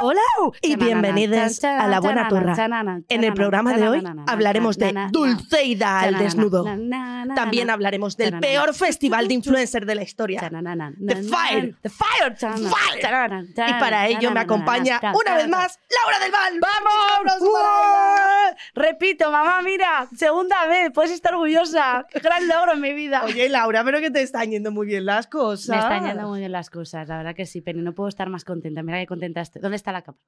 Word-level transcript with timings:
¡Hola! 0.00 0.20
Y 0.60 0.76
bienvenidos 0.76 1.64
a 1.64 1.86
La 1.86 2.00
Buena 2.00 2.28
Turra. 2.28 2.54
En 3.08 3.24
el 3.24 3.32
programa 3.32 3.72
de 3.74 3.88
hoy 3.88 4.04
hablaremos 4.26 4.76
de 4.76 4.94
Dulceida 5.10 6.00
al 6.00 6.18
desnudo. 6.18 6.64
También 7.34 7.70
hablaremos 7.70 8.16
del 8.16 8.38
peor 8.40 8.74
festival 8.74 9.26
de 9.28 9.34
influencer 9.38 9.86
de 9.86 9.94
la 9.94 10.02
historia. 10.02 10.40
The 10.40 11.16
Fire, 11.22 11.76
The 11.80 11.88
Fire, 11.88 12.36
Fire. 12.36 13.46
Y 13.56 13.72
para 13.80 14.06
ello 14.08 14.30
me 14.30 14.40
acompaña 14.40 15.00
una 15.14 15.34
vez 15.34 15.48
más 15.48 15.78
Laura 16.04 16.18
del 16.22 16.32
Val. 16.32 16.60
¡Vamos! 16.60 17.48
Repito, 18.74 19.30
mamá, 19.30 19.62
mira, 19.62 20.08
segunda 20.16 20.66
vez, 20.66 20.90
puedes 20.92 21.12
estar 21.12 21.32
orgullosa. 21.32 22.06
Gran 22.22 22.46
logro 22.48 22.72
en 22.74 22.80
mi 22.80 22.92
vida. 22.92 23.22
Oye, 23.24 23.48
Laura, 23.48 23.82
pero 23.84 24.00
que 24.00 24.10
te 24.10 24.20
están 24.22 24.50
yendo 24.50 24.70
muy 24.70 24.86
bien 24.86 25.06
las 25.06 25.26
cosas. 25.26 25.68
Me 25.68 25.76
están 25.78 26.06
yendo 26.06 26.17
muy 26.26 26.40
bien 26.40 26.52
las 26.52 26.70
cosas, 26.70 27.08
la 27.08 27.18
verdad 27.18 27.34
que 27.34 27.46
sí, 27.46 27.60
Penny, 27.60 27.82
no 27.82 27.94
puedo 27.94 28.08
estar 28.08 28.28
más 28.28 28.44
contenta. 28.44 28.82
Mira 28.82 28.98
qué 28.98 29.06
contenta 29.06 29.40
estoy. 29.40 29.62
¿Dónde 29.62 29.76
está 29.76 29.92
la 29.92 30.02
capa? 30.02 30.18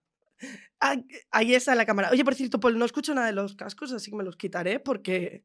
Ah, 0.81 0.97
Ahí 1.31 1.55
está 1.55 1.75
la 1.75 1.85
cámara. 1.85 2.11
Oye, 2.11 2.25
por 2.25 2.35
cierto, 2.35 2.61
Paul, 2.61 2.79
no 2.79 2.85
escucho 2.85 3.15
nada 3.15 3.27
de 3.27 3.33
los 3.33 3.55
cascos, 3.57 3.93
así 3.93 4.11
que 4.11 4.17
me 4.17 4.25
los 4.25 4.37
quitaré 4.37 4.81
porque... 4.81 5.45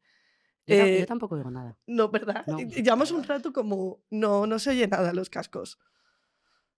Yo, 0.67 0.75
Eh, 0.75 0.99
yo 1.01 1.05
tampoco 1.05 1.37
digo 1.37 1.51
nada. 1.51 1.77
No, 1.85 2.09
¿verdad? 2.09 2.45
No. 2.47 2.57
Llevamos 2.59 3.11
un 3.11 3.23
rato 3.23 3.51
como 3.53 4.03
no, 4.09 4.47
no 4.47 4.57
se 4.59 4.71
oye 4.71 4.87
nada 4.87 5.13
los 5.13 5.29
cascos. 5.29 5.79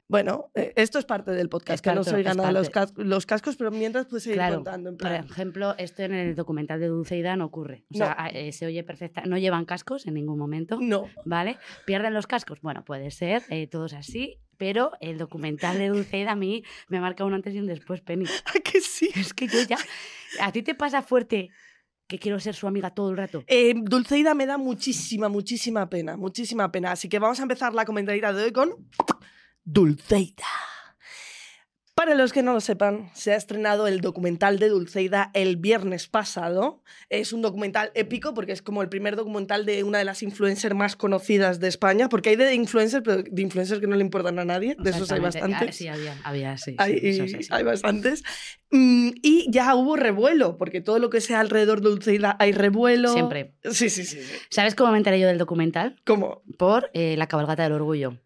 Bueno, 0.10 0.52
eh, 0.56 0.72
esto 0.78 1.00
es 1.00 1.06
parte 1.06 1.32
del 1.32 1.50
podcast, 1.50 1.84
que 1.84 1.90
no 1.90 1.96
parte- 1.98 2.10
se 2.12 2.16
oigan 2.16 2.32
es 2.32 2.38
nada 2.38 2.52
los, 2.54 2.70
cas- 2.70 2.94
los 2.96 3.26
cascos, 3.26 3.58
pero 3.58 3.72
mientras 3.72 4.06
puedes 4.06 4.24
seguir 4.24 4.38
Claro, 4.38 4.56
contando. 4.56 4.90
En 4.92 4.98
Por 4.98 5.10
plan, 5.10 5.26
ejemplo, 5.26 5.76
esto 5.78 6.04
en 6.04 6.14
el 6.14 6.34
documental 6.36 6.80
de 6.80 6.88
Dulceida 6.88 7.36
no 7.36 7.46
ocurre. 7.46 7.84
O 7.94 7.98
sea, 7.98 8.16
No. 8.18 8.40
eh, 8.40 8.54
se 8.54 8.66
oye 8.66 8.84
perfecta. 8.86 9.24
No 9.26 9.38
llevan 9.38 9.66
cascos 9.66 10.08
en 10.08 10.14
ningún 10.14 10.40
momento, 10.40 10.78
no. 10.82 11.10
¿vale? 11.26 11.58
¿Pierden 11.86 12.14
los 12.14 12.26
cascos? 12.26 12.62
Bueno, 12.62 12.86
puede 12.86 13.12
ser, 13.12 13.44
eh, 13.50 13.68
todos 13.68 13.94
así. 13.94 14.40
Pero 14.58 14.94
el 15.02 15.18
documental 15.18 15.78
de 15.78 15.90
Dulceida 15.90 16.32
a 16.32 16.36
mí 16.36 16.64
me 16.88 17.00
marca 17.02 17.26
un 17.26 17.34
antes 17.34 17.54
y 17.54 17.60
un 17.60 17.68
después, 17.68 18.02
Penny. 18.02 18.26
¿A 18.56 18.60
que 18.62 18.80
sí? 18.82 19.10
Es 19.16 19.34
que 19.34 19.48
yo 19.48 19.62
ya... 19.68 19.78
¿A 20.42 20.52
ti 20.54 20.64
te 20.64 20.74
pasa 20.74 21.02
fuerte 21.04 21.50
que 22.08 22.18
quiero 22.18 22.40
ser 22.40 22.56
su 22.56 22.66
amiga 22.66 22.92
todo 22.92 23.12
el 23.12 23.18
rato? 23.18 23.44
Eh, 23.46 23.74
Dulceida 23.76 24.34
me 24.34 24.46
da 24.46 24.58
muchísima, 24.58 25.28
muchísima 25.28 25.90
pena, 25.90 26.16
muchísima 26.16 26.72
pena. 26.72 26.94
Así 26.94 27.10
que 27.10 27.20
vamos 27.20 27.40
a 27.40 27.44
empezar 27.44 27.74
la 27.76 27.84
comentarita 27.86 28.32
de 28.34 28.46
hoy 28.46 28.52
con 28.54 28.72
Dulceida. 29.70 30.46
Para 31.94 32.16
los 32.16 32.32
que 32.32 32.42
no 32.42 32.54
lo 32.54 32.62
sepan, 32.62 33.10
se 33.14 33.34
ha 33.34 33.36
estrenado 33.36 33.86
el 33.86 34.00
documental 34.00 34.60
de 34.60 34.70
Dulceida 34.70 35.30
el 35.34 35.58
viernes 35.58 36.08
pasado. 36.08 36.84
Es 37.10 37.34
un 37.34 37.42
documental 37.42 37.92
épico 37.94 38.34
porque 38.34 38.54
es 38.54 38.62
como 38.62 38.82
el 38.82 38.88
primer 38.88 39.18
documental 39.18 39.66
de 39.66 39.84
una 39.84 39.98
de 39.98 40.06
las 40.06 40.24
influencers 40.24 40.74
más 40.74 40.96
conocidas 40.96 41.60
de 41.60 41.68
España, 41.68 42.08
porque 42.08 42.30
hay 42.30 42.36
de 42.38 42.54
influencers, 42.54 43.04
pero 43.04 43.24
de 43.24 43.42
influencers 43.42 43.82
que 43.82 43.88
no 43.88 43.98
le 43.98 44.04
importan 44.06 44.40
a 44.40 44.46
nadie, 44.46 44.78
de 44.80 44.90
esos 44.90 45.12
hay. 45.12 45.20
Ah, 45.20 45.24
bastantes. 45.24 45.76
Sí, 45.76 45.90
había, 45.90 46.16
había, 46.24 46.58
sí. 46.58 46.72
sí, 46.72 46.78
Hay, 46.80 47.00
eso 47.04 47.28
sí, 47.28 47.44
sí. 47.44 47.50
hay 47.52 47.64
bastantes. 47.66 48.24
Mm, 48.72 49.10
y 49.22 49.52
ya 49.52 49.76
hubo 49.76 49.98
revuelo, 49.98 50.56
porque 50.56 50.80
todo 50.80 51.00
lo 51.00 51.10
que 51.10 51.20
sea 51.20 51.42
alrededor 51.42 51.82
de 51.82 51.90
Dulceida 51.90 52.38
hay 52.40 52.54
revuelo. 52.54 53.12
Siempre. 53.12 53.56
Sí, 53.66 53.90
sí, 53.90 54.06
sí. 54.06 54.22
sí. 54.22 54.36
¿Sabes 54.50 54.76
cómo 54.76 54.94
me 54.94 54.98
enteré 54.98 55.20
yo 55.20 55.28
del 55.28 55.38
documental? 55.38 56.02
¿Cómo? 56.06 56.42
Por 56.58 56.90
eh, 56.94 57.18
la 57.18 57.28
cabalgata 57.28 57.64
del 57.64 57.74
orgullo. 57.74 58.18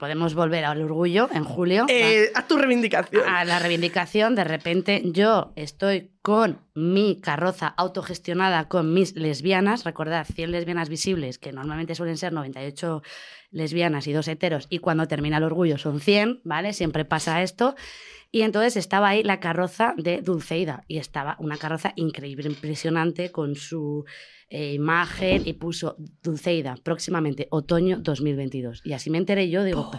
Podemos 0.00 0.34
volver 0.34 0.64
al 0.64 0.82
orgullo 0.82 1.28
en 1.30 1.44
julio. 1.44 1.84
Eh, 1.88 2.32
haz 2.34 2.48
tu 2.48 2.56
reivindicación. 2.56 3.22
a 3.28 3.44
la 3.44 3.58
reivindicación, 3.58 4.34
de 4.34 4.44
repente 4.44 5.02
yo 5.04 5.52
estoy 5.56 6.10
con 6.22 6.60
mi 6.74 7.18
carroza 7.20 7.68
autogestionada 7.68 8.68
con 8.68 8.92
mis 8.92 9.14
lesbianas, 9.16 9.84
recordad, 9.84 10.26
100 10.26 10.50
lesbianas 10.50 10.88
visibles, 10.88 11.38
que 11.38 11.52
normalmente 11.52 11.94
suelen 11.94 12.18
ser 12.18 12.32
98 12.32 13.02
lesbianas 13.50 14.06
y 14.06 14.12
dos 14.12 14.28
heteros, 14.28 14.66
y 14.68 14.78
cuando 14.78 15.08
termina 15.08 15.38
el 15.38 15.44
orgullo 15.44 15.78
son 15.78 16.00
100, 16.00 16.42
¿vale? 16.44 16.72
Siempre 16.72 17.04
pasa 17.04 17.42
esto. 17.42 17.74
Y 18.32 18.42
entonces 18.42 18.76
estaba 18.76 19.08
ahí 19.08 19.24
la 19.24 19.40
carroza 19.40 19.94
de 19.96 20.20
Dulceida, 20.20 20.84
y 20.88 20.98
estaba 20.98 21.36
una 21.40 21.56
carroza 21.56 21.92
increíble, 21.96 22.48
impresionante, 22.48 23.32
con 23.32 23.56
su 23.56 24.04
eh, 24.50 24.74
imagen, 24.74 25.42
y 25.46 25.54
puso 25.54 25.96
Dulceida, 26.22 26.76
próximamente, 26.82 27.48
otoño 27.50 27.98
2022. 27.98 28.82
Y 28.84 28.92
así 28.92 29.08
me 29.08 29.18
enteré 29.18 29.48
yo, 29.48 29.64
digo, 29.64 29.90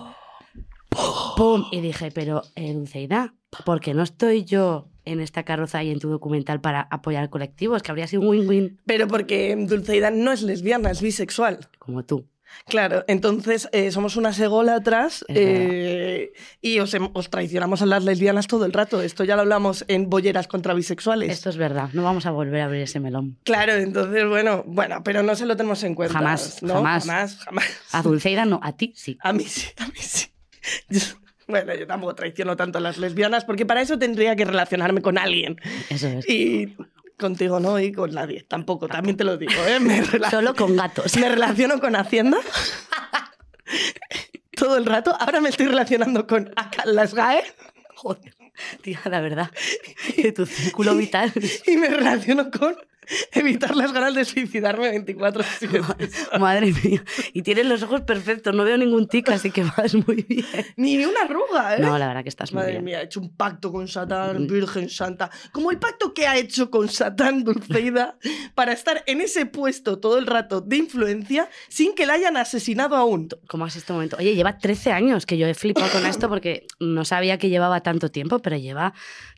¡Pum! 1.37 1.65
Y 1.71 1.81
dije, 1.81 2.11
pero 2.11 2.43
eh, 2.55 2.73
Dulceida, 2.73 3.33
¿por 3.65 3.79
qué 3.79 3.93
no 3.93 4.03
estoy 4.03 4.43
yo 4.43 4.87
en 5.05 5.19
esta 5.19 5.43
carroza 5.43 5.83
y 5.83 5.91
en 5.91 5.99
tu 5.99 6.09
documental 6.09 6.61
para 6.61 6.81
apoyar 6.81 7.23
al 7.23 7.29
colectivo? 7.29 7.75
Es 7.75 7.83
que 7.83 7.91
habría 7.91 8.07
sido 8.07 8.21
un 8.21 8.29
win-win 8.29 8.79
Pero 8.85 9.07
porque 9.07 9.55
Dulceida 9.57 10.11
no 10.11 10.31
es 10.31 10.41
lesbiana, 10.43 10.91
es 10.91 11.01
bisexual. 11.01 11.69
como 11.79 12.03
tú. 12.03 12.27
Claro, 12.67 13.03
entonces 13.07 13.69
eh, 13.71 13.91
somos 13.91 14.17
unas 14.17 14.39
ególatras 14.39 15.25
eh, 15.29 16.33
y 16.61 16.79
os, 16.79 16.95
traicionamos 17.29 17.81
a 17.81 17.85
las 17.85 18.03
lesbianas 18.03 18.47
todo 18.47 18.65
el 18.65 18.73
rato. 18.73 19.01
Esto 19.01 19.23
ya 19.23 19.35
lo 19.35 19.41
hablamos 19.41 19.85
en 19.87 20.09
Bolleras 20.09 20.47
contra 20.47 20.73
bisexuales. 20.73 21.31
Esto 21.31 21.49
es 21.49 21.57
verdad, 21.57 21.89
no 21.93 22.03
vamos 22.03 22.25
a 22.25 22.31
volver 22.31 22.61
a 22.61 22.65
abrir 22.65 22.81
ese 22.81 22.99
melón. 22.99 23.37
Claro, 23.43 23.73
entonces, 23.73 24.27
bueno, 24.27 24.63
bueno, 24.67 25.01
pero 25.03 25.23
no 25.23 25.35
se 25.35 25.45
lo 25.45 25.55
tenemos 25.55 25.83
en 25.83 25.95
cuenta. 25.95 26.13
Jamás, 26.13 26.61
¿no? 26.61 26.75
jamás. 26.75 27.05
Jamás, 27.05 27.37
jamás. 27.37 27.65
A 27.91 28.01
Dulceida 28.01 28.45
no, 28.45 28.59
a 28.61 28.73
ti 28.73 28.93
sí. 28.95 29.17
A 29.21 29.33
mí 29.33 29.43
sí, 29.45 29.67
a 29.77 29.87
mí 29.87 29.93
sí. 29.99 30.30
Bueno, 31.47 31.75
yo 31.75 31.85
tampoco 31.85 32.15
traiciono 32.15 32.55
tanto 32.55 32.77
a 32.77 32.81
las 32.81 32.97
lesbianas 32.97 33.43
porque 33.43 33.65
para 33.65 33.81
eso 33.81 33.99
tendría 33.99 34.37
que 34.37 34.45
relacionarme 34.45 35.01
con 35.01 35.17
alguien. 35.17 35.59
Eso 35.89 36.07
es. 36.07 36.29
Y 36.29 36.77
contigo 37.19 37.59
no, 37.59 37.77
y 37.77 37.91
con 37.91 38.13
nadie 38.13 38.45
tampoco, 38.47 38.87
también 38.87 39.17
te 39.17 39.25
lo 39.25 39.37
digo, 39.37 39.51
¿eh? 39.67 39.79
Me, 39.81 40.01
Solo 40.31 40.55
con 40.55 40.77
gatos. 40.77 41.17
me 41.17 41.27
relaciono 41.27 41.81
con 41.81 41.97
Hacienda 41.97 42.37
todo 44.55 44.77
el 44.77 44.85
rato. 44.85 45.13
Ahora 45.19 45.41
me 45.41 45.49
estoy 45.49 45.65
relacionando 45.65 46.25
con 46.25 46.53
las 46.85 47.13
GAE 47.13 47.43
Joder, 47.95 48.33
tía, 48.81 48.99
la 49.05 49.21
verdad, 49.21 49.51
de 50.17 50.31
tu 50.31 50.45
círculo 50.45 50.95
vital. 50.95 51.31
y 51.67 51.77
me 51.77 51.87
relaciono 51.87 52.49
con 52.49 52.75
evitar 53.33 53.75
las 53.75 53.91
ganas 53.93 54.15
de 54.15 54.25
suicidarme 54.25 54.91
24-7. 55.05 56.39
Madre 56.39 56.73
mía. 56.83 57.03
Y 57.33 57.41
tienes 57.41 57.65
los 57.65 57.83
ojos 57.83 58.01
perfectos, 58.01 58.53
no 58.55 58.63
veo 58.63 58.77
ningún 58.77 59.07
tic, 59.07 59.29
así 59.29 59.51
que 59.51 59.63
vas 59.63 59.93
muy 60.07 60.23
bien. 60.27 60.45
Ni 60.77 61.03
una 61.03 61.21
arruga, 61.23 61.75
¿eh? 61.75 61.79
No, 61.79 61.97
la 61.97 62.07
verdad 62.07 62.23
que 62.23 62.29
estás 62.29 62.51
muy 62.53 62.59
Madre 62.61 62.73
bien. 62.73 62.83
mía, 62.85 62.97
ha 62.99 63.03
hecho 63.03 63.19
un 63.19 63.35
pacto 63.35 63.71
con 63.71 63.87
Satán, 63.87 64.43
Mm. 64.43 64.47
Virgen 64.47 64.89
Santa. 64.89 65.29
Como 65.51 65.71
el 65.71 65.79
pacto 65.79 66.13
que 66.13 66.27
ha 66.27 66.37
hecho 66.37 66.69
con 66.69 66.89
Satán 66.89 67.43
Dulceida 67.43 68.17
para 68.55 68.71
estar 68.73 69.03
en 69.07 69.21
ese 69.21 69.45
puesto 69.45 69.99
todo 69.99 70.17
el 70.17 70.25
rato 70.27 70.61
de 70.61 70.77
influencia 70.77 71.49
sin 71.69 71.93
que 71.95 72.05
la 72.05 72.13
hayan 72.13 72.37
asesinado 72.37 72.95
aún. 72.95 73.29
¿Cómo 73.47 73.65
has 73.65 73.75
este 73.75 73.93
momento? 73.93 74.17
Oye, 74.17 74.35
lleva 74.35 74.57
13 74.57 74.91
años, 74.91 75.25
que 75.25 75.37
yo 75.37 75.47
he 75.47 75.53
flipado 75.53 75.89
con 75.91 76.05
esto 76.05 76.29
porque 76.29 76.65
no 76.79 77.05
sabía 77.05 77.37
que 77.37 77.49
llevaba 77.49 77.81
tanto 77.81 78.09
tiempo, 78.09 78.39
pero 78.39 78.57
lleva 78.57 78.93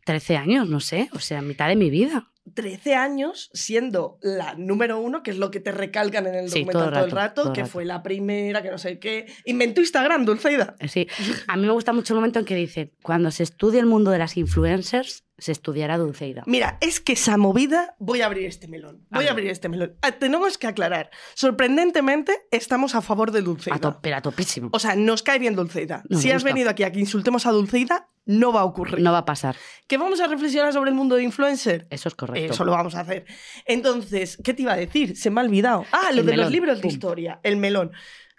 13 0.05 0.37
años, 0.37 0.69
no 0.69 0.79
sé, 0.79 1.09
o 1.13 1.19
sea, 1.19 1.41
mitad 1.41 1.67
de 1.67 1.75
mi 1.75 1.89
vida. 1.89 2.29
13 2.53 2.95
años 2.95 3.49
siendo 3.53 4.17
la 4.21 4.53
número 4.55 4.99
uno, 4.99 5.23
que 5.23 5.31
es 5.31 5.37
lo 5.37 5.51
que 5.51 5.59
te 5.59 5.71
recalcan 5.71 6.27
en 6.27 6.35
el 6.35 6.49
Sí, 6.49 6.59
documental 6.59 6.81
todo 6.83 6.91
todo 6.93 7.05
el 7.05 7.11
rato, 7.11 7.41
todo 7.43 7.53
que 7.53 7.61
rato. 7.61 7.71
fue 7.71 7.85
la 7.85 8.03
primera, 8.03 8.61
que 8.61 8.69
no 8.71 8.77
sé 8.77 8.99
qué. 8.99 9.25
Inventó 9.45 9.81
Instagram, 9.81 10.25
Dulceida. 10.25 10.75
Eh, 10.79 10.87
Sí, 10.87 11.07
a 11.47 11.57
mí 11.57 11.65
me 11.65 11.71
gusta 11.73 11.93
mucho 11.93 12.13
el 12.13 12.17
momento 12.17 12.39
en 12.39 12.45
que 12.45 12.55
dice, 12.55 12.93
cuando 13.01 13.31
se 13.31 13.43
estudie 13.43 13.79
el 13.79 13.85
mundo 13.85 14.11
de 14.11 14.19
las 14.19 14.37
influencers, 14.37 15.23
se 15.43 15.51
estudiará 15.51 15.97
Dulceida. 15.97 16.43
Mira, 16.45 16.77
es 16.81 16.99
que 16.99 17.13
esa 17.13 17.37
movida, 17.37 17.95
voy 17.99 18.21
a 18.21 18.27
abrir 18.27 18.45
este 18.45 18.67
melón. 18.67 19.05
Voy 19.09 19.27
A 19.27 19.31
abrir 19.31 19.49
este 19.49 19.67
melón. 19.69 19.95
Ah, 20.01 20.11
tenemos 20.13 20.57
que 20.57 20.67
aclarar. 20.67 21.09
Sorprendentemente, 21.35 22.33
estamos 22.51 22.95
a 22.95 23.01
favor 23.01 23.31
de 23.31 23.41
Dulceida. 23.41 23.75
A 23.75 23.79
to- 23.79 23.99
pero 24.01 24.15
a 24.17 24.21
topísimo. 24.21 24.69
O 24.73 24.79
sea, 24.79 24.95
nos 24.95 25.21
cae 25.21 25.39
bien 25.39 25.55
Dulceida. 25.55 26.03
Nos 26.09 26.21
si 26.21 26.31
has 26.31 26.43
venido 26.43 26.69
aquí 26.69 26.83
a 26.83 26.91
que 26.91 26.99
insultemos 26.99 27.45
a 27.45 27.51
Dulceida, 27.51 28.09
no 28.25 28.51
va 28.53 28.61
a 28.61 28.63
ocurrir. 28.65 29.01
No 29.01 29.11
va 29.11 29.19
a 29.19 29.25
pasar, 29.25 29.55
¿Que 29.87 29.97
vamos 29.97 30.19
a 30.21 30.27
reflexionar 30.27 30.71
sobre 30.73 30.89
el 30.89 30.95
mundo 30.95 31.15
de 31.15 31.23
influencer? 31.23 31.85
eso 31.89 32.07
es 32.09 32.15
correcto. 32.15 32.53
Eso 32.53 32.63
lo 32.65 32.71
vamos 32.71 32.95
a 32.95 33.01
hacer. 33.01 33.25
Entonces, 33.65 34.37
¿qué 34.43 34.53
te 34.53 34.61
iba 34.63 34.73
a 34.73 34.77
decir? 34.77 35.15
Se 35.17 35.29
me 35.29 35.41
ha 35.41 35.43
olvidado. 35.43 35.85
Ah, 35.91 36.09
lo 36.13 36.21
El 36.21 36.25
de 36.25 36.31
melón. 36.31 36.45
los 36.45 36.51
libros 36.51 36.77
de 36.77 36.81
Pum. 36.83 36.91
historia, 36.91 37.39
el 37.43 37.57
melón. 37.57 37.91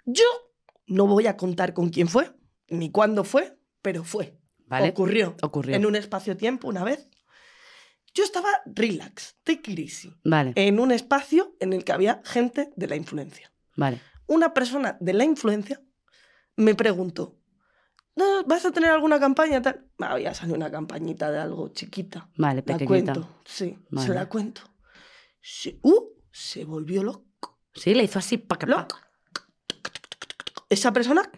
Yo 0.05 0.25
no 0.87 1.05
voy 1.07 1.27
a 1.27 1.37
contar 1.37 1.73
con 1.73 1.89
quién 1.89 2.07
fue, 2.07 2.31
ni 2.67 2.91
cuándo 2.91 3.23
fue, 3.23 3.57
pero 3.81 4.03
fue. 4.03 4.34
¿Vale? 4.67 4.89
Ocurrió. 4.89 5.35
Ocurrió. 5.41 5.75
En 5.75 5.85
un 5.85 5.95
espacio-tiempo, 5.95 6.67
una 6.67 6.83
vez. 6.83 7.09
Yo 8.13 8.23
estaba 8.23 8.47
relax, 8.65 9.35
take 9.43 9.71
it 9.71 9.79
easy, 9.79 10.15
Vale, 10.23 10.53
en 10.55 10.79
un 10.79 10.91
espacio 10.91 11.55
en 11.59 11.73
el 11.73 11.83
que 11.83 11.91
había 11.91 12.21
gente 12.23 12.71
de 12.75 12.87
la 12.87 12.95
influencia. 12.95 13.51
vale. 13.75 14.01
Una 14.27 14.53
persona 14.53 14.97
de 15.01 15.13
la 15.13 15.23
influencia 15.23 15.81
me 16.55 16.73
preguntó, 16.73 17.37
"¿No, 18.15 18.43
¿vas 18.45 18.65
a 18.65 18.71
tener 18.71 18.89
alguna 18.89 19.19
campaña? 19.19 19.61
Tal? 19.61 19.85
Me 19.99 20.07
había 20.07 20.33
salido 20.33 20.55
una 20.55 20.71
campañita 20.71 21.29
de 21.29 21.39
algo 21.39 21.67
chiquita. 21.67 22.29
Vale, 22.37 22.63
La 22.65 22.77
pequeñita. 22.77 23.13
cuento, 23.13 23.41
sí, 23.45 23.77
Vale. 23.91 24.07
se 24.07 24.13
la 24.15 24.27
cuento. 24.29 24.61
Se, 25.41 25.77
uh, 25.83 26.09
se 26.31 26.63
volvió 26.65 27.03
loco. 27.03 27.59
Sí, 27.75 27.93
le 27.93 28.03
hizo 28.05 28.17
así, 28.17 28.37
pa. 28.37 28.57
Loco. 28.65 28.97
Esa 30.69 30.91
persona, 30.91 31.29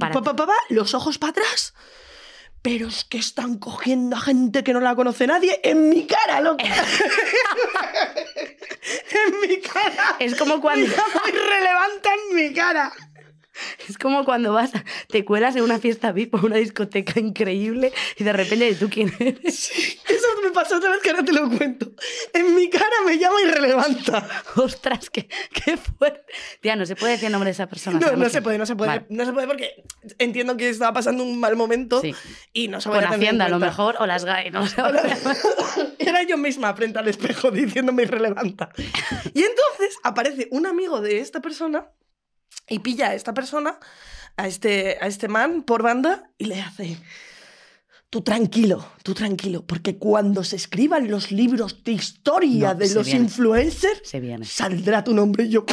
pa, 0.00 0.10
pa, 0.10 0.52
los 0.70 0.94
ojos 0.94 1.18
para 1.18 1.30
atrás. 1.30 1.74
Pero 2.62 2.88
es 2.88 3.04
que 3.04 3.18
están 3.18 3.58
cogiendo 3.58 4.16
a 4.16 4.20
gente 4.20 4.62
que 4.62 4.72
no 4.72 4.80
la 4.80 4.94
conoce 4.94 5.26
nadie 5.26 5.60
en 5.64 5.88
mi 5.88 6.06
cara, 6.06 6.40
loca. 6.40 6.64
en 9.10 9.40
mi 9.40 9.60
cara. 9.60 10.16
Es 10.18 10.34
como 10.36 10.60
cuando... 10.60 10.86
Irrelevante 10.86 12.08
en 12.08 12.36
mi 12.36 12.52
cara. 12.52 12.92
Es 13.88 13.98
como 13.98 14.24
cuando 14.24 14.52
vas, 14.52 14.74
a- 14.74 14.84
te 15.08 15.24
cuelas 15.24 15.56
en 15.56 15.62
una 15.62 15.78
fiesta 15.78 16.12
VIP 16.12 16.34
o 16.34 16.46
una 16.46 16.56
discoteca 16.56 17.18
increíble 17.20 17.92
y 18.16 18.24
de 18.24 18.32
repente 18.32 18.74
tú 18.74 18.88
quién 18.90 19.12
eres. 19.18 19.70
Eso 20.08 20.26
me 20.42 20.50
pasó 20.50 20.76
otra 20.76 20.90
vez 20.90 21.00
que 21.02 21.10
ahora 21.10 21.24
te 21.24 21.32
lo 21.32 21.48
cuento. 21.48 21.90
En 22.32 22.54
mi 22.54 22.68
cara 22.70 22.90
me 23.06 23.18
llama 23.18 23.40
irrelevante. 23.42 24.12
Ostras, 24.56 25.10
qué, 25.10 25.28
qué 25.52 25.76
fuerte. 25.76 26.20
Tía, 26.60 26.76
no 26.76 26.86
se 26.86 26.96
puede 26.96 27.12
decir 27.12 27.26
el 27.26 27.32
nombre 27.32 27.48
de 27.48 27.52
esa 27.52 27.66
persona. 27.66 27.98
No, 27.98 28.16
no 28.16 28.28
se 28.28 28.42
puede, 28.42 28.58
no 28.58 28.66
se 28.66 28.76
puede. 28.76 28.88
Vale. 28.88 29.06
No 29.08 29.24
se 29.24 29.32
puede 29.32 29.46
porque 29.46 29.84
entiendo 30.18 30.56
que 30.56 30.68
estaba 30.68 30.92
pasando 30.92 31.22
un 31.24 31.38
mal 31.38 31.56
momento 31.56 32.00
Sí. 32.00 32.14
y 32.52 32.68
no 32.68 32.80
se 32.80 32.88
Con 32.88 32.98
tener 32.98 33.12
en 33.14 33.20
Hacienda, 33.20 33.44
a 33.46 33.48
lo 33.48 33.58
mejor, 33.58 33.96
o 33.98 34.06
las 34.06 34.24
GAE, 34.24 34.50
no 34.50 34.66
sé. 34.66 34.76
Era 35.98 36.22
yo 36.22 36.36
misma 36.36 36.74
frente 36.74 36.98
al 36.98 37.08
espejo 37.08 37.50
diciéndome 37.50 38.02
irrelevante. 38.02 38.66
Y 39.34 39.42
entonces 39.42 39.96
aparece 40.02 40.48
un 40.50 40.66
amigo 40.66 41.00
de 41.00 41.20
esta 41.20 41.40
persona 41.40 41.88
y 42.70 42.78
pilla 42.78 43.08
a 43.10 43.14
esta 43.14 43.34
persona, 43.34 43.78
a 44.36 44.46
este, 44.46 44.96
a 45.00 45.06
este 45.06 45.28
man 45.28 45.62
por 45.62 45.82
banda 45.82 46.30
y 46.38 46.46
le 46.46 46.60
hace... 46.62 46.96
Tú 48.08 48.22
tranquilo, 48.22 48.84
tú 49.04 49.14
tranquilo, 49.14 49.64
porque 49.64 49.96
cuando 49.96 50.42
se 50.42 50.56
escriban 50.56 51.08
los 51.08 51.30
libros 51.30 51.84
de 51.84 51.92
historia 51.92 52.72
No, 52.72 52.80
de 52.80 52.92
los 52.92 53.06
viene. 53.06 53.20
influencers, 53.26 54.00
Se 54.02 54.18
viene. 54.18 54.44
saldrá 54.46 55.04
tu 55.04 55.14
nombre 55.14 55.44
y 55.44 55.50
yo... 55.50 55.64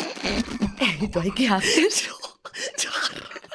¿Y 1.02 1.08
tú 1.08 1.20
ahí 1.20 1.32
qué 1.32 1.48
haces? 1.48 2.08
Yo, 2.08 2.90
yo 2.90 2.90
agarrada, 2.92 3.52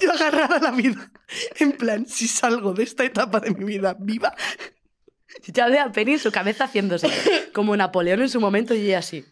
yo 0.00 0.12
agarrada 0.12 0.56
a 0.56 0.60
la 0.60 0.70
vida. 0.72 1.10
En 1.58 1.72
plan, 1.72 2.06
si 2.06 2.26
salgo 2.28 2.72
de 2.74 2.82
esta 2.84 3.04
etapa 3.04 3.40
de 3.40 3.50
mi 3.52 3.64
vida 3.64 3.96
viva, 3.98 4.34
Ya 5.52 5.68
ve 5.68 5.78
a 5.78 5.90
Penny 5.92 6.14
en 6.14 6.18
su 6.18 6.30
cabeza 6.32 6.64
haciéndose 6.64 7.08
como 7.52 7.76
Napoleón 7.76 8.22
en 8.22 8.28
su 8.28 8.40
momento 8.40 8.74
y 8.74 8.86
ella 8.86 8.98
así. 9.00 9.24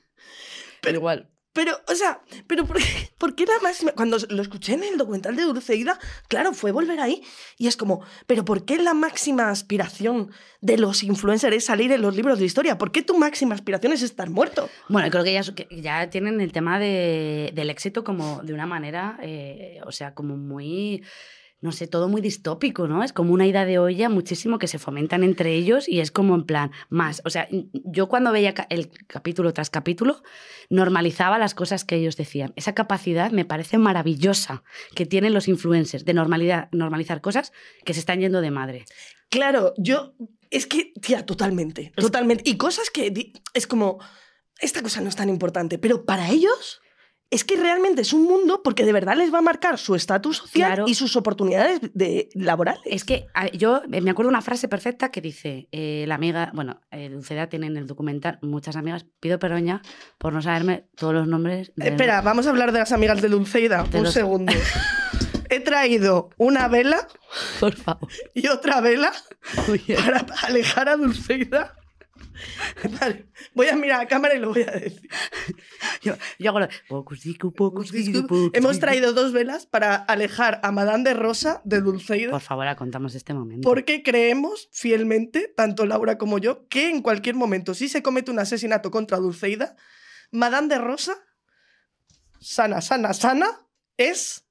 Pero 0.80 0.98
igual. 0.98 1.30
Pero, 1.54 1.78
o 1.88 1.94
sea, 1.94 2.22
pero 2.46 2.64
¿por 2.64 2.78
qué, 2.78 2.84
por 3.18 3.34
qué 3.34 3.44
la 3.44 3.58
máxima? 3.62 3.92
Cuando 3.92 4.16
lo 4.30 4.40
escuché 4.42 4.74
en 4.74 4.84
el 4.84 4.96
documental 4.96 5.36
de 5.36 5.42
Dulceida, 5.42 5.98
claro, 6.28 6.52
fue 6.54 6.72
volver 6.72 6.98
ahí 7.00 7.22
y 7.58 7.66
es 7.66 7.76
como, 7.76 8.02
pero 8.26 8.44
¿por 8.44 8.64
qué 8.64 8.78
la 8.78 8.94
máxima 8.94 9.50
aspiración 9.50 10.30
de 10.62 10.78
los 10.78 11.02
influencers 11.02 11.54
es 11.56 11.64
salir 11.66 11.92
en 11.92 12.00
los 12.00 12.16
libros 12.16 12.38
de 12.38 12.46
historia? 12.46 12.78
¿Por 12.78 12.90
qué 12.90 13.02
tu 13.02 13.18
máxima 13.18 13.54
aspiración 13.54 13.92
es 13.92 14.02
estar 14.02 14.30
muerto? 14.30 14.70
Bueno, 14.88 15.10
creo 15.10 15.24
que 15.24 15.32
ya, 15.34 15.42
ya 15.70 16.08
tienen 16.10 16.40
el 16.40 16.52
tema 16.52 16.78
de- 16.78 17.50
del 17.54 17.68
éxito 17.70 18.02
como 18.02 18.42
de 18.42 18.54
una 18.54 18.66
manera, 18.66 19.18
eh, 19.22 19.80
o 19.84 19.92
sea, 19.92 20.14
como 20.14 20.36
muy, 20.36 21.02
no 21.62 21.70
sé, 21.70 21.86
todo 21.86 22.08
muy 22.08 22.20
distópico, 22.20 22.88
¿no? 22.88 23.04
Es 23.04 23.12
como 23.12 23.32
una 23.32 23.46
ida 23.46 23.64
de 23.64 23.78
olla 23.78 24.08
muchísimo 24.08 24.58
que 24.58 24.66
se 24.66 24.80
fomentan 24.80 25.22
entre 25.22 25.54
ellos 25.54 25.88
y 25.88 26.00
es 26.00 26.10
como 26.10 26.34
en 26.34 26.44
plan, 26.44 26.72
más. 26.88 27.22
O 27.24 27.30
sea, 27.30 27.48
yo 27.72 28.08
cuando 28.08 28.32
veía 28.32 28.52
el 28.68 28.90
capítulo 29.06 29.52
tras 29.54 29.70
capítulo, 29.70 30.22
normalizaba 30.70 31.38
las 31.38 31.54
cosas 31.54 31.84
que 31.84 31.94
ellos 31.94 32.16
decían. 32.16 32.52
Esa 32.56 32.74
capacidad 32.74 33.30
me 33.30 33.44
parece 33.44 33.78
maravillosa 33.78 34.64
que 34.96 35.06
tienen 35.06 35.34
los 35.34 35.46
influencers 35.46 36.04
de 36.04 36.14
normalidad, 36.14 36.68
normalizar 36.72 37.20
cosas 37.20 37.52
que 37.84 37.94
se 37.94 38.00
están 38.00 38.18
yendo 38.18 38.40
de 38.40 38.50
madre. 38.50 38.84
Claro, 39.30 39.72
yo, 39.78 40.14
es 40.50 40.66
que, 40.66 40.92
tía, 41.00 41.24
totalmente, 41.24 41.92
totalmente. 41.96 42.42
Y 42.44 42.56
cosas 42.56 42.90
que 42.90 43.32
es 43.54 43.66
como, 43.68 44.00
esta 44.60 44.82
cosa 44.82 45.00
no 45.00 45.08
es 45.08 45.16
tan 45.16 45.28
importante, 45.28 45.78
pero 45.78 46.04
para 46.04 46.28
ellos 46.28 46.82
es 47.32 47.44
que 47.44 47.56
realmente 47.56 48.02
es 48.02 48.12
un 48.12 48.24
mundo 48.24 48.62
porque 48.62 48.84
de 48.84 48.92
verdad 48.92 49.16
les 49.16 49.32
va 49.32 49.38
a 49.38 49.42
marcar 49.42 49.78
su 49.78 49.94
estatus 49.94 50.36
social 50.36 50.68
Claro. 50.68 50.84
y 50.86 50.94
sus 50.94 51.16
oportunidades 51.16 51.80
de, 51.94 52.28
laborales. 52.34 52.80
Es 52.84 53.04
que 53.04 53.26
yo 53.54 53.82
me 53.88 54.10
acuerdo 54.10 54.28
una 54.28 54.42
frase 54.42 54.68
perfecta 54.68 55.10
que 55.10 55.20
dice, 55.20 55.68
eh, 55.72 56.04
la 56.06 56.14
amiga, 56.16 56.50
bueno, 56.54 56.80
eh, 56.90 57.08
Dulceida 57.08 57.48
tiene 57.48 57.66
en 57.66 57.76
el 57.76 57.86
documental 57.86 58.38
muchas 58.42 58.76
amigas, 58.76 59.06
pido 59.18 59.38
peroña 59.38 59.82
por 60.18 60.32
no 60.32 60.42
saberme 60.42 60.84
todos 60.96 61.14
los 61.14 61.26
nombres. 61.26 61.72
de- 61.74 61.88
Espera, 61.88 62.20
vamos 62.20 62.46
a 62.46 62.50
hablar 62.50 62.70
de 62.72 62.78
las 62.80 62.92
amigas 62.92 63.20
de 63.22 63.28
Dulceida. 63.28 63.82
De 63.84 63.98
un 63.98 64.04
los- 64.04 64.12
segundo. 64.12 64.52
He 65.50 65.60
traído 65.60 66.30
una 66.38 66.66
vela 66.68 67.06
Por 67.60 67.74
favor. 67.74 68.08
y 68.34 68.46
otra 68.48 68.80
vela 68.80 69.12
para 69.96 70.24
alejar 70.46 70.88
a 70.88 70.96
Dulceida. 70.96 71.74
Vale, 73.00 73.26
voy 73.54 73.68
a 73.68 73.76
mirar 73.76 74.00
a 74.00 74.08
cámara 74.08 74.34
y 74.34 74.38
lo 74.38 74.50
voy 74.50 74.62
a 74.62 74.70
decir. 74.70 75.08
yo, 76.02 76.14
yo 76.38 76.50
hago 76.50 76.60
pocos 76.88 77.92
Hemos 78.52 78.78
traído 78.78 79.12
dos 79.12 79.32
velas 79.32 79.66
para 79.66 79.94
alejar 79.94 80.60
a 80.62 80.72
Madame 80.72 81.04
de 81.04 81.14
Rosa 81.14 81.60
de 81.64 81.80
Dulceida. 81.80 82.30
Por 82.30 82.40
favor, 82.40 82.66
ahora 82.66 82.76
contamos 82.76 83.14
este 83.14 83.34
momento. 83.34 83.68
Porque 83.68 84.02
creemos 84.02 84.68
fielmente, 84.72 85.52
tanto 85.54 85.86
Laura 85.86 86.18
como 86.18 86.38
yo, 86.38 86.66
que 86.68 86.88
en 86.88 87.02
cualquier 87.02 87.34
momento, 87.34 87.74
si 87.74 87.88
se 87.88 88.02
comete 88.02 88.30
un 88.30 88.38
asesinato 88.38 88.90
contra 88.90 89.18
Dulceida, 89.18 89.76
Madame 90.30 90.68
de 90.68 90.78
Rosa, 90.78 91.16
sana, 92.40 92.80
sana, 92.80 93.12
sana, 93.12 93.46
es 93.96 94.46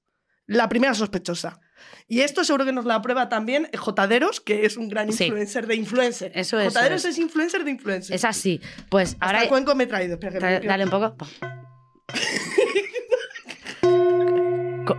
la 0.45 0.69
primera 0.69 0.94
sospechosa. 0.94 1.60
Y 2.07 2.22
esto 2.22 2.44
seguro 2.44 2.66
que 2.66 2.74
nos 2.74 2.86
la 2.86 2.95
aprueba 2.95 3.30
también 3.30 3.69
Jotaderos, 3.78 4.42
que 4.42 4.66
es 4.66 4.75
un 4.78 4.89
gran 4.89 5.12
Sí. 5.13 5.25
influencer 5.25 5.68
de 5.68 5.75
influencer. 5.75 6.31
Eso 6.36 6.60
es, 6.60 6.68
Jotaderos 6.74 7.06
es 7.06 7.18
influencer 7.18 7.63
de 7.63 7.72
influencer. 7.72 8.16
Es 8.16 8.25
así. 8.25 8.60
Pues 8.89 9.13
Hasta 9.13 9.25
ahora... 9.25 9.48
Cuenco 9.48 9.74
me 9.75 9.86
he 9.86 9.88
traído. 9.88 10.16
Espera, 10.16 10.33
que 10.33 10.39
me 10.62 10.68
Dale, 10.68 10.83
un 10.83 10.89
poco. 10.89 11.16
Co- 14.86 14.98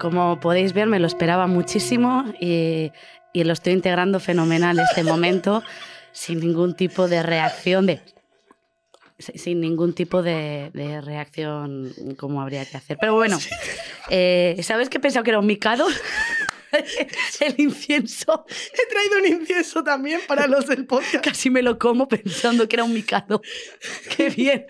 Como 0.00 0.40
podéis 0.40 0.72
ver, 0.72 0.86
me 0.88 0.98
lo 0.98 1.06
esperaba 1.06 1.46
muchísimo 1.46 2.24
y, 2.40 2.90
y 3.32 3.44
lo 3.44 3.52
estoy 3.52 3.72
integrando 3.74 4.18
fenomenal 4.20 4.78
este 4.78 5.04
momento, 5.04 5.62
sin 6.12 6.40
ningún 6.40 6.74
tipo 6.74 7.08
de 7.08 7.22
reacción 7.22 7.86
de. 7.86 8.00
Si- 9.20 9.38
Sin 9.38 9.60
ningún 9.60 9.92
tipo 9.94 10.22
de, 10.22 10.70
de 10.74 11.00
reacción 11.00 11.92
como 12.18 12.40
habría 12.42 12.64
que 12.64 12.76
hacer. 12.76 12.96
Pero 13.00 13.14
bueno, 13.14 13.38
eh, 14.10 14.58
¿sabes 14.62 14.88
que 14.88 14.96
he 14.98 15.00
pensado 15.00 15.22
que 15.24 15.30
era 15.30 15.38
un 15.38 15.46
micado? 15.46 15.86
El 17.40 17.54
incienso. 17.58 18.44
He 18.48 18.92
traído 18.92 19.18
un 19.18 19.40
incienso 19.40 19.82
también 19.82 20.20
para 20.26 20.46
los 20.46 20.66
del 20.66 20.86
podcast. 20.86 21.24
Casi 21.24 21.50
me 21.50 21.62
lo 21.62 21.78
como 21.78 22.08
pensando 22.08 22.68
que 22.68 22.76
era 22.76 22.84
un 22.84 22.92
micado. 22.92 23.42
¡Qué 24.16 24.30
bien! 24.30 24.66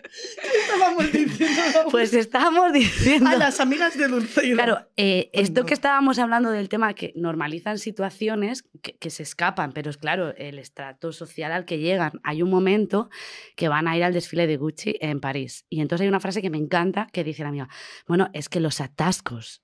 Estábamos 0.62 1.12
diciendo 1.12 1.62
Pues 1.91 2.12
estábamos 2.14 2.73
diciendo. 2.73 3.29
a 3.31 3.37
las 3.37 3.61
amigas 3.61 3.97
de 3.97 4.08
Dulceida. 4.08 4.55
Claro, 4.55 4.88
eh, 4.97 5.31
esto 5.32 5.61
no. 5.61 5.67
que 5.67 5.75
estábamos 5.75 6.19
hablando 6.19 6.50
del 6.50 6.69
tema 6.69 6.94
que 6.94 7.12
normalizan 7.17 7.79
situaciones 7.79 8.64
que, 8.82 8.97
que 8.97 9.11
se 9.11 9.23
escapan, 9.23 9.73
pero 9.73 9.91
es 9.91 9.97
claro, 9.97 10.35
el 10.37 10.58
estrato 10.58 11.12
social 11.12 11.52
al 11.52 11.64
que 11.64 11.79
llegan. 11.79 12.20
Hay 12.23 12.43
un 12.43 12.50
momento 12.50 13.11
que 13.56 13.69
van 13.69 13.88
a 13.88 13.97
ir 13.97 14.05
al 14.05 14.12
desfile 14.12 14.47
de 14.47 14.56
Gucci 14.56 14.97
en 15.00 15.20
París. 15.20 15.67
Y 15.69 15.81
entonces 15.81 16.02
hay 16.05 16.08
una 16.08 16.20
frase 16.20 16.43
que 16.43 16.50
me 16.50 16.58
encanta 16.58 17.08
que 17.12 17.25
dice 17.25 17.43
la 17.43 17.50
amiga, 17.50 17.69
bueno, 18.06 18.31
es 18.32 18.49
que 18.49 18.61
los 18.61 18.81
atascos 18.81 19.62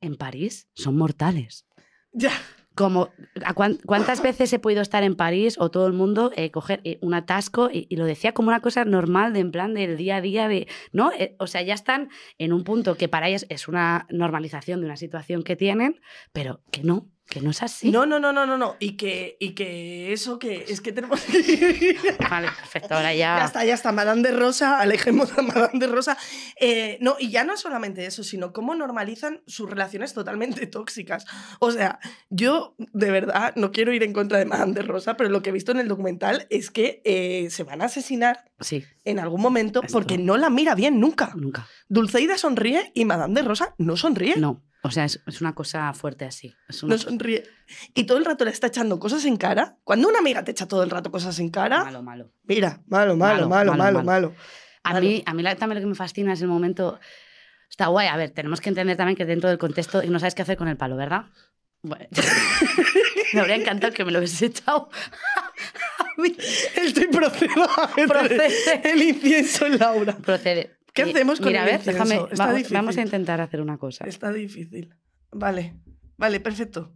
en 0.00 0.16
París 0.16 0.68
son 0.74 0.96
mortales. 0.96 1.66
Ya. 2.12 2.32
Como, 2.76 3.10
¿a 3.44 3.54
cuán- 3.54 3.78
¿cuántas 3.86 4.20
veces 4.22 4.52
he 4.52 4.58
podido 4.58 4.82
estar 4.82 5.04
en 5.04 5.14
París 5.14 5.54
o 5.60 5.70
todo 5.70 5.86
el 5.86 5.92
mundo 5.92 6.32
eh, 6.34 6.50
coger 6.50 6.80
eh, 6.82 6.98
un 7.02 7.14
atasco? 7.14 7.70
Y, 7.72 7.86
y 7.88 7.94
lo 7.96 8.04
decía 8.04 8.32
como 8.34 8.48
una 8.48 8.60
cosa 8.60 8.84
normal, 8.84 9.32
de 9.32 9.38
en 9.40 9.52
plan 9.52 9.74
del 9.74 9.96
día 9.96 10.16
a 10.16 10.20
día, 10.20 10.48
de, 10.48 10.66
¿no? 10.92 11.12
Eh, 11.12 11.36
o 11.38 11.46
sea, 11.46 11.62
ya 11.62 11.74
están 11.74 12.08
en 12.38 12.52
un 12.52 12.64
punto 12.64 12.96
que 12.96 13.08
para 13.08 13.28
ellas 13.28 13.46
es 13.48 13.68
una 13.68 14.06
normalización 14.10 14.80
de 14.80 14.86
una 14.86 14.96
situación 14.96 15.44
que 15.44 15.54
tienen, 15.54 16.00
pero 16.32 16.62
que 16.72 16.82
no, 16.82 17.08
que 17.28 17.40
no 17.40 17.50
es 17.50 17.62
así. 17.62 17.90
No, 17.90 18.04
no, 18.06 18.20
no, 18.20 18.32
no, 18.32 18.46
no, 18.46 18.58
no. 18.58 18.76
Y 18.78 18.96
que, 18.96 19.36
y 19.40 19.54
que 19.54 20.12
eso 20.12 20.38
que 20.38 20.66
es 20.68 20.80
que 20.80 20.92
tenemos. 20.92 21.20
Vale, 22.30 22.48
perfecto, 22.48 22.94
ahora 22.94 23.12
ya... 23.14 23.38
Ya 23.38 23.44
está, 23.46 23.64
ya 23.64 23.74
está. 23.74 23.92
Madame 23.92 24.22
de 24.22 24.32
Rosa, 24.32 24.78
alejemos 24.80 25.36
a 25.38 25.42
Madame 25.42 25.78
de 25.78 25.86
Rosa. 25.86 26.16
Eh, 26.60 26.98
no, 27.00 27.16
y 27.18 27.30
ya 27.30 27.44
no 27.44 27.56
solamente 27.56 28.04
eso, 28.06 28.22
sino 28.24 28.52
cómo 28.52 28.74
normalizan 28.74 29.42
sus 29.46 29.68
relaciones 29.68 30.12
totalmente 30.14 30.66
tóxicas. 30.66 31.24
O 31.60 31.70
sea, 31.70 31.98
yo 32.30 32.74
de 32.78 33.10
verdad 33.10 33.52
no 33.56 33.72
quiero 33.72 33.92
ir 33.92 34.02
en 34.02 34.12
contra 34.12 34.38
de 34.38 34.44
Madame 34.44 34.74
de 34.74 34.82
Rosa, 34.82 35.16
pero 35.16 35.30
lo 35.30 35.42
que 35.42 35.50
he 35.50 35.52
visto 35.52 35.72
en 35.72 35.80
el 35.80 35.88
documental 35.88 36.46
es 36.50 36.70
que 36.70 37.00
eh, 37.04 37.48
se 37.50 37.64
van 37.64 37.82
a 37.82 37.86
asesinar 37.86 38.44
Sí, 38.60 38.84
en 39.04 39.18
algún 39.18 39.40
momento 39.40 39.80
Esto. 39.82 39.92
porque 39.92 40.16
no 40.18 40.36
la 40.36 40.48
mira 40.50 40.74
bien 40.74 41.00
nunca. 41.00 41.32
nunca. 41.34 41.66
Dulceida 41.88 42.38
sonríe 42.38 42.92
y 42.94 43.04
Madame 43.04 43.34
de 43.34 43.42
Rosa 43.46 43.74
no 43.78 43.96
sonríe. 43.96 44.36
No, 44.36 44.62
o 44.86 44.90
sea, 44.90 45.04
es, 45.06 45.20
es 45.26 45.40
una 45.40 45.54
cosa 45.54 45.92
fuerte 45.94 46.24
así. 46.26 46.54
Es 46.68 46.82
una 46.82 46.94
No 46.94 46.98
sonríe. 47.00 47.42
Y 47.94 48.04
todo 48.04 48.18
el 48.18 48.24
rato 48.24 48.44
le 48.44 48.50
está 48.50 48.66
echando 48.66 48.98
cosas 49.00 49.24
en 49.24 49.36
cara. 49.38 49.78
Cuando 49.82 50.08
una 50.08 50.18
amiga 50.18 50.44
te 50.44 50.50
echa 50.50 50.68
todo 50.68 50.82
el 50.82 50.90
rato 50.90 51.10
cosas 51.10 51.38
en 51.40 51.48
cara, 51.48 51.84
malo, 51.84 52.02
malo. 52.02 52.30
mira, 52.44 52.82
malo, 52.86 53.16
malo, 53.16 53.48
malo, 53.48 53.48
Malo, 53.48 53.72
malo, 53.72 54.02
malo, 54.02 54.04
malo. 54.04 54.34
A 54.82 55.00
mí, 55.00 55.22
a 55.24 55.32
mí 55.32 55.42
también 55.42 55.74
lo 55.76 55.80
que 55.80 55.86
me 55.86 55.94
fascina 55.94 56.34
es 56.34 56.42
el 56.42 56.48
momento. 56.48 57.00
Está 57.70 57.86
guay. 57.86 58.08
A 58.08 58.16
ver, 58.16 58.30
tenemos 58.30 58.60
que 58.60 58.68
entender 58.68 58.96
también 58.96 59.16
que 59.16 59.24
dentro 59.24 59.48
del 59.48 59.58
contexto 59.58 60.02
y 60.02 60.08
no 60.08 60.18
sabes 60.20 60.34
qué 60.34 60.42
hacer 60.42 60.58
con 60.58 60.68
el 60.68 60.76
palo, 60.76 60.96
¿verdad? 60.96 61.24
Bueno, 61.82 62.06
me 63.32 63.40
habría 63.40 63.56
encantado 63.56 63.92
que 63.92 64.04
me 64.04 64.12
lo 64.12 64.18
hubiese 64.18 64.46
echado. 64.46 64.90
Estoy 66.76 67.08
procedo 67.08 67.64
a 67.64 67.88
meter 67.96 68.06
Procede. 68.08 68.92
el 68.92 69.02
incienso 69.02 69.66
en 69.66 69.78
Laura. 69.78 70.16
Procede. 70.16 70.76
¿Qué 70.94 71.02
hacemos 71.02 71.38
con 71.40 71.48
Mira, 71.48 71.62
el 71.62 71.68
a 71.68 71.70
ver, 71.72 71.80
incienso? 71.80 72.04
déjame. 72.04 72.28
Está 72.32 72.44
vamos, 72.44 72.56
difícil. 72.56 72.74
vamos 72.76 72.96
a 72.96 73.02
intentar 73.02 73.40
hacer 73.40 73.60
una 73.60 73.76
cosa. 73.78 74.04
Está 74.06 74.32
difícil. 74.32 74.94
Vale, 75.32 75.74
vale, 76.16 76.40
perfecto. 76.40 76.92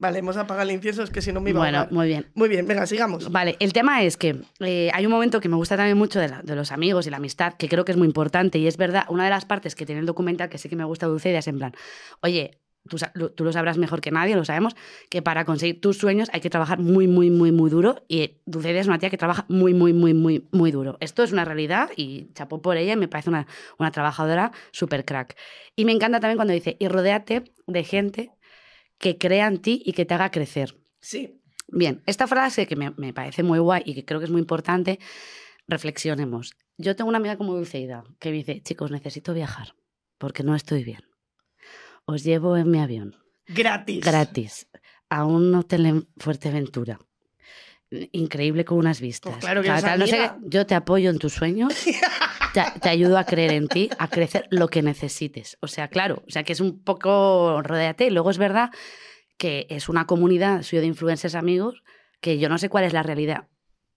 Vale, 0.00 0.20
hemos 0.20 0.36
apagado 0.36 0.68
el 0.68 0.76
incienso, 0.76 1.02
es 1.02 1.10
que 1.10 1.20
si 1.20 1.32
no 1.32 1.40
me 1.40 1.50
iba 1.50 1.58
a 1.58 1.62
Bueno, 1.64 1.88
muy 1.90 2.06
bien. 2.06 2.26
Muy 2.34 2.48
bien, 2.48 2.68
venga, 2.68 2.86
sigamos. 2.86 3.32
Vale, 3.32 3.56
el 3.58 3.72
tema 3.72 4.04
es 4.04 4.16
que 4.16 4.36
eh, 4.60 4.90
hay 4.94 5.04
un 5.06 5.10
momento 5.10 5.40
que 5.40 5.48
me 5.48 5.56
gusta 5.56 5.76
también 5.76 5.98
mucho 5.98 6.20
de, 6.20 6.28
la- 6.28 6.40
de 6.42 6.54
los 6.54 6.70
amigos 6.70 7.08
y 7.08 7.10
la 7.10 7.16
amistad, 7.16 7.54
que 7.54 7.68
creo 7.68 7.84
que 7.84 7.90
es 7.90 7.98
muy 7.98 8.06
importante, 8.06 8.58
y 8.58 8.68
es 8.68 8.76
verdad, 8.76 9.06
una 9.08 9.24
de 9.24 9.30
las 9.30 9.44
partes 9.44 9.74
que 9.74 9.84
tiene 9.86 10.00
el 10.00 10.06
documental 10.06 10.48
que 10.50 10.58
sí 10.58 10.68
que 10.68 10.76
me 10.76 10.84
gusta 10.84 11.06
Dulceida 11.06 11.40
es 11.40 11.48
en 11.48 11.58
plan, 11.58 11.72
oye, 12.22 12.60
tú, 12.88 12.98
tú 13.34 13.44
lo 13.44 13.52
sabrás 13.52 13.78
mejor 13.78 14.00
que 14.00 14.10
nadie, 14.10 14.34
lo 14.34 14.44
sabemos, 14.44 14.74
que 15.10 15.22
para 15.22 15.44
conseguir 15.44 15.80
tus 15.80 15.98
sueños 15.98 16.28
hay 16.32 16.40
que 16.40 16.50
trabajar 16.50 16.78
muy, 16.78 17.06
muy, 17.06 17.30
muy, 17.30 17.52
muy 17.52 17.70
duro, 17.70 18.04
y 18.08 18.38
Dulceida 18.46 18.80
es 18.80 18.86
una 18.86 18.98
tía 18.98 19.10
que 19.10 19.18
trabaja 19.18 19.44
muy, 19.48 19.74
muy, 19.74 19.92
muy, 19.92 20.14
muy, 20.14 20.48
muy 20.52 20.70
duro. 20.70 20.96
Esto 21.00 21.22
es 21.22 21.32
una 21.32 21.44
realidad 21.44 21.90
y 21.96 22.32
chapó 22.34 22.60
por 22.62 22.76
ella 22.76 22.94
y 22.94 22.96
me 22.96 23.08
parece 23.08 23.30
una, 23.30 23.46
una 23.78 23.90
trabajadora 23.90 24.52
súper 24.72 25.04
crack. 25.04 25.36
Y 25.76 25.84
me 25.84 25.92
encanta 25.92 26.20
también 26.20 26.36
cuando 26.36 26.54
dice, 26.54 26.76
y 26.78 26.88
rodéate 26.88 27.44
de 27.66 27.84
gente 27.84 28.32
que 28.98 29.18
crea 29.18 29.46
en 29.46 29.58
ti 29.58 29.82
y 29.84 29.92
que 29.92 30.04
te 30.04 30.14
haga 30.14 30.30
crecer. 30.30 30.76
Sí. 31.00 31.40
Bien, 31.68 32.02
esta 32.06 32.26
frase 32.26 32.66
que 32.66 32.76
me, 32.76 32.92
me 32.96 33.12
parece 33.12 33.42
muy 33.42 33.58
guay 33.58 33.82
y 33.84 33.94
que 33.94 34.04
creo 34.04 34.20
que 34.20 34.24
es 34.24 34.30
muy 34.30 34.40
importante, 34.40 34.98
reflexionemos. 35.66 36.54
Yo 36.78 36.96
tengo 36.96 37.08
una 37.08 37.18
amiga 37.18 37.36
como 37.36 37.54
Dulceida 37.54 38.04
que 38.18 38.32
dice, 38.32 38.62
chicos, 38.62 38.90
necesito 38.90 39.34
viajar 39.34 39.74
porque 40.18 40.42
no 40.42 40.54
estoy 40.54 40.84
bien. 40.84 41.07
Os 42.10 42.24
llevo 42.24 42.56
en 42.56 42.70
mi 42.70 42.80
avión, 42.80 43.16
Gratis. 43.46 44.02
gratis, 44.02 44.66
a 45.10 45.26
un 45.26 45.54
hotel 45.54 45.84
en 45.84 46.08
Fuerteventura. 46.16 46.98
Increíble 48.12 48.64
con 48.64 48.78
unas 48.78 49.02
vistas. 49.02 49.34
Pues 49.34 49.44
claro 49.44 49.60
que 49.60 49.68
tal, 49.68 49.98
no 49.98 50.06
sé 50.06 50.30
yo 50.40 50.64
te 50.64 50.74
apoyo 50.74 51.10
en 51.10 51.18
tus 51.18 51.34
sueños, 51.34 51.74
te, 52.54 52.62
te 52.80 52.88
ayudo 52.88 53.18
a 53.18 53.24
creer 53.24 53.52
en 53.52 53.68
ti, 53.68 53.90
a 53.98 54.08
crecer 54.08 54.46
lo 54.48 54.68
que 54.68 54.80
necesites. 54.80 55.58
O 55.60 55.68
sea, 55.68 55.88
claro, 55.88 56.22
o 56.26 56.30
sea 56.30 56.44
que 56.44 56.54
es 56.54 56.60
un 56.60 56.82
poco 56.82 57.60
rodéate. 57.62 58.06
Y 58.06 58.10
luego 58.10 58.30
es 58.30 58.38
verdad 58.38 58.70
que 59.36 59.66
es 59.68 59.90
una 59.90 60.06
comunidad 60.06 60.62
suyo 60.62 60.80
de 60.80 60.86
influencers 60.86 61.34
amigos 61.34 61.82
que 62.22 62.38
yo 62.38 62.48
no 62.48 62.56
sé 62.56 62.70
cuál 62.70 62.84
es 62.84 62.94
la 62.94 63.02
realidad. 63.02 63.48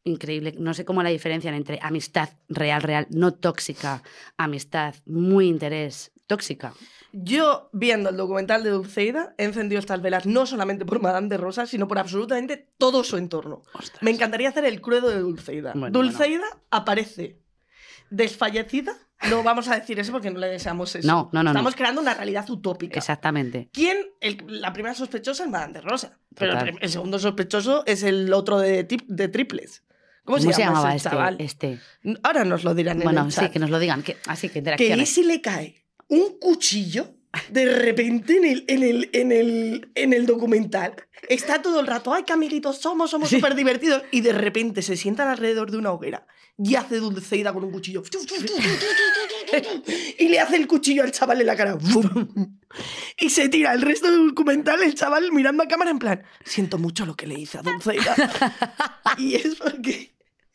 Increíble, 0.03 0.53
no 0.57 0.73
sé 0.73 0.83
cómo 0.83 1.01
la 1.01 1.11
diferencian 1.11 1.53
entre 1.53 1.79
amistad 1.81 2.27
real, 2.49 2.81
real, 2.81 3.07
no 3.09 3.33
tóxica, 3.33 4.03
amistad, 4.35 4.95
muy 5.05 5.47
interés, 5.47 6.11
tóxica. 6.31 6.73
Yo, 7.13 7.69
viendo 7.73 8.09
el 8.09 8.15
documental 8.15 8.63
de 8.63 8.69
Dulceida, 8.69 9.35
he 9.38 9.43
encendido 9.43 9.79
estas 9.79 10.01
velas 10.01 10.25
no 10.25 10.45
solamente 10.45 10.85
por 10.85 11.01
Madame 11.01 11.27
de 11.27 11.35
Rosa, 11.38 11.65
sino 11.65 11.88
por 11.88 12.00
absolutamente 12.00 12.69
todo 12.77 13.03
su 13.03 13.17
entorno. 13.17 13.63
Ostras. 13.73 14.01
Me 14.01 14.11
encantaría 14.11 14.47
hacer 14.50 14.63
el 14.63 14.79
crudo 14.79 15.09
de 15.09 15.19
Dulceida. 15.19 15.73
Bueno, 15.75 15.91
Dulceida 15.91 16.45
aparece 16.69 17.38
desfallecida. 18.09 18.93
No 19.29 19.43
vamos 19.43 19.67
a 19.67 19.75
decir 19.75 20.00
eso 20.00 20.11
porque 20.11 20.31
no 20.31 20.39
le 20.39 20.47
deseamos 20.47 20.95
eso. 20.95 21.07
No, 21.07 21.29
no, 21.31 21.43
no, 21.43 21.43
no. 21.43 21.50
Estamos 21.51 21.75
creando 21.75 22.01
una 22.01 22.13
realidad 22.15 22.50
utópica. 22.50 22.97
Exactamente. 22.97 23.69
¿Quién? 23.71 23.97
El- 24.19 24.43
la 24.47 24.73
primera 24.73 24.95
sospechosa 24.95 25.43
es 25.43 25.50
Madame 25.50 25.73
de 25.73 25.81
Rosa. 25.81 26.17
Pero 26.35 26.57
el, 26.59 26.77
el 26.81 26.89
segundo 26.89 27.19
sospechoso 27.19 27.83
es 27.85 28.01
el 28.03 28.33
otro 28.33 28.57
de, 28.59 28.83
triples. 28.85 29.83
¿Cómo, 30.23 30.38
¿Cómo, 30.38 30.51
se, 30.53 30.59
llama 30.61 30.75
llamaba 30.75 30.95
este? 30.95 31.09
chaval? 31.09 31.35
este? 31.39 31.79
Ahora 32.23 32.45
nos 32.45 32.63
lo 32.63 32.73
dirán 32.73 32.97
en 32.97 33.03
Bueno, 33.03 33.25
el 33.25 33.31
sí, 33.31 33.41
chat. 33.41 33.51
que 33.51 33.59
nos 33.59 33.69
lo 33.69 33.79
digan. 33.79 34.01
Que, 34.01 34.17
así 34.27 34.47
que 34.47 34.53
que 34.53 34.59
interacciones. 34.59 35.09
ese 35.11 35.23
le 35.23 35.41
cae 35.41 35.80
un 36.11 36.37
cuchillo 36.39 37.15
de 37.49 37.65
repente 37.65 38.35
en 38.37 38.43
el, 38.43 38.65
en 38.67 38.83
el, 38.83 39.09
en 39.13 39.31
el, 39.31 39.91
en 39.95 40.11
el 40.13 40.25
documental. 40.25 40.93
Está 41.29 41.61
todo 41.61 41.79
el 41.79 41.87
rato, 41.87 42.13
ay, 42.13 42.23
qué 42.25 42.33
amiguitos 42.33 42.79
somos, 42.79 43.09
somos 43.11 43.29
Sí. 43.29 43.37
súper 43.37 43.55
divertidos. 43.55 44.03
Y 44.11 44.19
de 44.19 44.33
repente 44.33 44.81
se 44.81 44.97
sientan 44.97 45.29
alrededor 45.29 45.71
de 45.71 45.77
una 45.77 45.91
hoguera 45.93 46.27
y 46.57 46.75
hace 46.75 46.97
Dulceida 46.97 47.53
con 47.53 47.63
un 47.63 47.71
cuchillo. 47.71 48.03
Y 50.17 50.29
le 50.29 50.39
hace 50.39 50.55
el 50.55 50.67
cuchillo 50.67 51.03
al 51.03 51.11
chaval 51.11 51.41
en 51.41 51.47
la 51.47 51.55
cara. 51.57 51.77
Y 53.17 53.29
se 53.29 53.49
tira 53.49 53.73
el 53.73 53.81
resto 53.81 54.09
del 54.09 54.27
documental 54.29 54.81
el 54.83 54.95
chaval 54.95 55.31
mirando 55.31 55.63
a 55.63 55.67
cámara 55.67 55.91
en 55.91 55.99
plan, 55.99 56.23
siento 56.45 56.77
mucho 56.77 57.05
lo 57.05 57.15
que 57.15 57.27
le 57.27 57.37
hice 57.39 57.57
a 57.57 57.61
Dulceida. 57.61 58.15
y 59.17 59.35
es 59.35 59.55
porque... 59.55 60.10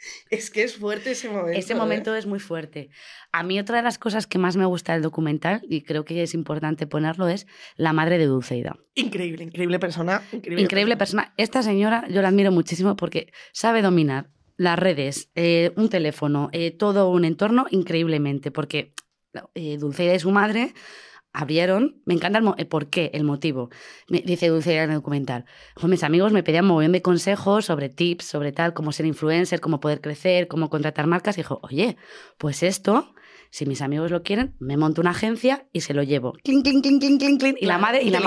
Es 0.30 0.50
que 0.50 0.62
es 0.62 0.76
fuerte 0.76 1.12
ese 1.12 1.28
momento. 1.28 1.58
Ese 1.58 1.72
¿eh? 1.72 1.76
momento 1.76 2.14
es 2.14 2.26
muy 2.26 2.40
fuerte. 2.40 2.90
A 3.32 3.42
mí 3.42 3.58
otra 3.58 3.76
de 3.76 3.82
las 3.82 3.98
cosas 3.98 4.26
que 4.26 4.38
más 4.38 4.56
me 4.56 4.64
gusta 4.64 4.92
del 4.92 5.02
documental, 5.02 5.62
y 5.68 5.82
creo 5.82 6.04
que 6.04 6.22
es 6.22 6.34
importante 6.34 6.86
ponerlo, 6.86 7.28
es 7.28 7.46
la 7.76 7.92
madre 7.92 8.18
de 8.18 8.26
Dulceida. 8.26 8.76
Increíble, 8.94 9.44
increíble 9.44 9.78
persona. 9.78 10.22
Increíble, 10.32 10.62
Increíble 10.62 10.96
persona. 10.96 11.32
Esta 11.36 11.62
señora 11.62 12.04
yo 12.08 12.22
la 12.22 12.28
admiro 12.28 12.50
muchísimo 12.50 12.96
porque 12.96 13.32
sabe 13.52 13.82
dominar 13.82 14.30
las 14.56 14.78
redes, 14.78 15.30
eh, 15.34 15.72
un 15.76 15.88
teléfono, 15.88 16.48
eh, 16.52 16.70
todo 16.70 17.10
un 17.10 17.24
entorno 17.24 17.66
increíblemente, 17.70 18.50
porque 18.50 18.94
eh, 19.54 19.76
Dulceida 19.76 20.14
y 20.14 20.18
su 20.18 20.30
madre 20.30 20.72
abrieron, 21.36 22.00
me 22.04 22.14
encanta 22.14 22.38
el, 22.38 22.46
el 22.56 22.66
por 22.66 22.88
qué, 22.88 23.10
el 23.14 23.24
motivo. 23.24 23.70
Me- 24.08 24.22
dice 24.22 24.48
Dulceida 24.48 24.84
en 24.84 24.90
el 24.90 24.96
documental, 24.96 25.44
"Jo, 25.76 25.88
mis 25.88 26.02
amigos 26.02 26.32
me 26.32 26.42
pedían 26.42 26.64
mogollón 26.66 26.92
de 26.92 27.02
consejos 27.02 27.64
sobre 27.66 27.88
tips, 27.88 28.24
sobre 28.24 28.52
tal, 28.52 28.74
cómo 28.74 28.92
ser 28.92 29.06
influencer, 29.06 29.60
cómo 29.60 29.78
poder 29.80 30.00
crecer, 30.00 30.48
cómo 30.48 30.70
contratar 30.70 31.06
marcas, 31.06 31.36
y 31.38 31.40
dijo, 31.42 31.60
oye, 31.62 31.96
pues 32.38 32.62
esto... 32.62 33.12
Si 33.48 33.64
mis 33.64 33.80
amigos 33.80 34.10
lo 34.10 34.22
quieren, 34.24 34.56
me 34.58 34.76
monto 34.76 35.00
una 35.00 35.10
agencia 35.10 35.68
y 35.72 35.80
se 35.82 35.94
lo 35.94 36.02
llevo. 36.02 36.34
Y 37.62 37.66
la 37.66 37.78
madre, 37.78 38.02
y 38.02 38.10
la. 38.10 38.18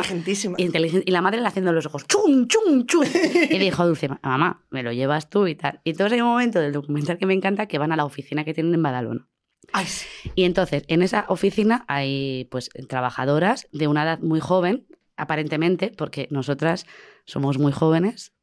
Inteligen- 0.58 1.04
y 1.06 1.12
la 1.12 1.22
madre 1.22 1.42
le 1.42 1.46
haciendo 1.48 1.74
los 1.74 1.86
ojos, 1.86 2.08
chum, 2.08 2.48
chum, 2.48 2.86
chum. 2.86 3.04
Y 3.50 3.60
dijo 3.60 3.86
Dulce, 3.86 4.08
mamá, 4.24 4.66
me 4.72 4.82
lo 4.82 4.94
llevas 4.94 5.30
tú 5.30 5.46
y 5.46 5.56
tal. 5.56 5.82
Y 5.84 5.92
entonces 5.92 6.14
hay 6.14 6.22
un 6.22 6.30
momento 6.30 6.60
del 6.62 6.72
documental 6.72 7.18
que 7.18 7.26
me 7.26 7.34
encanta 7.34 7.68
que 7.68 7.78
van 7.78 7.92
a 7.92 7.98
la 7.98 8.06
oficina 8.06 8.46
que 8.46 8.54
tienen 8.54 8.74
en 8.74 8.82
Badalona. 8.82 9.28
Ay, 9.74 9.86
sí. 9.86 10.08
Y 10.36 10.44
entonces, 10.44 10.84
en 10.88 11.02
esa 11.02 11.26
oficina 11.30 11.86
hay 11.88 12.48
pues 12.52 12.70
trabajadoras 12.88 13.68
de 13.72 13.88
una 13.88 14.04
edad 14.04 14.20
muy 14.20 14.40
joven, 14.40 14.86
aparentemente, 15.18 15.92
porque 15.98 16.28
nosotras 16.32 16.86
somos 17.26 17.58
muy 17.58 17.72
jóvenes. 17.72 18.34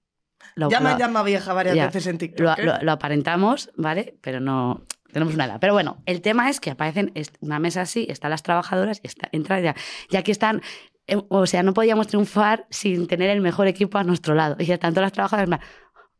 Lo, 0.55 0.71
ya 0.71 0.81
me 0.81 0.97
llama 0.97 1.23
vieja 1.23 1.53
varias 1.53 1.77
ya. 1.77 1.87
veces 1.87 2.07
en 2.07 2.19
TikTok. 2.19 2.59
lo, 2.59 2.75
¿eh? 2.77 2.79
lo- 2.83 2.93
aparentamos, 2.93 3.71
¿vale? 3.77 4.17
Pero 4.21 4.41
no 4.41 4.85
tenemos 5.13 5.35
una 5.35 5.47
edad. 5.47 5.59
Pero 5.61 5.73
bueno, 5.73 6.03
el 6.07 6.21
tema 6.21 6.51
es 6.51 6.61
que 6.61 6.71
aparecen 6.71 7.13
una 7.41 7.59
mesa 7.59 7.83
así, 7.83 8.07
están 8.11 8.31
las 8.31 8.43
trabajadoras 8.43 9.01
y 9.03 9.07
está, 9.09 9.29
entra 9.33 9.61
ya. 9.61 9.75
Y 10.11 10.17
aquí 10.17 10.31
están, 10.31 10.63
eh, 11.07 11.17
o 11.29 11.47
sea, 11.47 11.63
no 11.63 11.75
podíamos 11.75 12.07
triunfar 12.07 12.67
sin 12.71 13.07
tener 13.07 13.31
el 13.31 13.41
mejor 13.41 13.67
equipo 13.67 13.99
a 13.99 14.05
nuestro 14.05 14.35
lado. 14.35 14.57
Y 14.59 14.67
ya 14.67 14.79
tanto 14.79 15.01
las 15.01 15.13
trabajadoras, 15.13 15.49
en 15.49 15.59
plan, 15.59 15.61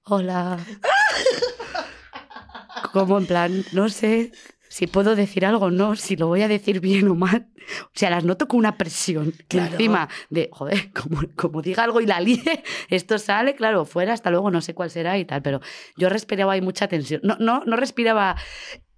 hola. 0.05 0.59
Como 2.93 3.19
en 3.19 3.27
plan, 3.27 3.65
no 3.73 3.89
sé 3.89 4.33
si 4.77 4.87
puedo 4.87 5.17
decir 5.17 5.47
algo 5.47 5.67
o 5.67 5.71
no, 5.71 5.97
si 5.97 6.17
lo 6.17 6.27
voy 6.27 6.43
a 6.43 6.49
decir 6.49 6.81
bien 6.81 7.09
o 7.09 7.15
mal. 7.15 7.49
O 7.85 7.91
sea, 7.95 8.11
las 8.11 8.25
noto 8.25 8.47
con 8.47 8.59
una 8.59 8.77
presión. 8.77 9.33
Que 9.33 9.57
Claro. 9.57 9.73
encima 9.73 10.09
de, 10.29 10.51
joder, 10.53 10.93
como, 10.93 11.23
como 11.35 11.63
diga 11.63 11.83
algo 11.83 12.03
y 12.03 12.07
la 12.07 12.21
líe, 12.21 12.63
esto 12.91 13.19
sale, 13.19 13.55
claro, 13.55 13.87
fuera, 13.87 14.13
hasta 14.13 14.31
luego, 14.31 14.51
no 14.51 14.61
sé 14.61 14.75
cuál 14.75 14.91
será 14.91 15.17
y 15.17 15.25
tal. 15.25 15.41
Pero 15.41 15.61
yo 15.97 16.11
respiraba 16.11 16.53
ahí 16.53 16.61
mucha 16.61 16.89
tensión. 16.89 17.23
No, 17.25 17.37
no, 17.41 17.63
no 17.65 17.75
respiraba, 17.77 18.37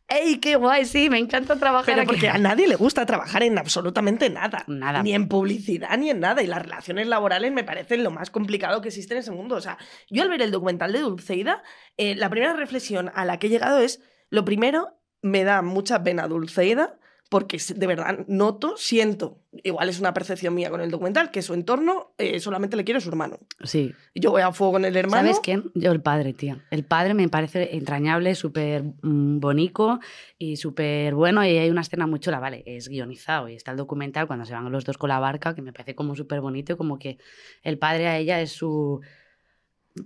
¡ey, 0.08 0.38
qué 0.38 0.56
guay! 0.56 0.84
Sí, 0.84 1.08
me 1.10 1.18
encanta 1.18 1.54
trabajar 1.56 1.86
Pero 1.86 2.00
aquí". 2.02 2.06
porque 2.08 2.28
a 2.28 2.38
nadie 2.38 2.66
le 2.66 2.74
gusta 2.74 3.06
trabajar 3.06 3.44
en 3.44 3.56
absolutamente 3.56 4.30
nada. 4.30 4.64
Nada. 4.66 5.04
Ni 5.04 5.12
en 5.14 5.28
publicidad 5.28 5.96
ni 5.96 6.10
en 6.10 6.18
nada. 6.18 6.42
Y 6.42 6.48
las 6.48 6.60
relaciones 6.60 7.06
laborales 7.06 7.52
me 7.52 7.62
parecen 7.62 8.02
lo 8.02 8.10
más 8.10 8.30
complicado 8.30 8.80
que 8.82 8.88
existe 8.88 9.14
en 9.14 9.20
ese 9.20 9.30
mundo. 9.30 9.54
O 9.54 9.60
sea, 9.60 9.78
yo 10.10 10.24
al 10.24 10.28
ver 10.28 10.42
el 10.42 10.50
documental 10.50 10.90
de 10.92 10.98
Dulceida, 11.02 11.62
eh, 11.96 12.16
la 12.16 12.30
primera 12.30 12.54
reflexión 12.54 13.12
a 13.14 13.24
la 13.24 13.38
que 13.38 13.46
he 13.46 13.50
llegado 13.50 13.78
es, 13.78 14.00
lo 14.30 14.44
primero, 14.44 14.97
me 15.22 15.44
da 15.44 15.62
mucha 15.62 16.02
pena 16.02 16.28
Dulceida 16.28 16.98
porque 17.28 17.58
de 17.74 17.86
verdad 17.86 18.24
noto, 18.26 18.76
siento, 18.78 19.38
igual 19.62 19.90
es 19.90 20.00
una 20.00 20.14
percepción 20.14 20.54
mía 20.54 20.70
con 20.70 20.80
el 20.80 20.90
documental, 20.90 21.30
que 21.30 21.42
su 21.42 21.52
entorno 21.52 22.14
eh, 22.16 22.40
solamente 22.40 22.76
le 22.76 22.84
quiere 22.84 22.98
a 22.98 23.00
su 23.02 23.10
hermano. 23.10 23.38
Sí. 23.64 23.94
Yo 24.14 24.30
voy 24.30 24.40
a 24.40 24.52
fuego 24.52 24.74
con 24.74 24.84
el 24.86 24.96
hermano. 24.96 25.28
¿Sabes 25.28 25.40
quién? 25.40 25.70
Yo 25.74 25.92
el 25.92 26.00
padre, 26.00 26.32
tía. 26.32 26.64
El 26.70 26.84
padre 26.84 27.12
me 27.12 27.28
parece 27.28 27.76
entrañable, 27.76 28.34
súper 28.34 28.82
mm, 29.02 29.40
bonito 29.40 30.00
y 30.38 30.56
súper 30.56 31.14
bueno. 31.14 31.44
Y 31.44 31.58
hay 31.58 31.68
una 31.68 31.82
escena 31.82 32.06
muy 32.06 32.18
chula, 32.18 32.40
vale, 32.40 32.62
es 32.64 32.88
guionizado 32.88 33.48
y 33.48 33.54
está 33.54 33.72
el 33.72 33.76
documental 33.76 34.26
cuando 34.26 34.46
se 34.46 34.54
van 34.54 34.72
los 34.72 34.86
dos 34.86 34.96
con 34.96 35.08
la 35.08 35.18
barca, 35.18 35.54
que 35.54 35.60
me 35.60 35.72
parece 35.72 35.94
como 35.94 36.16
súper 36.16 36.40
bonito 36.40 36.72
y 36.72 36.76
como 36.76 36.98
que 36.98 37.18
el 37.62 37.78
padre 37.78 38.08
a 38.08 38.16
ella 38.16 38.40
es 38.40 38.52
su 38.52 39.00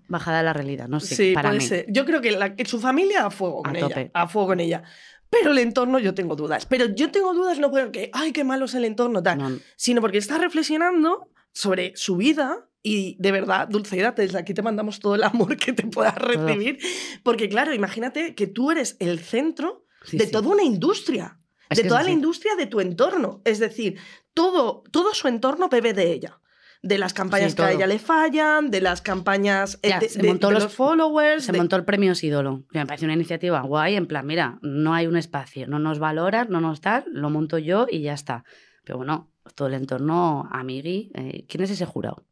bajada 0.08 0.40
a 0.40 0.42
la 0.42 0.52
realidad, 0.52 0.88
no 0.88 1.00
sé, 1.00 1.14
sí, 1.14 1.32
para 1.34 1.50
puede 1.50 1.60
mí. 1.60 1.66
ser. 1.66 1.86
Yo 1.88 2.04
creo 2.04 2.20
que, 2.20 2.32
la- 2.32 2.54
que 2.54 2.64
su 2.64 2.80
familia 2.80 3.26
a 3.26 3.30
fuego 3.30 3.60
A 3.60 3.68
con 3.68 3.76
ella. 3.76 3.88
tope. 3.88 4.10
A 4.14 4.28
fuego 4.28 4.48
con 4.48 4.60
ella. 4.60 4.82
Pero 5.30 5.52
el 5.52 5.58
entorno 5.58 5.98
yo 5.98 6.14
tengo 6.14 6.36
dudas. 6.36 6.66
Pero 6.66 6.86
yo 6.94 7.10
tengo 7.10 7.32
dudas 7.34 7.58
no 7.58 7.70
porque, 7.70 8.10
ay, 8.12 8.32
qué 8.32 8.44
malo 8.44 8.66
es 8.66 8.74
el 8.74 8.84
entorno, 8.84 9.22
tal. 9.22 9.38
No, 9.38 9.58
Sino 9.76 10.00
porque 10.00 10.18
está 10.18 10.36
reflexionando 10.38 11.28
sobre 11.52 11.92
su 11.96 12.16
vida 12.16 12.68
y 12.82 13.16
de 13.20 13.32
verdad, 13.32 13.68
Dulceida, 13.68 14.10
desde 14.12 14.38
aquí 14.38 14.54
te 14.54 14.62
mandamos 14.62 14.98
todo 15.00 15.14
el 15.14 15.22
amor 15.22 15.56
que 15.56 15.72
te 15.72 15.84
puedas 15.86 16.14
recibir. 16.16 16.78
Porque 17.22 17.48
claro, 17.48 17.72
imagínate 17.72 18.34
que 18.34 18.46
tú 18.46 18.70
eres 18.70 18.96
el 18.98 19.20
centro 19.20 19.86
sí, 20.04 20.18
de 20.18 20.26
sí. 20.26 20.32
toda 20.32 20.48
una 20.48 20.64
industria. 20.64 21.38
Es 21.70 21.78
de 21.78 21.84
toda 21.84 22.02
la 22.02 22.10
industria 22.10 22.54
de 22.56 22.66
tu 22.66 22.80
entorno. 22.80 23.40
Es 23.46 23.58
decir, 23.58 23.98
todo, 24.34 24.82
todo 24.90 25.14
su 25.14 25.28
entorno 25.28 25.70
bebe 25.70 25.94
de 25.94 26.12
ella. 26.12 26.38
De 26.84 26.98
las 26.98 27.14
campañas 27.14 27.52
Sí, 27.52 27.56
que 27.56 27.62
a 27.62 27.70
ella 27.72 27.86
le 27.86 28.00
fallan, 28.00 28.70
de 28.70 28.80
las 28.80 29.00
campañas 29.02 29.78
eh, 29.82 29.90
Ya, 29.90 30.00
de, 30.00 30.08
se 30.08 30.20
de- 30.20 30.26
montó 30.28 30.48
de 30.48 30.54
los- 30.54 30.64
los 30.64 30.74
followers. 30.74 31.44
Se 31.44 31.52
de- 31.52 31.58
montó 31.58 31.76
el 31.76 31.84
premio 31.84 32.12
ídolo. 32.20 32.64
Me 32.72 32.84
parece 32.86 33.04
una 33.04 33.14
iniciativa 33.14 33.60
guay, 33.60 33.94
en 33.94 34.06
plan, 34.06 34.26
mira, 34.26 34.58
no 34.62 34.92
hay 34.92 35.06
un 35.06 35.16
espacio, 35.16 35.68
no 35.68 35.78
nos 35.78 36.00
valoran, 36.00 36.48
no 36.50 36.60
nos 36.60 36.80
tal, 36.80 37.04
lo 37.12 37.30
monto 37.30 37.56
yo 37.58 37.86
y 37.88 38.02
ya 38.02 38.14
está. 38.14 38.44
Pero 38.84 38.98
bueno, 38.98 39.30
todo 39.54 39.68
el 39.68 39.74
entorno, 39.74 40.48
amigui, 40.50 41.12
eh, 41.14 41.46
¿quién 41.48 41.62
es 41.62 41.70
ese 41.70 41.86
jurado? 41.86 42.26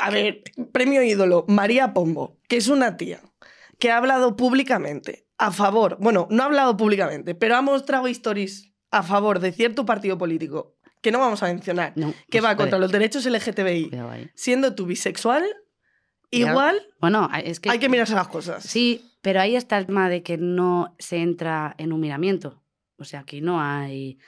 A 0.00 0.10
ver, 0.10 0.42
premio 0.72 1.02
ídolo, 1.02 1.44
María 1.48 1.94
Pombo, 1.94 2.38
que 2.48 2.56
es 2.56 2.68
una 2.68 2.96
tía 2.96 3.20
que 3.78 3.90
ha 3.92 3.96
hablado 3.98 4.34
públicamente 4.36 5.26
a 5.38 5.52
favor, 5.52 5.96
bueno, 6.00 6.26
no 6.30 6.42
ha 6.42 6.46
hablado 6.46 6.76
públicamente, 6.76 7.36
pero 7.36 7.54
ha 7.56 7.62
mostrado 7.62 8.08
stories 8.08 8.72
a 8.90 9.02
favor 9.04 9.38
de 9.38 9.52
cierto 9.52 9.84
partido 9.86 10.18
político 10.18 10.76
que 11.02 11.10
no 11.12 11.18
vamos 11.18 11.42
a 11.42 11.46
mencionar, 11.46 11.92
No, 11.96 12.12
que 12.30 12.40
va 12.40 12.56
contra 12.56 12.78
los 12.78 12.90
derechos 12.92 13.24
LGTBI. 13.26 13.90
Siendo 14.34 14.74
tú 14.74 14.86
bisexual, 14.86 15.44
Cuidado. 16.30 16.50
igual 16.52 16.82
Bueno, 17.00 17.28
es 17.42 17.60
que... 17.60 17.70
hay 17.70 17.78
que 17.78 17.88
mirarse 17.88 18.14
las 18.14 18.28
cosas. 18.28 18.62
Sí, 18.62 19.12
pero 19.22 19.40
ahí 19.40 19.56
está 19.56 19.78
el 19.78 19.86
tema 19.86 20.08
de 20.08 20.22
que 20.22 20.36
no 20.36 20.94
se 20.98 21.18
entra 21.18 21.74
en 21.78 21.92
un 21.92 22.00
miramiento. 22.00 22.62
O 22.98 23.04
sea, 23.04 23.20
aquí 23.20 23.40
no 23.40 23.60
hay 23.60 24.18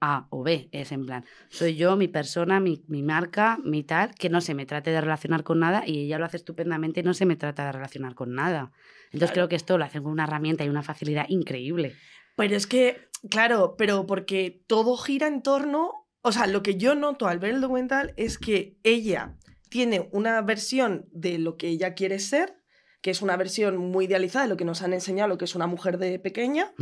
A 0.00 0.26
o 0.30 0.42
B. 0.42 0.68
Es 0.72 0.92
en 0.92 1.04
plan, 1.04 1.24
soy 1.50 1.74
yo, 1.76 1.96
mi 1.96 2.08
persona, 2.08 2.60
mi, 2.60 2.82
mi 2.88 3.02
marca, 3.02 3.58
mi 3.64 3.82
tal, 3.82 4.14
que 4.14 4.30
no 4.30 4.40
se 4.40 4.54
me 4.54 4.64
trate 4.64 4.90
de 4.90 5.00
relacionar 5.00 5.42
con 5.44 5.58
nada 5.58 5.82
y 5.86 6.04
ella 6.06 6.18
lo 6.18 6.24
hace 6.24 6.38
estupendamente 6.38 7.00
y 7.00 7.02
no 7.02 7.12
se 7.12 7.26
me 7.26 7.36
trata 7.36 7.66
de 7.66 7.72
relacionar 7.72 8.14
con 8.14 8.34
nada. 8.34 8.72
Entonces 9.12 9.30
Claro. 9.30 9.32
creo 9.34 9.48
que 9.48 9.56
esto 9.56 9.76
lo 9.76 9.84
hacen 9.84 10.02
con 10.02 10.12
una 10.12 10.24
herramienta 10.24 10.64
y 10.64 10.68
una 10.68 10.82
facilidad 10.82 11.26
increíble. 11.28 11.96
Pero 12.36 12.56
es 12.56 12.66
que, 12.66 13.08
claro, 13.28 13.74
pero 13.76 14.06
porque 14.06 14.62
todo 14.66 14.96
gira 14.96 15.26
en 15.26 15.42
torno. 15.42 15.99
O 16.22 16.32
sea, 16.32 16.46
lo 16.46 16.62
que 16.62 16.76
yo 16.76 16.94
noto 16.94 17.26
al 17.28 17.38
ver 17.38 17.54
el 17.54 17.60
documental 17.60 18.12
es 18.16 18.38
que 18.38 18.78
ella 18.82 19.36
tiene 19.68 20.08
una 20.12 20.42
versión 20.42 21.08
de 21.12 21.38
lo 21.38 21.56
que 21.56 21.68
ella 21.68 21.94
quiere 21.94 22.18
ser, 22.18 22.56
que 23.00 23.10
es 23.10 23.22
una 23.22 23.36
versión 23.36 23.78
muy 23.78 24.04
idealizada 24.04 24.44
de 24.44 24.50
lo 24.50 24.56
que 24.56 24.64
nos 24.64 24.82
han 24.82 24.92
enseñado, 24.92 25.28
lo 25.28 25.38
que 25.38 25.46
es 25.46 25.54
una 25.54 25.66
mujer 25.66 25.96
de 25.98 26.18
pequeña. 26.18 26.74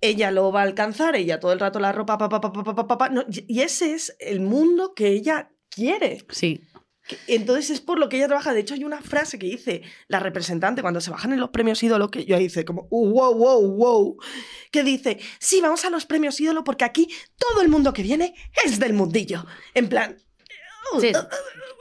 Ella 0.00 0.30
lo 0.30 0.52
va 0.52 0.60
a 0.60 0.64
alcanzar, 0.64 1.16
ella 1.16 1.40
todo 1.40 1.52
el 1.52 1.58
rato 1.58 1.80
la 1.80 1.90
ropa, 1.90 2.18
pa, 2.18 3.10
y 3.28 3.60
ese 3.62 3.94
es 3.94 4.14
el 4.20 4.40
mundo 4.40 4.94
que 4.94 5.08
ella 5.08 5.50
quiere. 5.70 6.24
Sí. 6.30 6.60
Entonces 7.26 7.70
es 7.70 7.80
por 7.80 7.98
lo 7.98 8.08
que 8.08 8.16
ella 8.16 8.26
trabaja. 8.26 8.52
De 8.52 8.60
hecho, 8.60 8.74
hay 8.74 8.84
una 8.84 9.00
frase 9.00 9.38
que 9.38 9.46
dice 9.46 9.82
la 10.08 10.18
representante 10.20 10.82
cuando 10.82 11.00
se 11.00 11.10
bajan 11.10 11.32
en 11.32 11.40
los 11.40 11.50
premios 11.50 11.82
ídolo, 11.82 12.10
que 12.10 12.24
yo 12.24 12.36
dice 12.38 12.64
como, 12.64 12.86
"Uh, 12.90 13.10
wow, 13.10 13.34
wow, 13.34 13.76
wow, 13.76 14.16
que 14.70 14.82
dice, 14.82 15.18
sí, 15.38 15.60
vamos 15.60 15.84
a 15.84 15.90
los 15.90 16.06
premios 16.06 16.40
ídolo 16.40 16.64
porque 16.64 16.84
aquí 16.84 17.08
todo 17.36 17.62
el 17.62 17.68
mundo 17.68 17.92
que 17.92 18.02
viene 18.02 18.34
es 18.64 18.78
del 18.78 18.92
mundillo. 18.92 19.46
En 19.74 19.88
plan... 19.88 20.16
sí. 21.00 21.12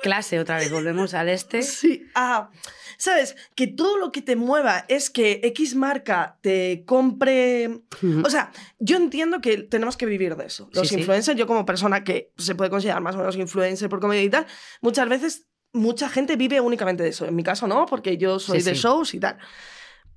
Clase 0.01 0.39
otra 0.39 0.57
vez, 0.57 0.71
volvemos 0.71 1.13
al 1.13 1.29
este. 1.29 1.61
Sí, 1.63 2.05
ah, 2.15 2.51
¿sabes? 2.97 3.35
Que 3.55 3.67
todo 3.67 3.97
lo 3.97 4.11
que 4.11 4.21
te 4.21 4.35
mueva 4.35 4.85
es 4.87 5.09
que 5.09 5.39
X 5.43 5.75
marca 5.75 6.37
te 6.41 6.83
compre... 6.85 7.81
O 8.23 8.29
sea, 8.29 8.51
yo 8.79 8.97
entiendo 8.97 9.41
que 9.41 9.57
tenemos 9.63 9.97
que 9.97 10.05
vivir 10.05 10.35
de 10.35 10.45
eso. 10.45 10.69
Los 10.73 10.87
Sí, 10.87 10.95
sí. 10.95 10.99
influencers, 11.01 11.37
yo 11.37 11.47
como 11.47 11.65
persona 11.65 12.03
que 12.03 12.31
se 12.37 12.55
puede 12.55 12.69
considerar 12.69 13.01
más 13.01 13.15
o 13.15 13.19
menos 13.19 13.35
influencer 13.35 13.89
por 13.89 13.99
comedia 13.99 14.23
y 14.23 14.29
tal, 14.29 14.45
muchas 14.81 15.09
veces 15.09 15.47
mucha 15.73 16.07
gente 16.07 16.35
vive 16.35 16.61
únicamente 16.61 17.03
de 17.03 17.09
eso. 17.09 17.25
En 17.25 17.35
mi 17.35 17.43
caso 17.43 17.67
no, 17.67 17.85
porque 17.85 18.17
yo 18.17 18.39
soy 18.39 18.61
Sí, 18.61 18.69
de 18.69 18.75
shows 18.75 19.13
y 19.13 19.19
tal. 19.19 19.37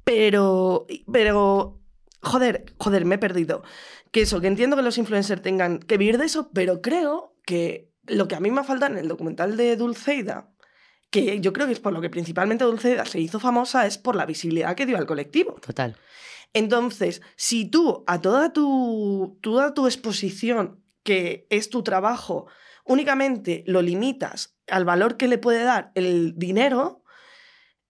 Pero, 0.05 0.87
pero, 1.13 1.81
joder, 2.23 2.65
joder, 2.79 3.05
me 3.05 3.17
he 3.17 3.19
perdido. 3.19 3.63
Que 4.11 4.23
eso, 4.23 4.41
que 4.41 4.47
entiendo 4.47 4.77
que 4.77 4.83
los 4.83 4.97
influencers 4.99 5.43
tengan 5.43 5.79
que 5.81 5.99
vivir 5.99 6.17
de 6.19 6.25
eso, 6.27 6.51
pero 6.53 6.81
creo 6.81 7.35
que 7.45 7.88
lo 8.09 8.29
que 8.29 8.35
a 8.35 8.41
mí 8.41 8.51
me 8.51 8.65
falta 8.65 8.87
en 8.87 8.99
el 8.99 9.09
documental 9.09 9.57
de 9.57 9.77
Dulceida, 9.77 10.51
que 11.11 11.41
yo 11.41 11.53
creo 11.53 11.67
que 11.67 11.73
es 11.73 11.81
por 11.81 11.93
lo 11.93 12.01
que 12.01 12.11
principalmente 12.11 12.65
Dulceida 12.65 13.05
se 13.05 13.21
hizo 13.21 13.41
famosa, 13.41 13.87
es 13.87 13.99
por 13.99 14.17
la 14.17 14.27
visibilidad 14.27 14.75
que 14.75 14.87
dio 14.87 14.99
al 14.99 15.07
colectivo. 15.07 15.55
Total. 15.55 15.97
Entonces, 16.53 17.23
si 17.37 17.71
tú 17.71 18.05
a 18.07 18.21
toda 18.21 18.53
tu, 18.53 19.39
toda 19.43 19.75
tu 19.75 19.87
exposición, 19.87 20.83
que 21.03 21.47
es 21.51 21.71
tu 21.71 21.83
trabajo, 21.83 22.47
únicamente 22.85 23.65
lo 23.67 23.83
limitas 23.83 24.59
al 24.67 24.85
valor 24.85 25.17
que 25.17 25.29
le 25.29 25.39
puede 25.39 25.63
dar 25.63 25.93
el 25.95 26.35
dinero, 26.37 27.03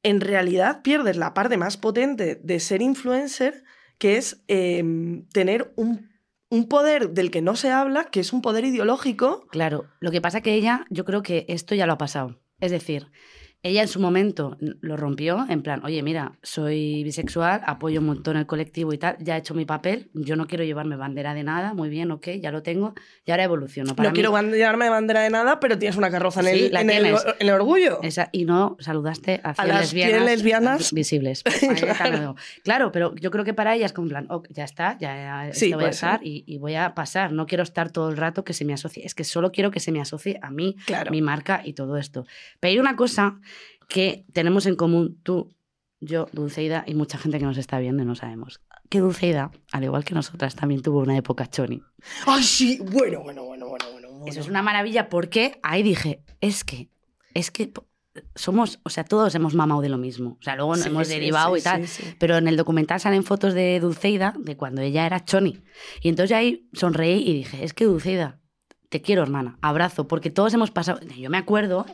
en 0.03 0.21
realidad 0.21 0.83
pierdes 0.83 1.17
la 1.17 1.35
parte 1.35 1.57
más 1.57 1.77
potente 1.77 2.37
de 2.37 2.61
ser 2.61 2.83
influencer, 2.83 3.65
que 3.99 4.17
es 4.17 4.43
em, 4.47 5.27
tener 5.29 5.73
un, 5.77 6.11
un 6.51 6.69
poder 6.69 7.11
del 7.11 7.31
que 7.31 7.43
no 7.43 7.57
se 7.57 7.71
habla, 7.71 8.05
que 8.05 8.21
es 8.21 8.33
un 8.33 8.43
poder 8.43 8.65
ideológico. 8.65 9.47
Claro, 9.51 9.87
lo 10.01 10.11
que 10.11 10.21
pasa 10.21 10.41
que 10.41 10.55
ella, 10.55 10.87
yo 10.91 11.05
creo 11.05 11.23
que 11.23 11.45
esto 11.49 11.75
ya 11.75 11.87
lo 11.87 11.95
ha 11.95 11.99
pasado. 11.99 12.41
Es 12.61 12.71
decir, 12.71 13.11
ella 13.65 13.83
en 13.83 13.89
su 13.89 13.99
momento 14.01 14.57
lo 14.61 14.97
rompió, 14.97 15.45
en 15.49 15.63
plan, 15.63 15.85
oye, 15.85 16.01
mira, 16.03 16.39
soy 16.43 17.03
bisexual, 17.03 17.61
apoyo 17.67 17.99
un 18.01 18.07
montón 18.07 18.37
el 18.37 18.47
colectivo 18.47 18.93
y 18.93 18.99
tal, 18.99 19.17
ya 19.19 19.35
he 19.37 19.41
hecho 19.41 19.53
mi 19.55 19.65
papel, 19.65 20.11
yo 20.15 20.37
no 20.37 20.47
quiero 20.47 20.63
llevarme 20.65 20.95
bandera 20.97 21.35
de 21.35 21.43
nada, 21.43 21.75
muy 21.75 21.89
bien, 21.89 22.11
ok, 22.13 22.29
ya 22.41 22.53
lo 22.53 22.63
tengo, 22.63 22.95
y 23.27 23.31
ahora 23.33 23.45
evoluciono. 23.45 23.97
Para 23.97 24.09
no 24.09 24.13
mí, 24.13 24.15
quiero 24.15 24.31
llevarme 24.53 24.85
de 24.85 24.91
bandera 24.91 25.23
de 25.23 25.31
nada, 25.31 25.59
pero 25.59 25.77
tienes 25.77 25.97
una 25.97 26.09
carroza 26.11 26.41
en, 26.41 26.47
Sí, 26.47 26.65
el, 26.67 26.73
la 26.73 26.81
en, 26.83 26.91
el, 26.91 27.07
en 27.07 27.15
el 27.41 27.51
orgullo. 27.51 27.99
esa- 28.03 28.29
y 28.33 28.45
no 28.45 28.77
saludaste 28.79 29.41
a, 29.43 29.51
A 29.51 29.55
100 29.55 29.69
las 29.69 29.81
lesbianas, 29.81 30.13
100 30.17 30.25
lesbianas. 30.27 30.93
visibles. 30.93 31.43
Claro. 32.65 32.93
pero 32.93 33.15
yo 33.17 33.31
creo 33.31 33.45
que 33.45 33.55
para 33.55 33.75
ella 33.75 33.87
es 33.87 33.93
como 33.93 34.07
en 34.07 34.11
plan, 34.11 34.27
ok, 34.31 34.49
ya 34.51 34.65
está, 34.65 34.97
ya 34.99 35.51
Sí, 35.53 35.73
voy 35.73 35.85
a 35.85 35.89
estar 35.89 36.21
y, 36.23 36.45
y 36.47 36.59
voy 36.59 36.75
a 36.75 36.95
pasar. 36.95 37.33
No 37.33 37.47
quiero 37.47 37.63
estar 37.63 37.91
todo 37.91 38.09
el 38.11 38.17
rato 38.17 38.45
que 38.45 38.53
se 38.53 38.65
me 38.65 38.73
asocie. 38.73 39.05
Es 39.05 39.15
que 39.15 39.25
solo 39.25 39.53
quiero 39.53 39.71
que 39.71 39.81
se 39.81 39.93
me 39.93 40.01
asocie 40.01 40.39
a 40.43 40.51
mí, 40.51 40.77
Claro. 40.87 41.11
mi 41.11 41.23
marca 41.23 41.63
y 41.65 41.73
todo 41.73 41.97
esto. 41.97 42.25
Pero 42.61 42.73
hay 42.73 42.79
una 42.79 42.97
cosa 42.97 43.41
que 43.89 44.25
tenemos 44.33 44.67
en 44.67 44.77
común 44.77 45.19
tú, 45.23 45.55
yo, 46.01 46.29
Dulceida 46.33 46.85
y 46.87 46.95
mucha 46.95 47.19
gente 47.19 47.39
que 47.39 47.45
nos 47.45 47.59
está 47.59 47.79
viendo 47.81 48.03
y 48.03 48.07
no 48.07 48.15
sabemos. 48.15 48.61
Que 48.89 49.01
Dulceida, 49.01 49.51
al 49.73 49.85
igual 49.85 50.05
que 50.05 50.15
nosotras, 50.15 50.55
también 50.55 50.83
tuvo 50.83 51.01
una 51.01 51.17
época 51.17 51.47
choni. 51.49 51.83
Ay, 52.27 52.43
sí, 52.43 52.79
bueno, 52.81 53.23
bueno, 53.23 53.45
bueno, 53.45 53.67
bueno, 53.67 53.91
bueno. 53.91 54.11
bueno. 54.11 54.27
Eso 54.27 54.41
es 54.41 54.49
una 54.49 54.63
maravilla 54.63 55.09
porque 55.09 55.59
ahí 55.63 55.83
dije, 55.83 56.23
es 56.41 56.63
que, 56.65 56.91
es 57.35 57.51
que 57.51 57.73
somos, 58.35 58.81
o 58.83 58.91
sea, 58.91 59.05
todos 59.05 59.35
hemos 59.35 59.55
mamado 59.55 59.81
de 59.81 59.89
lo 59.89 59.99
mismo. 59.99 60.37
O 60.41 60.43
sea, 60.43 60.57
luego 60.57 60.77
Sí, 60.77 60.89
hemos 60.89 61.09
sí, 61.09 61.15
derivado 61.15 61.55
sí, 61.55 61.61
y 61.61 61.63
tal. 61.63 61.85
Pero 62.19 62.37
en 62.37 62.49
el 62.49 62.57
documental 62.57 63.01
salen 63.01 63.25
fotos 63.25 63.55
de 63.55 63.81
Dulceida 63.81 64.35
de 64.39 64.57
cuando 64.57 64.83
ella 64.83 65.07
era 65.07 65.25
choni. 65.25 65.63
Y 66.03 66.09
entonces 66.09 66.37
ahí 66.37 66.69
sonreí 66.73 67.23
y 67.29 67.33
dije, 67.33 67.65
es 67.65 67.75
que 67.75 67.85
Dulceida, 67.85 68.41
te 68.89 69.03
quiero, 69.03 69.23
hermana, 69.23 69.59
abrazo, 69.61 70.09
porque 70.09 70.31
todos 70.31 70.55
hemos 70.55 70.71
pasado. 70.71 71.01
Yo 71.17 71.31
me 71.31 71.39
acuerdo 71.39 71.85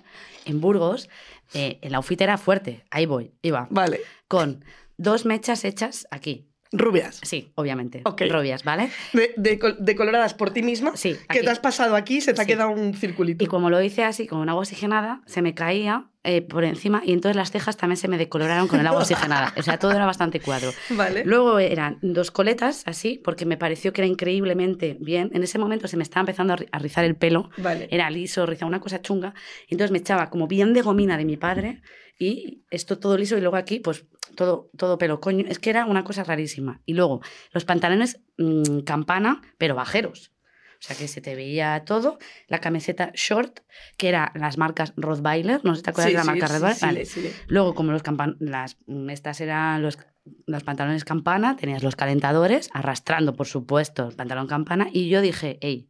en 0.44 0.61
Burgos, 0.61 1.09
eh, 1.54 1.78
el 1.82 1.94
outfit 1.94 2.20
era 2.20 2.36
fuerte, 2.38 2.84
ahí 2.90 3.06
voy, 3.06 3.32
iba, 3.42 3.66
Vale, 3.70 4.00
con 4.28 4.64
dos 4.96 5.24
mechas 5.24 5.64
hechas 5.64 6.06
aquí. 6.10 6.50
rubias. 6.72 7.20
Sí, 7.22 7.52
obviamente, 7.54 8.02
Ok. 8.04 8.22
rubias, 8.28 8.64
¿vale? 8.64 8.90
De, 9.12 9.32
de 9.36 9.58
col- 9.60 9.76
decoloradas 9.78 10.34
por 10.34 10.50
ti 10.50 10.60
misma. 10.62 10.96
Sí, 10.96 11.16
Que 11.28 11.40
te 11.42 11.50
has 11.50 11.60
pasado 11.60 11.94
aquí, 11.94 12.20
se 12.20 12.34
te 12.34 12.42
ha 12.42 12.46
quedado 12.46 12.70
un 12.70 12.94
circulito. 12.94 13.44
Y 13.44 13.46
como 13.46 13.70
lo 13.70 13.80
hice 13.80 14.02
así, 14.02 14.26
con 14.26 14.48
agua 14.48 14.62
oxigenada, 14.62 15.22
se 15.26 15.40
me 15.40 15.54
caía 15.54 16.10
eh, 16.24 16.42
por 16.42 16.64
encima 16.64 17.02
y 17.04 17.12
entonces 17.12 17.37
las 17.37 17.50
cejas 17.50 17.76
también 17.76 17.96
se 17.98 18.08
me 18.08 18.18
decoloraron 18.18 18.66
con 18.66 18.80
el 18.80 18.87
agua 18.87 19.00
oxigenada. 19.02 19.52
O 19.56 19.62
sea, 19.62 19.78
todo 19.78 19.92
era 19.92 20.06
bastante 20.06 20.40
cuadro. 20.40 20.72
Vale. 20.90 21.22
Luego 21.24 21.58
eran 21.58 21.98
dos 22.02 22.30
coletas, 22.30 22.82
así, 22.87 23.20
porque 23.22 23.46
me 23.46 23.56
pareció 23.56 23.92
que 23.92 24.00
era 24.00 24.08
increíblemente 24.08 24.96
bien. 25.00 25.30
En 25.34 25.42
ese 25.42 25.58
momento 25.58 25.87
se 25.87 25.96
me 25.96 26.02
estaba 26.02 26.22
empezando 26.22 26.54
a 26.54 26.56
ri- 26.56 26.68
a 26.72 26.78
rizar 26.78 27.04
el 27.04 27.14
pelo. 27.16 27.50
Vale. 27.58 27.88
Era 27.90 28.10
liso, 28.10 28.46
rizado, 28.46 28.68
una 28.68 28.80
cosa 28.80 29.00
chunga. 29.02 29.34
Entonces 29.68 29.90
me 29.92 29.98
echaba 29.98 30.30
como 30.30 30.46
bien 30.48 30.72
de 30.72 30.82
gomina 30.82 31.16
de 31.16 31.24
mi 31.24 31.37
padre 31.37 31.82
y 32.18 32.62
esto 32.70 32.98
todo 32.98 33.16
liso 33.18 33.37
y 33.37 33.40
luego 33.40 33.56
aquí, 33.56 33.80
pues 33.80 34.06
todo, 34.37 34.70
todo 34.76 34.98
pelo. 34.98 35.20
Coño, 35.20 35.44
es 35.48 35.58
que 35.58 35.70
era 35.70 35.84
una 35.84 36.04
cosa 36.04 36.24
rarísima. 36.24 36.80
Y 36.87 36.94
luego 36.94 37.20
los 37.52 37.64
pantalones 37.64 38.20
mm, 38.38 38.80
campana, 38.80 39.42
pero 39.58 39.74
bajeros. 39.74 40.32
O 40.80 40.87
sea 40.87 40.96
que 40.96 41.08
se 41.08 41.20
te 41.20 41.34
veía 41.34 41.82
todo. 41.84 42.18
La 42.48 42.60
camiseta 42.60 43.10
short, 43.14 43.60
que 43.96 44.08
era 44.08 44.32
las 44.34 44.58
marcas 44.58 44.92
Rottweiler. 44.96 45.64
No 45.64 45.74
sé 45.74 45.78
si 45.78 45.82
te 45.84 45.90
acuerdas 45.90 46.10
Sí, 46.10 46.12
de 46.12 46.16
la 46.18 46.22
sí, 46.22 46.28
marca 46.28 46.74
sí, 46.74 46.87
Vale. 46.87 47.04
Luego, 47.48 47.74
como 47.74 47.92
los 47.92 48.02
campan 48.02 48.37
las 48.40 48.76
mm, 48.87 49.10
estas 49.10 49.40
eran 49.40 49.82
los, 49.82 49.98
los 50.46 50.62
pantalones 50.64 51.04
campana, 51.04 51.56
tenías 51.56 51.82
los 51.82 51.96
calentadores, 51.96 52.68
arrastrando, 52.74 53.34
por 53.34 53.46
supuesto, 53.46 54.08
el 54.08 54.14
pantalón 54.16 54.46
campana, 54.46 54.88
y 54.92 55.08
yo 55.08 55.20
dije, 55.20 55.58
hey, 55.62 55.88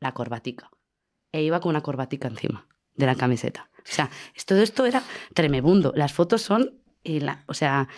la 0.00 0.12
corbatica. 0.12 0.70
E 1.32 1.42
iba 1.42 1.60
con 1.60 1.70
una 1.70 1.80
corbatica 1.82 2.28
encima 2.28 2.66
de 2.96 3.06
la 3.06 3.14
camiseta. 3.14 3.70
O 3.78 3.82
sea, 3.84 4.10
todo 4.46 4.60
esto 4.60 4.84
era 4.84 5.02
tremebundo. 5.34 5.92
Las 5.94 6.12
fotos 6.12 6.42
son, 6.42 6.80
eh, 7.04 7.20
la- 7.20 7.44
o 7.46 7.54
sea, 7.54 7.88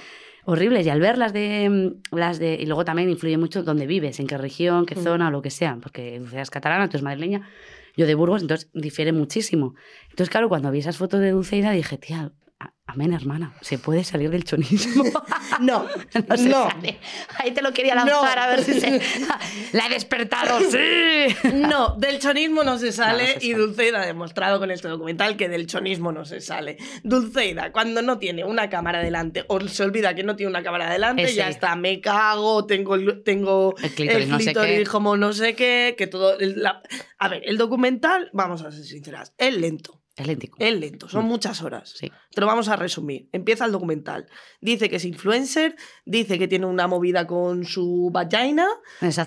horribles. 0.44 0.86
Y 0.86 0.90
al 0.90 1.00
ver 1.00 1.18
las 1.18 1.32
de, 1.32 1.68
mm, 1.68 2.16
las 2.16 2.38
de... 2.38 2.54
Y 2.60 2.66
luego 2.66 2.84
también 2.84 3.08
influye 3.10 3.36
mucho 3.38 3.62
dónde 3.62 3.86
vives, 3.86 4.20
en 4.20 4.26
qué 4.26 4.36
región, 4.38 4.86
qué 4.86 4.94
Mm. 4.96 5.02
zona 5.02 5.28
o 5.28 5.30
lo 5.30 5.42
que 5.42 5.50
sea. 5.50 5.78
Porque 5.82 6.18
Dulceida 6.18 6.42
es 6.42 6.50
catalana, 6.50 6.88
tú 6.88 6.96
eres 6.96 7.02
madrileña, 7.04 7.48
yo 7.96 8.06
de 8.06 8.14
Burgos, 8.14 8.42
entonces 8.42 8.70
difiere 8.72 9.12
muchísimo. 9.12 9.74
Entonces, 10.10 10.30
claro, 10.30 10.48
cuando 10.48 10.70
vi 10.70 10.78
esas 10.80 10.96
fotos 10.96 11.20
de 11.20 11.30
Dulceida 11.30 11.72
dije, 11.72 11.98
tía, 11.98 12.32
amén, 12.92 13.12
hermana, 13.12 13.54
se 13.60 13.78
puede 13.78 14.04
salir 14.04 14.30
del 14.30 14.44
chonismo. 14.44 15.04
No, 15.60 15.84
no 16.28 16.36
se 16.36 16.48
no. 16.48 16.70
sale. 16.70 16.98
Ahí 17.38 17.50
te 17.52 17.60
lo 17.62 17.72
quería 17.72 17.94
lanzar 17.94 18.36
No. 18.36 18.42
a 18.42 18.46
ver 18.48 18.64
si 18.64 18.80
se... 18.80 19.00
La 19.72 19.86
he 19.86 19.90
despertado, 19.90 20.58
sí. 20.60 21.50
no, 21.52 21.94
del 21.98 22.18
chonismo 22.18 22.64
no 22.64 22.78
se 22.78 22.90
sale 22.90 23.22
No, 23.28 23.34
no 23.34 23.40
se 23.40 23.46
y. 23.46 23.52
Dulceida 23.52 24.02
ha 24.02 24.06
demostrado 24.06 24.58
con 24.58 24.70
este 24.70 24.88
documental 24.88 25.36
que 25.36 25.48
del 25.50 25.66
chonismo 25.66 26.10
no 26.10 26.24
se 26.24 26.40
sale. 26.40 26.78
Dulceida, 27.04 27.70
cuando 27.70 28.00
no 28.02 28.18
tiene 28.18 28.44
una 28.44 28.70
cámara 28.70 29.00
delante 29.00 29.44
o 29.48 29.60
se 29.68 29.82
olvida 29.84 30.14
que 30.14 30.22
no 30.24 30.36
tiene 30.36 30.50
una 30.50 30.62
cámara 30.62 30.90
delante, 30.90 31.24
Ese. 31.24 31.34
ya 31.34 31.48
está, 31.48 31.76
me 31.76 32.00
cago, 32.00 32.66
tengo, 32.66 32.94
el- 32.94 33.22
tengo 33.22 33.74
El 33.82 33.90
clítoris, 33.92 34.28
no 34.28 34.38
sé 34.38 34.44
clítoris 34.46 34.88
como 34.88 35.16
no 35.16 35.32
sé 35.34 35.54
qué, 35.54 35.94
que 35.98 36.06
todo... 36.06 36.38
el- 36.38 36.62
la- 36.62 36.82
A 37.18 37.28
ver, 37.28 37.42
el 37.44 37.58
documental, 37.58 38.30
vamos 38.32 38.62
a 38.62 38.72
ser 38.72 38.82
sinceras, 38.84 39.34
es 39.38 39.54
lento. 39.56 40.01
Es 40.14 40.26
lentico. 40.26 40.58
Es 40.60 40.78
lento, 40.78 41.08
son 41.08 41.24
Mm. 41.24 41.28
muchas 41.28 41.62
horas. 41.62 41.94
Sí. 41.96 42.10
Te 42.34 42.40
lo 42.42 42.46
vamos 42.46 42.68
a 42.68 42.76
resumir. 42.76 43.28
Empieza 43.32 43.64
el 43.64 43.72
documental. 43.72 44.26
Dice 44.60 44.90
que 44.90 44.96
es 44.96 45.04
influencer, 45.06 45.74
dice 46.04 46.38
que 46.38 46.48
tiene 46.48 46.66
una 46.66 46.86
movida 46.86 47.26
con 47.26 47.64
su 47.64 48.10
vagina, 48.12 48.66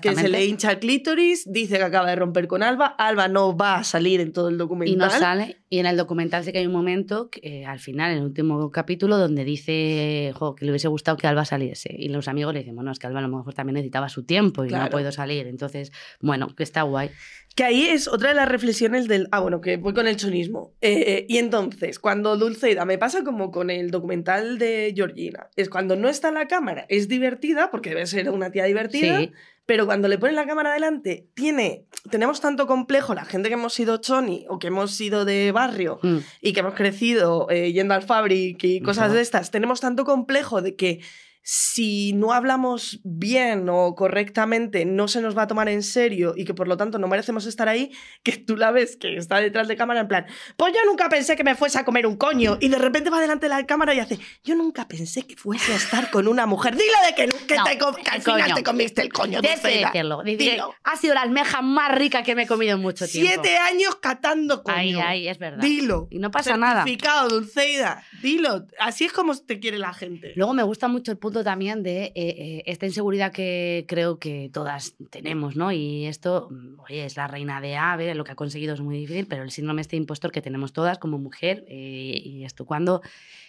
que 0.00 0.14
se 0.14 0.28
le 0.28 0.44
hincha 0.46 0.70
el 0.72 0.78
clítoris, 0.78 1.50
dice 1.50 1.78
que 1.78 1.82
acaba 1.82 2.08
de 2.08 2.14
romper 2.16 2.46
con 2.46 2.62
Alba. 2.62 2.86
Alba 2.86 3.26
no 3.26 3.56
va 3.56 3.76
a 3.78 3.84
salir 3.84 4.20
en 4.20 4.32
todo 4.32 4.48
el 4.48 4.58
documental. 4.58 4.94
Y 4.94 4.96
no 4.96 5.10
sale. 5.10 5.60
Y 5.68 5.80
en 5.80 5.86
el 5.86 5.96
documental 5.96 6.44
sí 6.44 6.52
que 6.52 6.58
hay 6.58 6.66
un 6.66 6.72
momento, 6.72 7.30
que, 7.30 7.40
eh, 7.42 7.66
al 7.66 7.80
final, 7.80 8.12
en 8.12 8.18
el 8.18 8.24
último 8.24 8.70
capítulo, 8.70 9.18
donde 9.18 9.44
dice 9.44 10.32
jo, 10.36 10.54
que 10.54 10.64
le 10.64 10.70
hubiese 10.70 10.86
gustado 10.86 11.16
que 11.16 11.26
Alba 11.26 11.44
saliese. 11.44 11.92
Y 11.98 12.08
los 12.10 12.28
amigos 12.28 12.54
le 12.54 12.60
dicen, 12.60 12.76
bueno, 12.76 12.92
es 12.92 13.00
que 13.00 13.08
Alba 13.08 13.18
a 13.18 13.22
lo 13.22 13.36
mejor 13.36 13.54
también 13.54 13.74
necesitaba 13.74 14.08
su 14.08 14.22
tiempo 14.24 14.64
y 14.64 14.68
no 14.68 14.80
ha 14.82 14.88
podido 14.90 15.10
salir. 15.10 15.48
Entonces, 15.48 15.90
bueno, 16.20 16.54
que 16.54 16.62
está 16.62 16.82
guay. 16.82 17.10
Que 17.56 17.64
ahí 17.64 17.88
es 17.88 18.06
otra 18.06 18.28
de 18.28 18.34
las 18.34 18.48
reflexiones 18.48 19.08
del. 19.08 19.28
Ah, 19.32 19.40
bueno, 19.40 19.62
que 19.62 19.78
voy 19.78 19.94
con 19.94 20.06
el 20.06 20.16
chonismo. 20.16 20.74
Eh, 20.82 21.24
y 21.26 21.38
entonces, 21.38 21.98
cuando 21.98 22.36
Dulceida 22.36 22.84
me 22.84 22.98
pasa 22.98 23.24
como 23.24 23.50
con 23.50 23.70
el 23.70 23.90
documental 23.90 24.58
de 24.58 24.92
Georgina, 24.94 25.48
es 25.56 25.70
cuando 25.70 25.96
no 25.96 26.10
está 26.10 26.28
en 26.28 26.34
la 26.34 26.48
cámara, 26.48 26.84
es 26.90 27.08
divertida, 27.08 27.70
porque 27.70 27.88
debe 27.88 28.06
ser 28.06 28.30
una 28.30 28.50
tía 28.50 28.64
divertida, 28.64 29.18
Sí, 29.18 29.32
pero 29.66 29.84
cuando 29.84 30.06
le 30.06 30.16
ponen 30.18 30.36
la 30.36 30.46
cámara 30.46 30.72
delante, 30.72 31.28
tiene. 31.34 31.86
Tenemos 32.10 32.40
tanto 32.40 32.68
complejo, 32.68 33.14
la 33.14 33.24
gente 33.24 33.48
que 33.48 33.54
hemos 33.54 33.74
sido 33.74 33.96
choni 33.96 34.46
o 34.48 34.60
que 34.60 34.68
hemos 34.68 34.92
sido 34.92 35.24
de 35.24 35.50
barrio 35.50 35.98
mm, 36.02 36.18
y 36.40 36.52
que 36.52 36.60
hemos 36.60 36.74
crecido 36.74 37.48
eh, 37.50 37.72
yendo 37.72 37.94
al 37.94 38.02
Fabric 38.02 38.62
y 38.62 38.80
cosas 38.80 39.12
de 39.12 39.20
estas, 39.20 39.50
tenemos 39.50 39.80
tanto 39.80 40.04
complejo 40.04 40.62
de 40.62 40.76
que 40.76 41.00
si 41.48 42.12
no 42.12 42.32
hablamos 42.32 42.98
bien 43.04 43.68
o 43.68 43.94
correctamente 43.94 44.84
no 44.84 45.06
se 45.06 45.20
nos 45.20 45.38
va 45.38 45.42
a 45.42 45.46
tomar 45.46 45.68
en 45.68 45.84
serio 45.84 46.34
y 46.36 46.44
que 46.44 46.54
por 46.54 46.66
lo 46.66 46.76
tanto 46.76 46.98
no 46.98 47.06
merecemos 47.06 47.46
estar 47.46 47.68
ahí, 47.68 47.92
que 48.24 48.36
tú 48.36 48.56
la 48.56 48.72
ves 48.72 48.96
que 48.96 49.16
está 49.16 49.40
detrás 49.40 49.68
de 49.68 49.76
cámara 49.76 50.00
en 50.00 50.08
plan, 50.08 50.26
pues 50.56 50.74
yo 50.74 50.80
nunca 50.84 51.08
pensé 51.08 51.36
que 51.36 51.44
me 51.44 51.54
fuese 51.54 51.78
a 51.78 51.84
comer 51.84 52.08
un 52.08 52.16
coño 52.16 52.58
y 52.60 52.68
de 52.68 52.78
repente 52.78 53.10
va 53.10 53.20
delante 53.20 53.46
de 53.46 53.50
la 53.50 53.64
cámara 53.64 53.94
y 53.94 54.00
hace, 54.00 54.18
yo 54.42 54.56
nunca 54.56 54.88
pensé 54.88 55.24
que 55.24 55.36
fuese 55.36 55.72
a 55.72 55.76
estar 55.76 56.10
con 56.10 56.26
una 56.26 56.46
mujer, 56.46 56.74
dilo 56.74 56.98
de 57.08 57.14
que, 57.14 57.28
que 57.46 57.54
No, 57.54 57.62
te 57.62 57.78
que 57.78 58.10
al 58.10 58.22
final 58.22 58.42
coño. 58.42 58.54
te 58.56 58.62
comiste 58.64 59.02
el 59.02 59.12
coño. 59.12 59.40
Dulceida. 59.40 59.86
decirlo. 59.92 60.22
Dilo. 60.24 60.74
ha 60.82 60.96
sido 60.96 61.14
la 61.14 61.22
almeja 61.22 61.62
más 61.62 61.94
rica 61.94 62.24
que 62.24 62.34
me 62.34 62.42
he 62.42 62.46
comido 62.48 62.74
en 62.74 62.82
mucho 62.82 63.06
tiempo. 63.06 63.30
Siete 63.30 63.56
años 63.58 63.94
catando 63.96 64.64
coño. 64.64 64.76
Ay, 64.76 64.94
ay, 64.96 65.28
es 65.28 65.38
verdad. 65.38 65.62
Dilo. 65.62 66.08
Y 66.10 66.18
no 66.18 66.32
pasa 66.32 66.56
nada. 66.56 66.82
Certificado, 66.82 67.28
Dulceida. 67.28 68.02
Dilo. 68.20 68.66
Así 68.80 69.04
es 69.04 69.12
como 69.12 69.36
te 69.36 69.60
quiere 69.60 69.78
la 69.78 69.94
gente. 69.94 70.32
Luego 70.34 70.52
me 70.52 70.64
gusta 70.64 70.88
mucho 70.88 71.12
el 71.12 71.18
punto 71.18 71.35
también 71.44 71.82
de 71.82 72.04
eh, 72.04 72.12
eh, 72.14 72.62
esta 72.66 72.86
inseguridad 72.86 73.32
que 73.32 73.84
creo 73.88 74.18
que 74.18 74.50
todas 74.52 74.94
tenemos, 75.10 75.56
¿no? 75.56 75.72
Y 75.72 76.06
esto, 76.06 76.48
mm, 76.50 76.80
oye, 76.80 77.04
es 77.04 77.16
la 77.16 77.28
reina 77.28 77.60
de 77.60 77.76
ave, 77.76 78.14
lo 78.14 78.24
que 78.24 78.32
ha 78.32 78.36
conseguido 78.36 78.74
es 78.74 78.80
muy 78.80 78.96
difícil, 78.98 79.26
pero 79.26 79.42
el 79.42 79.50
síndrome 79.50 79.80
este 79.80 79.96
impostor 79.96 80.32
que 80.32 80.42
tenemos 80.42 80.72
todas 80.72 80.98
como 80.98 81.18
mujer, 81.18 81.64
eh, 81.68 82.20
y 82.24 82.44
esto, 82.44 82.64
cuando 82.64 83.02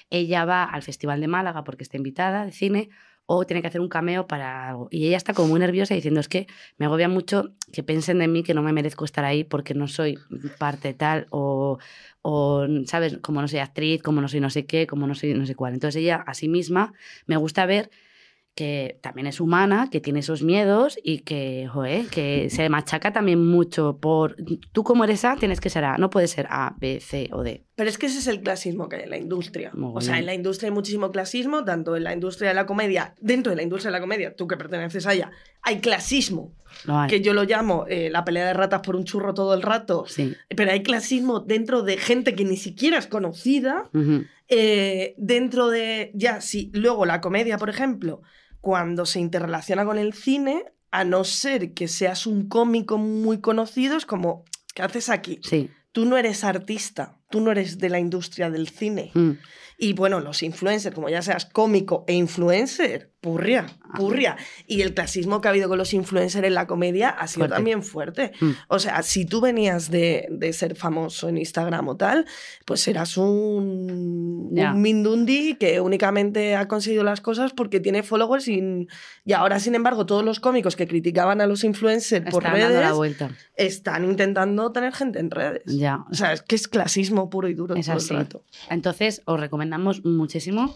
ella 0.10 0.45
va 0.45 0.63
al 0.63 0.84
Festival 0.84 1.21
de 1.21 1.28
Málaga 1.28 1.63
porque 1.63 1.84
está 1.84 1.97
invitada 1.97 2.45
de 2.45 2.52
cine 2.52 2.89
o 3.28 3.46
tiene 3.46 3.62
que 3.62 3.68
hacer 3.68 3.82
un 3.82 3.90
cameo 3.90 4.26
para 4.26 4.70
algo. 4.70 4.88
Y 4.90 5.06
ella 5.06 5.18
está 5.18 5.34
como 5.34 5.50
muy 5.50 5.60
nerviosa 5.60 5.94
diciendo, 5.94 6.22
es 6.22 6.30
que 6.30 6.48
me 6.78 6.86
agobia 6.86 7.10
mucho 7.10 7.52
que 7.74 7.84
piensen 7.84 8.20
de 8.20 8.28
mí 8.28 8.42
que 8.42 8.54
no 8.54 8.63
me 8.63 8.72
merezco 8.72 9.06
estar 9.06 9.26
ahí 9.26 9.44
porque 9.44 9.74
no 9.74 9.88
soy 9.88 10.18
parte 10.58 10.94
tal 10.94 11.28
o, 11.30 11.78
o 12.22 12.66
¿sabes? 12.86 13.18
Como 13.20 13.42
no 13.42 13.50
soy 13.50 13.60
actriz, 13.60 14.02
como 14.02 14.22
no 14.22 14.30
soy 14.30 14.40
no 14.40 14.50
sé 14.50 14.66
qué, 14.66 14.88
como 14.88 15.08
no 15.08 15.13
soy 15.13 15.34
no 15.34 15.46
sé 15.46 15.56
cuál. 15.56 15.74
Entonces 15.74 16.02
ella 16.02 16.24
a 16.26 16.34
sí 16.34 16.48
misma 16.48 16.94
me 17.26 17.36
gusta 17.36 17.66
ver 17.66 17.92
que 18.56 18.98
también 19.04 19.28
es 19.28 19.40
humana, 19.40 19.90
que 19.92 20.02
tiene 20.02 20.22
esos 20.22 20.42
miedos 20.42 20.98
y 21.04 21.20
que, 21.20 21.68
joder, 21.72 22.08
que 22.08 22.50
se 22.50 22.70
machaca 22.70 23.13
también 23.13 23.46
mucho 23.46 24.00
por... 24.00 24.36
Tú 24.72 24.84
como 24.84 25.04
eres 25.04 25.26
A, 25.26 25.36
tienes 25.36 25.62
que 25.62 25.70
ser 25.70 25.84
A, 25.84 25.98
no 25.98 26.10
puedes 26.10 26.32
ser 26.32 26.48
A, 26.50 26.76
B, 26.80 27.00
C 27.00 27.30
o 27.34 27.44
D. 27.44 27.66
Pero 27.78 27.90
es 27.92 28.00
que 28.00 28.08
ese 28.08 28.18
es 28.18 28.26
el 28.26 28.42
clasismo 28.42 28.90
que 28.90 28.96
hay 28.96 29.04
en 29.04 29.12
la 29.12 29.18
industria. 29.18 29.70
Muy 29.76 29.92
O 29.94 30.02
sea, 30.02 30.18
en 30.18 30.26
la 30.26 30.34
industria 30.34 30.70
hay 30.70 30.74
muchísimo 30.74 31.12
clasismo, 31.12 31.63
tanto 31.63 31.96
en 31.96 32.04
la 32.04 32.12
industria 32.12 32.50
de 32.50 32.56
la 32.56 32.66
comedia, 32.66 33.13
dentro 33.22 33.52
de 33.52 33.56
la 33.56 33.62
industria 33.62 33.92
de 33.92 33.98
la 33.98 34.02
comedia, 34.02 34.36
tú 34.36 34.48
que 34.48 34.58
perteneces 34.58 35.06
a 35.06 35.13
ella, 35.13 35.30
hay 35.62 35.80
clasismo, 35.80 36.56
hay. 36.88 37.08
que 37.08 37.22
yo 37.22 37.36
lo 37.36 37.44
llamo 37.44 37.86
eh, 37.88 38.10
la 38.10 38.26
pelea 38.26 38.48
de 38.48 38.54
ratas 38.56 38.82
por 38.82 38.96
un 38.96 39.04
churro 39.04 39.36
todo 39.36 39.54
el 39.54 39.62
rato, 39.62 40.06
Sí. 40.08 40.36
pero 40.56 40.72
hay 40.72 40.82
clasismo 40.82 41.40
dentro 41.40 41.84
de 41.84 41.98
gente 41.98 42.34
que 42.34 42.46
ni 42.46 42.58
siquiera 42.58 42.98
es 42.98 43.06
conocida, 43.06 43.90
eh, 44.48 45.13
dentro 45.18 45.70
de, 45.70 46.10
ya, 46.16 46.42
sí, 46.42 46.72
luego 46.74 47.06
la 47.06 47.22
comedia, 47.22 47.60
por 47.60 47.70
ejemplo, 47.70 48.22
cuando 48.60 49.06
se 49.06 49.20
interrelaciona 49.20 49.86
con 49.86 50.00
el 50.00 50.13
cine, 50.13 50.63
a 50.90 51.04
no 51.04 51.24
ser 51.24 51.74
que 51.74 51.88
seas 51.88 52.26
un 52.26 52.48
cómico 52.48 52.98
muy 52.98 53.40
conocido, 53.40 53.98
es 53.98 54.06
como, 54.08 54.46
¿qué 54.74 54.82
haces 54.82 55.10
aquí? 55.10 55.40
Sí. 55.44 55.70
Tú 55.92 56.06
no 56.06 56.18
eres 56.18 56.44
artista, 56.44 57.16
tú 57.30 57.42
no 57.42 57.52
eres 57.52 57.78
de 57.78 57.90
la 57.90 58.00
industria 58.00 58.50
del 58.50 58.70
cine. 58.70 59.12
Mm. 59.13 59.32
Y 59.80 59.94
bueno, 59.94 60.20
los 60.20 60.42
influencers, 60.42 60.96
como 60.96 61.08
ya 61.10 61.22
seas 61.22 61.46
cómico 61.46 62.04
e 62.08 62.13
influencer, 62.13 63.12
purria, 63.22 63.68
purria. 63.96 64.36
Y 64.66 64.82
el 64.82 64.94
clasismo 64.96 65.40
que 65.40 65.48
ha 65.48 65.52
habido 65.52 65.70
con 65.70 65.78
los 65.78 65.94
influencers 65.94 66.46
en 66.48 66.54
la 66.56 66.66
comedia 66.66 67.10
ha 67.10 67.28
sido 67.28 67.42
Fuerte. 67.42 67.56
también 67.56 67.84
fuerte. 67.84 68.32
Mm. 68.42 68.52
O 68.70 68.80
sea, 68.80 69.04
si 69.04 69.26
tú 69.26 69.40
venías 69.42 69.92
de, 69.92 70.28
de 70.32 70.52
ser 70.54 70.76
famoso 70.76 71.30
en 71.30 71.38
Instagram 71.38 71.88
o 71.90 71.96
tal, 71.98 72.26
pues 72.66 72.88
eras 72.88 73.18
un, 73.18 74.50
Ya. 74.52 74.74
un 74.74 74.82
Mindundi 74.82 75.56
que 75.56 75.80
únicamente 75.82 76.56
ha 76.56 76.68
conseguido 76.68 77.04
las 77.04 77.22
cosas 77.22 77.54
porque 77.54 77.80
tiene 77.80 78.02
followers 78.04 78.48
y, 78.48 78.88
y 79.26 79.34
ahora, 79.34 79.60
sin 79.60 79.76
embargo, 79.76 80.06
todos 80.06 80.24
los 80.24 80.40
cómicos 80.40 80.76
que 80.76 80.88
criticaban 80.88 81.40
a 81.42 81.48
los 81.48 81.63
influencers 81.63 82.26
por 82.32 82.44
Está 82.44 82.58
dando 82.58 82.74
la 82.76 82.82
redes 82.82 82.96
vuelta. 82.96 83.32
están 83.56 84.04
intentando 84.06 84.72
tener 84.72 84.94
gente 84.94 85.20
en 85.20 85.30
redes. 85.32 85.63
Ya. 85.66 86.04
O 86.10 86.13
sea, 86.16 86.34
es 86.34 86.42
que 86.42 86.56
es 86.56 86.68
clasismo 86.68 87.30
puro 87.30 87.48
y 87.48 87.54
duro 87.54 87.76
Es 87.76 87.86
todo 87.88 87.98
así. 87.98 88.13
el 88.13 88.20
rato. 88.22 88.44
Entonces, 88.70 89.22
os 89.26 89.40
recomendamos 89.67 90.06
muchísimo 90.06 90.75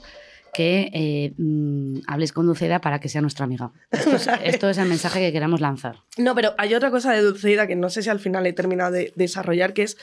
que 0.54 0.92
eh, 0.94 1.34
mm, 1.38 2.02
habléis 2.08 2.34
con 2.34 2.46
Dulceida 2.46 2.82
para 2.82 3.00
que 3.00 3.08
sea 3.08 3.22
nuestra 3.22 3.46
amiga. 3.46 3.72
Esto 3.90 4.16
es, 4.16 4.28
esto 4.44 4.70
es 4.70 4.78
el 4.78 4.90
mensaje 4.90 5.20
que 5.20 5.32
queramos 5.32 5.62
lanzar. 5.62 6.00
No, 6.18 6.36
pero 6.36 6.54
hay 6.58 6.76
otra 6.76 6.92
cosa 6.92 7.14
de 7.14 7.22
Dulceida 7.22 7.68
que 7.68 7.76
no 7.76 7.90
sé 7.90 8.02
si 8.02 8.10
al 8.10 8.20
final 8.20 8.46
he 8.46 8.54
terminado 8.54 8.92
de 8.92 9.14
desarrollar, 9.16 9.74
que 9.74 9.84
es. 9.84 9.98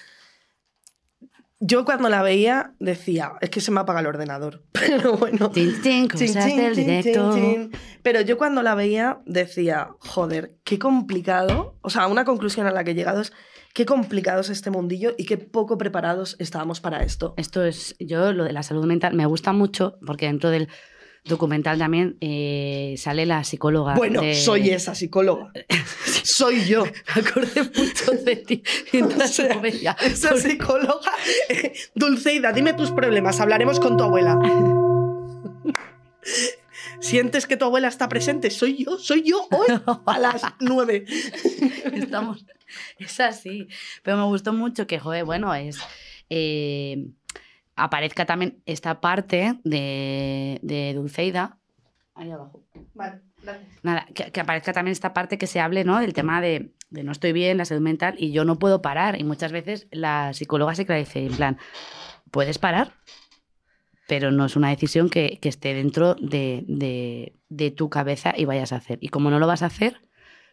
Yo 1.60 1.84
cuando 1.84 2.08
la 2.08 2.22
veía 2.22 2.72
decía, 2.78 3.32
es 3.40 3.50
que 3.50 3.60
se 3.60 3.72
me 3.72 3.80
apaga 3.80 4.00
el 4.00 4.06
ordenador. 4.06 4.62
Pero 4.72 5.16
bueno. 5.16 5.50
Cosas 5.50 6.56
del 6.56 6.76
directo. 6.76 7.34
Pero 8.02 8.20
yo 8.20 8.38
cuando 8.38 8.62
la 8.62 8.76
veía 8.76 9.18
decía, 9.26 9.88
joder, 9.98 10.54
qué 10.62 10.78
complicado. 10.78 11.76
O 11.82 11.90
sea, 11.90 12.06
una 12.06 12.24
conclusión 12.24 12.68
a 12.68 12.70
la 12.70 12.84
que 12.84 12.92
he 12.92 12.94
llegado 12.94 13.20
es 13.20 13.32
qué 13.78 13.86
complicado 13.86 14.40
es 14.40 14.50
este 14.50 14.72
mundillo 14.72 15.14
y 15.16 15.24
qué 15.24 15.38
poco 15.38 15.78
preparados 15.78 16.34
estábamos 16.40 16.80
para 16.80 17.04
esto. 17.04 17.34
Esto 17.36 17.64
es, 17.64 17.94
yo 18.00 18.32
lo 18.32 18.42
de 18.42 18.52
la 18.52 18.64
salud 18.64 18.84
mental 18.86 19.14
me 19.14 19.24
gusta 19.24 19.52
mucho 19.52 20.00
porque 20.04 20.26
dentro 20.26 20.50
del 20.50 20.66
documental 21.24 21.78
también 21.78 22.16
eh, 22.20 22.96
sale 22.98 23.24
la 23.24 23.44
psicóloga. 23.44 23.94
Bueno, 23.94 24.20
de- 24.20 24.34
soy 24.34 24.70
esa 24.70 24.96
psicóloga. 24.96 25.52
soy 26.24 26.64
yo. 26.64 26.86
Me 26.86 27.22
acordé 27.22 27.62
mucho 27.62 28.10
de 28.24 28.34
ti 28.34 28.64
O 29.00 29.26
sea. 29.28 29.62
Esa 30.04 30.36
psicóloga. 30.36 31.12
eh, 31.48 31.72
Dulceida, 31.94 32.52
dime 32.52 32.72
tus 32.72 32.90
problemas, 32.90 33.38
hablaremos 33.38 33.78
con 33.78 33.96
tu 33.96 34.02
abuela. 34.02 34.40
¿Sientes 37.00 37.46
que 37.46 37.56
tu 37.56 37.64
abuela 37.64 37.88
está 37.88 38.08
presente? 38.08 38.50
Soy 38.50 38.84
yo, 38.84 38.98
soy 38.98 39.22
yo 39.22 39.46
hoy 39.50 39.66
a 40.06 40.18
las 40.18 40.42
nueve. 40.60 41.04
Estamos. 41.92 42.44
Es 42.98 43.20
así. 43.20 43.68
Pero 44.02 44.16
me 44.16 44.24
gustó 44.24 44.52
mucho 44.52 44.86
que, 44.86 44.98
joder, 44.98 45.24
bueno, 45.24 45.54
es. 45.54 45.78
eh, 46.28 47.06
aparezca 47.76 48.26
también 48.26 48.60
esta 48.66 49.00
parte 49.00 49.58
de, 49.64 50.58
de 50.62 50.94
Dulceida. 50.94 51.56
Ahí 52.14 52.30
abajo. 52.32 52.64
Vale, 52.94 53.20
gracias. 53.42 53.68
Nada, 53.84 54.06
que, 54.12 54.32
que 54.32 54.40
aparezca 54.40 54.72
también 54.72 54.92
esta 54.92 55.14
parte 55.14 55.38
que 55.38 55.46
se 55.46 55.60
hable, 55.60 55.84
¿no? 55.84 56.00
Del 56.00 56.12
tema 56.12 56.40
de, 56.40 56.72
de 56.90 57.04
no 57.04 57.12
estoy 57.12 57.32
bien, 57.32 57.56
la 57.56 57.64
salud 57.64 57.82
mental, 57.82 58.16
y 58.18 58.32
yo 58.32 58.44
no 58.44 58.58
puedo 58.58 58.82
parar. 58.82 59.20
Y 59.20 59.24
muchas 59.24 59.52
veces 59.52 59.86
la 59.92 60.34
psicóloga 60.34 60.74
se 60.74 60.84
dice, 60.84 61.26
en 61.26 61.36
plan, 61.36 61.58
puedes 62.32 62.58
parar, 62.58 62.92
pero 64.08 64.32
no 64.32 64.46
es 64.46 64.56
una 64.56 64.70
decisión 64.70 65.08
que, 65.10 65.38
que 65.40 65.48
esté 65.48 65.74
dentro 65.74 66.14
de, 66.16 66.64
de- 66.66 67.34
de 67.50 67.70
tu 67.70 67.88
cabeza 67.88 68.34
y 68.36 68.44
vayas 68.46 68.72
a 68.72 68.76
hacer. 68.76 68.98
Y 69.00 69.08
como 69.08 69.30
no 69.30 69.38
lo 69.38 69.46
vas 69.46 69.62
a 69.62 69.66
hacer, 69.66 70.00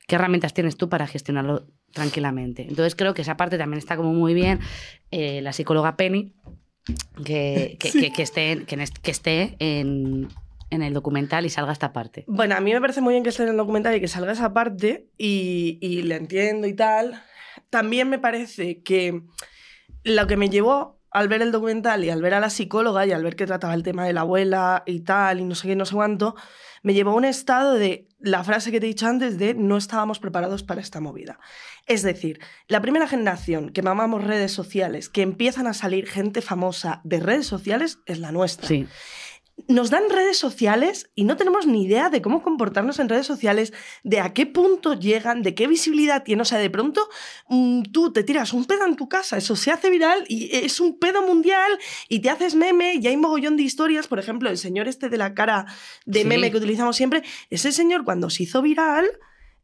¿qué 0.08 0.16
herramientas 0.16 0.54
tienes 0.54 0.78
tú 0.78 0.88
para 0.90 1.08
gestionarlo 1.08 1.66
tranquilamente? 1.94 2.62
Entonces 2.64 2.96
creo 2.96 3.14
que 3.14 3.22
esa 3.24 3.38
parte 3.38 3.58
también 3.58 3.80
está 3.80 3.96
como 3.98 4.14
muy 4.14 4.34
bien. 4.34 4.60
Eh, 5.12 5.42
la 5.42 5.54
psicóloga 5.54 5.96
Penny, 5.98 6.34
que, 7.24 7.78
que, 7.80 7.90
Sí. 7.90 8.12
que- 8.12 8.22
esté, 8.22 8.66
que, 8.66 9.12
esté 9.12 9.56
en, 9.60 10.28
en 10.70 10.82
el 10.84 10.94
documental 10.94 11.46
y 11.46 11.50
salga 11.50 11.72
esta 11.72 11.94
parte. 11.94 12.26
Bueno, 12.28 12.56
a 12.56 12.60
mí 12.60 12.74
me 12.74 12.82
parece 12.82 13.02
muy 13.02 13.14
bien 13.14 13.24
que 13.24 13.30
esté 13.30 13.44
en 13.44 13.50
el 13.50 13.58
documental 13.58 13.96
y 13.96 14.02
que 14.02 14.08
salga 14.08 14.32
esa 14.34 14.54
parte 14.54 15.08
y, 15.18 15.78
y 15.82 16.02
le 16.04 16.16
entiendo 16.16 16.68
y 16.68 16.74
tal. 16.74 17.22
También 17.70 18.10
me 18.10 18.20
parece 18.20 18.82
que 18.84 19.22
lo 20.04 20.28
que 20.28 20.38
me 20.38 20.50
llevó 20.50 20.95
al 21.16 21.30
ver 21.30 21.42
el 21.42 21.54
documental 21.54 22.04
y 22.04 22.10
al 22.10 22.22
ver 22.22 22.34
a 22.34 22.42
la 22.42 22.50
psicóloga 22.50 23.06
y 23.06 23.14
al 23.14 23.24
ver 23.24 23.38
que 23.38 23.46
trataba 23.46 23.74
el 23.74 23.84
tema 23.84 24.06
de 24.06 24.12
la 24.12 24.22
abuela 24.22 24.84
y 24.86 25.00
tal, 25.00 25.40
y 25.40 25.46
no 25.46 25.56
sé 25.56 25.70
qué, 25.70 25.76
no 25.78 25.86
sé 25.86 25.96
cuánto, 25.96 26.36
me 26.84 26.94
llevó 26.94 27.12
a 27.12 27.16
un 27.16 27.24
estado 27.24 27.76
de 27.76 28.10
la 28.20 28.44
frase 28.44 28.70
que 28.70 28.82
te 28.82 28.86
he 28.86 28.90
dicho 28.90 29.08
antes 29.08 29.38
de 29.38 29.54
no 29.54 29.78
estábamos 29.78 30.20
preparados 30.20 30.64
para 30.64 30.82
esta 30.82 31.00
movida. 31.00 31.40
Es 31.88 32.04
decir, 32.04 32.42
la 32.68 32.82
primera 32.82 33.08
generación 33.08 33.70
que 33.70 33.82
mamamos 33.82 34.26
redes 34.26 34.52
sociales, 34.52 35.08
que 35.08 35.22
empiezan 35.22 35.68
a 35.68 35.74
salir 35.74 36.06
gente 36.06 36.42
famosa 36.42 37.00
de 37.06 37.22
redes 37.22 37.48
sociales, 37.48 38.00
es 38.06 38.20
la 38.20 38.34
nuestra. 38.34 38.68
Sí. 38.68 38.86
Nos 39.70 39.90
dan 39.90 40.04
redes 40.10 40.38
sociales 40.38 41.10
y 41.16 41.24
no 41.24 41.38
tenemos 41.38 41.66
ni 41.66 41.86
idea 41.86 42.10
de 42.10 42.22
cómo 42.22 42.44
comportarnos 42.44 43.00
en 43.00 43.08
redes 43.08 43.26
sociales, 43.26 43.72
de 44.04 44.20
a 44.20 44.34
qué 44.34 44.46
punto 44.46 44.94
llegan, 44.94 45.44
de 45.44 45.56
qué 45.56 45.66
visibilidad 45.68 46.24
tienen. 46.24 46.42
O 46.42 46.46
sea, 46.46 46.60
de 46.60 46.70
pronto 46.70 47.08
mm, 47.48 47.84
tú 47.84 48.12
te 48.12 48.24
tiras 48.24 48.52
un 48.52 48.66
pedo 48.66 48.86
en 48.86 48.98
tu 48.98 49.08
casa, 49.08 49.38
eso 49.38 49.56
se 49.56 49.72
hace 49.72 49.90
viral 49.90 50.26
y 50.28 50.54
es 50.54 50.82
un 50.82 51.00
pedo 51.00 51.26
mundial 51.26 51.72
y 52.10 52.20
te 52.20 52.30
haces 52.30 52.54
meme 52.54 52.96
y 52.96 53.08
hay 53.08 53.16
mogollón 53.16 53.56
de 53.56 53.64
historias. 53.64 54.08
Por 54.08 54.20
ejemplo, 54.20 54.50
el 54.50 54.58
señor 54.58 54.90
este 54.90 55.08
de 55.08 55.18
la 55.18 55.34
cara 55.34 55.66
de 56.06 56.20
Sí. 56.22 56.28
meme 56.28 56.52
que 56.52 56.58
utilizamos 56.58 56.98
siempre, 56.98 57.24
ese 57.50 57.72
señor 57.72 58.04
cuando 58.04 58.30
se 58.30 58.44
hizo 58.44 58.62
viral 58.62 59.08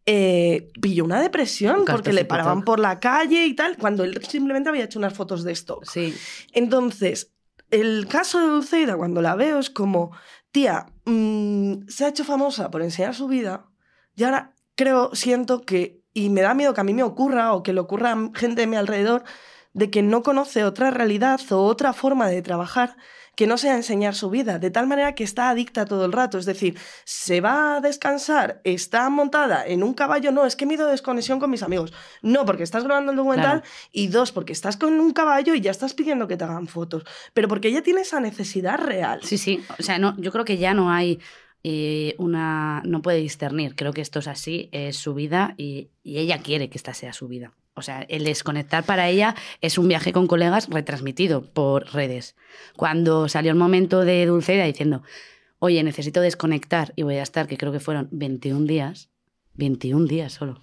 eh, 0.05 0.69
pilló 0.81 1.03
una 1.03 1.21
depresión 1.21 1.83
porque 1.85 2.11
le 2.13 2.25
paraban 2.25 2.63
por 2.63 2.79
la 2.79 2.99
calle 2.99 3.45
y 3.45 3.53
tal, 3.53 3.77
cuando 3.77 4.03
él 4.03 4.19
simplemente 4.27 4.69
había 4.69 4.85
hecho 4.85 4.97
unas 4.97 5.13
fotos 5.13 5.43
de 5.43 5.51
esto. 5.51 5.79
Sí. 5.83 6.15
Entonces, 6.53 7.31
el 7.71 8.07
caso 8.07 8.39
de 8.39 8.47
Dulceida, 8.47 8.97
cuando 8.97 9.21
la 9.21 9.35
veo, 9.35 9.59
es 9.59 9.69
como, 9.69 10.11
tía, 10.51 10.87
mm, 11.05 11.87
se 11.87 12.05
ha 12.05 12.09
hecho 12.09 12.23
famosa 12.23 12.69
por 12.69 12.81
enseñar 12.81 13.15
su 13.15 13.27
vida 13.27 13.71
y 14.15 14.23
ahora 14.23 14.55
creo, 14.75 15.15
siento 15.15 15.61
que, 15.61 16.03
y 16.13 16.29
me 16.29 16.41
da 16.41 16.53
miedo 16.53 16.73
que 16.73 16.81
a 16.81 16.85
mí 16.85 16.93
me 16.93 17.03
ocurra 17.03 17.53
o 17.53 17.63
que 17.63 17.73
le 17.73 17.79
ocurra 17.79 18.11
a 18.11 18.37
gente 18.37 18.61
de 18.61 18.67
mi 18.67 18.75
alrededor, 18.75 19.23
de 19.73 19.89
que 19.89 20.03
no 20.03 20.21
conoce 20.21 20.63
otra 20.65 20.91
realidad 20.91 21.39
o 21.51 21.63
otra 21.63 21.93
forma 21.93 22.27
de 22.27 22.41
trabajar 22.41 22.97
que 23.41 23.47
no 23.47 23.57
sea 23.57 23.75
enseñar 23.75 24.13
su 24.13 24.29
vida, 24.29 24.59
de 24.59 24.69
tal 24.69 24.85
manera 24.85 25.15
que 25.15 25.23
está 25.23 25.49
adicta 25.49 25.85
todo 25.85 26.05
el 26.05 26.11
rato. 26.11 26.37
Es 26.37 26.45
decir, 26.45 26.77
se 27.05 27.41
va 27.41 27.77
a 27.77 27.81
descansar, 27.81 28.61
está 28.63 29.09
montada 29.09 29.65
en 29.65 29.81
un 29.81 29.95
caballo, 29.95 30.31
no, 30.31 30.45
es 30.45 30.55
que 30.55 30.67
me 30.67 30.73
he 30.73 30.75
ido 30.75 30.85
de 30.85 30.91
desconexión 30.91 31.39
con 31.39 31.49
mis 31.49 31.63
amigos. 31.63 31.91
No, 32.21 32.45
porque 32.45 32.61
estás 32.61 32.83
grabando 32.83 33.13
el 33.13 33.17
documental 33.17 33.61
Claro. 33.61 33.73
y 33.91 34.09
dos, 34.09 34.31
porque 34.31 34.53
estás 34.53 34.77
con 34.77 34.93
un 34.99 35.11
caballo 35.11 35.55
y 35.55 35.61
ya 35.61 35.71
estás 35.71 35.95
pidiendo 35.95 36.27
que 36.27 36.37
te 36.37 36.43
hagan 36.43 36.67
fotos. 36.67 37.03
Pero 37.33 37.47
porque 37.47 37.69
ella 37.69 37.81
tiene 37.81 38.01
esa 38.01 38.19
necesidad 38.19 38.77
real. 38.77 39.21
Sí, 39.23 39.39
sí. 39.39 39.63
O 39.79 39.81
sea, 39.81 39.97
no, 39.97 40.15
yo 40.19 40.31
creo 40.31 40.45
que 40.45 40.59
ya 40.59 40.75
no 40.75 40.91
hay 40.91 41.19
eh, 41.63 42.13
una. 42.19 42.83
No 42.85 43.01
puede 43.01 43.17
discernir. 43.17 43.73
Creo 43.73 43.91
que 43.91 44.01
esto 44.01 44.19
es 44.19 44.27
así, 44.27 44.69
es 44.71 44.97
su 44.97 45.15
vida 45.15 45.55
y, 45.57 45.89
y 46.03 46.19
ella 46.19 46.37
quiere 46.43 46.69
que 46.69 46.77
esta 46.77 46.93
sea 46.93 47.11
su 47.11 47.27
vida. 47.27 47.53
O 47.73 47.81
sea, 47.81 48.01
el 48.09 48.25
desconectar 48.25 48.83
para 48.83 49.07
ella 49.09 49.35
es 49.61 49.77
un 49.77 49.87
viaje 49.87 50.11
con 50.11 50.27
colegas 50.27 50.67
retransmitido 50.69 51.41
por 51.53 51.93
redes. 51.93 52.35
Cuando 52.75 53.29
salió 53.29 53.51
el 53.51 53.57
momento 53.57 54.01
de 54.01 54.25
Dulceida 54.25 54.65
diciendo, 54.65 55.03
oye, 55.59 55.81
necesito 55.83 56.19
desconectar 56.21 56.91
y 56.95 57.03
voy 57.03 57.15
a 57.15 57.23
estar, 57.23 57.47
que 57.47 57.57
creo 57.57 57.71
que 57.71 57.79
fueron 57.79 58.09
21 58.11 58.65
días, 58.65 59.09
21 59.53 60.05
días 60.05 60.33
solo. 60.33 60.59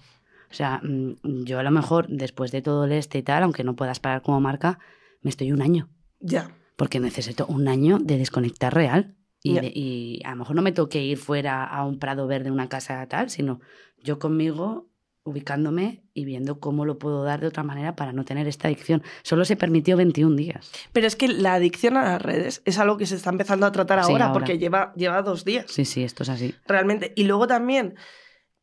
O 0.51 0.53
sea, 0.53 0.81
mm, 0.83 1.43
yo 1.45 1.59
a 1.59 1.63
lo 1.63 1.71
mejor 1.71 2.07
después 2.09 2.51
de 2.51 2.61
todo 2.61 2.85
el 2.85 2.91
este 2.91 3.17
y 3.19 3.23
tal, 3.23 3.43
aunque 3.43 3.63
no 3.63 3.75
puedas 3.75 3.99
parar 3.99 4.21
como 4.21 4.39
marca, 4.39 4.79
me 5.21 5.29
estoy 5.29 5.51
un 5.51 5.61
año 5.61 5.89
Ya. 6.19 6.51
porque 6.75 6.99
necesito 6.99 7.45
un 7.47 7.67
año 7.67 7.97
de 7.99 8.17
desconectar 8.17 8.73
real. 8.73 9.15
Y, 9.41 9.53
Ya. 9.55 9.61
de- 9.61 9.71
y 9.73 10.21
a 10.25 10.31
lo 10.31 10.35
mejor 10.37 10.55
no 10.55 10.61
me 10.61 10.71
toque 10.73 11.01
ir 11.03 11.17
fuera 11.17 11.63
a 11.63 11.85
un 11.85 11.97
prado 11.97 12.27
verde, 12.27 12.51
una 12.51 12.67
casa 12.69 13.05
tal, 13.07 13.29
sino 13.29 13.61
yo 14.03 14.19
conmigo 14.19 14.89
ubicándome 15.23 16.03
y 16.13 16.25
viendo 16.25 16.59
cómo 16.59 16.85
lo 16.85 16.97
puedo 16.97 17.23
dar 17.23 17.39
de 17.41 17.47
otra 17.47 17.63
manera 17.63 17.95
para 17.95 18.13
no 18.13 18.25
tener 18.25 18.47
esta 18.47 18.67
adicción. 18.67 19.03
Solo 19.23 19.45
se 19.45 19.55
permitió 19.55 19.95
21 19.97 20.35
días. 20.35 20.71
Pero 20.91 21.05
es 21.07 21.15
que 21.15 21.27
la 21.27 21.53
adicción 21.55 21.97
a 21.97 22.03
las 22.03 22.21
redes 22.21 22.61
es 22.65 22.79
algo 22.79 22.97
que 22.97 23.05
se 23.05 23.15
está 23.15 23.29
empezando 23.29 23.65
a 23.65 23.71
tratar 23.71 24.03
Sí, 24.03 24.11
ahora, 24.11 24.25
ahora. 24.27 24.33
porque 24.39 24.57
lleva, 24.57 24.93
lleva 24.95 25.21
dos 25.21 25.45
días. 25.45 25.65
Sí, 25.69 25.85
sí, 25.85 26.03
esto 26.03 26.23
es 26.23 26.29
así. 26.29 26.55
realmente. 26.67 27.13
Y 27.15 27.25
luego 27.25 27.47
también 27.47 27.95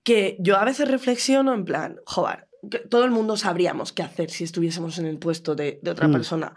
que 0.03 0.37
yo 0.41 0.57
a 0.57 0.65
veces 0.65 0.89
reflexiono 0.91 1.53
en 1.55 1.65
plan, 1.65 1.97
joder, 2.07 2.49
todo 2.91 3.05
el 3.05 3.11
mundo 3.11 3.37
sabríamos 3.37 3.93
qué 3.93 4.03
hacer 4.03 4.31
si 4.31 4.45
estuviésemos 4.45 4.99
en 4.99 5.07
el 5.07 5.19
puesto 5.19 5.55
de, 5.55 5.79
de 5.83 5.91
otra 5.91 6.09
Mm. 6.09 6.13
persona. 6.13 6.55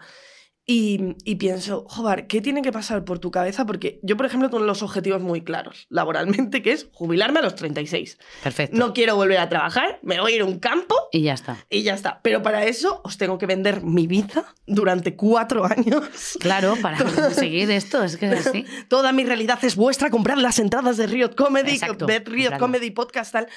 Y, 0.66 1.16
y 1.24 1.34
pienso, 1.36 1.84
joder, 1.88 2.28
¿qué 2.28 2.40
tiene 2.40 2.62
que 2.62 2.70
pasar 2.70 3.04
por 3.04 3.18
tu 3.18 3.30
cabeza? 3.32 3.66
Porque 3.66 3.98
yo, 4.04 4.16
por 4.16 4.26
ejemplo, 4.26 4.50
tengo 4.50 4.62
los 4.62 4.82
objetivos 4.82 5.20
muy 5.20 5.42
claros 5.42 5.86
laboralmente, 5.88 6.62
que 6.62 6.70
es 6.72 6.88
jubilarme 6.92 7.40
a 7.40 7.42
los 7.42 7.56
36. 7.56 8.18
Perfecto. 8.42 8.76
No 8.76 8.92
quiero 8.92 9.16
volver 9.16 9.38
a 9.38 9.48
trabajar, 9.48 9.98
me 10.02 10.20
voy 10.20 10.32
a 10.32 10.36
ir 10.36 10.42
a 10.42 10.44
un 10.44 10.60
campo 10.60 10.94
Y 11.10 11.22
ya 11.22 11.32
está. 11.34 11.56
y 11.70 11.82
ya 11.82 11.94
está. 11.94 12.20
Pero 12.22 12.42
para 12.42 12.64
eso 12.66 13.00
os 13.04 13.18
tengo 13.18 13.36
que 13.38 13.46
vender 13.46 13.82
mi 13.82 14.06
vida 14.06 14.54
durante 14.66 15.16
cuatro 15.16 15.64
años. 15.64 16.38
Claro, 16.38 16.76
para 16.80 16.98
conseguir 17.04 17.70
esto, 17.70 18.04
es 18.04 18.16
que 18.16 18.26
es 18.26 18.46
así. 18.46 18.64
Toda 18.88 19.12
mi 19.12 19.24
realidad 19.24 19.58
es 19.62 19.74
vuestra, 19.74 20.10
comprad 20.10 20.36
las 20.38 20.58
entradas 20.60 20.96
de 20.98 21.06
Riot 21.08 21.34
Comedy, 21.36 21.72
Exacto, 21.72 22.06
Riot. 22.06 22.58
Comedy 22.58 22.90
Podcast, 22.92 23.32
tal. 23.32 23.48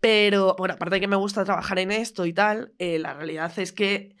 Pero, 0.00 0.54
bueno, 0.58 0.74
aparte 0.74 0.94
de 0.96 1.00
que 1.00 1.08
me 1.08 1.16
gusta 1.16 1.44
trabajar 1.44 1.78
en 1.80 1.90
esto 1.92 2.24
y 2.24 2.32
tal, 2.32 2.72
eh, 2.78 2.98
la 2.98 3.12
realidad 3.14 3.52
es 3.58 3.72
que 3.72 4.16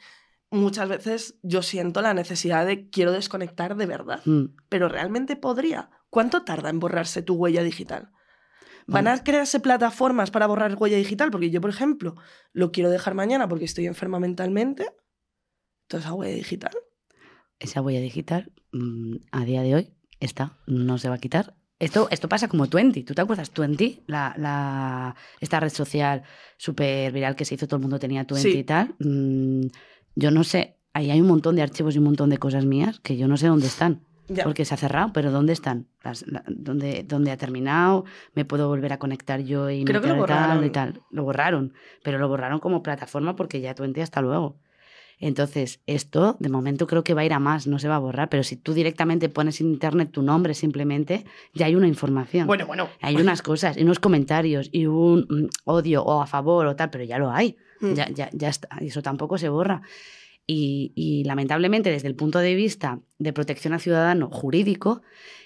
muchas 0.52 0.88
veces 0.88 1.38
yo 1.42 1.62
siento 1.62 2.00
la 2.02 2.14
necesidad 2.14 2.66
de 2.66 2.88
quiero 2.90 3.10
desconectar 3.12 3.76
de 3.76 3.86
verdad. 3.86 4.20
Mm. 4.24 4.54
Pero 4.68 4.88
realmente 4.88 5.34
podría. 5.36 5.90
¿Cuánto 6.10 6.42
tarda 6.44 6.68
en 6.70 6.78
borrarse 6.78 7.22
tu 7.22 7.34
huella 7.34 7.62
digital? 7.62 8.10
¿Van 8.86 9.04
Bueno. 9.04 9.10
a 9.12 9.24
crearse 9.24 9.60
plataformas 9.60 10.30
para 10.30 10.46
borrar 10.46 10.74
huella 10.76 10.96
digital? 10.96 11.30
Porque 11.30 11.50
yo, 11.50 11.60
por 11.60 11.70
ejemplo, 11.70 12.16
lo 12.52 12.70
quiero 12.72 12.90
dejar 12.90 13.14
mañana 13.14 13.48
porque 13.48 13.64
estoy 13.64 13.86
enferma 13.86 14.18
mentalmente. 14.20 14.86
Entonces, 15.84 16.06
esa 16.06 16.14
huella 16.14 16.34
digital. 16.34 16.72
Esa 17.58 17.80
huella 17.80 18.00
digital, 18.00 18.52
mm, 18.72 19.16
a 19.30 19.44
día 19.44 19.62
de 19.62 19.74
hoy, 19.74 19.94
está, 20.20 20.58
no 20.66 20.98
se 20.98 21.08
va 21.08 21.14
a 21.14 21.18
quitar. 21.18 21.54
Esto, 21.78 22.08
esto 22.10 22.28
pasa 22.28 22.48
como 22.48 22.68
Twenty. 22.68 23.02
¿Tú 23.04 23.14
te 23.14 23.22
acuerdas? 23.22 23.50
Twenty, 23.50 24.02
la, 24.06 24.34
la, 24.36 25.16
esta 25.40 25.58
red 25.60 25.70
social 25.70 26.22
súper 26.56 27.10
viral 27.12 27.34
que 27.36 27.44
se 27.44 27.54
hizo, 27.54 27.66
todo 27.66 27.76
el 27.76 27.82
mundo 27.82 27.98
tenía 27.98 28.24
Twenty 28.26 28.52
Sí. 28.52 28.58
y 28.58 28.64
tal. 28.64 28.94
Mm, 29.00 29.66
yo 30.14 30.30
no 30.30 30.44
sé, 30.44 30.76
ahí 30.92 31.10
hay 31.10 31.20
un 31.20 31.28
montón 31.28 31.56
de 31.56 31.62
archivos 31.62 31.94
y 31.94 31.98
un 31.98 32.04
montón 32.04 32.30
de 32.30 32.38
cosas 32.38 32.64
mías 32.64 33.00
que 33.00 33.16
yo 33.16 33.28
no 33.28 33.36
sé 33.36 33.46
dónde 33.48 33.66
están. 33.66 34.00
Ya. 34.28 34.44
Porque 34.44 34.64
se 34.64 34.72
ha 34.72 34.76
cerrado, 34.78 35.12
pero 35.12 35.30
¿dónde 35.30 35.52
están? 35.52 35.88
Las- 36.02 36.26
la- 36.26 36.44
¿dónde, 36.46 37.04
¿Dónde 37.06 37.32
ha 37.32 37.36
terminado? 37.36 38.04
¿Me 38.34 38.44
puedo 38.44 38.68
volver 38.68 38.92
a 38.92 38.98
conectar 38.98 39.40
yo 39.40 39.68
y 39.68 39.84
Creo 39.84 40.00
que 40.00 40.08
lo 40.08 40.14
borraron. 40.16 40.64
y 40.64 40.70
tal? 40.70 41.02
Lo 41.10 41.24
borraron, 41.24 41.74
pero 42.02 42.18
lo 42.18 42.28
borraron 42.28 42.58
como 42.60 42.82
plataforma 42.82 43.36
porque 43.36 43.60
ya 43.60 43.74
Twenty 43.74 44.00
hasta 44.00 44.22
luego. 44.22 44.56
Entonces, 45.18 45.80
esto 45.86 46.36
de 46.40 46.48
momento 46.48 46.86
creo 46.86 47.04
que 47.04 47.14
va 47.14 47.20
a 47.20 47.24
ir 47.24 47.32
a 47.32 47.38
más, 47.38 47.66
no 47.66 47.78
se 47.78 47.88
va 47.88 47.96
a 47.96 48.00
borrar, 48.00 48.28
pero 48.28 48.42
si 48.42 48.56
tú 48.56 48.72
directamente 48.74 49.28
pones 49.28 49.60
en 49.60 49.68
internet 49.68 50.10
tu 50.10 50.22
nombre 50.22 50.54
simplemente, 50.54 51.24
ya 51.54 51.66
hay 51.66 51.74
una 51.76 51.86
información. 51.86 52.46
Bueno, 52.46 52.66
bueno. 52.66 52.88
Hay 53.00 53.16
unas 53.16 53.40
cosas, 53.42 53.76
y 53.76 53.82
unos 53.82 54.00
comentarios, 54.00 54.68
y 54.72 54.86
un 54.86 55.20
mm, 55.28 55.46
odio 55.64 56.02
o 56.02 56.22
a 56.22 56.26
favor 56.26 56.66
o 56.66 56.74
tal, 56.74 56.90
pero 56.90 57.04
ya 57.04 57.18
lo 57.18 57.30
hay. 57.30 57.56
Mm. 57.82 57.94
Ya, 57.94 58.08
ya, 58.10 58.30
ya 58.32 58.48
está. 58.48 58.68
Y 58.80 58.86
eso 58.86 59.02
tampoco 59.02 59.36
se 59.36 59.48
borra. 59.50 59.82
Y, 60.46 60.92
y, 60.96 61.24
lamentablemente, 61.24 61.90
desde 61.90 62.08
el 62.08 62.14
punto 62.16 62.38
de 62.38 62.54
vista 62.54 62.98
de 63.18 63.32
protección 63.32 63.74
al 63.74 63.80
ciudadano 63.80 64.28
jurídico, 64.30 65.02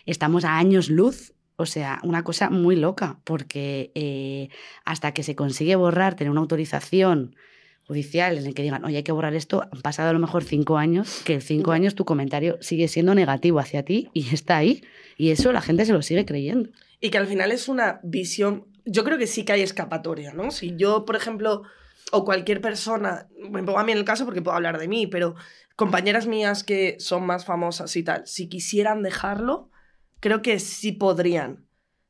estamos 0.07 0.45
a 0.45 0.57
años 0.57 0.89
luz. 0.89 1.33
O 1.57 1.67
sea, 1.67 2.01
una 2.03 2.23
cosa 2.23 2.51
muy 2.51 2.77
loca, 2.77 3.19
porque 3.25 3.91
eh, 3.95 4.49
hasta 4.85 5.13
que 5.13 5.23
se 5.23 5.35
consigue 5.35 5.75
borrar, 5.75 6.15
tener 6.15 6.31
una 6.31 6.41
autorización 6.43 7.35
judicial 7.87 8.37
en 8.37 8.47
el 8.47 8.53
que 8.55 8.63
digan, 8.63 8.85
oye, 8.85 8.97
hay 8.99 9.03
que 9.05 9.13
borrar 9.13 9.35
esto, 9.35 9.63
han 9.63 9.81
pasado 9.81 10.11
a 10.11 10.13
lo 10.13 10.19
mejor 10.19 10.45
cinco 10.45 10.77
años, 10.77 11.23
que 11.25 11.35
en 11.35 11.41
cinco 11.41 11.71
Ya. 11.71 11.77
años 11.77 11.95
tu 11.95 12.05
comentario 12.05 12.59
sigue 12.61 12.89
siendo 12.89 13.15
negativo 13.15 13.59
hacia 13.61 13.85
ti 13.85 14.11
y 14.13 14.35
está 14.35 14.57
ahí. 14.59 14.83
Y 15.17 15.31
eso 15.31 15.53
la 15.53 15.63
gente 15.63 15.87
se 15.87 15.93
lo 15.93 16.03
sigue 16.03 16.25
creyendo. 16.27 16.69
Y 17.01 17.11
que 17.11 17.19
al 17.19 17.27
final 17.27 17.53
es 17.53 17.69
una 17.69 18.01
visión. 18.03 18.67
Yo 18.85 19.05
creo 19.05 19.19
que 19.19 19.27
sí 19.27 19.45
que 19.45 19.53
hay 19.53 19.63
escapatoria, 19.63 20.33
¿no? 20.35 20.51
Si 20.51 20.75
yo, 20.77 21.05
por 21.05 21.17
ejemplo, 21.17 21.63
o 22.13 22.25
cualquier 22.25 22.61
persona, 22.61 23.27
me 23.51 23.63
pongo 23.63 23.79
a 23.79 23.85
mí 23.85 23.93
en 23.93 23.99
el 23.99 24.05
caso 24.05 24.25
porque 24.25 24.43
puedo 24.43 24.57
hablar 24.57 24.79
de 24.79 24.89
mí, 24.89 25.07
pero 25.07 25.35
compañeras 25.75 26.27
mías 26.27 26.65
que 26.65 26.97
son 27.01 27.27
más 27.27 27.45
famosas 27.45 27.95
y 27.97 28.03
tal, 28.03 28.27
si 28.27 28.49
quisieran 28.49 29.03
dejarlo, 29.03 29.71
creo 30.21 30.41
que 30.43 30.59
sí 30.61 30.93
podrían. 30.93 31.67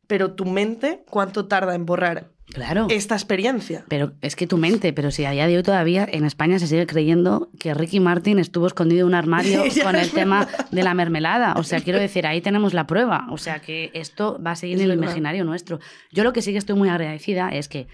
Pero 0.06 0.34
tu 0.34 0.44
mente, 0.44 1.02
¿cuánto 1.10 1.46
tarda 1.48 1.74
en 1.74 1.84
borrar 1.84 2.30
Claro. 2.54 2.86
esta 2.90 3.16
experiencia? 3.16 3.84
Pero 3.88 4.12
es 4.20 4.36
que 4.36 4.46
tu 4.46 4.56
mente, 4.56 4.92
pero 4.92 5.10
si 5.10 5.24
a 5.24 5.32
día 5.32 5.48
de 5.48 5.56
hoy 5.56 5.64
todavía 5.64 6.06
en 6.08 6.24
España 6.24 6.60
se 6.60 6.68
sigue 6.68 6.86
creyendo 6.86 7.50
que 7.58 7.74
Ricky 7.74 7.98
Martin 7.98 8.38
estuvo 8.38 8.68
escondido 8.68 9.00
en 9.00 9.06
un 9.08 9.14
armario 9.14 9.64
con 9.82 9.96
el 9.96 10.12
tema 10.12 10.46
de 10.70 10.84
la 10.84 10.94
mermelada. 10.94 11.54
O 11.56 11.64
sea, 11.64 11.80
quiero 11.80 11.98
decir, 12.06 12.24
ahí 12.24 12.40
tenemos 12.40 12.72
la 12.72 12.86
prueba. 12.86 13.26
O 13.32 13.36
sea, 13.38 13.58
que 13.58 13.90
esto 13.94 14.40
va 14.40 14.52
a 14.52 14.56
seguir 14.56 14.76
Es 14.76 14.82
en 14.84 14.90
el 14.92 14.96
verdad. 14.96 15.10
imaginario 15.10 15.44
nuestro. 15.44 15.80
Yo 16.12 16.22
lo 16.22 16.32
que 16.32 16.40
sí 16.42 16.52
que 16.52 16.58
estoy 16.58 16.76
muy 16.76 16.88
agradecida 16.88 17.48
es 17.48 17.66
que 17.66 17.88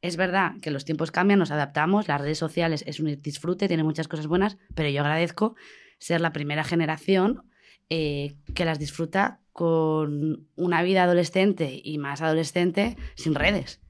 es 0.00 0.16
verdad 0.16 0.52
que 0.62 0.70
los 0.70 0.84
tiempos 0.84 1.10
cambian, 1.10 1.38
nos 1.38 1.50
adaptamos, 1.50 2.08
las 2.08 2.20
redes 2.20 2.38
sociales 2.38 2.84
es 2.86 3.00
un 3.00 3.20
disfrute, 3.20 3.68
tiene 3.68 3.82
muchas 3.82 4.08
cosas 4.08 4.26
buenas, 4.26 4.56
pero 4.74 4.88
yo 4.88 5.00
agradezco 5.00 5.56
ser 5.98 6.20
la 6.20 6.32
primera 6.32 6.64
generación 6.64 7.42
eh, 7.90 8.36
que 8.54 8.64
las 8.64 8.78
disfruta 8.78 9.40
con 9.52 10.46
una 10.54 10.82
vida 10.82 11.02
adolescente 11.02 11.80
y 11.82 11.98
más 11.98 12.22
adolescente 12.22 12.96
sin 13.16 13.34
redes. 13.34 13.80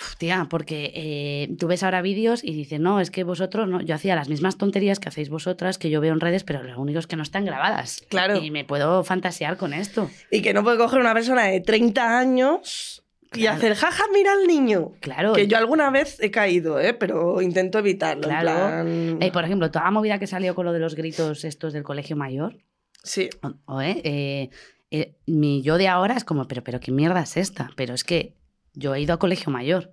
Uf, 0.00 0.14
tía, 0.16 0.46
porque 0.48 0.92
eh, 0.94 1.56
tú 1.58 1.66
ves 1.66 1.82
ahora 1.82 2.02
vídeos 2.02 2.44
y 2.44 2.52
dices, 2.52 2.78
no, 2.78 3.00
es 3.00 3.10
que 3.10 3.24
vosotros, 3.24 3.68
no, 3.68 3.80
yo 3.80 3.96
hacía 3.96 4.14
las 4.14 4.28
mismas 4.28 4.56
tonterías 4.56 5.00
que 5.00 5.08
hacéis 5.08 5.28
vosotras, 5.28 5.76
que 5.76 5.90
yo 5.90 6.00
veo 6.00 6.12
en 6.12 6.20
redes, 6.20 6.44
pero 6.44 6.62
lo 6.62 6.80
único 6.80 7.00
es 7.00 7.08
que 7.08 7.16
no 7.16 7.24
están 7.24 7.44
grabadas. 7.44 8.04
Claro. 8.08 8.36
Y 8.36 8.52
me 8.52 8.64
puedo 8.64 9.02
fantasear 9.02 9.56
con 9.56 9.72
esto. 9.72 10.08
Y 10.30 10.40
que 10.40 10.54
no 10.54 10.62
puede 10.62 10.78
coger 10.78 11.00
una 11.00 11.14
persona 11.14 11.46
de 11.46 11.60
30 11.60 12.16
años 12.16 13.02
y 13.34 13.46
hacer, 13.46 13.74
jaja, 13.74 14.04
mira 14.12 14.32
al 14.32 14.46
niño. 14.46 14.92
Claro. 15.00 15.32
Que 15.34 15.46
yo 15.46 15.58
alguna 15.58 15.90
vez 15.90 16.18
he 16.20 16.30
caído, 16.30 16.80
¿eh? 16.80 16.94
pero 16.94 17.40
intento 17.42 17.78
evitarlo. 17.78 18.24
en 18.24 18.28
Claro. 18.30 18.56
plan- 18.56 19.18
Eh, 19.22 19.30
por 19.32 19.44
ejemplo, 19.44 19.70
toda 19.70 19.84
la 19.84 19.90
movida 19.90 20.18
que 20.18 20.26
salió 20.26 20.54
con 20.54 20.64
lo 20.66 20.72
de 20.72 20.78
los 20.80 20.94
gritos 20.94 21.44
estos 21.44 21.72
del 21.72 21.82
colegio 21.82 22.16
mayor, 22.16 22.56
Sí. 23.02 23.28
o- 23.42 23.74
o, 23.74 23.80
eh, 23.82 24.00
eh, 24.04 24.50
eh, 24.90 25.14
mi 25.26 25.62
yo 25.62 25.76
de 25.78 25.88
ahora 25.88 26.14
es 26.14 26.24
como, 26.24 26.46
pero, 26.48 26.64
pero 26.64 26.80
qué 26.80 26.90
mierda 26.92 27.20
es 27.22 27.36
esta. 27.36 27.70
Pero 27.76 27.94
es 27.94 28.04
que 28.04 28.34
yo 28.74 28.94
he 28.94 29.00
ido 29.00 29.14
a 29.14 29.18
colegio 29.18 29.52
mayor 29.52 29.92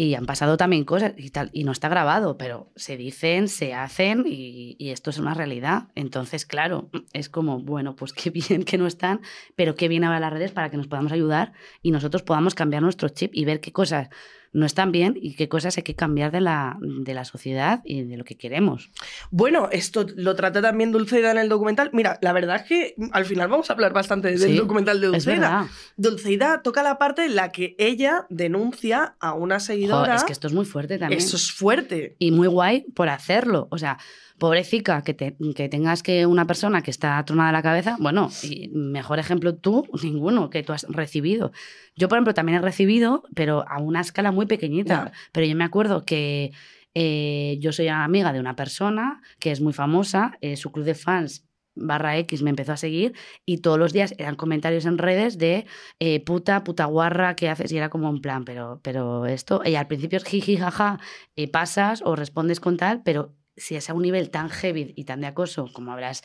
y 0.00 0.14
han 0.14 0.24
pasado 0.24 0.56
también 0.56 0.84
cosas 0.84 1.12
y 1.18 1.28
tal, 1.28 1.50
y 1.52 1.64
no 1.64 1.72
está 1.72 1.90
grabado, 1.90 2.38
pero 2.38 2.72
se 2.74 2.96
dicen, 2.96 3.48
se 3.48 3.74
hacen 3.74 4.24
y, 4.26 4.76
esto 4.90 5.10
es 5.10 5.18
una 5.18 5.34
realidad. 5.34 5.88
Entonces, 5.94 6.46
claro, 6.46 6.88
es 7.12 7.28
como, 7.28 7.60
bueno, 7.60 7.96
pues 7.96 8.14
qué 8.14 8.30
bien 8.48 8.62
que 8.62 8.78
no 8.78 8.86
están, 8.86 9.20
pero 9.56 9.74
qué 9.74 9.88
bien 9.88 10.04
habrá 10.04 10.18
las 10.18 10.32
redes 10.32 10.52
para 10.52 10.70
que 10.70 10.78
nos 10.78 10.86
podamos 10.86 11.12
ayudar 11.12 11.52
y 11.82 11.90
nosotros 11.90 12.22
podamos 12.22 12.54
cambiar 12.54 12.82
nuestro 12.82 13.10
chip 13.10 13.32
y 13.34 13.44
ver 13.44 13.60
qué 13.60 13.72
cosas 13.72 14.08
no 14.52 14.66
están 14.66 14.90
bien 14.90 15.14
y 15.20 15.34
qué 15.34 15.48
cosas 15.48 15.76
hay 15.76 15.84
que 15.84 15.94
cambiar 15.94 16.32
de 16.32 16.40
la, 16.40 16.76
de 16.80 17.14
la 17.14 17.24
sociedad 17.24 17.82
y 17.84 18.02
de 18.02 18.16
lo 18.16 18.24
que 18.24 18.36
queremos. 18.36 18.90
Bueno, 19.30 19.68
esto 19.70 20.06
lo 20.16 20.34
trata 20.34 20.60
también 20.60 20.90
Dulceida 20.92 21.30
en 21.30 21.38
el 21.38 21.48
documental. 21.48 21.90
Mira, 21.92 22.18
la 22.20 22.32
verdad 22.32 22.56
es 22.56 22.62
que 22.64 22.94
al 23.12 23.24
final 23.24 23.48
vamos 23.48 23.70
a 23.70 23.74
hablar 23.74 23.92
bastante 23.92 24.28
del 24.28 24.38
Sí, 24.38 24.56
documental 24.56 25.00
de 25.00 25.06
Dulceida. 25.08 25.68
Dulceida 25.96 26.62
toca 26.62 26.82
la 26.82 26.98
parte 26.98 27.24
en 27.24 27.36
la 27.36 27.52
que 27.52 27.76
ella 27.78 28.26
denuncia 28.28 29.14
a 29.20 29.34
una 29.34 29.60
seguidora. 29.60 30.16
Es 30.16 30.24
que 30.24 30.32
esto 30.32 30.48
es 30.48 30.52
muy 30.52 30.64
fuerte 30.64 30.98
también. 30.98 31.20
Eso 31.20 31.36
es 31.36 31.52
fuerte. 31.52 32.16
y 32.18 32.32
muy 32.32 32.48
guay 32.48 32.86
por 32.94 33.08
hacerlo. 33.08 33.68
O 33.70 33.78
sea, 33.78 33.98
pobrecita, 34.40 35.02
que, 35.02 35.14
te- 35.14 35.36
que 35.54 35.68
tengas 35.68 36.02
que 36.02 36.26
una 36.26 36.46
persona 36.48 36.82
que 36.82 36.90
está 36.90 37.24
tronada 37.24 37.52
la 37.52 37.62
cabeza, 37.62 37.96
bueno, 38.00 38.28
y 38.42 38.68
mejor 38.74 39.20
ejemplo 39.20 39.54
tú, 39.54 39.86
ninguno 40.02 40.50
que 40.50 40.64
tú 40.64 40.72
has 40.72 40.84
recibido. 40.88 41.52
Yo, 41.94 42.08
por 42.08 42.16
ejemplo, 42.18 42.34
también 42.34 42.58
he 42.58 42.62
recibido, 42.62 43.22
pero 43.36 43.64
a 43.68 43.78
una 43.78 44.00
escala 44.00 44.32
muy 44.32 44.46
pequeñita. 44.46 45.12
Pero 45.30 45.46
yo 45.46 45.54
me 45.54 45.62
acuerdo 45.64 46.04
que 46.04 46.50
eh, 46.94 47.56
yo 47.60 47.70
soy 47.70 47.86
amiga 47.86 48.32
de 48.32 48.40
una 48.40 48.56
persona 48.56 49.22
que 49.38 49.52
es 49.52 49.60
muy 49.60 49.72
famosa, 49.72 50.36
eh, 50.40 50.56
su 50.56 50.72
club 50.72 50.84
de 50.86 50.96
fans 50.96 51.46
barra 51.76 52.18
X 52.18 52.42
me 52.42 52.50
empezó 52.50 52.72
a 52.72 52.76
seguir 52.76 53.14
y 53.46 53.58
todos 53.58 53.78
los 53.78 53.92
días 53.92 54.12
eran 54.18 54.34
comentarios 54.34 54.86
en 54.86 54.98
redes 54.98 55.38
de 55.38 55.66
eh, 56.00 56.18
puta, 56.24 56.64
puta 56.64 56.84
guarra, 56.86 57.36
¿qué 57.36 57.48
haces? 57.48 57.70
Y 57.70 57.76
era 57.76 57.90
como 57.90 58.10
un 58.10 58.20
plan, 58.20 58.44
pero, 58.44 58.80
pero 58.82 59.24
esto, 59.26 59.62
y 59.64 59.76
al 59.76 59.86
principio 59.86 60.16
es 60.18 60.24
jiji, 60.24 60.56
jaja, 60.56 60.98
eh, 61.36 61.48
pasas 61.48 62.02
o 62.04 62.16
respondes 62.16 62.58
con 62.58 62.76
tal, 62.76 63.02
pero 63.04 63.36
si 63.56 63.76
es 63.76 63.90
a 63.90 63.94
un 63.94 64.02
nivel 64.02 64.30
tan 64.30 64.48
heavy 64.48 64.92
y 64.96 65.04
tan 65.04 65.20
de 65.20 65.26
acoso 65.26 65.68
como 65.72 65.92
habrás 65.92 66.22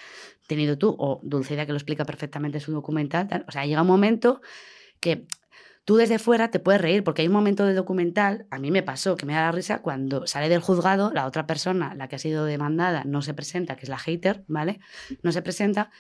tenido 0.48 0.78
tú, 0.78 0.96
o 0.98 1.20
Dulceida 1.24 1.66
que 1.66 1.72
lo 1.72 1.78
explica 1.78 2.06
perfectamente 2.06 2.58
en 2.58 2.64
su 2.64 2.72
documental, 2.72 3.28
tal, 3.28 3.46
o 3.48 3.52
sea, 3.52 3.66
llega 3.66 3.82
un 3.82 3.88
momento 3.88 4.42
que 5.00 5.28
tú 5.86 5.98
desde 5.98 6.20
fuera 6.20 6.50
te 6.50 6.60
puedes 6.60 6.82
reír, 6.82 7.04
porque 7.04 7.22
hay 7.22 7.28
un 7.28 7.34
momento 7.34 7.66
del 7.66 7.76
documental, 7.76 8.48
a 8.50 8.60
mí 8.60 8.72
me 8.72 8.84
pasó 8.84 9.16
que 9.16 9.26
me 9.26 9.34
da 9.34 9.42
la 9.42 9.52
risa 9.52 9.82
cuando 9.82 10.26
sale 10.28 10.50
del 10.50 10.62
juzgado, 10.62 11.12
la 11.14 11.26
otra 11.26 11.46
persona, 11.46 11.94
la 11.96 12.08
que 12.08 12.16
ha 12.16 12.20
sido 12.20 12.46
demandada, 12.46 13.04
no 13.06 13.22
se 13.22 13.34
presenta, 13.34 13.76
que 13.76 13.84
es 13.84 13.90
la 13.90 13.98
hater, 13.98 14.44
¿vale? 14.48 14.80
No 15.22 15.32
se 15.32 15.42
presenta, 15.42 15.92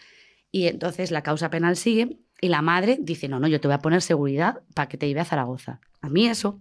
y 0.51 0.67
entonces 0.67 1.11
la 1.11 1.21
causa 1.21 1.49
penal 1.49 1.75
sigue, 1.75 2.19
y 2.41 2.49
la 2.49 2.61
madre 2.61 2.97
dice, 2.99 3.27
no, 3.27 3.39
no, 3.39 3.47
yo 3.47 3.61
te 3.61 3.67
voy 3.67 3.75
a 3.75 3.79
poner 3.79 4.01
seguridad 4.01 4.61
para 4.73 4.89
que 4.89 4.97
te 4.97 5.07
lleve 5.07 5.21
a 5.21 5.25
Zaragoza. 5.25 5.79
A 6.01 6.09
mí 6.09 6.27
eso 6.27 6.59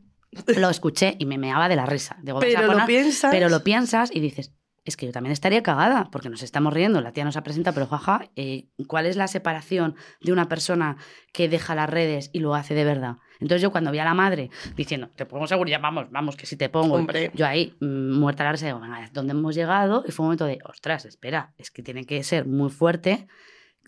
lo 0.56 0.70
escuché 0.70 1.16
y 1.18 1.26
me 1.26 1.38
meaba 1.38 1.68
de 1.68 1.76
la 1.76 1.86
risa. 1.86 2.16
Digo, 2.22 2.38
a 2.38 2.40
Pero 2.40 2.72
lo 2.72 2.86
piensas. 2.86 3.30
pero 3.30 3.48
lo 3.48 3.62
piensas 3.62 4.10
y 4.12 4.20
dices, 4.20 4.52
es 4.84 4.96
que 4.96 5.06
yo 5.06 5.12
también 5.12 5.32
estaría 5.32 5.62
cagada, 5.62 6.10
porque 6.12 6.28
nos 6.28 6.42
estamos 6.42 6.72
riendo, 6.72 7.00
la 7.00 7.12
tía 7.12 7.24
nos 7.24 7.36
presenta, 7.38 7.72
pero 7.72 7.86
jaja, 7.86 8.28
eh, 8.36 8.68
¿cuál 8.86 9.06
es 9.06 9.16
la 9.16 9.28
separación 9.28 9.96
de 10.20 10.32
una 10.32 10.46
persona 10.48 10.98
que 11.32 11.48
deja 11.48 11.74
las 11.74 11.88
redes 11.88 12.28
y 12.34 12.40
lo 12.40 12.54
hace 12.54 12.74
de 12.74 12.84
verdad? 12.84 13.16
Entonces 13.40 13.62
yo 13.62 13.72
cuando 13.72 13.90
vi 13.90 13.98
a 13.98 14.04
la 14.04 14.14
madre 14.14 14.50
diciendo, 14.76 15.08
te 15.16 15.24
pongo 15.24 15.46
seguridad, 15.46 15.80
vamos, 15.80 16.10
vamos, 16.10 16.36
que 16.36 16.46
si 16.46 16.56
te 16.56 16.68
pongo, 16.68 16.96
Hombre. 16.96 17.30
yo 17.34 17.46
ahí, 17.46 17.76
mm, 17.80 18.18
muerta 18.18 18.44
la 18.44 18.52
risa, 18.52 18.66
digo, 18.66 18.80
venga, 18.80 19.08
¿dónde 19.12 19.32
hemos 19.32 19.54
llegado? 19.54 20.04
Y 20.06 20.12
fue 20.12 20.24
un 20.24 20.28
momento 20.28 20.44
de, 20.44 20.58
ostras, 20.64 21.06
espera, 21.06 21.54
es 21.56 21.70
que 21.70 21.82
tiene 21.82 22.04
que 22.04 22.22
ser 22.22 22.46
muy 22.46 22.70
fuerte. 22.70 23.26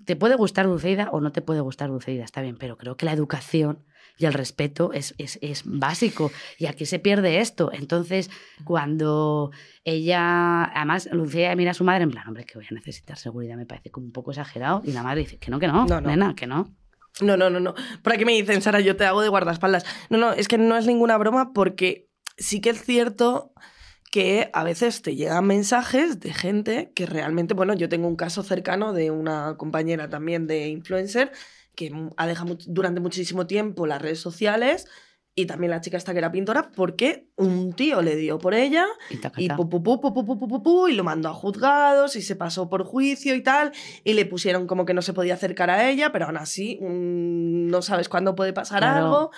Te 0.06 0.16
puede 0.16 0.34
gustar 0.34 0.66
Dulceida 0.66 1.10
o 1.12 1.20
no 1.20 1.30
te 1.30 1.42
puede 1.42 1.60
gustar 1.60 1.90
Dulceida, 1.90 2.24
está 2.24 2.40
bien, 2.40 2.56
pero 2.58 2.76
creo 2.76 2.96
que 2.96 3.06
la 3.06 3.12
educación 3.12 3.84
y 4.18 4.26
el 4.26 4.32
respeto 4.32 4.92
es, 4.92 5.14
es, 5.18 5.38
es 5.42 5.62
básico. 5.64 6.30
Y 6.58 6.66
aquí 6.66 6.86
se 6.86 6.98
pierde 6.98 7.40
esto. 7.40 7.70
Entonces, 7.72 8.30
cuando 8.64 9.50
ella, 9.84 10.64
además, 10.64 11.08
Lucía 11.12 11.54
mira 11.56 11.72
a 11.72 11.74
su 11.74 11.84
madre 11.84 12.04
en 12.04 12.10
plan, 12.10 12.26
hombre, 12.26 12.44
que 12.44 12.58
voy 12.58 12.66
a 12.70 12.74
necesitar 12.74 13.18
seguridad, 13.18 13.56
me 13.56 13.66
parece 13.66 13.90
como 13.90 14.06
un 14.06 14.12
poco 14.12 14.30
exagerado. 14.30 14.82
Y 14.84 14.92
la 14.92 15.02
madre 15.02 15.20
dice, 15.20 15.38
que 15.38 15.50
no, 15.50 15.58
que 15.58 15.66
no, 15.68 15.86
No, 15.86 16.00
no. 16.00 16.08
nena, 16.08 16.34
que 16.34 16.46
no. 16.46 16.74
No, 17.20 17.36
no, 17.36 17.48
no, 17.48 17.60
no. 17.60 17.74
¿Por 18.02 18.12
aquí 18.12 18.24
me 18.24 18.32
dicen, 18.32 18.60
Sara, 18.60 18.80
yo 18.80 18.96
te 18.96 19.04
hago 19.06 19.22
de 19.22 19.28
guardaespaldas? 19.28 19.84
No, 20.10 20.18
no, 20.18 20.32
es 20.32 20.48
que 20.48 20.58
no 20.58 20.76
es 20.76 20.86
ninguna 20.86 21.16
broma 21.16 21.52
porque 21.54 22.08
sí 22.36 22.60
que 22.60 22.70
es 22.70 22.82
cierto 22.84 23.52
que 24.12 24.50
a 24.52 24.64
veces 24.64 25.02
te 25.02 25.14
llegan 25.16 25.46
mensajes 25.46 26.20
de 26.20 26.32
gente 26.32 26.92
que 26.94 27.06
realmente, 27.06 27.54
bueno, 27.54 27.74
yo 27.74 27.88
tengo 27.88 28.06
un 28.06 28.16
caso 28.16 28.42
cercano 28.42 28.92
de 28.92 29.10
una 29.10 29.56
compañera 29.56 30.08
también 30.08 30.46
de 30.46 30.68
influencer 30.68 31.32
que 31.76 31.92
ha 32.16 32.26
dejado 32.26 32.58
durante 32.66 33.00
muchísimo 33.00 33.46
tiempo 33.46 33.86
las 33.86 34.02
redes 34.02 34.18
sociales 34.18 34.86
y 35.38 35.44
también 35.44 35.70
la 35.70 35.82
chica 35.82 35.98
esta 35.98 36.12
que 36.12 36.18
era 36.18 36.32
pintora, 36.32 36.72
porque 36.74 37.28
un 37.36 37.74
tío 37.74 38.00
le 38.00 38.16
dio 38.16 38.38
por 38.38 38.54
ella 38.54 38.86
y, 39.36 39.50
pu, 39.50 39.68
pu, 39.68 40.62
pu, 40.62 40.88
y 40.88 40.94
lo 40.94 41.04
mandó 41.04 41.28
a 41.28 41.34
juzgados 41.34 42.16
y 42.16 42.22
se 42.22 42.36
pasó 42.36 42.70
por 42.70 42.84
juicio 42.84 43.34
y 43.34 43.42
tal, 43.42 43.72
y 44.02 44.14
le 44.14 44.24
pusieron 44.24 44.66
como 44.66 44.86
que 44.86 44.94
no 44.94 45.02
se 45.02 45.12
podía 45.12 45.34
acercar 45.34 45.68
a 45.68 45.90
ella, 45.90 46.10
pero 46.10 46.24
aún 46.24 46.38
así 46.38 46.78
mmm, 46.80 47.68
no 47.68 47.82
sabes 47.82 48.08
cuándo 48.08 48.34
puede 48.34 48.54
pasar 48.54 48.78
claro. 48.78 49.04
algo 49.04 49.30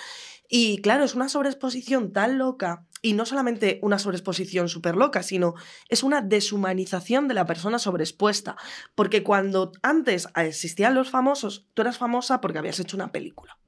y 0.48 0.80
claro 0.80 1.04
es 1.04 1.14
una 1.14 1.28
sobreexposición 1.28 2.12
tan 2.12 2.38
loca 2.38 2.86
y 3.02 3.12
no 3.12 3.26
solamente 3.26 3.78
una 3.82 3.98
sobreexposición 3.98 4.68
súper 4.68 4.96
loca 4.96 5.22
sino 5.22 5.54
es 5.88 6.02
una 6.02 6.22
deshumanización 6.22 7.28
de 7.28 7.34
la 7.34 7.46
persona 7.46 7.78
sobreexpuesta 7.78 8.56
porque 8.94 9.22
cuando 9.22 9.72
antes 9.82 10.28
existían 10.34 10.94
los 10.94 11.10
famosos 11.10 11.66
tú 11.74 11.82
eras 11.82 11.98
famosa 11.98 12.40
porque 12.40 12.58
habías 12.58 12.80
hecho 12.80 12.96
una 12.96 13.12
película 13.12 13.58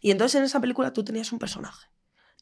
y 0.00 0.10
entonces 0.10 0.38
en 0.38 0.44
esa 0.44 0.60
película 0.60 0.92
tú 0.92 1.04
tenías 1.04 1.32
un 1.32 1.38
personaje. 1.38 1.88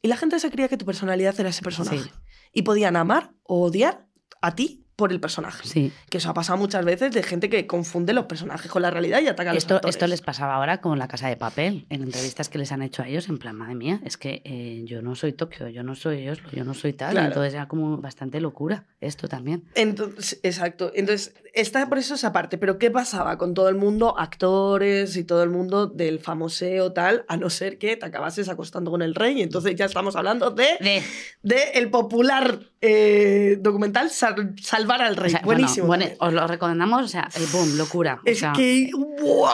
Y 0.02 0.08
la 0.08 0.16
gente 0.16 0.38
se 0.40 0.50
creía 0.50 0.68
que 0.68 0.76
tu 0.76 0.86
personalidad 0.86 1.38
era 1.38 1.50
ese 1.50 1.62
personaje. 1.62 1.98
Sí. 1.98 2.10
Y 2.52 2.62
podían 2.62 2.96
amar 2.96 3.32
o 3.42 3.62
odiar 3.62 4.06
a 4.40 4.54
ti 4.54 4.86
por 5.00 5.10
el 5.12 5.18
personaje. 5.18 5.66
Sí. 5.66 5.92
Que 6.08 6.18
eso 6.18 6.30
ha 6.30 6.34
pasado 6.34 6.56
muchas 6.58 6.84
veces 6.84 7.10
de 7.12 7.22
gente 7.24 7.48
que 7.50 7.66
confunde 7.66 8.12
los 8.12 8.26
personajes 8.26 8.70
con 8.70 8.82
la 8.82 8.90
realidad 8.90 9.20
y 9.20 9.26
ataca 9.26 9.50
a 9.50 9.54
los 9.54 9.64
Esto, 9.64 9.74
actores. 9.74 9.96
esto 9.96 10.06
les 10.06 10.20
pasaba 10.22 10.54
ahora 10.54 10.80
con 10.80 10.98
la 10.98 11.08
casa 11.08 11.28
de 11.28 11.36
papel, 11.36 11.86
en 11.90 12.02
entrevistas 12.04 12.48
que 12.48 12.58
les 12.58 12.70
han 12.70 12.82
hecho 12.82 13.02
a 13.02 13.08
ellos, 13.08 13.28
en 13.28 13.38
plan, 13.38 13.56
madre 13.56 13.74
mía, 13.74 14.00
es 14.04 14.16
que 14.16 14.42
eh, 14.44 14.82
yo 14.84 15.02
no 15.02 15.16
soy 15.16 15.32
Tokio, 15.32 15.68
yo 15.68 15.82
no 15.82 15.96
soy 15.96 16.28
Oslo, 16.28 16.48
yo 16.52 16.62
no 16.64 16.74
soy 16.74 16.92
tal. 16.92 17.10
Claro. 17.12 17.26
Entonces 17.28 17.54
era 17.54 17.66
como 17.66 17.96
bastante 17.98 18.40
locura 18.40 18.84
esto 19.00 19.26
también. 19.26 19.64
Entonces, 19.74 20.38
exacto. 20.42 20.92
Entonces, 20.94 21.34
está 21.54 21.88
por 21.88 21.98
eso 21.98 22.14
esa 22.14 22.32
parte. 22.32 22.58
Pero, 22.58 22.78
¿qué 22.78 22.90
pasaba 22.90 23.38
con 23.38 23.54
todo 23.54 23.68
el 23.68 23.74
mundo, 23.74 24.14
actores 24.18 25.16
y 25.16 25.24
todo 25.24 25.42
el 25.42 25.50
mundo 25.50 25.86
del 25.86 26.18
famoseo 26.18 26.92
tal, 26.92 27.24
a 27.28 27.36
no 27.36 27.48
ser 27.50 27.78
que 27.78 27.96
te 27.96 28.06
acabases 28.06 28.48
acostando 28.48 28.90
con 28.90 29.02
el 29.02 29.14
rey? 29.14 29.38
Y 29.38 29.42
entonces 29.42 29.74
ya 29.74 29.86
estamos 29.86 30.16
hablando 30.16 30.50
de, 30.50 30.66
De, 30.80 31.02
de 31.42 31.62
el 31.74 31.90
popular 31.90 32.60
eh, 32.82 33.56
documental 33.60 34.10
Sal- 34.10 34.54
Salvar 34.90 35.06
al 35.06 35.18
o 35.18 35.22
Rey. 35.22 35.30
sea, 35.30 35.40
Buenísimo. 35.44 35.86
bueno, 35.86 36.06
os 36.18 36.32
lo 36.32 36.46
recomendamos, 36.46 37.02
o 37.04 37.08
sea, 37.08 37.28
eh, 37.36 37.44
boom, 37.52 37.76
locura. 37.76 38.20
o 38.24 38.28
Es 38.28 38.40
sea, 38.40 38.52
que, 38.52 38.90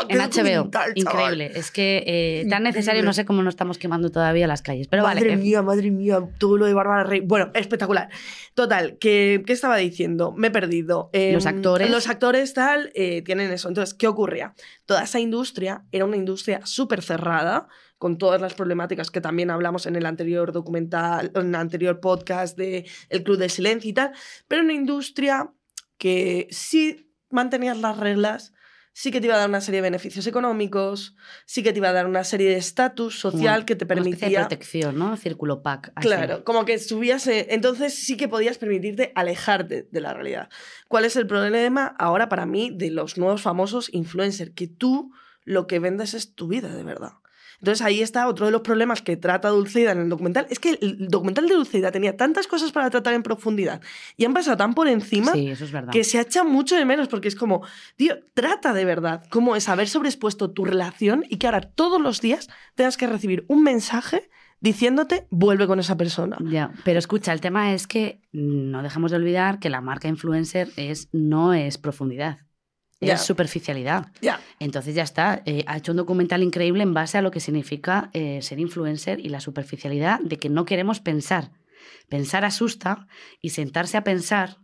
en 0.09 0.19
HBO, 0.19 0.71
increíble. 0.95 1.53
Es 1.55 1.71
que 1.71 2.05
eh, 2.07 2.47
tan 2.49 2.63
necesario, 2.63 3.03
no 3.03 3.13
sé 3.13 3.25
cómo 3.25 3.43
no 3.43 3.49
estamos 3.51 3.79
quemando 3.79 4.11
todavía 4.11 4.47
las 4.47 4.63
calles. 4.63 4.89
Pero 4.89 5.03
madre 5.03 5.21
vale, 5.21 5.33
eh, 5.35 5.37
mía, 5.37 5.63
madre 5.63 5.91
mía, 5.91 6.21
todo 6.39 6.57
lo 6.57 6.67
de 6.67 6.75
Bárbara 6.75 7.05
Rey. 7.05 7.21
Bueno, 7.21 7.51
espectacular. 7.55 8.09
Total, 8.55 8.97
¿qué, 8.99 9.43
qué 9.47 9.53
estaba 9.53 9.77
diciendo? 9.77 10.33
Me 10.37 10.49
he 10.49 10.51
perdido. 10.51 11.11
Em, 11.13 11.35
Los 11.35 11.47
actores. 11.47 11.91
Los 11.91 12.09
actores 12.09 12.55
tal 12.55 12.91
eh, 12.95 13.23
tienen 13.23 13.51
eso. 13.53 13.69
Entonces, 13.69 13.95
¿qué 13.95 14.07
ocurría? 14.09 14.55
Toda 14.87 15.03
esa 15.05 15.21
industria 15.21 15.83
era 15.93 16.05
una 16.05 16.17
industria 16.17 16.61
súper 16.65 17.03
cerrada, 17.03 17.69
con 17.99 18.19
todas 18.19 18.41
las 18.41 18.55
problemáticas 18.55 19.11
que 19.11 19.21
también 19.21 19.51
hablamos 19.51 19.87
en 19.87 19.97
el 19.97 20.07
anterior 20.07 20.53
documental, 20.53 21.33
en 21.35 21.49
el 21.49 21.55
anterior 21.55 22.01
podcast 22.01 22.57
de 22.57 22.87
El 23.09 23.23
Club 23.23 23.39
del 23.39 23.51
Silencio 23.51 23.91
y 23.91 23.95
tal, 23.95 24.13
pero 24.49 24.63
una 24.63 24.75
industria 24.75 25.53
que 25.99 26.47
sí 26.51 27.11
mantenías 27.31 27.79
las 27.79 27.99
reglas, 27.99 28.53
sí 28.93 29.11
que 29.11 29.21
te 29.21 29.27
iba 29.27 29.35
a 29.35 29.39
dar 29.39 29.49
una 29.49 29.61
serie 29.61 29.83
de 29.83 29.89
beneficios 29.89 30.27
económicos, 30.27 31.17
sí 31.45 31.63
que 31.63 31.73
te 31.73 31.79
iba 31.79 31.89
a 31.89 31.93
dar 31.93 32.07
una 32.07 32.25
serie 32.25 32.49
de 32.49 32.57
estatus 32.57 33.19
social 33.19 33.65
que 33.65 33.77
te 33.77 33.85
una 33.85 33.95
especie 33.95 34.11
de 34.11 34.19
permitía... 34.19 34.41
protección, 34.41 34.99
¿no? 34.99 35.17
Círculo 35.17 35.63
PAC. 35.63 35.93
así. 35.95 36.07
Claro, 36.09 36.45
como 36.45 36.65
que 36.65 36.79
subías, 36.79 37.27
eh, 37.27 37.49
entonces 37.51 37.95
sí 37.95 38.17
que 38.17 38.29
podías 38.29 38.59
permitirte 38.59 39.13
alejarte 39.15 39.89
de 39.91 40.01
la 40.01 40.15
realidad. 40.15 40.49
¿Cuál 40.89 41.05
es 41.05 41.17
el 41.17 41.27
problema 41.27 41.95
ahora 41.99 42.29
para 42.29 42.47
mí 42.47 42.71
de 42.75 42.91
los 42.91 43.19
nuevos 43.19 43.43
famosos 43.43 43.93
influencers? 43.93 44.53
Que 44.53 44.67
tú 44.67 45.13
lo 45.45 45.67
que 45.67 45.79
vendes 45.79 46.15
es 46.15 46.35
tu 46.35 46.49
vida 46.49 46.75
de 46.75 46.83
verdad. 46.83 47.13
Entonces 47.59 47.85
ahí 47.85 48.03
está 48.03 48.29
otro 48.29 48.47
de 48.47 48.53
los 48.53 48.63
problemas 48.63 49.03
que 49.03 49.17
trata 49.17 49.49
Dulceida 49.49 49.93
en 49.93 50.01
el 50.01 50.09
documental. 50.09 50.47
Es 50.51 50.59
que 50.59 50.79
el 50.81 51.09
documental 51.09 51.49
de 51.49 51.55
Dulceida 51.55 51.91
tenía 51.91 52.17
tantas 52.17 52.47
cosas 52.47 52.73
para 52.73 52.91
tratar 52.91 53.15
en 53.15 53.23
profundidad 53.23 53.81
y 54.17 54.25
han 54.25 54.35
pasado 54.35 54.57
tan 54.57 54.75
por 54.75 54.89
encima 54.89 55.33
Sí, 55.33 55.49
eso 55.49 55.65
es 55.65 55.73
que 55.91 56.05
se 56.05 56.21
echa 56.21 56.45
mucho 56.45 56.77
de 56.77 56.85
menos 56.85 57.09
porque 57.09 57.29
es 57.29 57.37
como, 57.37 57.63
tío, 57.97 58.17
trata 58.35 58.73
de 58.73 58.85
verdad 58.85 59.25
cómo 59.31 59.57
es 59.57 59.69
haber 59.69 59.89
sobreexpuesto 59.89 60.51
tu 60.51 60.65
relación 60.65 61.25
y 61.29 61.37
que 61.37 61.47
ahora 61.47 61.61
todos 61.61 62.01
los 62.01 62.21
días 62.21 62.49
tengas 62.75 62.97
que 62.97 63.07
recibir 63.07 63.45
un 63.49 63.63
mensaje 63.63 64.29
diciéndote 64.61 65.27
vuelve 65.31 65.67
con 65.67 65.79
esa 65.79 65.97
persona. 65.97 66.39
Ya, 66.45 66.73
pero 66.85 66.99
escucha, 66.99 67.33
el 67.33 67.41
tema 67.41 67.73
es 67.73 67.87
que 67.87 68.21
no 68.33 68.83
dejemos 68.83 69.11
de 69.11 69.19
olvidar 69.19 69.59
que 69.59 69.71
la 69.71 69.81
marca 69.81 70.09
influencer 70.09 70.71
es, 70.77 71.09
no 71.13 71.55
es 71.55 71.79
profundidad, 71.79 72.39
Es 73.01 73.23
superficialidad. 73.23 74.07
Ya. 74.23 74.41
Entonces 74.59 74.95
ya 74.95 75.03
está, 75.03 75.43
eh, 75.45 75.65
ha 75.67 75.77
hecho 75.77 75.93
un 75.93 75.99
documental 75.99 76.43
increíble 76.43 76.83
en 76.83 76.95
base 76.95 77.19
a 77.19 77.23
lo 77.23 77.31
que 77.31 77.41
significa 77.41 78.11
eh, 78.15 78.41
ser 78.43 78.59
influencer 78.59 79.21
y 79.21 79.29
la 79.29 79.41
superficialidad 79.41 80.21
de 80.21 80.39
que 80.39 80.49
no 80.49 80.65
queremos 80.65 81.01
pensar. 81.01 81.51
Pensar 82.09 82.45
asusta 82.45 83.07
y 83.43 83.51
sentarse 83.51 83.97
a 83.97 84.05
pensar, 84.05 84.59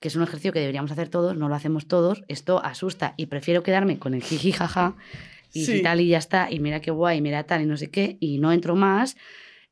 que 0.00 0.08
es 0.08 0.16
un 0.16 0.22
ejercicio 0.22 0.52
que 0.52 0.60
deberíamos 0.60 0.90
hacer 0.92 1.08
todos, 1.08 1.36
no 1.36 1.48
lo 1.48 1.54
hacemos 1.54 1.86
todos, 1.88 2.22
esto 2.28 2.62
asusta 2.62 3.14
y 3.16 3.26
prefiero 3.26 3.62
quedarme 3.62 3.98
con 3.98 4.14
el 4.14 4.22
jiji 4.22 4.52
jaja 4.52 4.94
y 5.52 5.64
Sí. 5.64 5.82
tal 5.82 6.00
y 6.00 6.08
ya 6.08 6.18
está, 6.18 6.50
y 6.50 6.60
mira 6.60 6.80
qué 6.80 6.90
guay, 6.90 7.20
mira 7.20 7.44
tal 7.44 7.62
y 7.62 7.66
no 7.66 7.76
sé 7.76 7.90
qué, 7.90 8.16
y 8.20 8.38
no 8.38 8.52
entro 8.52 8.76
más, 8.76 9.16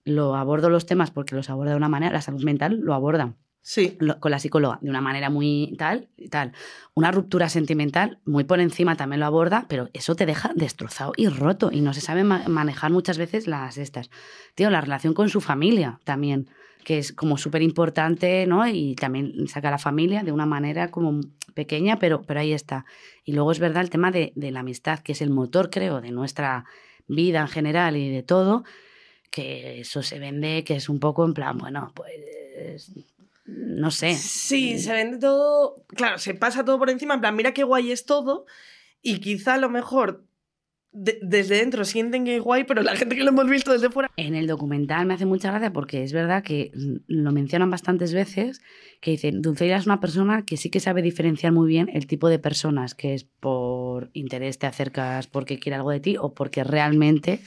lo 0.04 0.34
abordo 0.36 0.70
los 0.70 0.86
temas 0.86 1.10
porque 1.10 1.34
los 1.34 1.50
aborda 1.50 1.72
de 1.72 1.76
una 1.76 1.88
manera, 1.88 2.12
la 2.12 2.22
salud 2.22 2.42
mental 2.44 2.78
lo 2.80 2.94
aborda 2.94 3.34
Sí. 3.64 3.96
con 4.18 4.30
la 4.32 4.40
psicóloga 4.40 4.78
de 4.82 4.90
una 4.90 5.00
manera 5.00 5.30
muy 5.30 5.74
tal 5.78 6.08
y 6.16 6.28
tal. 6.28 6.52
Una 6.94 7.12
ruptura 7.12 7.48
sentimental 7.48 8.18
muy 8.24 8.42
por 8.42 8.58
encima 8.58 8.96
también 8.96 9.20
lo 9.20 9.26
aborda, 9.26 9.66
pero 9.68 9.88
eso 9.92 10.16
te 10.16 10.26
deja 10.26 10.50
destrozado 10.56 11.12
y 11.16 11.28
roto 11.28 11.70
y 11.72 11.80
no 11.80 11.94
se 11.94 12.00
sabe 12.00 12.24
ma- 12.24 12.42
manejar 12.48 12.90
muchas 12.90 13.18
veces 13.18 13.46
las 13.46 13.78
estas. 13.78 14.10
Tío, 14.56 14.68
la 14.68 14.80
relación 14.80 15.14
con 15.14 15.28
su 15.28 15.40
familia 15.40 16.00
también, 16.02 16.50
que 16.84 16.98
es 16.98 17.12
como 17.12 17.38
súper 17.38 17.62
importante, 17.62 18.44
¿no? 18.48 18.66
Y 18.66 18.96
también 18.96 19.46
saca 19.46 19.68
a 19.68 19.70
la 19.70 19.78
familia 19.78 20.24
de 20.24 20.32
una 20.32 20.44
manera 20.46 20.90
como 20.90 21.20
pequeña, 21.54 22.00
pero, 22.00 22.22
pero 22.22 22.40
ahí 22.40 22.52
está. 22.52 22.84
Y 23.24 23.32
luego 23.32 23.52
es 23.52 23.60
verdad 23.60 23.84
el 23.84 23.90
tema 23.90 24.10
de, 24.10 24.32
de 24.34 24.50
la 24.50 24.60
amistad, 24.60 24.98
que 24.98 25.12
es 25.12 25.22
el 25.22 25.30
motor, 25.30 25.70
creo, 25.70 26.00
de 26.00 26.10
nuestra 26.10 26.64
vida 27.06 27.40
en 27.42 27.48
general 27.48 27.96
y 27.96 28.10
de 28.10 28.24
todo, 28.24 28.64
que 29.30 29.78
eso 29.80 30.02
se 30.02 30.18
vende, 30.18 30.64
que 30.64 30.74
es 30.74 30.88
un 30.88 30.98
poco 30.98 31.24
en 31.24 31.32
plan, 31.34 31.56
bueno, 31.58 31.92
pues 31.94 32.92
no 33.44 33.90
sé. 33.90 34.14
Sí, 34.14 34.78
se 34.78 34.92
vende 34.92 35.18
todo. 35.18 35.84
Claro, 35.88 36.18
se 36.18 36.34
pasa 36.34 36.64
todo 36.64 36.78
por 36.78 36.90
encima. 36.90 37.14
En 37.14 37.20
plan, 37.20 37.34
mira 37.36 37.52
qué 37.52 37.64
guay 37.64 37.90
es 37.92 38.04
todo. 38.06 38.46
Y 39.02 39.18
quizá 39.18 39.54
a 39.54 39.58
lo 39.58 39.68
mejor 39.68 40.24
de- 40.92 41.18
desde 41.22 41.56
dentro 41.56 41.84
sienten 41.84 42.24
que 42.24 42.36
es 42.36 42.42
guay, 42.42 42.64
pero 42.64 42.82
la 42.82 42.94
gente 42.94 43.16
que 43.16 43.24
lo 43.24 43.30
hemos 43.30 43.48
visto 43.48 43.72
desde 43.72 43.88
fuera. 43.90 44.10
En 44.16 44.34
el 44.34 44.46
documental 44.46 45.06
me 45.06 45.14
hace 45.14 45.24
mucha 45.26 45.50
gracia 45.50 45.72
porque 45.72 46.02
es 46.04 46.12
verdad 46.12 46.42
que 46.44 46.70
mm, 46.74 46.96
lo 47.08 47.32
mencionan 47.32 47.70
bastantes 47.70 48.12
veces, 48.12 48.60
que 49.00 49.12
dicen, 49.12 49.40
Dulceida 49.42 49.76
es 49.76 49.86
una 49.86 50.00
persona 50.00 50.44
que 50.44 50.56
sí 50.58 50.68
que 50.70 50.80
sabe 50.80 51.00
diferenciar 51.02 51.52
muy 51.52 51.66
bien 51.66 51.88
el 51.94 52.06
tipo 52.06 52.28
de 52.28 52.38
personas, 52.38 52.94
que 52.94 53.14
es 53.14 53.24
por 53.24 54.10
interés 54.12 54.58
te 54.58 54.66
acercas 54.66 55.26
porque 55.26 55.58
quiere 55.58 55.76
algo 55.76 55.90
de 55.90 56.00
ti 56.00 56.16
o 56.18 56.34
porque 56.34 56.62
realmente 56.62 57.40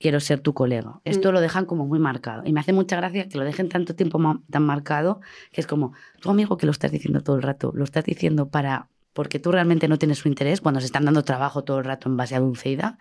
quiero 0.00 0.18
ser 0.18 0.40
tu 0.40 0.54
colega. 0.54 1.00
Esto 1.04 1.28
Mm. 1.30 1.34
lo 1.34 1.40
dejan 1.40 1.66
como 1.66 1.86
muy 1.86 1.98
marcado. 2.00 2.42
Y 2.44 2.52
me 2.52 2.58
hace 2.60 2.72
mucha 2.72 2.96
gracia 2.96 3.28
que 3.28 3.38
lo 3.38 3.44
dejen 3.44 3.68
tanto 3.68 3.94
tiempo 3.94 4.18
ma- 4.18 4.40
tan 4.50 4.64
marcado, 4.64 5.20
que 5.52 5.60
es 5.60 5.66
como, 5.66 5.92
tu 6.20 6.30
amigo 6.30 6.56
que 6.56 6.66
lo 6.66 6.72
estás 6.72 6.90
diciendo 6.90 7.20
todo 7.22 7.36
el 7.36 7.42
rato, 7.42 7.70
lo 7.74 7.84
estás 7.84 8.04
diciendo 8.04 8.48
para 8.48 8.88
porque 9.12 9.40
tú 9.40 9.50
realmente 9.50 9.88
no 9.88 9.98
tienes 9.98 10.18
su 10.18 10.28
interés 10.28 10.60
cuando 10.60 10.78
se 10.80 10.86
están 10.86 11.04
dando 11.04 11.24
trabajo 11.24 11.64
todo 11.64 11.80
el 11.80 11.84
rato 11.84 12.08
en 12.08 12.16
base 12.16 12.36
a 12.36 12.40
Dulceida, 12.40 12.96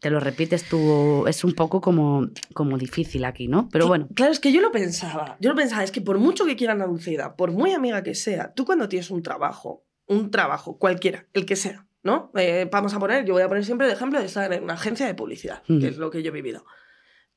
te 0.00 0.10
lo 0.10 0.18
repites 0.18 0.64
tú, 0.68 1.24
es 1.28 1.44
un 1.44 1.52
poco 1.52 1.80
como, 1.80 2.26
como 2.52 2.76
difícil 2.76 3.24
aquí, 3.24 3.46
¿no? 3.46 3.68
Pero 3.70 3.86
bueno, 3.86 4.08
Claro, 4.12 4.32
es 4.32 4.40
que 4.40 4.52
yo 4.52 4.60
lo 4.60 4.72
pensaba. 4.72 5.36
Yo 5.40 5.50
lo 5.50 5.56
pensaba, 5.56 5.84
es 5.84 5.92
que 5.92 6.00
por 6.00 6.18
mucho 6.18 6.44
que 6.44 6.56
quieran 6.56 6.82
a 6.82 6.86
Dulceida, 6.86 7.36
por 7.36 7.52
muy 7.52 7.72
amiga 7.72 8.02
que 8.02 8.16
sea, 8.16 8.52
tú 8.54 8.64
cuando 8.64 8.88
tienes 8.88 9.12
un 9.12 9.22
trabajo, 9.22 9.84
un 10.08 10.32
trabajo, 10.32 10.78
cualquiera, 10.78 11.26
el 11.32 11.46
que 11.46 11.54
sea, 11.54 11.86
¿no? 12.02 12.30
Eh, 12.36 12.68
vamos 12.70 12.94
a 12.94 12.98
poner, 12.98 13.24
yo 13.24 13.34
voy 13.34 13.42
a 13.42 13.48
poner 13.48 13.64
siempre 13.64 13.86
el 13.86 13.92
ejemplo 13.92 14.18
de 14.18 14.26
estar 14.26 14.52
en 14.52 14.64
una 14.64 14.74
agencia 14.74 15.06
de 15.06 15.14
publicidad, 15.14 15.62
Mm. 15.68 15.80
que 15.80 15.88
es 15.88 15.96
lo 15.98 16.10
que 16.10 16.22
yo 16.22 16.28
he 16.28 16.32
vivido. 16.32 16.64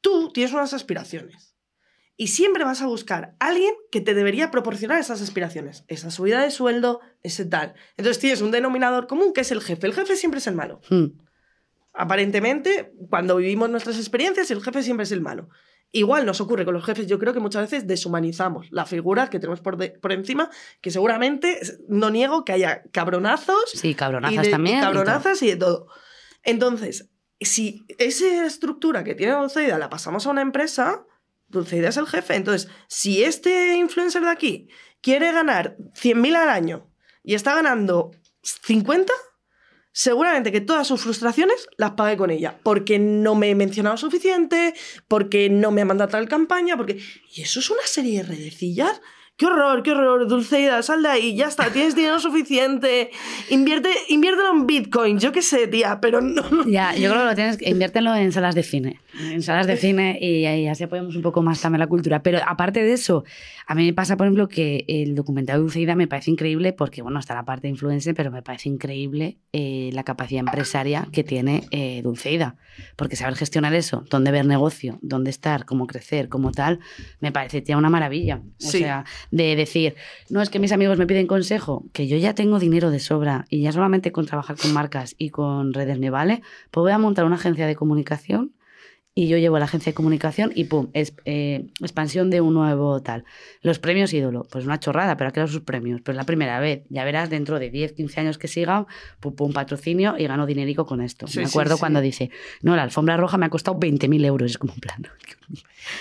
Tú 0.01 0.31
tienes 0.33 0.53
unas 0.53 0.73
aspiraciones. 0.73 1.53
Y 2.17 2.27
siempre 2.27 2.63
vas 2.63 2.81
a 2.81 2.87
buscar 2.87 3.35
a 3.41 3.47
alguien 3.47 3.73
que 3.91 3.99
te 3.99 4.13
debería 4.13 4.49
proporcionar 4.49 4.99
esas 5.01 5.21
aspiraciones, 5.21 5.83
esa 5.89 6.09
subida 6.11 6.41
de 6.41 6.49
sueldo, 6.49 7.01
ese 7.23 7.43
tal. 7.45 7.73
Entonces 7.97 8.19
tienes 8.19 8.39
un 8.41 8.51
denominador 8.51 9.05
común 9.07 9.33
que 9.33 9.41
es 9.41 9.51
el 9.51 9.59
jefe. 9.61 9.85
El 9.87 9.93
jefe 9.93 10.15
siempre 10.15 10.37
es 10.37 10.47
el 10.47 10.55
malo. 10.55 10.79
mm, 10.89 11.07
Aparentemente, 11.93 12.93
cuando 13.09 13.37
vivimos 13.37 13.69
nuestras 13.69 13.97
experiencias, 13.97 14.51
el 14.51 14.61
jefe 14.61 14.83
siempre 14.83 15.03
es 15.05 15.11
el 15.11 15.21
malo. 15.21 15.49
Igual 15.97 16.25
nos 16.25 16.41
ocurre 16.41 16.65
con 16.65 16.73
los 16.73 16.83
jefes, 16.83 17.07
yo 17.07 17.17
creo 17.19 17.33
que 17.33 17.39
muchas 17.39 17.61
veces 17.71 17.87
deshumanizamos 17.87 18.67
la 18.69 18.85
figura 18.85 19.29
que 19.29 19.39
tenemos 19.39 19.61
por, 19.61 19.77
de- 19.77 19.91
por 19.91 20.11
encima, 20.11 20.49
que 20.81 20.91
seguramente, 20.91 21.57
no 21.87 22.09
niego 22.09 22.43
que 22.43 22.51
haya 22.51 22.83
cabronazos 22.91 23.71
sí, 23.73 23.89
y 23.91 23.95
cabronazas 23.95 24.41
de- 24.43 24.47
y 24.49 24.51
también. 24.51 24.77
y 24.77 24.81
todo. 24.81 24.91
cabronazas 24.91 25.41
y 25.41 25.47
de 25.51 25.55
todo. 25.55 25.87
Entonces, 26.43 27.09
si 27.39 27.85
esa 27.97 28.45
estructura 28.45 29.05
que 29.05 29.15
tiene 29.15 29.33
Dulceida 29.33 29.77
la 29.77 29.89
pasamos 29.89 30.27
a 30.27 30.31
una 30.31 30.41
empresa, 30.41 31.05
Dulceida 31.47 31.87
es 31.89 31.97
el 31.97 32.07
jefe. 32.07 32.35
Entonces, 32.35 32.69
si 32.89 33.23
este 33.23 33.75
influencer 33.77 34.21
de 34.23 34.29
aquí 34.31 34.67
quiere 35.01 35.31
ganar 35.31 35.77
100.000 35.93 36.35
al 36.35 36.49
año 36.49 36.89
y 37.23 37.35
está 37.35 37.55
ganando 37.55 38.11
50, 38.41 39.13
seguramente 39.95 40.51
que 40.51 40.59
todas 40.59 40.85
sus 40.85 41.01
frustraciones 41.01 41.69
las 41.77 41.91
pague 41.91 42.17
con 42.17 42.29
ella. 42.29 42.59
Porque 42.63 42.99
no 42.99 43.33
me 43.33 43.49
he 43.49 43.55
mencionado 43.55 43.95
suficiente, 43.95 44.73
porque 45.07 45.49
no 45.49 45.71
me 45.71 45.81
ha 45.81 45.85
mandado 45.85 46.11
tal 46.11 46.27
campaña, 46.27 46.75
porque... 46.75 46.99
Y 47.33 47.41
eso 47.41 47.61
es 47.61 47.69
una 47.69 47.85
serie 47.85 48.17
de 48.17 48.27
redecillas. 48.27 49.01
¡Qué 49.37 49.47
horror, 49.47 49.83
qué 49.83 49.91
horror! 49.91 50.29
Dulceida, 50.29 50.81
sal 50.81 51.03
de 51.03 51.09
ahí, 51.09 51.35
ya 51.35 51.47
está, 51.47 51.69
tienes 51.69 51.93
dinero 51.93 52.19
suficiente. 52.21 53.11
Invierte, 53.49 53.89
inviértelo 54.07 54.51
en 54.53 54.65
Bitcoin, 54.65 55.19
yo 55.19 55.33
qué 55.33 55.41
sé, 55.41 55.67
tía, 55.67 55.99
pero 55.99 56.21
no... 56.21 56.41
Ya, 56.65 56.95
yo 56.95 57.09
creo 57.09 57.23
que 57.23 57.27
lo 57.29 57.35
tienes 57.35 57.61
inviértelo 57.61 58.15
en 58.15 58.31
salas 58.31 58.55
de 58.55 58.63
cine. 58.63 59.01
En 59.31 59.41
salas 59.43 59.67
de 59.67 59.75
cine 59.75 60.17
y 60.21 60.45
ahí 60.45 60.67
así 60.67 60.85
apoyamos 60.85 61.17
un 61.17 61.21
poco 61.21 61.41
más 61.41 61.59
también 61.59 61.79
la 61.81 61.87
cultura. 61.87 62.23
Pero 62.23 62.39
aparte 62.47 62.81
de 62.81 62.93
eso, 62.93 63.25
a 63.67 63.75
mí 63.75 63.85
me 63.85 63.93
pasa, 63.93 64.15
por 64.15 64.25
ejemplo, 64.25 64.47
que 64.47 64.85
el 64.87 65.15
documental 65.15 65.57
de 65.57 65.61
Dulceida 65.63 65.95
me 65.95 66.07
parece 66.07 66.31
increíble 66.31 66.71
porque, 66.71 67.01
bueno, 67.01 67.19
está 67.19 67.33
la 67.35 67.43
parte 67.43 67.63
de 67.63 67.71
influencer, 67.71 68.15
pero 68.15 68.31
me 68.31 68.41
parece 68.41 68.69
increíble 68.69 69.37
eh, 69.51 69.89
la 69.91 70.03
capacidad 70.03 70.39
empresaria 70.39 71.07
que 71.11 71.25
tiene 71.25 71.63
eh, 71.71 72.01
Dulceida. 72.03 72.55
Porque 72.95 73.15
saber 73.17 73.35
gestionar 73.35 73.73
eso, 73.73 74.03
dónde 74.09 74.31
ver 74.31 74.45
negocio, 74.45 74.97
dónde 75.01 75.29
estar, 75.29 75.65
cómo 75.65 75.87
crecer, 75.87 76.29
cómo 76.29 76.51
tal, 76.51 76.79
me 77.19 77.31
parece 77.33 77.63
ya 77.65 77.77
una 77.77 77.89
maravilla. 77.89 78.37
O 78.37 78.69
Sí. 78.69 78.79
sea, 78.79 79.05
de 79.31 79.55
decir, 79.55 79.95
no 80.29 80.41
es 80.41 80.49
que 80.49 80.59
mis 80.59 80.71
amigos 80.71 80.97
me 80.97 81.07
piden 81.07 81.27
consejo, 81.27 81.85
que 81.93 82.07
yo 82.07 82.17
ya 82.17 82.35
tengo 82.35 82.59
dinero 82.59 82.91
de 82.91 82.99
sobra 82.99 83.45
y 83.49 83.61
ya 83.61 83.71
solamente 83.71 84.11
con 84.11 84.25
trabajar 84.25 84.57
con 84.57 84.73
marcas 84.73 85.15
y 85.17 85.29
con 85.29 85.73
redes 85.73 85.99
me 85.99 86.09
vale, 86.09 86.41
pues 86.71 86.83
voy 86.83 86.91
a 86.91 86.97
montar 86.97 87.25
una 87.25 87.35
agencia 87.35 87.67
de 87.67 87.75
comunicación 87.75 88.53
y 89.17 89.29
yo 89.29 89.37
llevo 89.37 89.55
a 89.55 89.59
la 89.59 89.65
agencia 89.65 89.91
de 89.91 89.93
comunicación 89.93 90.51
y 90.53 90.65
pum, 90.65 90.89
es, 90.91 91.13
eh, 91.23 91.67
expansión 91.79 92.29
de 92.29 92.41
un 92.41 92.53
nuevo 92.53 93.01
tal. 93.01 93.23
Los 93.61 93.79
premios 93.79 94.13
ídolo, 94.13 94.45
pues 94.51 94.65
una 94.65 94.77
chorrada, 94.77 95.15
pero 95.15 95.29
ha 95.29 95.31
creado 95.31 95.49
sus 95.49 95.61
premios. 95.61 96.01
Pero 96.01 96.11
es 96.11 96.17
la 96.17 96.25
primera 96.25 96.59
vez, 96.59 96.83
ya 96.89 97.05
verás 97.05 97.29
dentro 97.29 97.57
de 97.57 97.69
10, 97.69 97.93
15 97.93 98.19
años 98.19 98.37
que 98.37 98.49
siga, 98.49 98.85
pum, 99.21 99.33
pum, 99.33 99.53
patrocinio 99.53 100.15
y 100.17 100.27
gano 100.27 100.45
dinerico 100.45 100.85
con 100.85 100.99
esto. 100.99 101.27
Sí, 101.27 101.39
me 101.39 101.45
sí, 101.45 101.51
acuerdo 101.51 101.75
sí. 101.75 101.79
cuando 101.79 102.01
dice, 102.01 102.29
no, 102.61 102.75
la 102.75 102.83
alfombra 102.83 103.15
roja 103.15 103.37
me 103.37 103.45
ha 103.45 103.49
costado 103.49 103.79
20.000 103.79 104.25
euros. 104.25 104.51
Es 104.51 104.57
como 104.57 104.73
un 104.73 104.81
plan. 104.81 105.07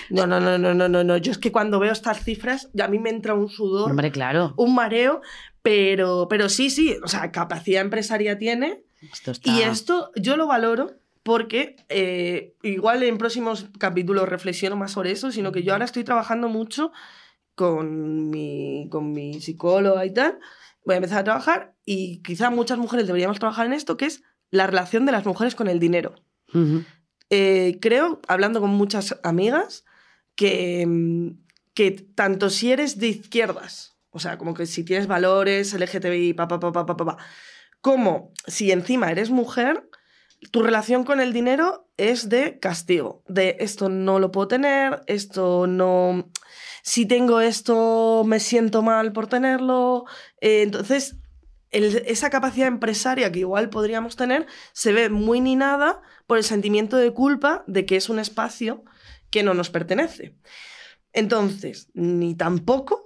No, 0.09 0.25
no, 0.25 0.39
no, 0.39 0.57
no, 0.57 0.73
no, 0.73 0.89
no, 0.89 1.03
no. 1.03 1.17
Yo 1.17 1.31
es 1.31 1.37
que 1.37 1.51
cuando 1.51 1.79
veo 1.79 1.91
estas 1.91 2.23
cifras, 2.23 2.69
ya 2.73 2.85
a 2.85 2.87
mí 2.87 2.97
me 2.97 3.11
entra 3.11 3.35
un 3.35 3.49
sudor, 3.49 3.91
Hombre, 3.91 4.09
claro. 4.09 4.55
un 4.57 4.73
mareo, 4.73 5.21
pero, 5.61 6.25
pero 6.27 6.49
sí, 6.49 6.71
sí, 6.71 6.97
o 7.03 7.07
sea, 7.07 7.31
capacidad 7.31 7.81
empresaria 7.81 8.39
tiene. 8.39 8.81
Esto 9.13 9.29
está... 9.29 9.47
Y 9.47 9.61
esto 9.61 10.09
yo 10.15 10.37
lo 10.37 10.47
valoro 10.47 10.95
porque 11.25 11.75
eh, 11.89 12.55
igual 12.61 13.01
en 13.01 13.17
próximos 13.17 13.65
capítulos 13.79 14.29
reflexiono 14.29 14.75
más 14.75 14.91
sobre 14.91 15.09
eso, 15.09 15.31
sino 15.31 15.51
que 15.51 15.63
yo 15.63 15.73
ahora 15.73 15.85
estoy 15.85 16.03
trabajando 16.03 16.49
mucho 16.49 16.91
con 17.55 18.29
mi, 18.29 18.87
con 18.91 19.11
mi 19.11 19.41
psicóloga 19.41 20.05
y 20.05 20.13
tal. 20.13 20.37
Voy 20.85 20.93
a 20.93 20.97
empezar 20.97 21.17
a 21.17 21.23
trabajar 21.23 21.73
y 21.83 22.21
quizá 22.21 22.51
muchas 22.51 22.77
mujeres 22.77 23.07
deberíamos 23.07 23.39
trabajar 23.39 23.65
en 23.65 23.73
esto, 23.73 23.97
que 23.97 24.05
es 24.05 24.21
la 24.51 24.67
relación 24.67 25.07
de 25.07 25.13
las 25.13 25.25
mujeres 25.25 25.55
con 25.55 25.67
el 25.67 25.79
dinero. 25.79 26.13
Eh, 27.31 27.79
creo, 27.81 28.21
hablando 28.27 28.61
con 28.61 28.69
muchas 28.69 29.19
amigas, 29.23 29.83
que, 30.35 30.85
mm, 30.85 31.29
que 31.73 31.89
tanto 31.89 32.51
si 32.51 32.71
eres 32.71 32.99
de 32.99 33.07
izquierdas, 33.07 33.97
o 34.11 34.19
sea, 34.19 34.37
como 34.37 34.53
que 34.53 34.67
si 34.67 34.83
tienes 34.83 35.07
valores, 35.07 35.73
LGTBI, 35.73 36.33
pa, 36.33 36.47
pa, 36.47 36.59
pa, 36.59 36.71
pa, 36.71 36.85
pa, 36.85 36.95
pa, 36.95 37.05
pa, 37.05 37.17
como 37.81 38.31
si 38.45 38.71
encima 38.71 39.09
eres 39.11 39.31
mujer, 39.31 39.89
tu 40.51 40.63
relación 40.63 41.03
con 41.03 41.19
el 41.19 41.33
dinero 41.33 41.87
es 41.97 42.29
de 42.29 42.59
castigo, 42.59 43.23
de 43.27 43.57
esto 43.59 43.89
no 43.89 44.19
lo 44.19 44.31
puedo 44.31 44.47
tener, 44.47 45.03
esto 45.07 45.67
no... 45.67 46.29
Si 46.81 47.07
tengo 47.07 47.41
esto, 47.41 48.23
me 48.27 48.39
siento 48.39 48.83
mal 48.83 49.11
por 49.11 49.25
tenerlo. 49.25 50.05
Eh, 50.39 50.61
entonces, 50.61 51.17
esa 51.71 52.29
capacidad 52.29 52.67
empresaria 52.67 53.31
que 53.31 53.39
igual 53.39 53.69
podríamos 53.69 54.15
tener 54.15 54.45
se 54.71 54.93
ve 54.93 55.09
muy 55.09 55.41
minada 55.41 56.01
por 56.27 56.37
el 56.37 56.43
sentimiento 56.43 56.97
de 56.97 57.11
culpa 57.11 57.63
de 57.67 57.85
que 57.85 57.95
es 57.95 58.07
un 58.07 58.19
espacio 58.19 58.83
que 59.31 59.43
no 59.43 59.53
nos 59.53 59.69
pertenece. 59.69 60.35
Entonces, 61.11 61.89
ni 61.93 62.35
tampoco, 62.35 63.04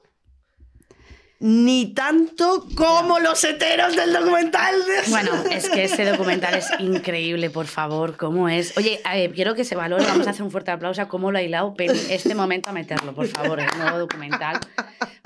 ni 1.40 1.94
tanto 1.94 2.66
como 2.76 3.20
los 3.20 3.42
heteros 3.44 3.96
del 3.96 4.12
documental. 4.12 4.76
Bueno, 5.10 5.32
es 5.50 5.70
que 5.70 5.86
ese 5.86 6.04
documental 6.06 6.56
es 6.56 6.68
increíble, 6.80 7.50
por 7.50 7.68
favor, 7.68 8.18
¿cómo 8.18 8.50
es? 8.50 8.78
Oye, 8.78 9.00
a 9.06 9.16
ver, 9.16 9.32
quiero 9.34 9.56
que 9.56 9.64
se 9.64 9.76
valore, 9.76 10.06
vamos 10.06 10.28
a 10.28 10.32
hacer 10.32 10.44
un 10.44 10.52
fuerte 10.52 10.72
aplauso 10.72 11.02
a 11.02 11.08
cómo 11.08 11.32
lo 11.32 11.38
ha 11.38 11.42
hilado, 11.42 11.74
pero 11.76 11.94
este 11.94 12.36
momento 12.36 12.70
a 12.70 12.74
meterlo, 12.74 13.14
por 13.16 13.28
favor, 13.28 13.60
el 13.60 13.70
nuevo 13.78 14.00
documental. 14.00 14.60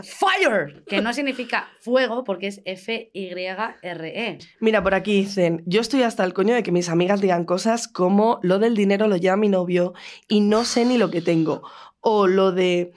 Fire, 0.04 0.84
que 0.88 1.02
no 1.02 1.14
significa 1.14 1.70
fuego 1.80 2.24
porque 2.24 2.48
es 2.48 2.62
F-Y-R-E. 2.66 4.40
Mira, 4.60 4.84
por 4.84 4.94
aquí 4.94 5.14
dicen, 5.14 5.64
yo 5.66 5.82
estoy 5.82 6.04
hasta 6.04 6.24
el 6.24 6.34
coño 6.34 6.54
de 6.54 6.62
que 6.62 6.72
mis 6.72 6.90
amigas 6.90 7.22
digan 7.22 7.46
cosas 7.46 7.88
como 7.88 8.40
lo 8.44 8.60
del 8.60 8.76
dinero 8.76 9.08
lo 9.08 9.18
lleva 9.18 9.38
mi 9.38 9.50
novio 9.50 9.94
y 10.28 10.42
no 10.42 10.66
sé 10.66 10.86
ni 10.86 10.98
lo 10.98 11.10
que 11.10 11.22
tengo. 11.22 11.64
O 12.02 12.28
lo 12.28 12.52
de 12.52 12.92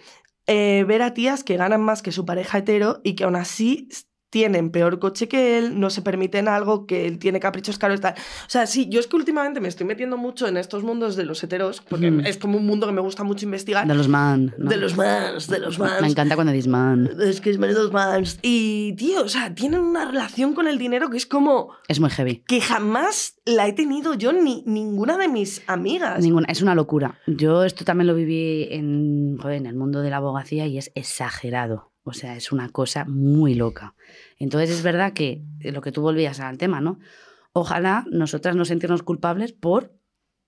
eh, 0.47 0.85
ver 0.87 1.03
a 1.03 1.15
tías 1.15 1.45
que 1.45 1.57
ganan 1.57 1.81
más 1.81 2.03
que 2.03 2.13
su 2.13 2.25
pareja 2.25 2.59
hetero 2.59 3.01
y 3.05 3.15
que 3.15 3.25
aún 3.25 3.37
así 3.37 3.89
tienen 4.37 4.69
peor 4.69 4.99
coche 4.99 5.29
que 5.29 5.57
él, 5.57 5.81
no 5.81 5.89
se 5.89 6.03
permiten 6.03 6.47
algo, 6.47 6.87
que 6.87 7.07
él 7.07 7.19
tiene 7.19 7.41
caprichos 7.41 7.79
caros 7.79 8.01
y 8.01 8.03
tal. 8.03 8.13
O 8.19 8.51
sea, 8.51 8.67
sí, 8.67 8.87
yo 8.91 9.01
es 9.01 9.07
que 9.07 9.17
últimamente 9.17 9.61
me 9.63 9.69
estoy 9.69 9.87
metiendo 9.87 10.19
mucho 10.19 10.47
en 10.47 10.59
estos 10.59 10.83
mundos 10.83 11.17
de 11.17 11.25
los 11.25 11.43
heteros, 11.43 11.81
porque 11.89 12.11
Mm. 12.11 12.27
es 12.27 12.37
como 12.37 12.59
un 12.59 12.67
mundo 12.67 12.87
que 12.87 12.93
me 12.93 13.01
gusta 13.01 13.25
mucho 13.25 13.47
investigar. 13.47 13.87
De 13.87 13.95
los 13.95 14.09
man. 14.09 14.55
¿no? 14.59 14.69
De 14.69 14.77
los 14.77 14.95
mans, 14.95 15.47
de 15.49 15.59
los 15.59 15.79
mans. 15.79 16.03
Me 16.03 16.09
encanta 16.09 16.35
cuando 16.35 16.53
dices 16.53 16.69
man. 16.69 17.09
Es 17.19 17.41
que 17.41 17.49
es 17.49 17.57
menudos 17.57 17.91
mans. 17.93 18.39
Y, 18.43 18.93
tío, 18.99 19.23
o 19.25 19.29
sea, 19.31 19.55
tienen 19.55 19.81
una 19.81 20.05
relación 20.05 20.53
con 20.53 20.69
el 20.69 20.77
dinero 20.77 21.09
que 21.09 21.17
es 21.17 21.25
como 21.25 21.71
Es 21.89 21.99
muy 21.99 22.11
heavy. 22.11 22.43
que 22.47 22.61
jamás 22.61 23.37
la 23.47 23.67
he 23.67 23.73
tenido 23.73 24.13
yo 24.13 24.35
ni 24.35 24.63
ninguna 24.67 25.17
de 25.17 25.29
mis 25.29 25.63
amigas. 25.67 26.21
Ninguna, 26.21 26.47
es 26.51 26.61
una 26.61 26.75
locura. 26.75 27.19
Yo 27.27 27.65
esto 27.65 27.87
también 27.87 28.07
lo 28.09 28.15
viví 28.15 28.69
en, 28.71 29.39
joder, 29.41 29.57
en 29.57 29.65
el 29.67 29.75
mundo 29.77 30.03
de 30.03 30.11
la 30.11 30.19
abogacía 30.19 30.67
y 30.67 30.77
es 30.77 30.93
exagerado. 30.95 31.91
O 32.07 32.13
sea, 32.13 32.37
es 32.37 32.53
una 32.53 32.69
cosa 32.69 33.05
muy 33.05 33.55
loca. 33.55 33.95
Entonces 34.39 34.71
es 34.71 34.83
verdad 34.83 35.13
que 35.13 35.43
lo 35.61 35.81
que 35.81 35.93
tú 35.93 36.03
volvías 36.03 36.41
al 36.41 36.57
tema, 36.57 36.81
¿no? 36.81 36.99
Ojalá 37.53 38.05
nosotras 38.11 38.55
no 38.55 38.65
sentirnos 38.65 39.03
culpables 39.03 39.53
por 39.53 39.93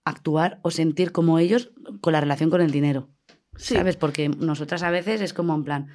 actuar 0.05 0.61
o 0.63 0.71
sentir 0.71 1.11
como 1.11 1.39
ellos 1.39 1.73
con 2.01 2.13
la 2.13 2.21
relación 2.21 2.49
con 2.49 2.61
el 2.61 2.71
dinero. 2.71 3.09
Sí. 3.57 3.75
¿Sabes? 3.75 3.97
Porque 3.97 4.29
nosotras 4.29 4.83
a 4.85 4.91
veces 4.91 5.21
es 5.21 5.35
como 5.35 5.55
en 5.55 5.65
plan, 5.65 5.89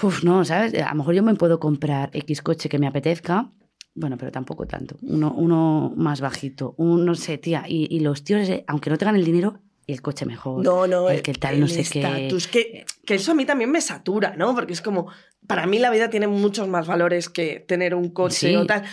Uf, 0.00 0.24
no, 0.24 0.44
¿sabes? 0.44 0.74
A 0.74 0.90
lo 0.90 0.96
mejor 0.96 1.14
yo 1.14 1.22
me 1.22 1.34
puedo 1.34 1.60
comprar 1.60 2.10
X 2.12 2.42
coche 2.42 2.68
que 2.68 2.78
me 2.78 2.86
apetezca, 2.86 3.52
bueno, 3.94 4.16
pero 4.16 4.32
tampoco 4.32 4.66
tanto. 4.66 4.96
Uno, 5.02 5.32
uno 5.32 5.92
más 5.96 6.20
bajito, 6.20 6.74
un, 6.78 7.04
no 7.04 7.14
sé, 7.14 7.38
tía. 7.38 7.64
Y, 7.68 7.88
y 7.94 8.00
los 8.00 8.24
tíos, 8.24 8.48
eh, 8.48 8.64
aunque 8.66 8.90
no 8.90 8.96
tengan 8.96 9.16
el 9.16 9.24
dinero, 9.24 9.60
el 9.86 10.00
coche 10.02 10.24
mejor. 10.26 10.62
No, 10.64 10.86
no, 10.86 11.08
el 11.10 11.22
que 11.22 11.34
tal, 11.34 11.58
no 11.60 11.68
sé 11.68 11.84
qué. 11.84 12.00
estatus, 12.00 12.46
Que, 12.48 12.84
que 13.04 13.14
eso 13.14 13.32
a 13.32 13.34
mí 13.34 13.44
también 13.44 13.70
me 13.70 13.80
satura, 13.80 14.34
¿no? 14.36 14.54
Porque 14.54 14.72
es 14.72 14.80
como, 14.82 15.08
para 15.46 15.66
mí 15.66 15.78
la 15.78 15.90
vida 15.90 16.08
tiene 16.10 16.28
muchos 16.28 16.68
más 16.68 16.86
valores 16.86 17.28
que 17.28 17.60
tener 17.60 17.94
un 17.94 18.10
coche 18.10 18.48
Sí. 18.50 18.56
o 18.56 18.66
tal. 18.66 18.84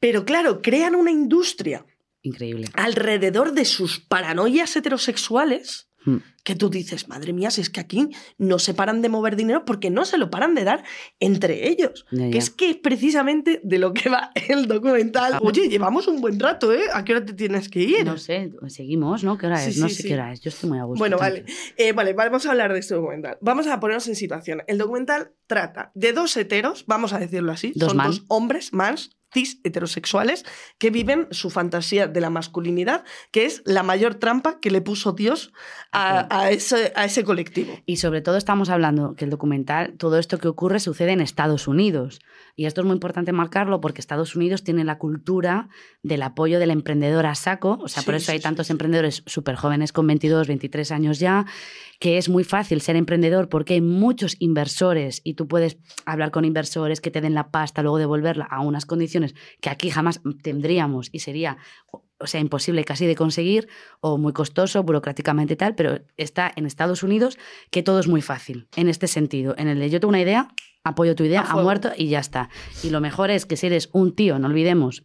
Pero 0.00 0.24
claro, 0.24 0.62
crean 0.62 0.94
una 0.94 1.10
industria 1.10 1.84
Increíble. 2.22 2.68
alrededor 2.74 3.52
de 3.52 3.64
sus 3.64 3.98
paranoias 4.00 4.74
heterosexuales 4.76 5.87
Mm. 6.08 6.22
que 6.44 6.54
tú 6.54 6.70
dices, 6.70 7.08
madre 7.08 7.32
mía, 7.34 7.50
si 7.50 7.60
es 7.60 7.68
que 7.68 7.80
aquí 7.80 8.08
no 8.38 8.58
se 8.58 8.72
paran 8.72 9.02
de 9.02 9.08
mover 9.10 9.36
dinero 9.36 9.64
porque 9.66 9.90
no 9.90 10.04
se 10.06 10.16
lo 10.16 10.30
paran 10.30 10.54
de 10.54 10.64
dar 10.64 10.82
entre 11.20 11.68
ellos. 11.68 12.06
Ya, 12.10 12.30
Que 12.30 12.38
es 12.38 12.48
que 12.50 12.70
es 12.70 12.76
precisamente 12.76 13.60
de 13.62 13.78
lo 13.78 13.92
que 13.92 14.08
va 14.08 14.30
el 14.48 14.66
documental. 14.66 15.38
Oye, 15.42 15.68
llevamos 15.68 16.08
un 16.08 16.20
buen 16.20 16.40
rato, 16.40 16.72
¿eh? 16.72 16.84
¿A 16.94 17.04
qué 17.04 17.12
hora 17.14 17.24
te 17.26 17.34
tienes 17.34 17.68
que 17.68 17.80
ir? 17.80 18.04
No 18.06 18.16
sé, 18.16 18.50
seguimos, 18.68 19.24
¿no? 19.24 19.36
¿Qué 19.36 19.46
hora 19.46 19.58
Sí, 19.58 19.70
es? 19.70 19.78
no 19.78 19.88
sí, 19.88 19.96
sé 19.96 20.02
sí. 20.02 20.08
qué 20.08 20.14
hora 20.14 20.32
es. 20.32 20.40
Yo 20.40 20.48
estoy 20.48 20.70
muy 20.70 20.78
a 20.78 20.84
gusto. 20.84 20.98
Bueno, 20.98 21.18
vale. 21.18 21.44
Eh, 21.76 21.92
vale, 21.92 22.14
vamos 22.14 22.46
a 22.46 22.50
hablar 22.50 22.72
de 22.72 22.78
este 22.78 22.94
documental. 22.94 23.36
Vamos 23.42 23.66
a 23.66 23.78
ponernos 23.78 24.08
en 24.08 24.16
situación. 24.16 24.62
El 24.66 24.78
documental 24.78 25.32
trata 25.46 25.92
de 25.94 26.12
dos 26.14 26.34
heteros, 26.36 26.84
vamos 26.86 27.12
a 27.12 27.18
decirlo 27.18 27.52
así. 27.52 27.72
Dos 27.74 27.88
son 27.90 27.96
man. 27.98 28.06
dos 28.06 28.24
hombres, 28.28 28.72
mans, 28.72 29.10
cis, 29.32 29.60
heterosexuales, 29.64 30.44
que 30.78 30.90
viven 30.90 31.28
su 31.30 31.50
fantasía 31.50 32.06
de 32.06 32.20
la 32.20 32.30
masculinidad, 32.30 33.04
que 33.30 33.44
es 33.44 33.62
la 33.64 33.82
mayor 33.82 34.14
trampa 34.14 34.58
que 34.60 34.70
le 34.70 34.80
puso 34.80 35.12
Dios 35.12 35.52
a, 35.92 36.26
a 36.36 36.50
ese, 36.50 36.92
a 36.96 37.04
ese 37.04 37.24
colectivo. 37.24 37.72
Y 37.86 37.96
sobre 37.96 38.20
todo 38.20 38.36
estamos 38.36 38.68
hablando 38.70 39.14
que 39.14 39.24
el 39.24 39.30
documental, 39.30 39.94
todo 39.98 40.18
esto 40.18 40.38
que 40.38 40.48
ocurre 40.48 40.80
sucede 40.80 41.12
en 41.12 41.20
Estados 41.20 41.68
Unidos. 41.68 42.20
Y 42.58 42.66
esto 42.66 42.80
es 42.80 42.86
muy 42.88 42.94
importante 42.94 43.30
marcarlo 43.30 43.80
porque 43.80 44.00
Estados 44.00 44.34
Unidos 44.34 44.64
tiene 44.64 44.82
la 44.82 44.98
cultura 44.98 45.68
del 46.02 46.22
apoyo 46.22 46.58
del 46.58 46.72
emprendedor 46.72 47.24
a 47.24 47.36
saco. 47.36 47.78
O 47.80 47.86
sea, 47.86 48.02
por 48.02 48.16
eso 48.16 48.32
hay 48.32 48.38
sí, 48.38 48.42
tantos 48.42 48.66
sí. 48.66 48.72
emprendedores 48.72 49.22
súper 49.26 49.54
jóvenes 49.54 49.92
con 49.92 50.08
22, 50.08 50.48
23 50.48 50.90
años 50.90 51.20
ya, 51.20 51.46
que 52.00 52.18
es 52.18 52.28
muy 52.28 52.42
fácil 52.42 52.80
ser 52.80 52.96
emprendedor 52.96 53.48
porque 53.48 53.74
hay 53.74 53.80
muchos 53.80 54.34
inversores 54.40 55.20
y 55.22 55.34
tú 55.34 55.46
puedes 55.46 55.78
hablar 56.04 56.32
con 56.32 56.44
inversores 56.44 57.00
que 57.00 57.12
te 57.12 57.20
den 57.20 57.34
la 57.34 57.52
pasta, 57.52 57.82
luego 57.82 57.98
devolverla 57.98 58.46
a 58.46 58.60
unas 58.60 58.86
condiciones 58.86 59.36
que 59.60 59.70
aquí 59.70 59.90
jamás 59.90 60.20
tendríamos 60.42 61.10
y 61.12 61.20
sería, 61.20 61.58
o 62.18 62.26
sea, 62.26 62.40
imposible 62.40 62.84
casi 62.84 63.06
de 63.06 63.14
conseguir 63.14 63.68
o 64.00 64.18
muy 64.18 64.32
costoso 64.32 64.82
burocráticamente 64.82 65.56
tal, 65.56 65.74
pero 65.74 66.00
está 66.16 66.52
en 66.54 66.66
Estados 66.66 67.02
Unidos 67.02 67.38
que 67.70 67.82
todo 67.82 68.00
es 68.00 68.08
muy 68.08 68.22
fácil 68.22 68.68
en 68.76 68.88
este 68.88 69.06
sentido. 69.06 69.54
En 69.58 69.68
el 69.68 69.78
de 69.78 69.90
yo 69.90 70.00
tengo 70.00 70.10
una 70.10 70.20
idea, 70.20 70.48
apoyo 70.84 71.14
tu 71.14 71.24
idea, 71.24 71.42
ha 71.42 71.56
muerto 71.56 71.92
y 71.96 72.08
ya 72.08 72.20
está. 72.20 72.50
Y 72.82 72.90
lo 72.90 73.00
mejor 73.00 73.30
es 73.30 73.46
que 73.46 73.56
si 73.56 73.66
eres 73.66 73.88
un 73.92 74.14
tío, 74.14 74.38
no 74.38 74.48
olvidemos, 74.48 75.04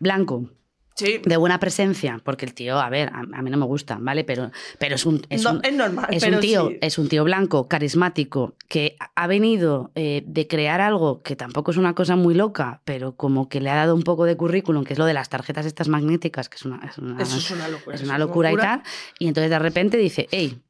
blanco, 0.00 0.50
Sí. 0.94 1.20
de 1.24 1.36
buena 1.36 1.58
presencia, 1.58 2.20
porque 2.22 2.44
el 2.44 2.54
tío, 2.54 2.78
a 2.78 2.88
ver, 2.90 3.08
a, 3.08 3.20
a 3.20 3.42
mí 3.42 3.50
no 3.50 3.56
me 3.56 3.64
gusta, 3.66 3.98
¿vale? 4.00 4.24
Pero, 4.24 4.50
pero 4.78 4.94
es 4.96 5.06
un... 5.06 5.22
Es 5.30 5.42
No, 5.42 5.52
un 5.52 5.60
es 5.64 5.72
normal. 5.74 6.06
es 6.10 6.22
pero 6.22 6.36
un, 6.36 6.40
tío, 6.42 6.68
sí. 6.68 6.78
es 6.80 6.98
un 6.98 7.08
tío 7.08 7.24
blanco, 7.24 7.66
carismático, 7.68 8.56
que 8.68 8.96
ha 9.14 9.26
venido 9.26 9.90
eh, 9.94 10.22
de 10.26 10.46
crear 10.46 10.80
algo 10.80 11.22
que 11.22 11.34
tampoco 11.36 11.70
es 11.70 11.76
una 11.76 11.94
cosa 11.94 12.16
muy 12.16 12.34
loca, 12.34 12.82
pero 12.84 13.16
como 13.16 13.48
que 13.48 13.60
le 13.60 13.70
ha 13.70 13.74
dado 13.76 13.94
un 13.94 14.02
poco 14.02 14.24
de 14.24 14.36
currículum, 14.36 14.84
que 14.84 14.92
es 14.92 14.98
lo 14.98 15.06
de 15.06 15.14
las 15.14 15.28
tarjetas 15.28 15.66
estas 15.66 15.88
magnéticas, 15.88 16.48
que 16.48 16.56
es 16.56 16.64
una, 16.64 16.76
es 16.86 16.98
una, 16.98 17.22
Eso 17.22 17.36
es 17.38 17.50
una 17.50 17.68
locura. 17.68 17.94
es 17.94 18.00
eso 18.02 18.10
una 18.10 18.18
locura 18.18 18.52
y 18.52 18.56
tal. 18.56 18.82
Y 19.18 19.28
entonces 19.28 19.50
de 19.50 19.58
repente 19.58 19.96
dice, 19.96 20.28
hey, 20.30 20.62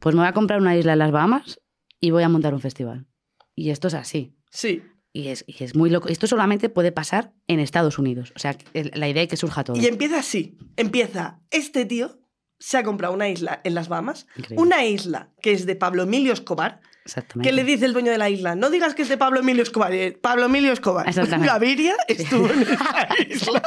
pues 0.00 0.14
me 0.14 0.20
voy 0.22 0.28
a 0.28 0.32
comprar 0.32 0.60
una 0.60 0.76
isla 0.76 0.92
en 0.94 0.98
las 0.98 1.10
Bahamas 1.12 1.60
y 2.00 2.10
voy 2.10 2.22
a 2.22 2.28
montar 2.28 2.54
un 2.54 2.60
festival. 2.60 3.06
Y 3.54 3.70
esto 3.70 3.88
es 3.88 3.94
así. 3.94 4.36
Sí. 4.50 4.82
Y 5.18 5.28
es, 5.30 5.44
y 5.48 5.64
es 5.64 5.74
muy 5.74 5.90
loco. 5.90 6.08
Esto 6.08 6.28
solamente 6.28 6.68
puede 6.68 6.92
pasar 6.92 7.32
en 7.48 7.58
Estados 7.58 7.98
Unidos. 7.98 8.32
O 8.36 8.38
sea, 8.38 8.56
la 8.72 9.08
idea 9.08 9.24
es 9.24 9.28
que 9.28 9.36
surja 9.36 9.64
todo. 9.64 9.76
Y 9.76 9.84
empieza 9.86 10.20
así. 10.20 10.56
Empieza, 10.76 11.40
este 11.50 11.84
tío 11.86 12.20
se 12.60 12.76
ha 12.76 12.84
comprado 12.84 13.14
una 13.14 13.28
isla 13.28 13.60
en 13.64 13.74
las 13.74 13.88
Bahamas, 13.88 14.26
Increíble. 14.36 14.62
una 14.62 14.84
isla 14.84 15.30
que 15.42 15.52
es 15.52 15.66
de 15.66 15.74
Pablo 15.74 16.04
Emilio 16.04 16.32
Escobar, 16.32 16.80
Exactamente. 17.04 17.48
que 17.48 17.52
le 17.54 17.64
dice 17.64 17.84
el 17.86 17.92
dueño 17.94 18.12
de 18.12 18.18
la 18.18 18.30
isla, 18.30 18.54
no 18.54 18.68
digas 18.70 18.94
que 18.94 19.02
es 19.02 19.08
de 19.08 19.16
Pablo 19.16 19.40
Emilio 19.40 19.62
Escobar, 19.64 19.92
Pablo 20.20 20.44
Emilio 20.46 20.72
Escobar. 20.72 21.06
Gaviria 21.40 21.96
estuvo 22.06 22.48
en 22.50 22.62
esa 22.62 23.18
isla. 23.28 23.62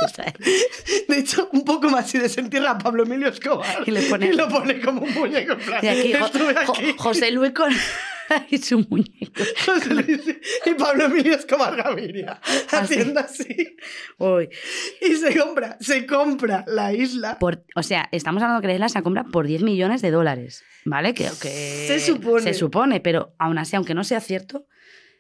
De 1.10 1.18
hecho, 1.20 1.50
un 1.52 1.64
poco 1.66 1.90
más 1.90 2.14
y 2.16 2.18
desentierra 2.20 2.72
a 2.72 2.78
Pablo 2.78 3.04
Emilio 3.04 3.28
Escobar. 3.28 3.84
Y 3.86 3.92
le 3.92 4.04
pone- 4.04 4.34
lo 4.34 4.48
pone 4.48 4.80
como 4.80 5.02
un 5.02 5.14
muñeco. 5.14 5.54
en 5.54 5.60
plan, 5.60 5.84
Y 5.84 5.88
aquí, 5.90 6.14
Jo- 6.14 6.72
aquí. 6.72 6.94
José 6.98 7.32
Luis 7.32 7.52
con 7.52 7.72
y 8.50 8.58
su 8.58 8.80
muñeco. 8.80 9.44
Y 10.66 10.74
Pablo 10.76 11.06
Emilio 11.06 11.36
Escobar 11.36 11.76
Gaviria. 11.76 12.40
Así. 12.44 12.76
Haciendo 12.76 13.20
así. 13.20 13.78
Uy. 14.18 14.50
Y 15.02 15.16
se 15.16 15.38
compra, 15.38 15.78
se 15.80 16.06
compra 16.06 16.64
la 16.68 16.94
isla. 16.94 17.40
Por, 17.40 17.64
o 17.76 17.84
sea, 17.84 18.10
estamos 18.12 18.42
hablando 18.44 18.62
que 18.62 18.68
la 18.68 18.76
isla 18.76 18.90
se 18.90 19.02
compra 19.02 19.24
por 19.24 19.48
10 19.48 19.64
millones 19.64 20.02
de 20.02 20.12
dólares, 20.12 20.64
¿vale? 20.86 21.14
Que, 21.14 21.26
que 21.42 21.86
Se 21.88 22.00
supone. 22.00 22.42
Se 22.42 22.54
supone, 22.54 23.00
pero 23.00 23.36
aún 23.40 23.58
así, 23.58 23.76
aunque 23.76 23.94
no 23.94 24.04
sea 24.04 24.20
cierto, 24.20 24.68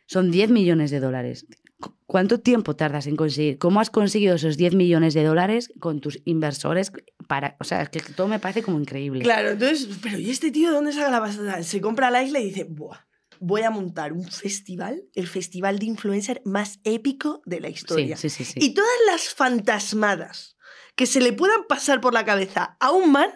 son 0.06 0.32
10 0.32 0.50
millones 0.52 0.92
de 0.92 1.00
dólares. 1.00 1.46
Cu- 1.82 1.94
¿Cuánto 2.06 2.40
tiempo 2.40 2.76
tardas 2.76 3.08
en 3.08 3.16
conseguir? 3.18 3.58
¿Cómo 3.58 3.80
has 3.82 3.90
conseguido 3.90 4.36
esos 4.36 4.56
10 4.56 4.74
millones 4.76 5.14
de 5.14 5.24
dólares 5.26 5.74
con 5.80 6.00
tus 6.00 6.20
inversores? 6.26 6.92
Para, 7.28 7.58
o 7.60 7.64
sea, 7.66 7.82
es 7.82 7.90
que 7.90 8.00
todo 8.02 8.28
me 8.30 8.40
parece 8.40 8.64
como 8.64 8.80
increíble. 8.80 9.24
Claro, 9.24 9.50
entonces, 9.50 9.88
pero 10.02 10.18
¿y 10.18 10.30
este 10.30 10.52
tío 10.52 10.70
de 10.70 10.76
dónde 10.76 10.94
saca 10.94 11.12
la 11.12 11.20
pasta? 11.20 11.62
Se 11.64 11.82
compra 11.82 12.10
la 12.12 12.24
isla 12.24 12.40
y 12.40 12.46
dice, 12.46 12.66
Buah, 12.70 13.00
voy 13.40 13.62
a 13.64 13.72
montar 13.72 14.14
un 14.14 14.24
festival, 14.26 15.04
el 15.16 15.28
festival 15.28 15.80
de 15.80 15.88
influencer 15.88 16.42
más 16.46 16.80
épico 16.84 17.42
de 17.46 17.60
la 17.60 17.70
historia. 17.70 18.16
sí, 18.18 18.30
sí, 18.30 18.46
sí. 18.46 18.60
Y 18.62 18.74
todas 18.74 18.90
las 19.10 19.30
fantasmadas 19.34 20.58
que 20.96 21.06
se 21.06 21.22
le 21.22 21.34
puedan 21.34 21.64
pasar 21.68 22.02
por 22.02 22.14
la 22.14 22.26
cabeza 22.26 22.78
a 22.80 22.92
un 22.92 23.12
man, 23.12 23.30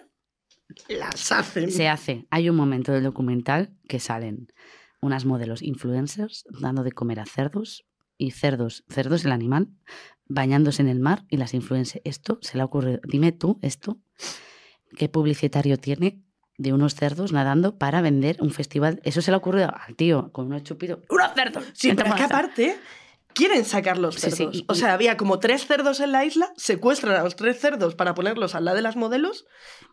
las 0.89 1.31
hacen. 1.31 1.71
Se 1.71 1.87
hace. 1.87 2.25
Hay 2.29 2.49
un 2.49 2.55
momento 2.55 2.91
del 2.91 3.03
documental 3.03 3.73
que 3.87 3.99
salen 3.99 4.47
unas 5.01 5.23
modelos 5.25 5.61
influencers 5.61 6.43
dando 6.59 6.83
de 6.83 6.91
comer 6.91 7.19
a 7.19 7.25
cerdos 7.25 7.85
y 8.17 8.31
cerdos, 8.31 8.83
cerdos 8.89 9.25
el 9.25 9.31
animal, 9.31 9.69
bañándose 10.27 10.81
en 10.81 10.89
el 10.89 10.99
mar 10.99 11.25
y 11.29 11.37
las 11.37 11.53
influencers. 11.53 12.01
Esto 12.05 12.39
se 12.41 12.57
le 12.57 12.63
ha 12.63 12.65
ocurrido. 12.65 12.99
Dime 13.07 13.31
tú, 13.31 13.59
esto, 13.61 13.99
¿qué 14.97 15.09
publicitario 15.09 15.77
tiene 15.77 16.21
de 16.57 16.73
unos 16.73 16.95
cerdos 16.95 17.31
nadando 17.31 17.77
para 17.77 18.01
vender 18.01 18.37
un 18.39 18.51
festival? 18.51 18.99
Eso 19.03 19.21
se 19.21 19.31
le 19.31 19.35
ha 19.35 19.37
ocurrido 19.37 19.71
al 19.75 19.95
tío 19.95 20.31
con 20.31 20.47
unos 20.47 20.63
chupitos. 20.63 20.99
¡Unos 21.09 21.33
cerdos! 21.33 21.65
Sí, 21.73 21.93
pero 21.95 22.09
es 22.09 22.15
que 22.15 22.23
aparte, 22.23 22.77
quieren 23.35 23.65
sacar 23.65 23.99
los 23.99 24.15
Sí, 24.15 24.31
sí, 24.31 24.37
cerdos. 24.37 24.55
y- 24.55 24.65
O 24.67 24.73
sea, 24.73 24.93
había 24.93 25.17
como 25.17 25.37
tres 25.39 25.67
cerdos 25.67 25.99
en 25.99 26.11
la 26.11 26.25
isla, 26.25 26.51
secuestran 26.57 27.15
a 27.15 27.23
los 27.23 27.35
tres 27.35 27.59
cerdos 27.59 27.93
para 27.93 28.15
ponerlos 28.15 28.55
al 28.55 28.65
lado 28.65 28.77
de 28.77 28.81
las 28.81 28.95
modelos 28.95 29.45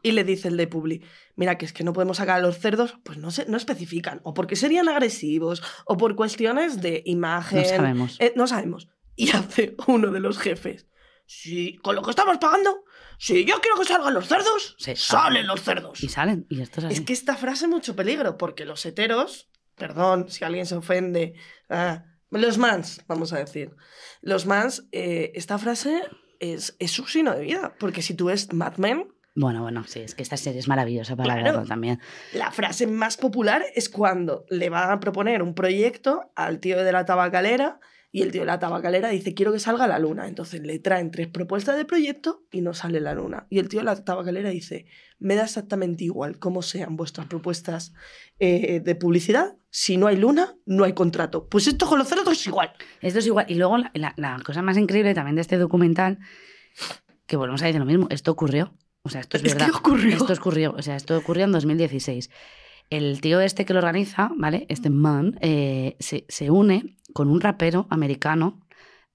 y 0.03 0.12
le 0.12 0.24
dice 0.24 0.49
el 0.49 0.57
de 0.57 0.66
Publi, 0.66 1.03
mira, 1.36 1.59
que 1.59 1.66
es 1.66 1.72
que 1.74 1.84
no 1.84 1.93
podemos 1.93 2.16
sacar 2.16 2.38
a 2.38 2.40
los 2.43 2.59
cerdos, 2.59 2.95
pues 3.05 3.18
no, 3.18 3.30
se, 3.30 3.45
no 3.47 3.57
especifican, 3.59 4.20
o 4.24 4.32
porque 4.32 4.57
serían 4.57 4.88
agresivos, 4.88 5.62
o 5.84 5.97
por 5.99 6.16
cuestiones 6.16 6.80
de 6.80 7.03
imagen. 7.05 7.59
No 7.62 7.68
sabemos. 7.68 8.16
Eh, 8.20 8.32
no 8.36 8.47
sabemos. 8.47 8.88
Y 9.16 9.30
hace 9.36 9.76
uno 9.88 10.11
de 10.11 10.20
los 10.20 10.38
jefes, 10.38 10.86
sí, 11.26 11.78
con 11.82 11.95
lo 11.97 12.03
que 12.03 12.11
estamos 12.11 12.38
pagando, 12.38 12.84
si 13.18 13.45
yo 13.45 13.61
quiero 13.61 13.76
que 13.76 13.84
salgan 13.84 14.14
los 14.14 14.26
cerdos, 14.26 14.74
Sí, 14.78 14.97
salen 14.97 15.47
los 15.47 15.62
cerdos. 15.62 16.03
Y 16.03 16.09
salen, 16.09 16.47
y 16.49 16.61
esto 16.62 16.80
es 16.80 16.86
así. 16.86 16.95
Es 16.95 17.01
que 17.03 17.12
esta 17.12 17.36
frase 17.36 17.68
mucho 17.68 17.95
peligro, 17.95 18.36
porque 18.38 18.64
los 18.64 18.84
heteros, 18.86 19.49
perdón 19.76 20.28
si 20.30 20.45
alguien 20.45 20.66
se 20.66 20.74
ofende, 20.76 21.34
ah, 21.70 22.05
los 22.41 22.59
mans, 22.59 23.03
vamos 23.07 23.33
a 23.33 23.39
decir, 23.39 23.74
los 24.22 24.47
mans, 24.47 24.87
eh, 24.93 25.33
esta 25.35 25.59
frase 25.59 26.03
es, 26.41 26.74
es 26.78 26.91
su 26.91 27.07
signo 27.07 27.35
de 27.35 27.43
vida, 27.43 27.74
porque 27.78 28.03
si 28.03 28.14
tú 28.14 28.26
ves 28.26 28.53
Mad 28.53 28.76
Men, 28.78 29.12
Bueno, 29.35 29.62
bueno, 29.62 29.85
sí, 29.87 30.01
es 30.01 30.14
que 30.14 30.22
esta 30.22 30.37
serie 30.37 30.59
es 30.61 30.68
maravillosa 30.68 31.14
para 31.16 31.35
Claro. 31.35 31.45
verlo 31.45 31.64
también. 31.66 32.01
la 32.35 32.51
frase 32.51 32.87
más 32.87 33.16
popular 33.16 33.62
es 33.74 33.89
cuando 33.89 34.45
le 34.51 34.68
van 34.70 34.91
a 34.91 35.01
proponer 35.01 35.43
un 35.43 35.55
proyecto 35.55 36.30
al 36.35 36.59
tío 36.61 36.83
de 36.85 36.93
la 36.93 37.05
tabacalera 37.05 37.80
y 38.15 38.23
el 38.23 38.31
tío 38.31 38.43
de 38.43 38.47
la 38.47 38.59
tabacalera 38.59 39.09
dice 39.09 39.33
quiero 39.35 39.53
que 39.53 39.59
salga 39.59 39.87
la 39.89 39.99
luna. 39.99 40.29
Entonces 40.29 40.61
le 40.63 40.79
traen 40.79 41.11
tres 41.11 41.29
propuestas 41.29 41.77
de 41.77 41.85
proyecto 41.87 42.45
y 42.53 42.61
no 42.61 42.75
sale 42.75 43.01
la 43.01 43.15
luna. 43.15 43.47
Y 43.51 43.59
el 43.59 43.69
tío 43.69 43.81
de 43.81 43.85
la 43.87 44.05
tabacalera 44.05 44.51
dice 44.51 44.85
me 45.19 45.35
da 45.35 45.45
exactamente 45.45 46.05
igual 46.05 46.39
cómo 46.39 46.63
sean 46.63 46.97
vuestras 46.97 47.27
propuestas 47.27 47.93
eh, 48.39 48.81
de 48.85 48.95
publicidad. 48.95 49.57
Si 49.71 49.97
no 49.97 50.07
hay 50.09 50.17
luna, 50.17 50.57
no 50.67 50.85
hay 50.85 50.93
contrato. 50.93 51.49
Pues 51.49 51.67
esto 51.67 51.87
con 51.87 51.99
los 51.99 52.07
cerdos 52.09 52.33
es 52.39 52.47
igual. 52.47 52.73
Esto 53.01 53.21
es 53.21 53.27
igual. 53.27 53.47
Y 53.49 53.55
luego 53.55 53.79
la, 53.79 53.91
la- 53.95 54.15
la 54.17 54.39
cosa 54.45 54.61
más 54.63 54.77
increíble 54.77 55.15
también 55.15 55.37
de 55.37 55.41
este 55.43 55.57
documental, 55.57 56.19
que 57.27 57.37
volvemos 57.37 57.63
a 57.63 57.67
decir 57.67 57.79
lo 57.81 57.87
mismo, 57.87 58.07
esto 58.11 58.31
ocurrió. 58.31 58.77
O 59.05 59.09
sea, 59.09 59.21
esto 59.23 59.37
es, 59.37 59.45
Es 59.45 59.55
que 59.55 59.59
verdad. 59.65 59.77
ocurrió. 59.77 60.17
Esto 60.17 60.33
ocurrió. 60.35 60.75
O 60.77 60.83
sea, 60.83 60.97
esto 60.97 61.17
ocurrió 61.17 61.45
en 61.45 61.53
2016. 61.53 62.31
El 62.93 63.22
tío 63.22 63.40
este 63.40 63.64
que 63.64 63.72
lo 63.72 63.78
organiza, 63.78 64.32
¿vale? 64.36 64.66
Este 64.68 64.90
man, 64.90 65.38
eh, 65.40 65.97
se, 65.99 66.26
se 66.28 66.51
une 66.51 66.99
con 67.14 67.30
un 67.30 67.40
rapero 67.40 67.86
americano 67.88 68.61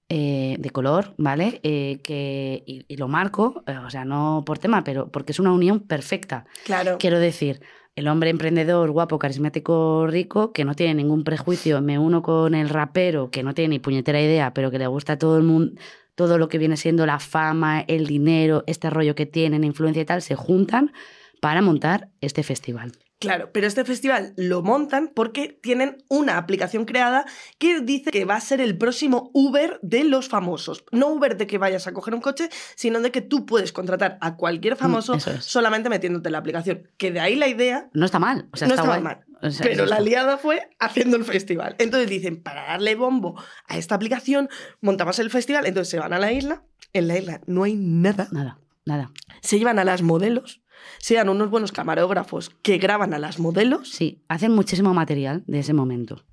eh, 0.08 0.56
de 0.58 0.70
color, 0.70 1.14
¿vale? 1.16 1.60
Eh, 1.62 2.00
que, 2.02 2.64
y, 2.66 2.84
y 2.88 2.96
lo 2.96 3.06
marco, 3.06 3.62
o 3.84 3.90
sea, 3.90 4.04
no 4.04 4.42
por 4.44 4.58
tema, 4.58 4.82
pero 4.82 5.12
porque 5.12 5.30
es 5.30 5.38
una 5.38 5.52
unión 5.52 5.78
perfecta. 5.78 6.44
Claro. 6.64 6.96
Quiero 6.98 7.20
decir, 7.20 7.60
el 7.94 8.08
hombre 8.08 8.30
emprendedor, 8.30 8.90
guapo, 8.90 9.20
carismático, 9.20 10.08
rico, 10.08 10.52
que 10.52 10.64
no 10.64 10.74
tiene 10.74 10.94
ningún 10.94 11.22
prejuicio, 11.22 11.80
me 11.80 12.00
uno 12.00 12.20
con 12.20 12.56
el 12.56 12.70
rapero, 12.70 13.30
que 13.30 13.44
no 13.44 13.54
tiene 13.54 13.76
ni 13.76 13.78
puñetera 13.78 14.20
idea, 14.20 14.52
pero 14.54 14.72
que 14.72 14.80
le 14.80 14.88
gusta 14.88 15.12
a 15.12 15.18
todo 15.18 15.36
el 15.36 15.44
mundo, 15.44 15.80
todo 16.16 16.36
lo 16.36 16.48
que 16.48 16.58
viene 16.58 16.76
siendo 16.76 17.06
la 17.06 17.20
fama, 17.20 17.84
el 17.86 18.08
dinero, 18.08 18.64
este 18.66 18.90
rollo 18.90 19.14
que 19.14 19.26
tienen, 19.26 19.62
influencia 19.62 20.02
y 20.02 20.04
tal, 20.04 20.20
se 20.20 20.34
juntan 20.34 20.90
para 21.40 21.62
montar 21.62 22.08
este 22.20 22.42
festival. 22.42 22.90
Claro, 23.18 23.50
pero 23.52 23.66
este 23.66 23.84
festival 23.84 24.32
lo 24.36 24.62
montan 24.62 25.10
porque 25.12 25.58
tienen 25.60 26.04
una 26.08 26.38
aplicación 26.38 26.84
creada 26.84 27.24
que 27.58 27.80
dice 27.80 28.10
que 28.12 28.24
va 28.24 28.36
a 28.36 28.40
ser 28.40 28.60
el 28.60 28.78
próximo 28.78 29.30
Uber 29.34 29.80
de 29.82 30.04
los 30.04 30.28
famosos. 30.28 30.84
No 30.92 31.08
Uber 31.08 31.36
de 31.36 31.48
que 31.48 31.58
vayas 31.58 31.86
a 31.88 31.92
coger 31.92 32.14
un 32.14 32.20
coche, 32.20 32.48
sino 32.76 33.00
de 33.00 33.10
que 33.10 33.20
tú 33.20 33.44
puedes 33.44 33.72
contratar 33.72 34.18
a 34.20 34.36
cualquier 34.36 34.76
famoso 34.76 35.14
Mm, 35.14 35.16
es. 35.16 35.44
solamente 35.44 35.88
metiéndote 35.88 36.28
en 36.28 36.32
la 36.32 36.38
aplicación. 36.38 36.88
Que 36.96 37.10
de 37.10 37.20
ahí 37.20 37.34
la 37.34 37.48
idea 37.48 37.88
No 37.92 38.04
está 38.06 38.18
mal, 38.20 38.48
o 38.52 38.56
sea, 38.56 38.68
no 38.68 38.74
está 38.74 39.00
mal. 39.00 39.24
O 39.42 39.50
sea, 39.50 39.64
Pero 39.66 39.86
la 39.86 40.00
liada 40.00 40.36
fue 40.38 40.68
haciendo 40.78 41.16
el 41.16 41.24
festival. 41.24 41.76
Entonces 41.78 42.08
dicen, 42.08 42.42
para 42.42 42.66
darle 42.66 42.94
bombo 42.94 43.40
a 43.66 43.76
esta 43.78 43.94
aplicación, 43.94 44.48
montamos 44.80 45.18
el 45.18 45.30
festival. 45.30 45.66
Entonces 45.66 45.90
se 45.90 45.98
van 45.98 46.12
a 46.12 46.18
la 46.18 46.32
isla. 46.32 46.62
En 46.92 47.08
la 47.08 47.18
isla 47.18 47.40
no 47.46 47.64
hay 47.64 47.74
nada. 47.74 48.28
Nada, 48.30 48.58
nada. 48.84 49.10
Se 49.40 49.58
llevan 49.58 49.78
a 49.78 49.84
las 49.84 50.02
modelos. 50.02 50.60
Se 50.98 51.14
dan 51.14 51.28
unos 51.28 51.50
buenos 51.50 51.72
camarógrafos 51.72 52.50
que 52.62 52.78
graban 52.78 53.14
a 53.14 53.18
las 53.18 53.38
modelos. 53.38 53.90
Sí, 53.90 54.22
hacen 54.28 54.52
muchísimo 54.52 54.94
material 54.94 55.44
de 55.46 55.58
ese 55.58 55.74
momento. 55.74 56.24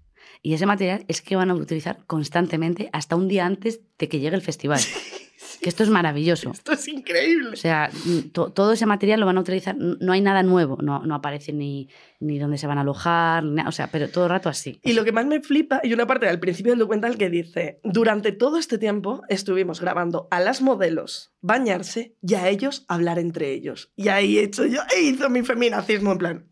Y 0.42 0.54
ese 0.54 0.66
material 0.66 1.06
es 1.08 1.22
que 1.22 1.36
van 1.36 1.50
a 1.50 1.56
utilizar 1.56 2.06
constantemente 2.06 2.90
hasta 2.94 3.16
un 3.16 3.28
día 3.28 3.46
antes 3.46 3.82
de 3.98 4.10
que 4.10 4.20
llegue 4.20 4.36
el 4.36 4.42
festival. 4.42 4.80
Que 5.62 5.70
esto 5.70 5.84
es 5.84 5.90
maravilloso. 5.90 6.52
Esto 6.52 6.74
es 6.74 6.88
increíble. 6.88 7.50
O 7.54 7.56
sea, 7.56 7.90
to- 8.32 8.52
todo 8.52 8.74
ese 8.74 8.86
material 8.86 9.20
lo 9.20 9.26
van 9.26 9.38
a 9.38 9.42
utilizar, 9.42 9.76
no 9.78 10.14
hay 10.14 10.22
nada 10.22 10.44
nuevo, 10.44 10.78
no, 10.82 11.06
no 11.06 11.16
aparece 11.16 11.54
ni, 11.54 11.90
ni 12.20 12.40
dónde 12.40 12.58
se 12.58 12.68
van 12.68 12.78
a 12.78 12.82
alojar, 12.82 13.44
ni 13.44 13.56
nada, 13.56 13.70
o 13.70 13.72
sea, 13.72 13.88
pero 13.88 14.10
todo 14.10 14.26
el 14.26 14.30
rato 14.32 14.50
así. 14.50 14.80
Y 14.84 14.94
lo 14.94 15.04
que 15.06 15.12
más 15.12 15.26
me 15.26 15.42
flipa, 15.42 15.80
y 15.84 15.94
una 15.94 16.08
parte 16.08 16.26
del 16.26 16.40
principio 16.40 16.72
del 16.72 16.80
documental 16.80 17.18
que 17.18 17.30
dice, 17.30 17.80
durante 17.84 18.32
todo 18.32 18.58
este 18.58 18.78
tiempo 18.78 19.22
estuvimos 19.30 19.82
grabando 19.82 20.28
a 20.32 20.40
las 20.40 20.62
modelos 20.62 21.32
bañarse 21.42 22.16
y 22.22 22.34
a 22.36 22.50
ellos 22.50 22.86
hablar 22.88 23.20
entre 23.20 23.52
ellos. 23.52 23.92
Y 23.96 24.08
ahí 24.10 24.38
he 24.40 24.44
hecho 24.44 24.66
yo, 24.66 24.82
e 24.96 25.02
hizo 25.02 25.30
mi 25.30 25.44
feminacismo 25.44 26.12
en 26.14 26.18
plan. 26.18 26.48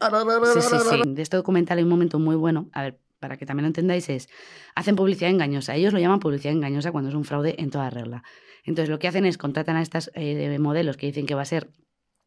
Sí, 0.53 0.61
sí, 0.61 0.75
sí. 0.89 1.01
De 1.13 1.21
este 1.21 1.37
documental 1.37 1.77
hay 1.77 1.83
un 1.83 1.89
momento 1.89 2.19
muy 2.19 2.35
bueno, 2.35 2.69
a 2.73 2.83
ver, 2.83 2.99
para 3.19 3.37
que 3.37 3.45
también 3.45 3.63
lo 3.63 3.67
entendáis, 3.67 4.09
es, 4.09 4.27
hacen 4.75 4.97
publicidad 4.97 5.29
engañosa. 5.29 5.75
Ellos 5.75 5.93
lo 5.93 5.99
llaman 5.99 6.19
publicidad 6.19 6.53
engañosa 6.53 6.91
cuando 6.91 7.09
es 7.09 7.15
un 7.15 7.23
fraude 7.23 7.55
en 7.57 7.69
toda 7.69 7.89
regla. 7.89 8.21
Entonces 8.63 8.89
lo 8.89 8.99
que 8.99 9.07
hacen 9.07 9.25
es 9.25 9.37
contratan 9.37 9.75
a 9.75 9.81
estas 9.81 10.11
eh, 10.15 10.57
modelos 10.59 10.97
que 10.97 11.07
dicen 11.07 11.25
que 11.25 11.35
va 11.35 11.41
a 11.41 11.45
ser 11.45 11.69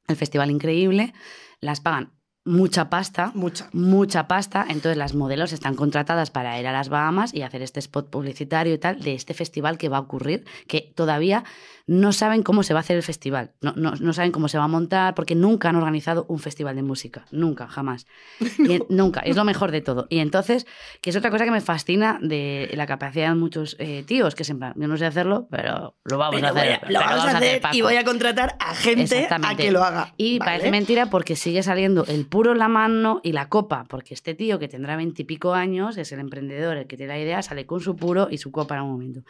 el 0.08 0.16
festival 0.16 0.50
increíble, 0.50 1.14
las 1.60 1.80
pagan 1.80 2.12
mucha 2.46 2.88
pasta, 2.88 3.32
Mucha. 3.34 3.68
mucha 3.72 4.28
pasta, 4.28 4.64
entonces 4.68 4.96
las 4.96 5.14
modelos 5.14 5.52
están 5.52 5.74
contratadas 5.74 6.30
para 6.30 6.58
ir 6.60 6.66
a 6.68 6.72
las 6.72 6.88
Bahamas 6.88 7.34
y 7.34 7.42
hacer 7.42 7.60
este 7.60 7.80
spot 7.80 8.08
publicitario 8.08 8.72
y 8.72 8.78
tal 8.78 9.00
de 9.00 9.14
este 9.14 9.34
festival 9.34 9.78
que 9.78 9.88
va 9.88 9.96
a 9.96 10.00
ocurrir, 10.00 10.44
que 10.68 10.92
todavía 10.94 11.44
no 11.88 12.12
saben 12.12 12.42
cómo 12.42 12.62
se 12.64 12.74
va 12.74 12.80
a 12.80 12.82
hacer 12.82 12.96
el 12.96 13.02
festival, 13.02 13.52
no, 13.60 13.72
no, 13.76 13.92
no 14.00 14.12
saben 14.12 14.32
cómo 14.32 14.48
se 14.48 14.58
va 14.58 14.64
a 14.64 14.68
montar, 14.68 15.14
porque 15.14 15.34
nunca 15.36 15.68
han 15.68 15.76
organizado 15.76 16.26
un 16.28 16.40
festival 16.40 16.74
de 16.74 16.82
música, 16.82 17.26
nunca, 17.30 17.68
jamás. 17.68 18.06
Y 18.58 18.82
nunca, 18.88 19.20
es 19.20 19.36
lo 19.36 19.44
mejor 19.44 19.70
de 19.70 19.80
todo. 19.82 20.06
Y 20.10 20.18
entonces, 20.18 20.66
que 21.00 21.10
es 21.10 21.16
otra 21.16 21.30
cosa 21.30 21.44
que 21.44 21.50
me 21.52 21.60
fascina 21.60 22.18
de 22.20 22.70
la 22.74 22.86
capacidad 22.86 23.28
de 23.28 23.34
muchos 23.36 23.76
eh, 23.78 24.02
tíos, 24.06 24.34
que 24.34 24.44
plan, 24.56 24.72
yo 24.76 24.88
no 24.88 24.96
sé 24.96 25.06
hacerlo, 25.06 25.46
pero 25.50 25.94
lo 26.04 26.18
vamos 26.18 26.40
Pero 26.40 26.48
a 26.48 26.50
hacer. 26.50 26.80
a- 26.84 26.90
lo 26.90 27.00
vamos 27.00 27.24
a 27.26 27.36
hacer 27.36 27.56
y 27.56 27.60
Paco". 27.60 27.76
voy 27.82 27.96
a 27.96 28.04
contratar 28.04 28.56
a 28.58 28.74
gente 28.74 29.28
a 29.30 29.54
que 29.56 29.70
lo 29.70 29.84
haga. 29.84 30.12
Y 30.16 30.38
¿vale? 30.38 30.50
parece 30.52 30.70
mentira 30.70 31.06
porque 31.10 31.36
sigue 31.36 31.62
saliendo 31.62 32.04
el 32.06 32.26
puro 32.26 32.52
en 32.52 32.58
la 32.58 32.68
mano 32.68 33.20
y 33.22 33.32
la 33.32 33.48
copa, 33.48 33.84
porque 33.88 34.14
este 34.14 34.34
tío 34.34 34.58
que 34.58 34.66
tendrá 34.68 34.96
veintipico 34.96 35.54
años 35.54 35.96
es 35.98 36.10
el 36.12 36.18
emprendedor, 36.20 36.76
el 36.78 36.86
que 36.86 36.96
tiene 36.96 37.12
la 37.12 37.18
idea, 37.20 37.42
sale 37.42 37.66
con 37.66 37.80
su 37.80 37.94
puro 37.96 38.28
y 38.30 38.38
su 38.38 38.50
copa 38.50 38.74
en 38.76 38.82
un 38.82 38.90
momento. 38.90 39.20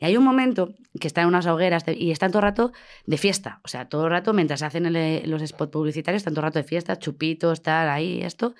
Y 0.00 0.04
hay 0.04 0.16
un 0.16 0.24
momento 0.24 0.74
que 1.00 1.06
está 1.08 1.22
en 1.22 1.28
unas 1.28 1.46
hogueras 1.46 1.84
y 1.88 2.10
están 2.10 2.30
todo 2.30 2.38
el 2.40 2.44
rato 2.44 2.72
de 3.06 3.18
fiesta, 3.18 3.60
o 3.64 3.68
sea, 3.68 3.88
todo 3.88 4.04
el 4.04 4.10
rato 4.10 4.32
mientras 4.32 4.62
hacen 4.62 4.86
el- 4.86 5.28
los 5.28 5.42
spots 5.42 5.72
publicitarios, 5.72 6.20
están 6.20 6.34
todo 6.34 6.42
el 6.42 6.48
rato 6.52 6.58
de 6.60 6.64
fiesta, 6.64 6.98
chupitos, 6.98 7.62
tal, 7.62 7.88
ahí, 7.88 8.20
esto, 8.22 8.54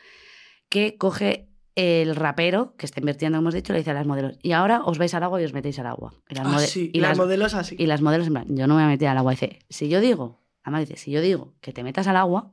que 0.69 0.97
coge 0.97 1.49
el 1.77 2.17
rapero 2.17 2.75
que 2.77 2.87
está 2.87 2.99
invirtiendo, 3.01 3.39
hemos 3.39 3.55
dicho, 3.55 3.73
le 3.73 3.79
dice 3.79 3.93
a 3.93 3.95
las 3.95 4.07
modelos, 4.07 4.37
y 4.43 4.51
ahora 4.53 4.83
os 4.85 4.99
vais 4.99 5.15
al 5.15 5.23
agua 5.23 5.41
y 5.41 5.45
os 5.45 5.53
metéis 5.53 5.79
al 5.79 5.87
agua. 5.87 6.13
Y 6.29 6.35
las, 6.35 6.47
Ah, 6.47 6.51
mode- 6.51 6.67
sí, 6.67 6.91
y 6.93 6.99
las 7.01 7.11
las- 7.11 7.19
modelos 7.19 7.55
así. 7.55 7.77
y 7.79 7.87
las 7.87 8.03
modelos 8.03 8.27
en 8.27 8.33
plan, 8.33 8.47
yo 8.49 8.67
no 8.67 8.75
me 8.75 8.81
voy 8.83 8.87
a 8.87 8.89
meter 8.89 9.07
al 9.09 9.19
agua. 9.19 9.31
Dice, 9.31 9.61
si 9.71 9.89
yo 9.89 10.01
digo, 10.01 10.41
además 10.65 10.89
dice, 10.89 10.97
si 10.97 11.13
yo 11.13 11.21
digo 11.21 11.55
que 11.61 11.73
te 11.73 11.85
metas 11.85 12.09
al 12.09 12.17
agua, 12.17 12.53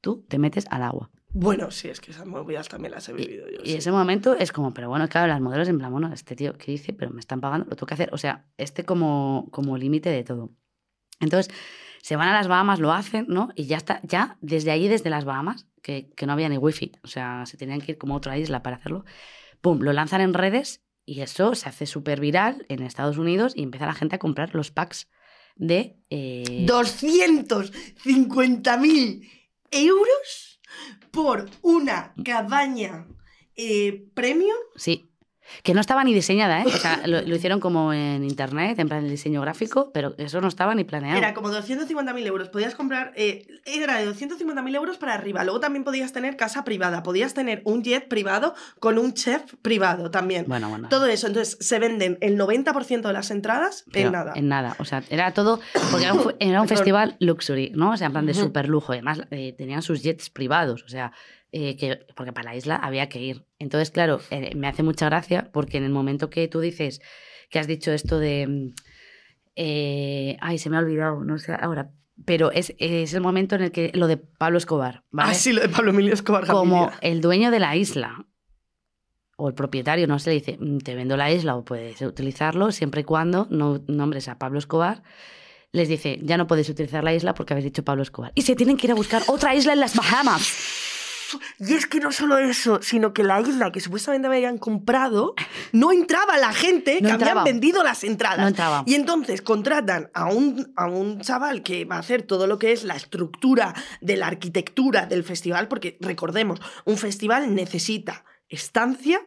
tú 0.00 0.24
te 0.28 0.38
metes 0.38 0.66
al 0.70 0.82
agua. 0.82 1.10
Bueno, 1.34 1.72
sí, 1.72 1.88
es 1.88 2.00
que 2.00 2.12
esas 2.12 2.26
movidas 2.26 2.68
también 2.68 2.92
las 2.92 3.08
he 3.08 3.12
vivido 3.12 3.48
yo. 3.48 3.58
Y 3.64 3.72
sí. 3.72 3.76
ese 3.76 3.90
momento 3.90 4.34
es 4.34 4.52
como, 4.52 4.72
pero 4.72 4.88
bueno, 4.88 5.08
claro, 5.08 5.26
las 5.26 5.40
modelos 5.40 5.66
en 5.68 5.78
plan, 5.78 5.90
bueno, 5.90 6.12
este 6.12 6.36
tío, 6.36 6.56
¿qué 6.56 6.70
dice? 6.70 6.92
Pero 6.92 7.10
me 7.10 7.18
están 7.18 7.40
pagando, 7.40 7.66
lo 7.68 7.74
tengo 7.74 7.88
que 7.88 7.94
hacer. 7.94 8.10
O 8.12 8.18
sea, 8.18 8.46
este 8.56 8.84
como, 8.84 9.48
como 9.50 9.76
límite 9.76 10.10
de 10.10 10.22
todo. 10.22 10.52
Entonces, 11.18 11.52
se 12.02 12.14
van 12.14 12.28
a 12.28 12.34
las 12.34 12.46
Bahamas, 12.46 12.78
lo 12.78 12.92
hacen, 12.92 13.26
¿no? 13.28 13.48
Y 13.56 13.64
ya 13.64 13.78
está, 13.78 14.00
ya 14.04 14.38
desde 14.42 14.70
allí, 14.70 14.86
desde 14.86 15.10
las 15.10 15.24
Bahamas, 15.24 15.66
que, 15.82 16.08
que 16.16 16.24
no 16.26 16.34
había 16.34 16.48
ni 16.48 16.56
wifi, 16.56 16.92
o 17.02 17.08
sea, 17.08 17.46
se 17.46 17.56
tenían 17.56 17.80
que 17.80 17.90
ir 17.92 17.98
como 17.98 18.14
a 18.14 18.18
otra 18.18 18.38
isla 18.38 18.62
para 18.62 18.76
hacerlo, 18.76 19.04
pum, 19.60 19.80
lo 19.80 19.92
lanzan 19.92 20.20
en 20.20 20.34
redes 20.34 20.84
y 21.04 21.20
eso 21.20 21.56
se 21.56 21.68
hace 21.68 21.86
súper 21.86 22.20
viral 22.20 22.64
en 22.68 22.80
Estados 22.82 23.18
Unidos 23.18 23.54
y 23.56 23.64
empieza 23.64 23.86
la 23.86 23.94
gente 23.94 24.14
a 24.16 24.18
comprar 24.18 24.54
los 24.54 24.70
packs 24.70 25.08
de... 25.56 25.96
eh, 26.10 26.66
250.000 26.68 29.30
euros 29.70 30.53
por 31.10 31.48
una 31.62 32.14
cabaña 32.24 33.06
eh, 33.56 34.06
premium. 34.14 34.56
Sí. 34.76 35.10
Que 35.62 35.74
no 35.74 35.80
estaba 35.80 36.04
ni 36.04 36.14
diseñada, 36.14 36.62
¿eh? 36.62 36.66
O 36.66 36.70
sea, 36.70 37.02
lo, 37.06 37.20
lo 37.22 37.36
hicieron 37.36 37.60
como 37.60 37.92
en 37.92 38.24
internet, 38.24 38.78
en 38.78 38.88
plan 38.88 39.04
el 39.04 39.10
diseño 39.10 39.40
gráfico, 39.40 39.90
pero 39.92 40.14
eso 40.18 40.40
no 40.40 40.48
estaba 40.48 40.74
ni 40.74 40.84
planeado. 40.84 41.18
Era 41.18 41.34
como 41.34 41.50
250.000 41.50 42.26
euros. 42.26 42.48
Podías 42.48 42.74
comprar. 42.74 43.12
eh, 43.16 43.46
era 43.66 43.98
de 43.98 44.08
250.000 44.10 44.74
euros 44.74 44.96
para 44.98 45.14
arriba. 45.14 45.44
Luego 45.44 45.60
también 45.60 45.84
podías 45.84 46.12
tener 46.12 46.36
casa 46.36 46.64
privada. 46.64 47.02
Podías 47.02 47.34
tener 47.34 47.62
un 47.64 47.82
jet 47.82 48.08
privado 48.08 48.54
con 48.80 48.98
un 48.98 49.14
chef 49.14 49.42
privado 49.62 50.10
también. 50.10 50.44
Bueno, 50.48 50.68
bueno. 50.68 50.88
Todo 50.88 51.06
eso. 51.06 51.26
Entonces 51.26 51.56
se 51.60 51.78
venden 51.78 52.18
el 52.20 52.38
90% 52.38 53.02
de 53.02 53.12
las 53.12 53.30
entradas 53.30 53.84
pero 53.92 54.06
en 54.08 54.12
nada. 54.12 54.32
En 54.34 54.48
nada. 54.48 54.76
O 54.78 54.84
sea, 54.84 55.02
era 55.10 55.32
todo. 55.32 55.60
Porque 55.90 56.04
era 56.04 56.14
un, 56.14 56.34
era 56.40 56.64
festival 56.66 57.16
luxury, 57.20 57.72
¿no? 57.74 57.92
O 57.92 57.96
sea, 57.96 58.06
en 58.06 58.12
plan 58.12 58.26
de 58.26 58.34
super 58.34 58.68
lujo. 58.68 58.92
Además, 58.92 59.22
eh, 59.30 59.54
tenían 59.56 59.82
sus 59.82 60.02
jets 60.02 60.30
privados. 60.30 60.82
O 60.84 60.88
sea, 60.88 61.12
eh, 61.56 61.76
que, 61.76 62.00
porque 62.16 62.32
para 62.32 62.50
la 62.50 62.56
isla 62.56 62.74
había 62.74 63.08
que 63.08 63.20
ir. 63.20 63.44
Entonces, 63.60 63.92
claro, 63.92 64.20
eh, 64.30 64.56
me 64.56 64.66
hace 64.66 64.82
mucha 64.82 65.06
gracia 65.06 65.50
porque 65.52 65.76
en 65.78 65.84
el 65.84 65.90
momento 65.92 66.28
que 66.28 66.48
tú 66.48 66.58
dices 66.58 67.00
que 67.48 67.60
has 67.60 67.68
dicho 67.68 67.92
esto 67.92 68.18
de... 68.18 68.46
mm, 68.48 68.74
eh, 69.54 70.36
ay, 70.40 70.58
se 70.58 70.68
me 70.68 70.76
ha 70.76 70.80
olvidado, 70.80 71.22
no 71.22 71.38
sé 71.38 71.52
ahora. 71.58 71.90
Pero 72.24 72.50
es, 72.50 72.74
es 72.78 73.14
el 73.14 73.20
momento 73.20 73.54
en 73.54 73.62
el 73.62 73.70
que 73.72 73.92
lo 73.94 74.06
de 74.08 74.16
Pablo 74.16 74.58
Escobar, 74.58 75.04
¿vale? 75.10 75.30
Ah, 75.30 75.34
sí, 75.34 75.52
lo 75.52 75.60
de 75.62 75.68
Pablo 75.68 75.90
Emilio 75.90 76.12
Escobar 76.14 76.44
como 76.46 76.86
Gaviria. 76.86 76.98
el 77.02 77.20
dueño 77.20 77.50
de 77.52 77.60
la 77.60 77.76
isla 77.76 78.26
o 79.36 79.48
el 79.48 79.54
propietario, 79.54 80.06
no 80.08 80.18
se 80.20 80.30
le 80.30 80.34
dice, 80.36 80.56
"Mm, 80.60 80.78
te 80.78 80.94
vendo 80.94 81.16
la 81.16 81.30
isla 81.32 81.56
o 81.56 81.64
puedes 81.64 82.00
utilizarlo 82.02 82.70
siempre 82.72 83.00
y 83.02 83.04
cuando 83.04 83.46
no 83.50 83.80
nombres 83.88 84.28
a 84.28 84.38
Pablo 84.38 84.58
Escobar, 84.60 85.02
les 85.72 85.88
dice, 85.88 86.20
ya 86.22 86.36
no 86.36 86.46
podéis 86.46 86.68
utilizar 86.68 87.02
la 87.02 87.12
isla 87.14 87.34
porque 87.34 87.52
habéis 87.52 87.64
dicho 87.64 87.82
Pablo 87.84 88.02
Escobar. 88.04 88.30
Y 88.36 88.42
se 88.42 88.54
tienen 88.54 88.76
que 88.76 88.86
ir 88.86 88.92
a 88.92 88.94
buscar 88.94 89.22
otra 89.26 89.56
isla 89.56 89.72
en 89.72 89.80
las 89.80 89.96
Bahamas. 89.96 90.83
Y 91.58 91.74
es 91.74 91.86
que 91.86 92.00
no 92.00 92.12
solo 92.12 92.38
eso, 92.38 92.80
sino 92.82 93.12
que 93.12 93.22
la 93.24 93.40
isla 93.40 93.72
que 93.72 93.80
supuestamente 93.80 94.28
habían 94.28 94.58
comprado, 94.58 95.34
no 95.72 95.92
entraba 95.92 96.38
la 96.38 96.52
gente 96.52 97.00
No 97.00 97.08
que 97.08 97.12
entraba. 97.14 97.40
habían 97.42 97.54
vendido 97.56 97.82
las 97.82 98.04
entradas. 98.04 98.40
No 98.40 98.48
entraba. 98.48 98.82
Y 98.86 98.94
entonces 98.94 99.42
contratan 99.42 100.10
a 100.14 100.26
un, 100.26 100.72
a 100.76 100.86
un 100.86 101.20
chaval 101.20 101.62
que 101.62 101.84
va 101.84 101.96
a 101.96 102.00
hacer 102.00 102.22
todo 102.22 102.46
lo 102.46 102.58
que 102.58 102.72
es 102.72 102.84
la 102.84 102.96
estructura 102.96 103.74
de 104.00 104.16
la 104.16 104.26
arquitectura 104.26 105.06
del 105.06 105.24
festival, 105.24 105.68
porque 105.68 105.96
recordemos, 106.00 106.60
un 106.84 106.96
festival 106.98 107.54
necesita 107.54 108.24
estancia, 108.48 109.20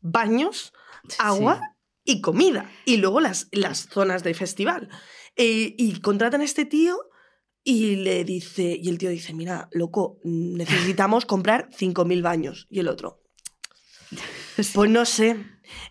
baños, 0.00 0.72
agua 1.18 1.60
y 2.04 2.20
comida. 2.20 2.70
Y 2.84 2.96
luego 2.96 3.20
las, 3.20 3.48
las 3.52 3.88
zonas 3.88 4.22
del 4.22 4.34
festival. 4.34 4.88
Eh, 5.36 5.74
y 5.78 6.00
contratan 6.00 6.40
a 6.40 6.44
este 6.44 6.64
tío 6.64 6.96
y 7.64 7.96
le 7.96 8.24
dice, 8.24 8.78
y 8.80 8.88
el 8.88 8.98
tío 8.98 9.10
dice, 9.10 9.34
mira, 9.34 9.68
loco, 9.72 10.18
necesitamos 10.24 11.26
comprar 11.26 11.68
5.000 11.70 12.22
baños. 12.22 12.66
Y 12.70 12.80
el 12.80 12.88
otro, 12.88 13.22
pues 14.74 14.90
no 14.90 15.04
sé. 15.04 15.36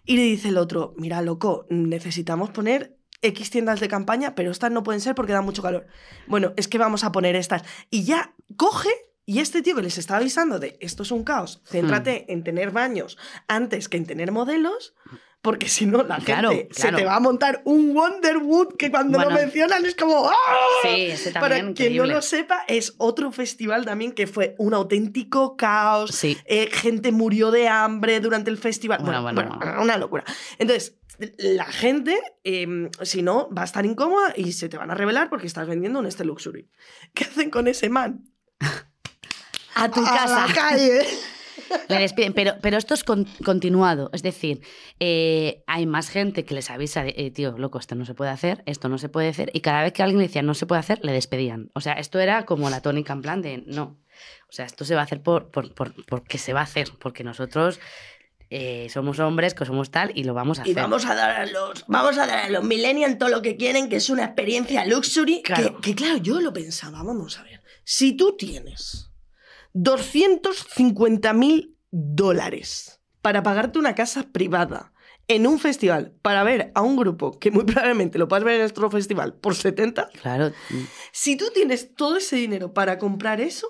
Y 0.05 0.17
le 0.17 0.23
dice 0.23 0.49
el 0.49 0.57
otro, 0.57 0.93
mira, 0.97 1.21
loco, 1.21 1.65
necesitamos 1.69 2.49
poner 2.51 2.97
X 3.21 3.49
tiendas 3.51 3.79
de 3.79 3.87
campaña, 3.87 4.35
pero 4.35 4.51
estas 4.51 4.71
no 4.71 4.83
pueden 4.83 5.01
ser 5.01 5.15
porque 5.15 5.33
da 5.33 5.41
mucho 5.41 5.61
calor. 5.61 5.87
Bueno, 6.27 6.53
es 6.57 6.67
que 6.67 6.77
vamos 6.77 7.03
a 7.03 7.11
poner 7.11 7.35
estas. 7.35 7.63
Y 7.89 8.03
ya 8.03 8.35
coge, 8.57 8.89
y 9.25 9.39
este 9.39 9.61
tío 9.61 9.75
que 9.75 9.83
les 9.83 9.97
está 9.97 10.17
avisando 10.17 10.59
de 10.59 10.77
esto 10.81 11.03
es 11.03 11.11
un 11.11 11.23
caos, 11.23 11.61
céntrate 11.65 12.31
en 12.31 12.43
tener 12.43 12.71
baños 12.71 13.17
antes 13.47 13.87
que 13.87 13.97
en 13.97 14.05
tener 14.05 14.31
modelos, 14.31 14.95
porque 15.41 15.67
si 15.69 15.85
no, 15.87 16.03
la 16.03 16.17
Claro, 16.19 16.51
gente 16.51 16.67
claro. 16.67 16.97
se 16.97 17.01
te 17.03 17.05
va 17.07 17.15
a 17.15 17.19
montar 17.19 17.61
un 17.65 17.95
Wonderwood 17.95 18.75
que 18.77 18.91
cuando 18.91 19.17
lo 19.17 19.25
Bueno. 19.25 19.39
mencionan 19.39 19.85
es 19.85 19.95
como 19.95 20.29
¡ah! 20.29 20.35
Sí, 20.83 20.89
ese 21.07 21.31
Para 21.31 21.55
también. 21.57 21.73
quien 21.73 21.97
no 21.97 22.05
lo 22.05 22.21
sepa, 22.21 22.63
es 22.67 22.93
otro 22.97 23.31
festival 23.31 23.83
también 23.85 24.11
que 24.11 24.27
fue 24.27 24.55
un 24.59 24.73
auténtico 24.73 25.57
caos. 25.57 26.11
Sí. 26.11 26.37
Eh, 26.45 26.69
gente 26.71 27.11
murió 27.11 27.49
de 27.51 27.67
hambre 27.67 28.19
durante 28.19 28.51
el 28.51 28.57
festival. 28.57 28.99
Bueno, 29.03 29.21
Bueno, 29.23 29.41
bueno, 29.41 29.57
bueno, 29.57 29.81
una 29.81 29.97
locura. 29.97 30.23
Entonces, 30.59 30.97
la 31.37 31.65
gente, 31.65 32.19
eh, 32.43 32.89
si 33.01 33.21
no, 33.23 33.49
va 33.55 33.63
a 33.63 33.65
estar 33.65 33.85
incómoda 33.85 34.33
y 34.35 34.51
se 34.53 34.69
te 34.69 34.77
van 34.77 34.91
a 34.91 34.95
revelar 34.95 35.29
porque 35.29 35.47
estás 35.47 35.67
vendiendo 35.67 35.99
un 35.99 36.05
este 36.05 36.23
luxury. 36.23 36.69
¿Qué 37.15 37.23
hacen 37.25 37.49
con 37.49 37.67
ese 37.67 37.89
man? 37.89 38.25
A 39.75 39.89
tu 39.89 40.01
A 40.01 40.05
casa. 40.05 40.47
la 40.47 40.53
calle. 40.53 41.01
Le 41.89 41.99
despiden, 41.99 42.33
pero, 42.33 42.53
pero 42.61 42.77
esto 42.77 42.93
es 42.93 43.03
con- 43.03 43.25
continuado. 43.43 44.09
Es 44.13 44.23
decir, 44.23 44.61
eh, 44.99 45.63
hay 45.67 45.85
más 45.85 46.09
gente 46.09 46.45
que 46.45 46.53
les 46.53 46.69
avisa 46.69 47.03
de, 47.03 47.13
eh, 47.17 47.31
tío, 47.31 47.57
loco, 47.57 47.79
esto 47.79 47.95
no 47.95 48.05
se 48.05 48.13
puede 48.13 48.31
hacer, 48.31 48.63
esto 48.65 48.89
no 48.89 48.97
se 48.97 49.09
puede 49.09 49.29
hacer. 49.29 49.49
Y 49.53 49.61
cada 49.61 49.81
vez 49.83 49.93
que 49.93 50.03
alguien 50.03 50.19
decía 50.21 50.41
no 50.41 50.53
se 50.53 50.65
puede 50.65 50.79
hacer, 50.79 50.99
le 51.03 51.11
despedían. 51.11 51.69
O 51.73 51.81
sea, 51.81 51.93
esto 51.93 52.19
era 52.19 52.45
como 52.45 52.69
la 52.69 52.81
tónica 52.81 53.13
en 53.13 53.21
plan 53.21 53.41
de 53.41 53.63
no. 53.67 53.97
O 54.49 54.51
sea, 54.53 54.65
esto 54.65 54.85
se 54.85 54.95
va 54.95 55.01
a 55.01 55.03
hacer 55.05 55.21
por, 55.21 55.49
por, 55.51 55.73
por- 55.73 55.93
porque 56.05 56.37
se 56.37 56.53
va 56.53 56.59
a 56.61 56.63
hacer, 56.63 56.89
porque 56.99 57.23
nosotros 57.23 57.79
eh, 58.49 58.87
somos 58.89 59.17
hombres, 59.19 59.53
que 59.53 59.63
somos 59.65 59.91
tal, 59.91 60.11
y 60.13 60.25
lo 60.25 60.33
vamos 60.33 60.59
a 60.59 60.63
Y 60.67 60.71
hacer. 60.71 60.75
vamos 60.83 61.05
a 61.05 61.15
dar 61.15 61.31
a 61.31 61.45
los, 61.45 61.85
vamos 61.87 62.17
a 62.17 62.27
dar 62.27 62.39
a 62.45 62.49
los 62.49 62.63
millennials 62.65 63.17
todo 63.17 63.29
lo 63.29 63.41
que 63.41 63.55
quieren, 63.55 63.87
que 63.89 63.95
es 63.95 64.09
una 64.09 64.25
experiencia 64.25 64.85
luxury. 64.85 65.41
Claro. 65.41 65.77
Que, 65.77 65.81
que 65.91 65.95
claro, 65.95 66.17
yo 66.17 66.41
lo 66.41 66.51
pensaba, 66.51 67.01
vamos 67.01 67.39
a 67.39 67.43
ver. 67.43 67.61
Si 67.85 68.13
tú 68.17 68.35
tienes 68.37 69.10
250 69.73 71.33
mil 71.33 71.77
dólares 71.91 73.01
para 73.21 73.43
pagarte 73.43 73.79
una 73.79 73.95
casa 73.95 74.23
privada 74.31 74.93
en 75.27 75.45
un 75.47 75.59
festival 75.59 76.13
para 76.21 76.43
ver 76.43 76.71
a 76.75 76.81
un 76.81 76.95
grupo 76.97 77.39
que 77.39 77.51
muy 77.51 77.63
probablemente 77.63 78.17
lo 78.17 78.27
puedas 78.27 78.43
ver 78.43 78.55
en 78.55 78.61
nuestro 78.61 78.89
festival 78.89 79.33
por 79.35 79.55
70, 79.55 80.09
Claro. 80.21 80.51
si 81.11 81.35
tú 81.37 81.45
tienes 81.53 81.93
todo 81.95 82.17
ese 82.17 82.35
dinero 82.37 82.73
para 82.73 82.97
comprar 82.97 83.39
eso, 83.39 83.67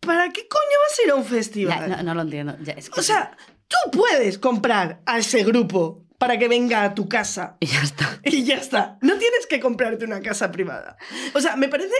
¿para 0.00 0.30
qué 0.30 0.48
coño 0.48 0.76
vas 0.88 0.98
a 0.98 1.02
ir 1.04 1.10
a 1.10 1.14
un 1.16 1.24
festival? 1.24 1.88
ya, 1.90 1.96
no, 1.98 2.02
no 2.02 2.14
lo 2.14 2.22
entiendo. 2.22 2.56
ya, 2.62 2.72
es 2.72 2.88
que- 2.90 2.98
O 2.98 3.02
sea, 3.02 3.36
tú 3.68 3.76
puedes 3.92 4.38
comprar 4.38 5.02
a 5.06 5.18
ese 5.18 5.44
grupo 5.44 6.06
para 6.18 6.38
que 6.38 6.48
venga 6.48 6.82
a 6.84 6.94
tu 6.94 7.08
casa 7.08 7.56
Y 7.60 7.66
ya 7.66 7.82
está. 7.82 8.20
y 8.24 8.44
ya 8.44 8.56
está. 8.56 8.98
No 9.02 9.18
tienes 9.18 9.46
que 9.48 9.60
comprarte 9.60 10.04
una 10.04 10.20
casa 10.22 10.50
privada. 10.50 10.96
O 11.34 11.40
sea, 11.40 11.56
me 11.56 11.68
parece 11.68 11.94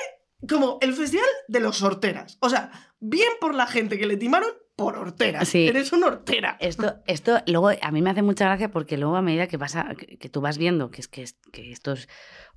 como 0.49 0.79
el 0.81 0.95
festival 0.95 1.27
de 1.49 1.61
los 1.61 1.83
horteras. 1.83 2.39
O 2.41 2.49
sea, 2.51 2.71
bien 3.01 3.29
por 3.41 3.55
la 3.55 3.67
gente 3.67 3.99
que 3.99 4.07
le 4.07 4.17
timaron 4.17 4.49
por 4.75 4.97
hortera. 4.97 5.45
Sí. 5.45 5.69
Eres 5.69 5.93
una 5.93 6.07
hortera. 6.07 6.57
Esto, 6.59 6.97
esto 7.07 7.39
luego 7.47 7.71
a 7.81 7.91
mí 7.91 8.01
me 8.03 8.11
hace 8.11 8.23
mucha 8.23 8.47
gracia 8.47 8.71
porque 8.71 8.97
luego 8.97 9.17
a 9.17 9.23
medida 9.23 9.47
que 9.47 9.59
pasa, 9.59 9.95
que, 9.97 10.17
que 10.19 10.29
tú 10.31 10.41
vas 10.41 10.57
viendo 10.59 10.91
que 10.91 11.01
es 11.03 11.09
que, 11.09 11.23
es- 11.23 11.37
que 11.53 11.71
esto 11.71 11.93
es 11.93 12.09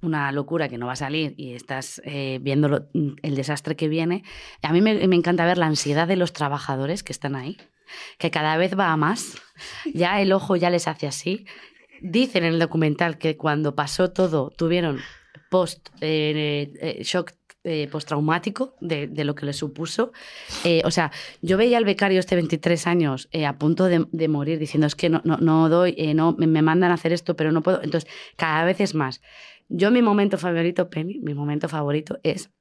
una 0.02 0.32
locura 0.32 0.70
que 0.70 0.78
no 0.78 0.88
va 0.88 0.94
a 0.94 0.98
salir 0.98 1.34
y 1.38 1.54
estás 1.54 2.02
eh, 2.06 2.40
viendo 2.42 2.70
lo- 2.70 2.88
el 3.22 3.36
desastre 3.36 3.76
que 3.76 3.90
viene, 3.90 4.24
a 4.62 4.72
mí 4.72 4.82
me, 4.82 5.08
me 5.08 5.16
encanta 5.16 5.46
ver 5.46 5.58
la 5.58 5.66
ansiedad 5.68 6.08
de 6.08 6.16
los 6.16 6.32
trabajadores 6.34 7.04
que 7.04 7.12
están 7.12 7.36
ahí, 7.36 7.58
que 8.18 8.32
cada 8.32 8.56
vez 8.58 8.80
va 8.80 8.92
a 8.94 8.98
más, 8.98 9.36
ya 9.94 10.22
el 10.22 10.32
ojo 10.32 10.56
ya 10.56 10.70
les 10.70 10.88
hace 10.88 11.08
así. 11.08 11.46
Dicen 12.02 12.44
en 12.46 12.54
el 12.54 12.60
documental 12.60 13.18
que 13.18 13.36
cuando 13.38 13.76
pasó 13.76 14.12
todo 14.12 14.50
tuvieron 14.52 15.00
post 15.50 15.90
eh, 16.02 16.72
eh, 16.82 17.04
shock 17.04 17.34
eh, 17.66 17.88
postraumático 17.92 18.76
de, 18.80 19.08
de 19.08 19.24
lo 19.26 19.36
que 19.36 19.46
les 19.46 19.58
supuso. 19.58 20.14
Eh, 20.64 20.82
o 20.86 20.92
sea, 20.92 21.12
yo 21.42 21.58
veía 21.58 21.78
al 21.78 21.84
becario 21.86 22.20
este 22.20 22.36
23 22.36 22.88
años 22.88 23.28
eh, 23.32 23.46
a 23.46 23.58
punto 23.58 23.86
de, 23.86 24.06
de 24.12 24.28
morir 24.28 24.58
diciendo 24.60 24.88
es 24.88 24.96
que 24.96 25.10
no, 25.10 25.22
no, 25.26 25.38
no 25.38 25.68
doy, 25.68 25.96
eh, 25.98 26.14
no, 26.14 26.34
me, 26.38 26.48
me 26.48 26.62
mandan 26.62 26.92
a 26.92 26.94
hacer 26.94 27.12
esto, 27.12 27.36
pero 27.36 27.52
no 27.52 27.62
puedo. 27.62 27.82
Entonces, 27.84 28.10
cada 28.38 28.64
vez 28.64 28.80
es 28.80 28.96
más. 28.96 29.22
Yo 29.68 29.92
mi 29.92 30.02
momento 30.02 30.38
favorito, 30.38 30.90
Penny, 30.90 31.20
mi 31.20 31.34
momento 31.34 31.68
favorito 31.68 32.20
es 32.24 32.52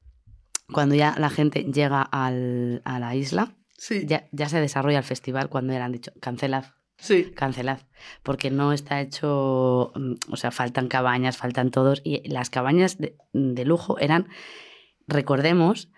cuando 0.73 0.95
ya 0.95 1.15
la 1.19 1.29
gente 1.31 1.65
llega 1.65 2.01
al- 2.03 2.81
a 2.85 2.99
la 2.99 3.15
isla, 3.15 3.55
Sí, 3.77 4.07
ya, 4.07 4.27
ya 4.33 4.49
se 4.49 4.61
desarrolla 4.61 4.99
el 4.99 5.05
festival, 5.05 5.51
cuando 5.51 5.75
han 5.75 5.93
dicho, 5.93 6.11
cancelad, 6.21 6.65
sí. 6.97 7.33
cancelad, 7.37 7.81
porque 8.23 8.51
no 8.51 8.73
está 8.73 9.01
hecho, 9.03 9.93
mm, 9.95 10.15
o 10.31 10.37
sea, 10.37 10.51
faltan 10.53 10.89
cabañas, 10.89 11.37
faltan 11.37 11.71
todos, 11.71 12.01
y 12.05 12.27
las 12.27 12.49
cabañas 12.49 12.97
de, 12.99 13.17
de 13.35 13.65
lujo 13.67 13.99
eran, 13.99 14.29
recordemos, 15.07 15.91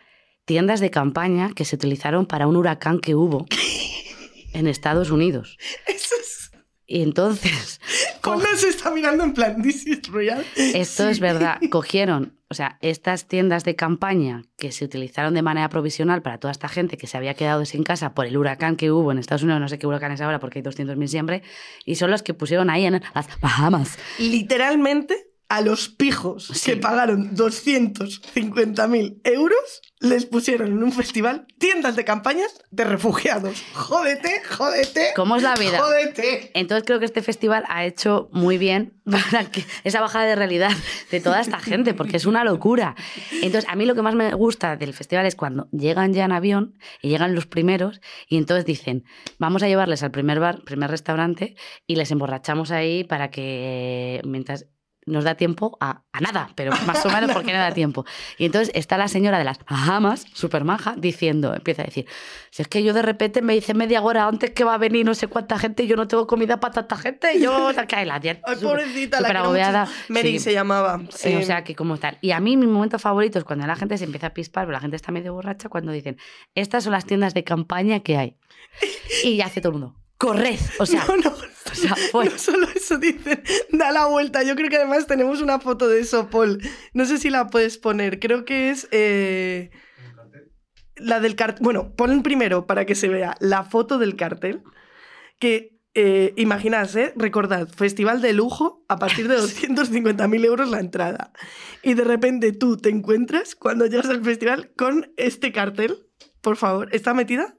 tiendas 0.44 0.80
de 0.80 0.90
campaña 0.90 1.50
que 1.54 1.64
se 1.64 1.76
utilizaron 1.76 2.26
para 2.26 2.46
un 2.46 2.56
huracán 2.56 3.00
que 3.00 3.14
hubo 3.14 3.46
en 4.52 4.66
Estados 4.66 5.10
Unidos. 5.10 5.58
Eso 5.86 6.14
es... 6.20 6.50
Y 6.88 7.02
entonces, 7.02 7.80
Cuando 8.22 8.46
se 8.56 8.68
está 8.68 8.90
mirando 8.90 9.24
en 9.24 9.34
plan, 9.34 9.60
this 9.62 9.86
is 9.86 10.08
real. 10.08 10.44
esto 10.56 11.04
Sí. 11.04 11.10
es 11.10 11.20
verdad, 11.20 11.58
cogieron, 11.70 12.38
o 12.48 12.54
sea, 12.54 12.78
estas 12.80 13.26
tiendas 13.26 13.64
de 13.64 13.74
campaña 13.74 14.44
que 14.56 14.70
se 14.70 14.84
utilizaron 14.84 15.34
de 15.34 15.42
manera 15.42 15.68
provisional 15.68 16.22
para 16.22 16.38
toda 16.38 16.52
esta 16.52 16.68
gente 16.68 16.96
que 16.96 17.08
se 17.08 17.16
había 17.16 17.34
quedado 17.34 17.64
sin 17.64 17.82
casa 17.82 18.14
por 18.14 18.26
el 18.26 18.36
huracán 18.36 18.76
que 18.76 18.92
hubo 18.92 19.10
en 19.10 19.18
Estados 19.18 19.42
Unidos, 19.42 19.60
no 19.60 19.68
sé 19.68 19.78
qué 19.80 19.86
huracán 19.86 20.12
es 20.12 20.20
ahora 20.20 20.38
porque 20.38 20.60
hay 20.60 20.64
200.000 20.64 21.06
siempre, 21.08 21.42
y 21.84 21.96
son 21.96 22.10
los 22.10 22.22
que 22.22 22.34
pusieron 22.34 22.70
ahí 22.70 22.86
en 22.86 23.02
las 23.14 23.40
Bahamas. 23.40 23.98
Literalmente, 24.18 25.25
a 25.48 25.60
los 25.60 25.88
pijos 25.88 26.48
Sí. 26.52 26.72
que 26.72 26.76
pagaron 26.78 27.34
250.000 27.36 29.20
euros, 29.24 29.82
les 30.00 30.26
pusieron 30.26 30.68
en 30.68 30.82
un 30.82 30.92
festival 30.92 31.46
tiendas 31.58 31.96
de 31.96 32.04
campañas 32.04 32.52
de 32.70 32.84
refugiados. 32.84 33.62
Jódete, 33.72 34.42
jódete. 34.44 35.12
¿Cómo 35.16 35.36
es 35.36 35.42
la 35.42 35.54
vida? 35.54 35.78
Jódete. 35.78 36.50
Entonces 36.54 36.84
creo 36.84 36.98
que 36.98 37.06
este 37.06 37.22
festival 37.22 37.64
ha 37.68 37.84
hecho 37.86 38.28
muy 38.32 38.58
bien 38.58 39.00
para 39.04 39.50
que 39.50 39.64
esa 39.84 40.00
bajada 40.00 40.26
de 40.26 40.36
realidad 40.36 40.70
de 41.10 41.20
toda 41.20 41.40
esta 41.40 41.58
gente, 41.60 41.94
porque 41.94 42.16
es 42.18 42.26
una 42.26 42.44
locura. 42.44 42.94
Entonces, 43.42 43.68
a 43.70 43.76
mí 43.76 43.86
lo 43.86 43.94
que 43.94 44.02
más 44.02 44.14
me 44.14 44.32
gusta 44.34 44.76
del 44.76 44.92
festival 44.92 45.26
es 45.26 45.34
cuando 45.36 45.68
llegan 45.70 46.12
ya 46.12 46.24
en 46.24 46.32
avión 46.32 46.78
y 47.00 47.08
llegan 47.08 47.34
los 47.34 47.46
primeros 47.46 48.00
y 48.28 48.36
entonces 48.36 48.64
dicen, 48.66 49.04
vamos 49.38 49.62
a 49.62 49.68
llevarles 49.68 50.02
al 50.02 50.10
primer 50.10 50.40
bar, 50.40 50.62
primer 50.64 50.90
restaurante 50.90 51.56
y 51.86 51.96
les 51.96 52.10
emborrachamos 52.10 52.70
ahí 52.70 53.04
para 53.04 53.30
que 53.30 54.20
mientras 54.24 54.66
nos 55.06 55.24
da 55.24 55.36
tiempo 55.36 55.76
a, 55.80 56.02
a 56.12 56.20
nada, 56.20 56.50
pero 56.56 56.72
más 56.86 57.04
o 57.06 57.10
menos 57.10 57.30
porque 57.32 57.52
no 57.52 57.58
da 57.58 57.72
tiempo. 57.72 58.04
Y 58.38 58.44
entonces 58.46 58.70
está 58.74 58.98
la 58.98 59.08
señora 59.08 59.38
de 59.38 59.44
las 59.44 59.58
Bahamas, 59.64 60.26
super 60.34 60.64
maja, 60.64 60.94
diciendo, 60.98 61.54
empieza 61.54 61.82
a 61.82 61.84
decir, 61.86 62.06
si 62.50 62.62
es 62.62 62.68
que 62.68 62.82
yo 62.82 62.92
de 62.92 63.02
repente 63.02 63.40
me 63.40 63.56
hice 63.56 63.72
media 63.74 64.02
hora 64.02 64.26
antes 64.26 64.50
que 64.50 64.64
va 64.64 64.74
a 64.74 64.78
venir 64.78 65.06
no 65.06 65.14
sé 65.14 65.28
cuánta 65.28 65.58
gente 65.58 65.84
y 65.84 65.86
yo 65.86 65.96
no 65.96 66.08
tengo 66.08 66.26
comida 66.26 66.60
para 66.60 66.74
tanta 66.74 66.96
gente, 66.96 67.34
y 67.36 67.40
yo, 67.42 67.70
que 67.88 68.04
la 68.04 68.20
tía 68.20 68.40
Ay, 68.44 68.56
pobrecita, 68.56 69.20
la 69.20 69.28
súper 69.28 69.32
quiero 69.32 69.40
agobiada. 69.44 69.88
Mary 70.08 70.32
Sí. 70.32 70.38
se 70.40 70.52
llamaba. 70.52 71.00
Sí, 71.10 71.34
o 71.36 71.42
sea, 71.42 71.62
que 71.64 71.74
como 71.76 71.98
tal. 71.98 72.18
Y 72.20 72.32
a 72.32 72.40
mí 72.40 72.56
mi 72.56 72.66
momento 72.66 72.98
favorito 72.98 73.38
es 73.38 73.44
cuando 73.44 73.66
la 73.66 73.76
gente 73.76 73.96
se 73.96 74.04
empieza 74.04 74.28
a 74.28 74.34
pispar, 74.34 74.64
pero 74.64 74.72
la 74.72 74.80
gente 74.80 74.96
está 74.96 75.12
medio 75.12 75.32
borracha, 75.34 75.68
cuando 75.68 75.92
dicen, 75.92 76.18
estas 76.54 76.84
son 76.84 76.92
las 76.92 77.04
tiendas 77.06 77.32
de 77.32 77.44
campaña 77.44 78.00
que 78.00 78.16
hay. 78.16 78.36
Y 79.24 79.36
ya 79.36 79.46
hace 79.46 79.60
todo 79.60 79.72
el 79.72 79.78
mundo, 79.78 79.96
corred. 80.18 80.58
O 80.78 80.86
sea, 80.86 81.04
no, 81.06 81.16
no, 81.16 81.30
o 81.30 81.74
sea, 81.74 81.94
fue... 82.10 82.26
no 82.26 82.38
solo 82.38 82.68
eso 82.74 82.98
dicen, 82.98 83.42
da 83.70 83.92
la 83.92 84.06
vuelta. 84.06 84.42
Yo 84.42 84.54
creo 84.56 84.68
que 84.68 84.76
además 84.76 85.06
tenemos 85.06 85.42
una 85.42 85.60
foto 85.60 85.88
de 85.88 86.00
eso, 86.00 86.28
Paul. 86.30 86.60
No 86.94 87.04
sé 87.04 87.18
si 87.18 87.30
la 87.30 87.48
puedes 87.48 87.78
poner. 87.78 88.18
Creo 88.20 88.44
que 88.44 88.70
es 88.70 88.88
eh, 88.90 89.70
la 90.96 91.20
del 91.20 91.36
cartel. 91.36 91.62
Bueno, 91.62 91.94
pon 91.94 92.22
primero 92.22 92.66
para 92.66 92.86
que 92.86 92.94
se 92.94 93.08
vea 93.08 93.36
la 93.40 93.64
foto 93.64 93.98
del 93.98 94.16
cartel. 94.16 94.62
Que 95.38 95.76
eh, 95.98 96.34
imaginad, 96.36 96.94
¿eh? 96.96 97.14
recordad, 97.16 97.68
festival 97.68 98.20
de 98.20 98.34
lujo 98.34 98.84
a 98.86 98.98
partir 98.98 99.28
de 99.28 99.36
250.000 99.38 100.44
euros 100.44 100.68
la 100.68 100.80
entrada. 100.80 101.32
Y 101.82 101.94
de 101.94 102.04
repente 102.04 102.52
tú 102.52 102.76
te 102.76 102.90
encuentras 102.90 103.54
cuando 103.54 103.86
llegas 103.86 104.10
al 104.10 104.22
festival 104.22 104.72
con 104.76 105.12
este 105.16 105.52
cartel. 105.52 106.06
Por 106.42 106.56
favor, 106.56 106.94
¿está 106.94 107.14
metida? 107.14 107.56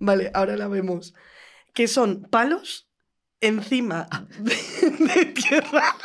Vale, 0.00 0.30
ahora 0.34 0.56
la 0.56 0.68
vemos. 0.68 1.14
Que 1.78 1.86
son 1.86 2.22
palos 2.22 2.90
encima 3.40 4.08
de, 4.40 4.56
de 4.98 5.26
tierra 5.26 5.96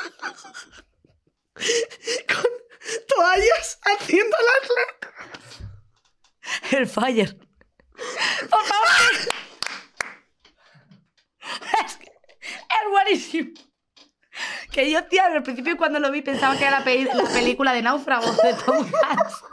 con 2.28 2.46
toallas 3.08 3.80
haciéndolas 3.82 4.70
El 6.70 6.88
fire. 6.88 7.40
Por 8.52 8.64
favor. 8.66 8.88
Es, 11.84 12.00
buenísimo. 12.92 13.50
Que 14.72 14.92
yo, 14.92 15.04
tía, 15.06 15.26
al 15.26 15.42
principio 15.42 15.76
cuando 15.76 16.00
lo 16.00 16.12
vi 16.12 16.22
pensaba 16.22 16.56
que 16.56 16.66
era 16.66 16.82
la, 16.82 16.86
película 16.86 17.74
de 17.74 17.82
náufrago 17.82 18.32
de 18.32 18.54
Tom 18.64 18.92
Hanks. 19.10 19.44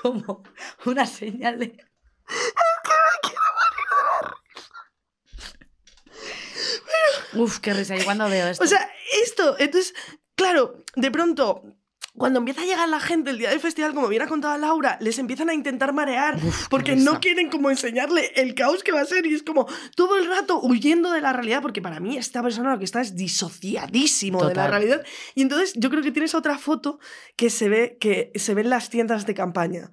Como 0.00 0.42
una 0.86 1.04
señal 1.04 1.58
de... 1.58 1.76
Uf, 7.34 7.58
qué 7.58 7.74
risa. 7.74 7.96
Yo 7.96 8.04
cuando 8.04 8.28
veo 8.28 8.46
esto... 8.48 8.64
O 8.64 8.66
sea, 8.66 8.88
esto, 9.22 9.56
entonces, 9.58 9.94
claro, 10.34 10.84
de 10.94 11.10
pronto, 11.10 11.62
cuando 12.16 12.38
empieza 12.38 12.62
a 12.62 12.64
llegar 12.64 12.88
la 12.88 13.00
gente 13.00 13.30
el 13.30 13.38
día 13.38 13.50
del 13.50 13.60
festival, 13.60 13.92
como 13.94 14.08
bien 14.08 14.22
ha 14.22 14.26
contado 14.26 14.56
Laura, 14.56 14.96
les 15.00 15.18
empiezan 15.18 15.50
a 15.50 15.54
intentar 15.54 15.92
marear 15.92 16.36
Uf, 16.36 16.68
porque 16.68 16.96
no 16.96 17.20
quieren 17.20 17.50
como 17.50 17.70
enseñarle 17.70 18.32
el 18.36 18.54
caos 18.54 18.82
que 18.82 18.92
va 18.92 19.02
a 19.02 19.04
ser 19.04 19.26
y 19.26 19.34
es 19.34 19.42
como 19.42 19.66
todo 19.94 20.16
el 20.16 20.26
rato 20.26 20.58
huyendo 20.60 21.12
de 21.12 21.20
la 21.20 21.32
realidad 21.32 21.60
porque 21.60 21.82
para 21.82 22.00
mí 22.00 22.16
esta 22.16 22.42
persona 22.42 22.72
lo 22.72 22.78
que 22.78 22.86
está 22.86 23.02
es 23.02 23.14
disociadísimo 23.14 24.38
de 24.40 24.54
la 24.54 24.64
Total. 24.64 24.70
realidad 24.70 25.06
y 25.34 25.42
entonces 25.42 25.74
yo 25.76 25.90
creo 25.90 26.02
que 26.02 26.10
tienes 26.10 26.34
otra 26.34 26.56
foto 26.58 26.98
que 27.36 27.50
se 27.50 27.68
ve 27.68 27.98
que 28.00 28.32
se 28.34 28.54
ven 28.54 28.70
las 28.70 28.88
tiendas 28.88 29.26
de 29.26 29.34
campaña. 29.34 29.90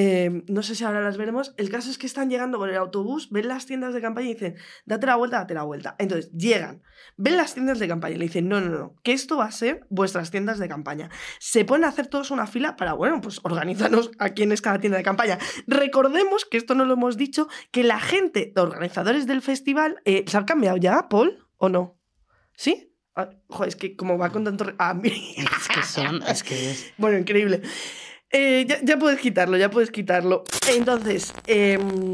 Eh, 0.00 0.44
no 0.46 0.62
sé 0.62 0.76
si 0.76 0.84
ahora 0.84 1.00
las 1.00 1.16
veremos. 1.16 1.54
El 1.56 1.70
caso 1.70 1.90
es 1.90 1.98
que 1.98 2.06
están 2.06 2.30
llegando 2.30 2.56
por 2.56 2.70
el 2.70 2.76
autobús, 2.76 3.30
ven 3.32 3.48
las 3.48 3.66
tiendas 3.66 3.92
de 3.92 4.00
campaña 4.00 4.28
y 4.28 4.34
dicen, 4.34 4.54
date 4.86 5.08
la 5.08 5.16
vuelta, 5.16 5.38
date 5.38 5.54
la 5.54 5.64
vuelta. 5.64 5.96
Entonces 5.98 6.30
llegan, 6.30 6.84
ven 7.16 7.36
las 7.36 7.54
tiendas 7.54 7.80
de 7.80 7.88
campaña 7.88 8.14
y 8.14 8.18
le 8.18 8.26
dicen, 8.26 8.48
no, 8.48 8.60
no, 8.60 8.70
no, 8.70 8.94
que 9.02 9.10
esto 9.12 9.38
va 9.38 9.46
a 9.46 9.50
ser 9.50 9.84
vuestras 9.90 10.30
tiendas 10.30 10.60
de 10.60 10.68
campaña. 10.68 11.10
Se 11.40 11.64
ponen 11.64 11.84
a 11.84 11.88
hacer 11.88 12.06
todos 12.06 12.30
una 12.30 12.46
fila 12.46 12.76
para, 12.76 12.92
bueno, 12.92 13.20
pues 13.20 13.40
organízanos 13.42 14.12
a 14.20 14.28
quién 14.28 14.52
es 14.52 14.62
cada 14.62 14.78
tienda 14.78 14.98
de 14.98 15.02
campaña. 15.02 15.36
Recordemos 15.66 16.44
que 16.44 16.58
esto 16.58 16.76
no 16.76 16.84
lo 16.84 16.92
hemos 16.92 17.16
dicho, 17.16 17.48
que 17.72 17.82
la 17.82 17.98
gente, 17.98 18.52
los 18.54 18.66
organizadores 18.66 19.26
del 19.26 19.42
festival, 19.42 20.00
eh, 20.04 20.24
¿se 20.28 20.36
han 20.36 20.44
cambiado 20.44 20.76
ya, 20.76 21.08
Paul? 21.08 21.44
¿O 21.56 21.68
no? 21.68 21.98
¿Sí? 22.54 22.94
Ah, 23.16 23.30
joder, 23.48 23.70
es 23.70 23.74
que 23.74 23.96
como 23.96 24.16
va 24.16 24.30
con 24.30 24.44
tanto... 24.44 24.64
Ah, 24.78 24.94
mira. 24.94 25.16
Es 25.16 25.68
que 25.74 25.82
son... 25.82 26.22
Es 26.22 26.44
que 26.44 26.70
es... 26.70 26.92
Bueno, 26.98 27.18
increíble. 27.18 27.62
Eh, 28.30 28.66
ya, 28.68 28.78
ya 28.82 28.98
puedes 28.98 29.20
quitarlo, 29.20 29.56
ya 29.56 29.70
puedes 29.70 29.90
quitarlo. 29.90 30.44
Entonces, 30.70 31.32
em, 31.46 32.12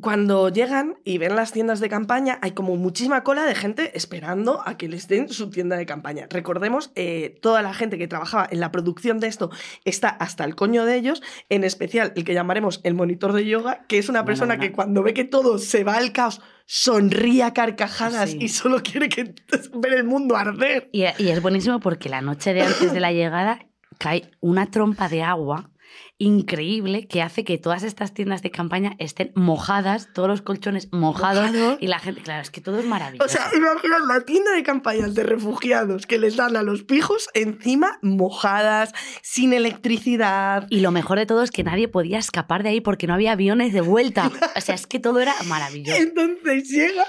cuando 0.00 0.48
llegan 0.48 0.94
y 1.04 1.18
ven 1.18 1.34
las 1.34 1.50
tiendas 1.52 1.80
de 1.80 1.88
campaña, 1.88 2.38
hay 2.40 2.52
como 2.52 2.76
muchísima 2.76 3.24
cola 3.24 3.44
de 3.44 3.56
gente 3.56 3.90
esperando 3.98 4.62
a 4.64 4.78
que 4.78 4.88
les 4.88 5.08
den 5.08 5.28
su 5.28 5.50
tienda 5.50 5.76
de 5.76 5.86
campaña. 5.86 6.28
Recordemos, 6.30 6.92
eh, 6.94 7.36
toda 7.42 7.62
la 7.62 7.74
gente 7.74 7.98
que 7.98 8.06
trabajaba 8.06 8.46
en 8.48 8.60
la 8.60 8.70
producción 8.70 9.18
de 9.18 9.26
esto 9.26 9.50
está 9.84 10.08
hasta 10.08 10.44
el 10.44 10.54
coño 10.54 10.84
de 10.84 10.94
ellos, 10.96 11.20
en 11.48 11.64
especial 11.64 12.12
el 12.14 12.24
que 12.24 12.32
llamaremos 12.32 12.80
el 12.84 12.94
monitor 12.94 13.32
de 13.32 13.44
yoga, 13.44 13.84
que 13.88 13.98
es 13.98 14.08
una 14.08 14.24
persona 14.24 14.58
que 14.60 14.70
cuando 14.70 15.02
ve 15.02 15.14
que 15.14 15.24
todo 15.24 15.58
se 15.58 15.82
va 15.82 15.96
al 15.96 16.12
caos, 16.12 16.40
sonríe 16.64 17.42
a 17.42 17.52
carcajadas 17.52 18.30
Sí. 18.30 18.38
y 18.40 18.48
solo 18.50 18.82
quiere 18.84 19.08
que 19.08 19.34
ver 19.74 19.94
el 19.94 20.04
mundo 20.04 20.36
arder. 20.36 20.88
Y, 20.92 21.02
y 21.18 21.28
es 21.30 21.42
buenísimo 21.42 21.80
porque 21.80 22.08
la 22.08 22.20
noche 22.20 22.54
de 22.54 22.60
antes 22.62 22.92
de 22.92 23.00
la 23.00 23.10
llegada 23.10 23.58
cae 23.98 24.30
una 24.40 24.70
trompa 24.70 25.08
de 25.08 25.22
agua 25.22 25.70
increíble 26.18 27.06
que 27.06 27.22
hace 27.22 27.44
que 27.44 27.58
todas 27.58 27.82
estas 27.82 28.12
tiendas 28.12 28.42
de 28.42 28.50
campaña 28.50 28.96
estén 28.98 29.32
mojadas, 29.34 30.08
todos 30.12 30.28
los 30.28 30.42
colchones 30.42 30.88
mojados 30.92 31.52
Mojado. 31.52 31.78
y 31.80 31.86
la 31.86 31.98
gente, 32.00 32.22
claro, 32.22 32.42
es 32.42 32.50
que 32.50 32.60
todo 32.60 32.78
es 32.78 32.84
maravilloso. 32.84 33.24
O 33.24 33.28
sea, 33.28 33.48
imaginas 33.56 34.00
la 34.06 34.20
tienda 34.24 34.52
de 34.52 34.62
campañas 34.62 35.14
de 35.14 35.22
refugiados 35.22 36.06
que 36.06 36.18
les 36.18 36.36
dan 36.36 36.56
a 36.56 36.62
los 36.62 36.82
pijos 36.82 37.28
encima 37.34 37.98
mojadas, 38.02 38.92
sin 39.22 39.52
electricidad. 39.52 40.66
y 40.70 40.80
lo 40.80 40.90
mejor 40.90 41.18
de 41.18 41.26
todo 41.26 41.42
es 41.42 41.50
que 41.50 41.64
nadie 41.64 41.88
podía 41.88 42.18
escapar 42.18 42.62
de 42.62 42.70
ahí 42.70 42.80
porque 42.80 43.06
no 43.06 43.14
había 43.14 43.32
aviones 43.32 43.72
de 43.72 43.80
vuelta. 43.80 44.30
O 44.56 44.60
sea, 44.60 44.74
es 44.74 44.86
que 44.86 44.98
todo 44.98 45.20
era 45.20 45.34
maravilloso. 45.46 46.00
Entonces 46.00 46.68
llega 46.68 47.04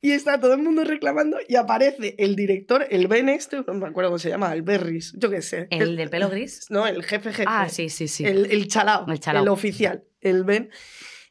y 0.00 0.12
está 0.12 0.40
todo 0.40 0.54
el 0.54 0.62
mundo 0.62 0.84
reclamando 0.84 1.38
y 1.48 1.56
aparece 1.56 2.14
el 2.18 2.36
director, 2.36 2.86
el 2.90 3.08
Ben 3.08 3.28
este, 3.28 3.62
no 3.66 3.74
me 3.74 3.86
acuerdo 3.88 4.10
cómo 4.10 4.18
se 4.18 4.28
llama, 4.28 4.52
el 4.52 4.62
Berris, 4.62 5.14
yo 5.16 5.30
qué 5.30 5.42
sé. 5.42 5.68
¿El 5.70 5.96
del 5.96 6.10
pelo 6.10 6.28
gris? 6.30 6.66
No, 6.70 6.86
el 6.86 7.02
jefe 7.04 7.30
jefe. 7.32 7.44
Ah, 7.46 7.68
sí, 7.68 7.88
sí, 7.88 8.08
sí. 8.08 8.24
El, 8.24 8.46
el 8.50 8.68
chalao, 8.68 9.04
El 9.06 9.12
el 9.14 9.20
chalao. 9.20 9.52
oficial, 9.52 10.04
el 10.20 10.44
Ben. 10.44 10.70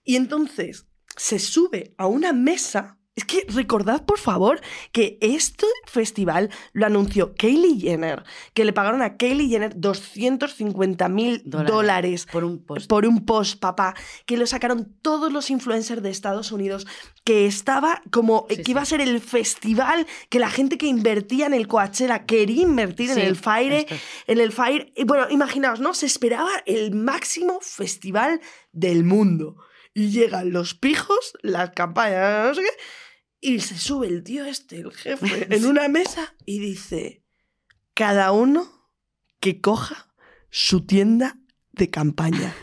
Y 0.04 0.16
entonces 0.16 0.88
se 1.18 1.40
sube 1.40 1.94
a 1.98 2.08
una 2.08 2.34
mesa. 2.34 3.00
Es 3.16 3.24
que 3.24 3.46
recordad, 3.48 4.04
por 4.06 4.20
favor, 4.20 4.60
que 4.92 5.18
este 5.22 5.66
festival 5.86 6.50
lo 6.74 6.86
anunció 6.86 7.34
Kylie 7.34 7.80
Jenner, 7.80 8.24
que 8.54 8.66
le 8.66 8.74
pagaron 8.74 9.02
a 9.02 9.16
Kylie 9.16 9.48
Jenner 9.48 9.72
250 9.80 11.08
mil 11.08 11.42
Dólares. 11.46 11.72
dólares 11.74 12.28
Por 12.30 12.44
un 12.44 12.60
post. 12.64 12.88
por 12.90 13.06
un 13.06 13.26
post, 13.26 13.60
papá, 13.62 13.96
que 14.26 14.36
lo 14.36 14.46
sacaron 14.46 14.94
todos 15.02 15.32
los 15.32 15.50
influencers 15.50 16.04
de 16.04 16.10
Estados 16.10 16.52
Unidos, 16.52 16.86
que 17.24 17.46
estaba 17.46 18.02
como 18.12 18.48
Sí, 18.50 18.62
que 18.64 18.72
iba 18.72 18.82
a 18.82 18.86
ser 18.86 19.00
el 19.00 19.22
festival, 19.22 20.06
que 20.30 20.40
la 20.40 20.50
gente 20.50 20.78
que 20.78 20.88
invertía 20.88 21.46
en 21.46 21.54
el 21.54 21.68
Coachella 21.70 22.26
quería 22.26 22.64
invertir 22.64 23.12
Sí, 23.14 23.20
en 23.22 23.26
el 23.28 23.38
Fire, 23.38 23.74
esto. 23.90 23.96
en 24.28 24.40
el 24.42 24.52
Fire. 24.52 24.92
Y 24.96 25.06
bueno, 25.06 25.28
imaginaos, 25.30 25.80
¿no? 25.80 25.94
Se 25.94 26.06
esperaba 26.06 26.50
el 26.66 26.94
máximo 26.94 27.60
festival 27.62 28.42
del 28.74 29.06
mundo. 29.06 29.56
Y 29.94 30.10
llegan 30.10 30.52
los 30.52 30.74
pijos, 30.74 31.32
las 31.42 31.70
campañas, 31.70 32.50
no 32.50 32.56
sé 32.56 32.62
qué, 32.64 32.68
y 33.46 33.60
se 33.60 33.78
sube 33.78 34.08
el 34.08 34.24
tío 34.24 34.44
este, 34.46 34.80
el 34.80 34.92
jefe, 34.92 35.48
en 35.56 35.66
una 35.66 35.88
mesa 35.88 36.34
y 36.46 36.60
dice, 36.60 37.24
cada 37.94 38.32
uno 38.32 38.90
que 39.40 39.62
coja 39.62 40.14
su 40.50 40.86
tienda 40.86 41.38
de 41.72 41.92
campaña. 41.92 42.56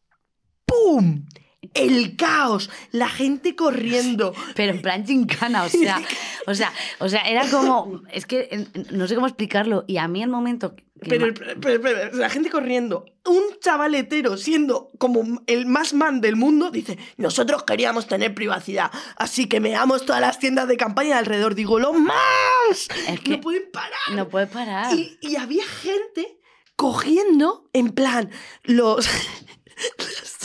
¡Pum! 0.66 1.26
El 1.74 2.16
caos, 2.16 2.68
la 2.90 3.08
gente 3.08 3.54
corriendo. 3.54 4.34
Pero 4.56 4.72
en 4.72 4.82
plan 4.82 5.06
gincana, 5.06 5.64
o 5.64 5.68
sea, 5.68 6.00
o 6.46 6.54
sea, 6.54 6.72
o 6.98 7.08
sea, 7.08 7.22
era 7.22 7.48
como, 7.48 8.02
es 8.12 8.26
que 8.26 8.66
no 8.90 9.06
sé 9.06 9.14
cómo 9.14 9.26
explicarlo. 9.26 9.84
Y 9.86 9.98
a 9.98 10.08
mí 10.08 10.22
el 10.22 10.30
momento 10.30 10.74
Pero, 11.00 11.26
la 12.12 12.28
gente 12.28 12.50
corriendo. 12.50 13.04
Un 13.24 13.42
chavaletero 13.60 14.36
siendo 14.36 14.90
como 14.98 15.42
el 15.46 15.66
más 15.66 15.92
man 15.92 16.20
del 16.20 16.36
mundo 16.36 16.70
dice, 16.70 16.98
nosotros 17.18 17.62
queríamos 17.64 18.06
tener 18.06 18.34
privacidad, 18.34 18.90
así 19.16 19.46
que 19.46 19.60
meamos 19.60 20.06
todas 20.06 20.22
las 20.22 20.38
tiendas 20.38 20.66
de 20.68 20.76
campaña 20.76 21.18
alrededor. 21.18 21.54
Digo, 21.54 21.78
lo 21.78 21.92
más. 21.92 22.88
Es 23.08 23.20
que- 23.20 23.32
no 23.32 23.40
pueden 23.40 23.70
parar. 23.70 24.14
no 24.14 24.28
puede 24.28 24.46
parar. 24.46 24.94
Y, 24.98 25.18
y 25.20 25.36
había 25.36 25.64
gente 25.66 26.38
cogiendo, 26.76 27.68
en 27.74 27.90
plan, 27.90 28.30
los... 28.64 29.06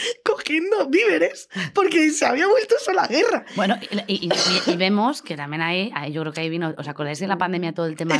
cogiendo 0.24 0.86
víveres 0.88 1.48
porque 1.74 2.10
se 2.10 2.26
había 2.26 2.46
vuelto 2.46 2.74
eso 2.80 2.92
la 2.92 3.06
guerra. 3.06 3.44
Bueno, 3.56 3.76
y, 4.06 4.26
y- 4.26 4.28
y- 4.28 4.70
y 4.72 4.76
vemos 4.76 5.22
que 5.22 5.36
también 5.36 5.62
ahí, 5.62 5.92
yo 6.12 6.20
creo 6.22 6.32
que 6.32 6.40
ahí 6.40 6.48
vino, 6.48 6.74
¿os 6.76 6.88
acordáis 6.88 7.18
de 7.20 7.26
la 7.26 7.38
pandemia 7.38 7.72
todo 7.72 7.86
el 7.86 7.96
tema 7.96 8.14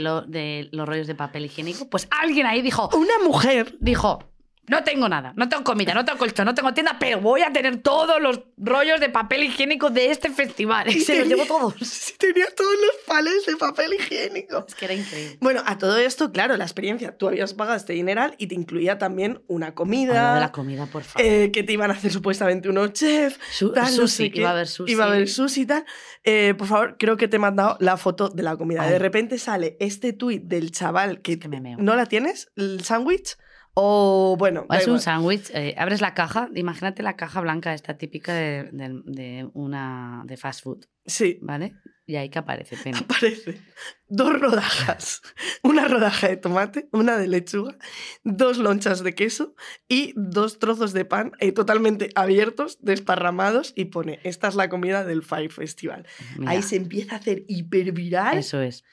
lo- 0.00 0.22
de 0.22 0.68
los 0.72 0.88
rollos 0.88 1.06
de 1.06 1.14
papel 1.14 1.44
higiénico? 1.46 1.88
Pues 1.90 2.08
alguien 2.10 2.46
ahí 2.46 2.62
dijo, 2.62 2.88
Una 2.94 3.18
mujer 3.24 3.76
dijo, 3.80 4.29
no 4.70 4.84
tengo 4.84 5.08
nada, 5.08 5.32
no 5.36 5.48
tengo 5.48 5.64
comida, 5.64 5.92
no 5.94 6.04
tengo 6.04 6.18
colchón, 6.18 6.46
no 6.46 6.54
tengo 6.54 6.72
tienda, 6.72 6.96
pero 6.98 7.20
voy 7.20 7.42
a 7.42 7.52
tener 7.52 7.78
todos 7.82 8.20
los 8.22 8.40
rollos 8.56 9.00
de 9.00 9.08
papel 9.10 9.42
higiénico 9.44 9.90
de 9.90 10.10
este 10.10 10.30
festival. 10.30 10.88
Y 10.88 11.00
se 11.04 11.18
los 11.18 11.28
llevo 11.28 11.44
todos. 11.44 11.74
Sí, 11.80 12.14
tenía 12.18 12.46
todos 12.56 12.72
los 12.74 13.04
pales 13.06 13.44
de 13.46 13.56
papel 13.56 13.94
higiénico. 13.94 14.64
Es 14.68 14.74
que 14.74 14.84
era 14.86 14.94
increíble. 14.94 15.38
Bueno, 15.40 15.62
a 15.66 15.76
todo 15.78 15.96
esto, 15.98 16.30
claro, 16.32 16.56
la 16.56 16.64
experiencia. 16.64 17.16
Tú 17.16 17.28
habías 17.28 17.52
pagado 17.54 17.76
este 17.76 17.92
dineral 17.94 18.34
y 18.38 18.46
te 18.46 18.54
incluía 18.54 18.98
también 18.98 19.42
una 19.48 19.74
comida. 19.74 20.34
de 20.34 20.40
la 20.40 20.52
comida, 20.52 20.86
por 20.86 21.02
favor. 21.02 21.26
eh, 21.26 21.50
que 21.52 21.62
te 21.62 21.72
iban 21.72 21.90
a 21.90 21.94
hacer 21.94 22.12
supuestamente 22.12 22.68
unos 22.68 22.92
chefs. 22.92 23.38
Su- 23.52 23.72
tal, 23.72 23.84
no 23.96 24.06
sushi, 24.06 24.30
sé 24.30 24.38
iba 24.38 24.48
a 24.48 24.52
haber 24.52 24.66
sushi. 24.68 24.92
Iba 24.92 25.04
a 25.04 25.08
haber 25.08 25.28
sushi 25.28 25.62
y 25.62 25.66
tal. 25.66 25.84
Eh, 26.24 26.54
por 26.56 26.66
favor, 26.68 26.96
creo 26.98 27.16
que 27.16 27.26
te 27.28 27.36
he 27.36 27.38
mandado 27.40 27.76
la 27.80 27.96
foto 27.96 28.28
de 28.28 28.42
la 28.42 28.56
comida. 28.56 28.82
Ay. 28.82 28.90
De 28.92 28.98
repente 28.98 29.38
sale 29.38 29.76
este 29.80 30.12
tuit 30.12 30.42
del 30.44 30.70
chaval 30.70 31.22
que, 31.22 31.38
que 31.38 31.48
me 31.48 31.60
meo. 31.60 31.78
¿No 31.80 31.96
la 31.96 32.06
tienes? 32.06 32.50
¿El 32.56 32.82
sándwich? 32.84 33.36
O 33.74 34.36
bueno. 34.38 34.66
Es 34.70 34.88
un 34.88 35.00
sándwich, 35.00 35.50
eh, 35.54 35.74
abres 35.78 36.00
la 36.00 36.12
caja, 36.14 36.48
imagínate 36.54 37.02
la 37.02 37.16
caja 37.16 37.40
blanca 37.40 37.72
esta 37.72 37.96
típica 37.96 38.34
de, 38.34 38.64
de- 38.72 39.00
de 39.04 39.48
una 39.54 40.22
de 40.26 40.36
fast 40.36 40.62
food, 40.62 40.84
Sí, 41.06 41.38
¿vale? 41.40 41.74
Y 42.06 42.16
ahí 42.16 42.28
que 42.28 42.40
aparece 42.40 42.76
pene. 42.76 42.98
aparece 42.98 43.60
dos 44.08 44.38
rodajas. 44.38 45.22
Una 45.62 45.86
rodaja 45.86 46.28
de 46.28 46.36
tomate, 46.36 46.88
una 46.92 47.16
de 47.16 47.28
lechuga, 47.28 47.76
dos 48.24 48.58
lonchas 48.58 49.02
de 49.04 49.14
queso 49.14 49.54
y 49.88 50.12
dos 50.16 50.58
trozos 50.58 50.92
de 50.92 51.04
pan 51.04 51.32
eh, 51.38 51.52
totalmente 51.52 52.10
abiertos, 52.16 52.78
desparramados 52.82 53.72
y 53.76 53.86
pone, 53.86 54.18
esta 54.24 54.48
es 54.48 54.56
la 54.56 54.68
comida 54.68 55.04
del 55.04 55.22
Fire 55.22 55.52
Festival. 55.52 56.06
Mira, 56.36 56.50
Ahí 56.50 56.62
se 56.62 56.76
empieza 56.76 57.14
a 57.14 57.18
hacer 57.18 57.44
hiperviral. 57.48 58.38
Eso 58.38 58.60
es. 58.60 58.84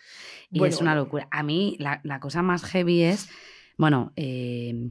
Y 0.51 0.59
Bueno, 0.59 0.75
es 0.75 0.81
una 0.81 0.93
locura. 0.95 1.27
A 1.31 1.41
mí 1.43 1.75
la, 1.79 1.99
la 2.03 2.19
cosa 2.19 2.41
más 2.43 2.63
heavy 2.63 3.01
es, 3.03 3.27
bueno, 3.77 4.11
eh, 4.15 4.89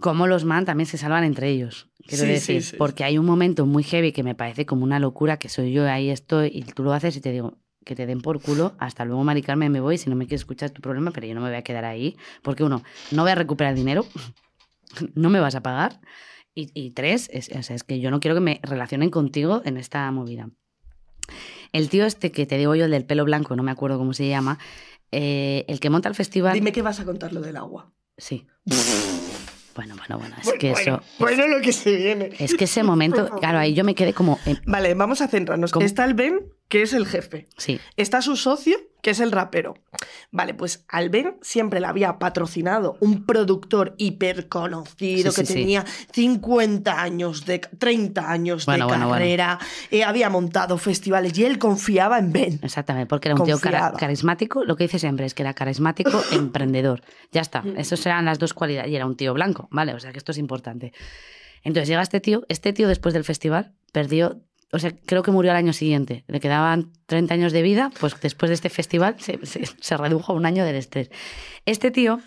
cómo 0.00 0.26
los 0.26 0.44
man 0.44 0.64
también 0.64 0.86
se 0.86 0.98
salvan 0.98 1.24
entre 1.24 1.50
ellos. 1.50 1.90
Quiero 2.06 2.24
Sí, 2.24 2.30
decir, 2.30 2.62
sí, 2.62 2.76
porque 2.76 3.04
hay 3.04 3.18
un 3.18 3.26
momento 3.26 3.66
muy 3.66 3.82
heavy 3.84 4.12
que 4.12 4.22
me 4.22 4.34
parece 4.34 4.66
como 4.66 4.84
una 4.84 4.98
locura, 4.98 5.38
que 5.38 5.48
soy 5.48 5.72
yo, 5.72 5.88
ahí 5.88 6.10
estoy, 6.10 6.50
y 6.52 6.62
tú 6.62 6.82
lo 6.82 6.92
haces 6.92 7.16
y 7.16 7.20
te 7.20 7.30
digo, 7.30 7.58
que 7.84 7.94
te 7.94 8.06
den 8.06 8.20
por 8.20 8.40
culo, 8.40 8.74
hasta 8.78 9.04
luego, 9.04 9.22
Mari 9.24 9.42
Carmen, 9.42 9.70
me 9.70 9.80
voy, 9.80 9.98
si 9.98 10.10
no 10.10 10.16
me 10.16 10.26
quieres 10.26 10.42
escuchar 10.42 10.66
es 10.66 10.72
tu 10.72 10.82
problema, 10.82 11.10
pero 11.10 11.26
yo 11.26 11.34
no 11.34 11.40
me 11.40 11.48
voy 11.48 11.56
a 11.56 11.62
quedar 11.62 11.84
ahí, 11.84 12.16
porque 12.42 12.64
uno, 12.64 12.82
no 13.10 13.22
voy 13.22 13.30
a 13.32 13.34
recuperar 13.34 13.74
dinero, 13.74 14.06
no 15.14 15.30
me 15.30 15.40
vas 15.40 15.54
a 15.54 15.62
pagar, 15.62 16.00
y, 16.54 16.70
y 16.74 16.90
tres, 16.90 17.28
es, 17.32 17.50
o 17.56 17.62
sea, 17.62 17.76
es 17.76 17.84
que 17.84 18.00
yo 18.00 18.10
no 18.10 18.20
quiero 18.20 18.34
que 18.34 18.40
me 18.40 18.60
relacionen 18.62 19.10
contigo 19.10 19.62
en 19.64 19.76
esta 19.76 20.10
movida. 20.10 20.50
El 21.72 21.88
tío 21.88 22.04
este 22.04 22.30
que 22.32 22.44
te 22.44 22.58
digo 22.58 22.74
yo, 22.74 22.84
el 22.84 22.90
del 22.90 23.06
pelo 23.06 23.24
blanco, 23.24 23.56
no 23.56 23.62
me 23.62 23.70
acuerdo 23.70 23.96
cómo 23.96 24.12
se 24.12 24.28
llama, 24.28 24.58
eh, 25.12 25.64
el 25.68 25.78
que 25.80 25.90
monta 25.90 26.08
el 26.08 26.14
festival... 26.14 26.54
Dime 26.54 26.72
que 26.72 26.82
vas 26.82 26.98
a 27.00 27.04
contar 27.04 27.32
lo 27.32 27.40
del 27.40 27.56
agua. 27.56 27.92
Sí. 28.16 28.46
Bueno, 29.74 29.94
bueno, 29.96 30.18
bueno, 30.18 30.36
es 30.38 30.44
Bueno, 30.44 30.58
que 30.60 30.70
eso... 30.72 31.00
bueno, 31.18 31.46
lo 31.48 31.62
que 31.62 31.72
se 31.72 31.96
viene. 31.96 32.30
Es 32.38 32.54
que 32.54 32.64
ese 32.64 32.82
momento, 32.82 33.26
claro, 33.40 33.58
ahí 33.58 33.72
yo 33.72 33.84
me 33.84 33.94
quedé 33.94 34.12
como... 34.12 34.38
eh, 34.44 34.56
Vale, 34.66 34.92
vamos 34.92 35.22
a 35.22 35.28
centrarnos. 35.28 35.72
¿Cómo? 35.72 35.86
Está 35.86 36.04
el 36.04 36.12
Ben, 36.12 36.40
que 36.72 36.80
es 36.80 36.94
el 36.94 37.04
jefe. 37.06 37.48
sí, 37.58 37.78
Está 37.98 38.22
su 38.22 38.34
socio, 38.34 38.78
que 39.02 39.10
es 39.10 39.20
el 39.20 39.30
rapero. 39.30 39.74
Vale, 40.30 40.54
pues 40.54 40.86
al 40.88 41.10
Ben 41.10 41.36
siempre 41.42 41.80
le 41.80 41.86
había 41.86 42.18
patrocinado 42.18 42.96
un 43.00 43.26
productor 43.26 43.94
hiperconocido 43.98 45.32
Sí, 45.32 45.40
que 45.42 45.46
sí, 45.46 45.52
sí. 45.52 45.58
tenía 45.60 45.84
50 46.12 47.02
años, 47.02 47.44
de 47.44 47.58
30 47.58 48.30
años 48.30 48.64
Bueno, 48.64 48.86
de 48.86 48.88
bueno, 48.88 49.08
bueno. 49.08 49.18
carrera, 49.20 49.58
eh, 49.90 50.02
había 50.02 50.30
montado 50.30 50.78
festivales 50.78 51.36
y 51.36 51.44
él 51.44 51.58
confiaba 51.58 52.18
en 52.18 52.32
Ben. 52.32 52.58
exactamente, 52.62 53.06
porque 53.06 53.28
era 53.28 53.34
un 53.38 53.44
tío 53.44 53.58
carismático, 53.60 54.64
lo 54.64 54.74
que 54.76 54.84
dice 54.84 54.98
siempre 54.98 55.26
es 55.26 55.34
que 55.34 55.42
era 55.42 55.52
carismático, 55.52 56.22
emprendedor. 56.32 57.02
Ya 57.32 57.42
está, 57.42 57.62
esas 57.76 58.06
eran 58.06 58.24
las 58.24 58.38
dos 58.38 58.54
cualidades. 58.54 58.90
Y 58.90 58.96
era 58.96 59.04
un 59.04 59.16
tío 59.16 59.34
blanco, 59.34 59.68
¿vale? 59.70 59.92
O 59.92 60.00
sea 60.00 60.10
que 60.12 60.16
esto 60.18 60.32
es 60.32 60.38
importante. 60.38 60.94
Entonces 61.64 61.88
llega 61.88 62.00
este 62.02 62.20
tío, 62.20 62.44
este 62.48 62.72
tío 62.72 62.88
después 62.88 63.12
del 63.14 63.24
festival 63.24 63.74
perdió, 63.92 64.40
o 64.72 64.78
sea, 64.78 64.92
creo 65.06 65.22
que 65.22 65.30
murió 65.30 65.50
al 65.50 65.56
año 65.58 65.72
siguiente. 65.72 66.24
Le 66.28 66.40
quedaban 66.40 66.92
30 67.06 67.34
años 67.34 67.52
de 67.52 67.62
vida, 67.62 67.90
pues 68.00 68.18
después 68.20 68.48
de 68.48 68.54
este 68.54 68.70
festival 68.70 69.16
se, 69.18 69.38
se- 69.44 69.66
se 69.66 69.96
redujo 69.96 70.32
a 70.32 70.34
un 70.36 70.46
año 70.46 70.64
del 70.64 70.76
estrés. 70.76 71.10
Este 71.66 71.90
tío 71.90 72.20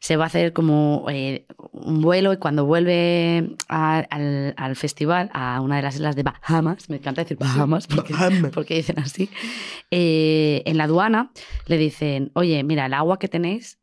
se 0.00 0.16
va 0.16 0.24
a 0.24 0.26
hacer 0.28 0.52
como 0.52 1.06
eh, 1.10 1.46
un 1.72 2.00
vuelo 2.02 2.32
y 2.32 2.36
cuando 2.36 2.66
vuelve 2.66 3.56
a- 3.68 3.98
al, 4.10 4.54
al 4.56 4.76
festival, 4.76 5.30
a 5.32 5.60
una 5.60 5.76
de 5.76 5.82
las 5.82 5.94
islas 5.96 6.14
de 6.14 6.22
Bahamas, 6.24 6.88
me 6.90 6.96
encanta 6.96 7.22
decir 7.22 7.38
Bahamas 7.38 7.86
porque, 7.86 8.12
Bahamas. 8.12 8.52
porque 8.52 8.74
dicen 8.74 8.98
así, 8.98 9.30
eh, 9.90 10.62
en 10.66 10.76
la 10.76 10.84
aduana 10.84 11.32
le 11.66 11.78
dicen, 11.78 12.30
oye, 12.34 12.62
mira, 12.64 12.86
el 12.86 12.94
agua 12.94 13.18
que 13.18 13.28
tenéis 13.28 13.78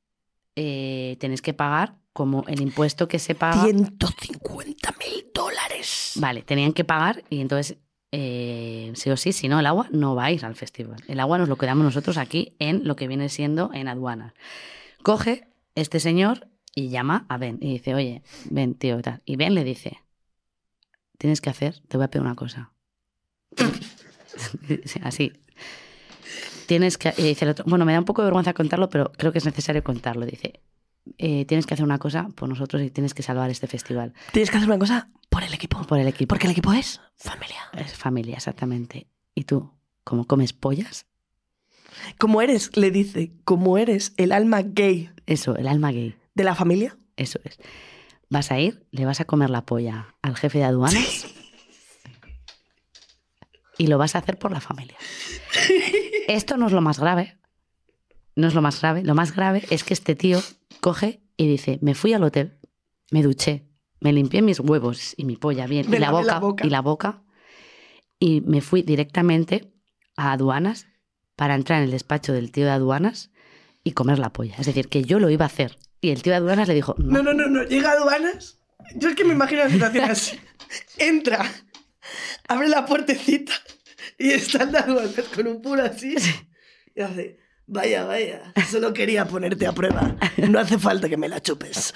eh, 0.56 1.18
tenéis 1.20 1.42
que 1.42 1.54
pagar 1.54 1.96
como 2.14 2.46
el 2.48 2.62
impuesto 2.62 3.10
que 3.10 3.20
se 3.20 3.36
paga. 3.36 3.64
150 3.64 4.94
mil 5.00 5.26
dólares. 5.34 6.14
Vale, 6.16 6.44
tenían 6.44 6.72
que 6.72 6.86
pagar 6.86 7.24
y 7.30 7.42
entonces, 7.42 7.78
eh, 8.18 8.94
sí 8.96 9.10
o 9.10 9.18
sí, 9.18 9.34
si 9.34 9.50
no, 9.50 9.60
el 9.60 9.66
agua 9.66 9.90
no 9.92 10.16
va 10.16 10.26
a 10.26 10.32
ir 10.32 10.46
al 10.46 10.56
festival. 10.56 11.04
El 11.10 11.20
agua 11.20 11.38
nos 11.38 11.50
lo 11.50 11.58
quedamos 11.58 11.84
nosotros 11.84 12.18
aquí 12.18 12.56
en 12.60 12.88
lo 12.88 12.96
que 12.96 13.10
viene 13.10 13.28
siendo 13.28 13.72
en 13.74 13.90
aduanas. 13.90 14.34
Coge 15.04 15.50
este 15.76 16.00
señor 16.00 16.48
y 16.74 16.88
llama 16.88 17.26
a 17.28 17.38
Ben 17.38 17.58
y 17.60 17.74
dice, 17.74 17.94
oye, 17.94 18.24
Ben, 18.50 18.74
tío, 18.74 19.02
tal. 19.02 19.22
Y 19.26 19.36
Ben 19.36 19.54
le 19.54 19.66
dice, 19.66 20.00
tienes 21.18 21.42
que 21.42 21.50
hacer, 21.50 21.82
te 21.90 21.98
voy 21.98 22.06
a 22.06 22.08
pedir 22.08 22.26
una 22.26 22.36
cosa. 22.36 22.72
Sí, 24.86 25.00
Así. 25.02 25.32
Tienes 26.68 26.98
que, 26.98 27.14
y 27.18 27.24
dice 27.24 27.46
el 27.46 27.52
otro, 27.52 27.64
bueno, 27.68 27.86
me 27.86 27.94
da 27.94 28.00
un 28.00 28.06
poco 28.06 28.22
de 28.22 28.26
vergüenza 28.26 28.54
contarlo, 28.54 28.90
pero 28.90 29.14
creo 29.14 29.32
que 29.32 29.38
es 29.38 29.46
necesario 29.46 29.82
contarlo. 29.82 30.26
Dice, 30.26 30.60
eh, 31.18 31.46
tienes 31.46 31.66
que 31.66 31.74
hacer 31.74 31.86
una 31.86 32.00
cosa 32.00 32.28
por 32.36 32.50
nosotros 32.50 32.82
y 32.82 32.90
tienes 32.90 33.14
que 33.14 33.24
salvar 33.24 33.50
este 33.50 33.68
festival. 33.68 34.14
Tienes 34.32 34.50
que 34.50 34.58
hacer 34.58 34.70
una 34.70 34.80
cosa 34.80 35.10
por 35.30 35.44
el 35.44 35.54
equipo. 35.54 35.82
Por 35.84 36.00
el 36.00 36.08
equipo. 36.08 36.30
Porque 36.30 36.48
el 36.48 36.52
equipo 36.52 36.74
es 36.74 37.02
familia. 37.16 37.62
Es 37.74 37.94
familia, 37.94 38.36
exactamente. 38.36 39.08
¿Y 39.34 39.44
tú, 39.44 39.72
cómo 40.04 40.26
comes 40.26 40.54
pollas? 40.54 41.06
Como 42.18 42.42
eres, 42.42 42.76
le 42.76 42.92
dice, 42.92 43.32
como 43.46 43.78
eres 43.78 44.14
el 44.18 44.32
alma 44.32 44.62
gay 44.64 45.10
Eso, 45.26 45.56
el 45.56 45.68
alma 45.68 45.92
gay. 45.92 46.16
de 46.34 46.44
la 46.44 46.56
familia. 46.56 46.98
Eso 47.16 47.40
es. 47.44 47.58
Vas 48.30 48.52
a 48.52 48.60
ir, 48.60 48.86
le 48.92 49.06
vas 49.06 49.22
a 49.22 49.26
comer 49.26 49.50
la 49.50 49.66
polla 49.66 50.16
al 50.22 50.36
jefe 50.36 50.58
de 50.58 50.64
aduanas 50.66 51.28
y 53.78 53.88
lo 53.88 53.98
vas 53.98 54.16
a 54.16 54.20
hacer 54.20 54.38
por 54.38 54.52
la 54.52 54.62
familia. 54.62 54.98
Esto 56.28 56.58
no 56.58 56.68
es 56.68 56.74
lo 56.74 56.82
más 56.82 57.00
grave. 57.00 57.38
No 58.36 58.48
es 58.48 58.54
lo 58.54 58.62
más 58.62 58.82
grave. 58.82 59.04
Lo 59.04 59.16
más 59.16 59.34
grave 59.34 59.64
es 59.70 59.84
que 59.84 59.94
este 59.94 60.16
tío 60.16 60.42
coge 60.86 61.24
y 61.36 61.48
dice, 61.48 61.80
me 61.82 61.96
fui 61.96 62.14
al 62.14 62.24
hotel, 62.24 62.60
me 63.10 63.24
duché, 63.24 63.66
me 64.02 64.14
limpié 64.14 64.44
mis 64.44 64.60
huevos 64.60 65.16
y 65.18 65.26
mi 65.26 65.36
polla 65.36 65.66
bien, 65.66 65.90
Me 65.90 65.98
y 65.98 66.00
la 66.00 66.12
boca, 66.12 66.26
la 66.26 66.40
boca. 66.40 66.68
y 66.68 66.70
la 66.70 66.82
boca, 66.82 67.24
y 68.20 68.42
me 68.42 68.62
fui 68.62 68.84
directamente 68.84 69.74
a 70.16 70.34
aduanas 70.34 70.86
para 71.36 71.56
entrar 71.56 71.80
en 71.80 71.86
el 71.86 71.92
despacho 71.92 72.34
del 72.34 72.52
tío 72.52 72.66
de 72.66 72.70
aduanas 72.70 73.32
y 73.84 73.94
comer 73.94 74.20
la 74.20 74.32
polla. 74.32 74.58
Es 74.60 74.68
decir, 74.68 74.88
que 74.88 75.04
yo 75.04 75.18
lo 75.18 75.32
iba 75.32 75.46
a 75.46 75.48
hacer. 75.48 75.76
Y 76.02 76.12
el 76.12 76.22
tío 76.22 76.34
de 76.34 76.38
aduanas 76.38 76.68
le 76.68 76.76
dijo, 76.76 76.94
No, 77.00 77.24
no, 77.24 77.34
no, 77.34 77.48
no. 77.48 77.64
Llega 77.64 77.90
a 77.90 77.94
aduanas. 77.94 78.60
Yo 78.96 79.10
es 79.10 79.16
que 79.16 79.26
me 79.26 79.34
imagino 79.34 79.64
la 79.64 79.72
situación 79.72 80.06
así. 80.06 80.40
Entra, 81.00 81.52
abre 82.48 82.70
la 82.70 82.86
puertecita 82.86 83.54
y 84.20 84.30
está 84.30 84.62
el 84.64 84.72
de 84.72 84.78
aduanas 84.78 85.26
con 85.34 85.48
un 85.48 85.64
puro 85.64 85.84
así. 85.84 86.16
Y 86.96 87.02
hace, 87.02 87.40
vaya, 87.68 88.06
vaya, 88.06 88.54
solo 88.70 88.94
quería 88.94 89.26
ponerte 89.28 89.68
a 89.68 89.74
prueba. 89.74 90.16
No 90.50 90.60
hace 90.60 90.78
falta 90.78 91.10
que 91.10 91.18
me 91.18 91.28
la 91.30 91.42
chupes. 91.42 91.94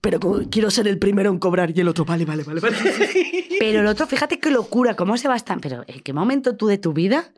Pero 0.00 0.20
quiero 0.50 0.70
ser 0.70 0.86
el 0.86 0.98
primero 0.98 1.30
en 1.30 1.38
cobrar 1.38 1.76
y 1.76 1.80
el 1.80 1.88
otro, 1.88 2.04
vale, 2.04 2.24
vale, 2.24 2.44
vale, 2.44 2.60
vale. 2.60 2.76
Pero 3.58 3.80
el 3.80 3.86
otro, 3.86 4.06
fíjate 4.06 4.38
qué 4.38 4.50
locura, 4.50 4.94
cómo 4.94 5.16
se 5.16 5.28
va 5.28 5.34
estar. 5.36 5.60
Pero 5.60 5.84
¿en 5.86 6.00
qué 6.00 6.12
momento 6.12 6.56
tú 6.56 6.68
de 6.68 6.78
tu 6.78 6.92
vida 6.92 7.32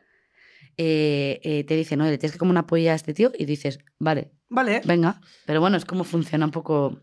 eh, 0.77 1.41
eh, 1.43 1.65
te 1.65 1.75
dice, 1.77 1.97
no, 1.97 2.05
le 2.05 2.19
tienes 2.19 2.33
que 2.33 2.39
como 2.39 2.51
una 2.51 2.67
polla 2.67 2.93
a 2.93 2.97
este 2.97 3.15
tío? 3.15 3.33
Y 3.39 3.47
dices, 3.47 3.79
vale, 3.99 4.33
Vale. 4.51 4.83
venga. 4.85 5.21
Pero 5.47 5.61
bueno, 5.61 5.77
es 5.79 5.85
como 5.87 6.05
funciona 6.05 6.45
un 6.45 6.51
poco 6.51 7.01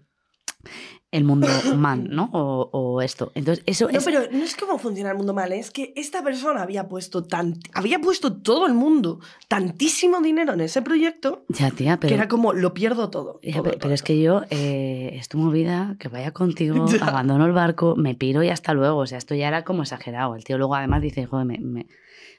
el 1.11 1.23
mundo 1.23 1.47
man, 1.75 2.07
¿no? 2.09 2.29
O, 2.33 2.69
o 2.71 3.01
esto. 3.01 3.31
Entonces, 3.35 3.63
eso 3.65 3.89
No, 3.89 3.97
es. 3.97 4.03
pero 4.05 4.21
no 4.31 4.43
es 4.43 4.55
como 4.57 4.77
funciona 4.77 5.11
el 5.11 5.17
mundo 5.17 5.33
mal, 5.33 5.51
es 5.53 5.71
que 5.71 5.93
esta 5.95 6.21
persona 6.23 6.61
había 6.61 6.87
puesto 6.89 7.23
tan, 7.23 7.55
había 7.73 7.99
puesto 7.99 8.35
todo 8.41 8.67
el 8.67 8.73
mundo 8.73 9.19
tantísimo 9.47 10.19
dinero 10.21 10.53
en 10.53 10.61
ese 10.61 10.81
proyecto 10.81 11.45
Ya, 11.49 11.71
tía, 11.71 11.97
pero. 11.99 12.09
que 12.09 12.15
era 12.15 12.27
como 12.27 12.53
lo 12.53 12.73
pierdo 12.73 13.09
todo. 13.09 13.39
Ya, 13.41 13.61
todo, 13.63 13.71
pero, 13.79 13.93
es 13.93 14.03
que 14.03 14.21
yo 14.21 14.41
eh, 14.49 15.11
es 15.13 15.29
tu 15.29 15.37
movida, 15.37 15.95
que 15.99 16.09
vaya 16.09 16.31
contigo, 16.31 16.85
Ya. 16.99 17.05
abandono 17.05 17.45
el 17.45 17.53
barco, 17.53 17.95
me 17.95 18.13
piro 18.15 18.43
y 18.43 18.49
hasta 18.49 18.73
luego. 18.73 18.97
O 18.99 19.07
sea, 19.07 19.17
esto 19.17 19.33
ya 19.35 19.47
era 19.47 19.63
como 19.63 19.83
exagerado. 19.83 20.35
El 20.35 20.43
tío 20.43 20.57
luego 20.57 20.75
además 20.75 21.01
dice, 21.01 21.25
joder, 21.25 21.45
me, 21.45 21.57
me, 21.59 21.87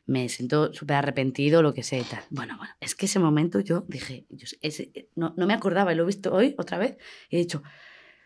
me 0.07 0.29
siento 0.29 0.73
súper 0.75 0.97
arrepentido, 0.97 1.63
lo 1.63 1.73
que 1.75 1.83
sea 1.83 1.99
y 2.01 2.05
tal. 2.05 2.21
Bueno, 2.31 2.57
bueno, 2.59 2.73
es 2.81 2.95
que 2.95 3.07
ese 3.07 3.19
momento 3.19 3.61
yo 3.61 3.85
dije, 3.89 4.27
yo, 4.31 4.47
ese- 4.61 5.09
no, 5.17 5.33
no 5.37 5.47
me 5.47 5.55
acordaba 5.55 5.93
y 5.93 5.97
lo 5.97 6.03
he 6.03 6.07
visto 6.07 6.35
hoy 6.35 6.55
otra 6.59 6.77
vez 6.79 6.97
y 7.31 7.37
he 7.37 7.39
dicho, 7.39 7.63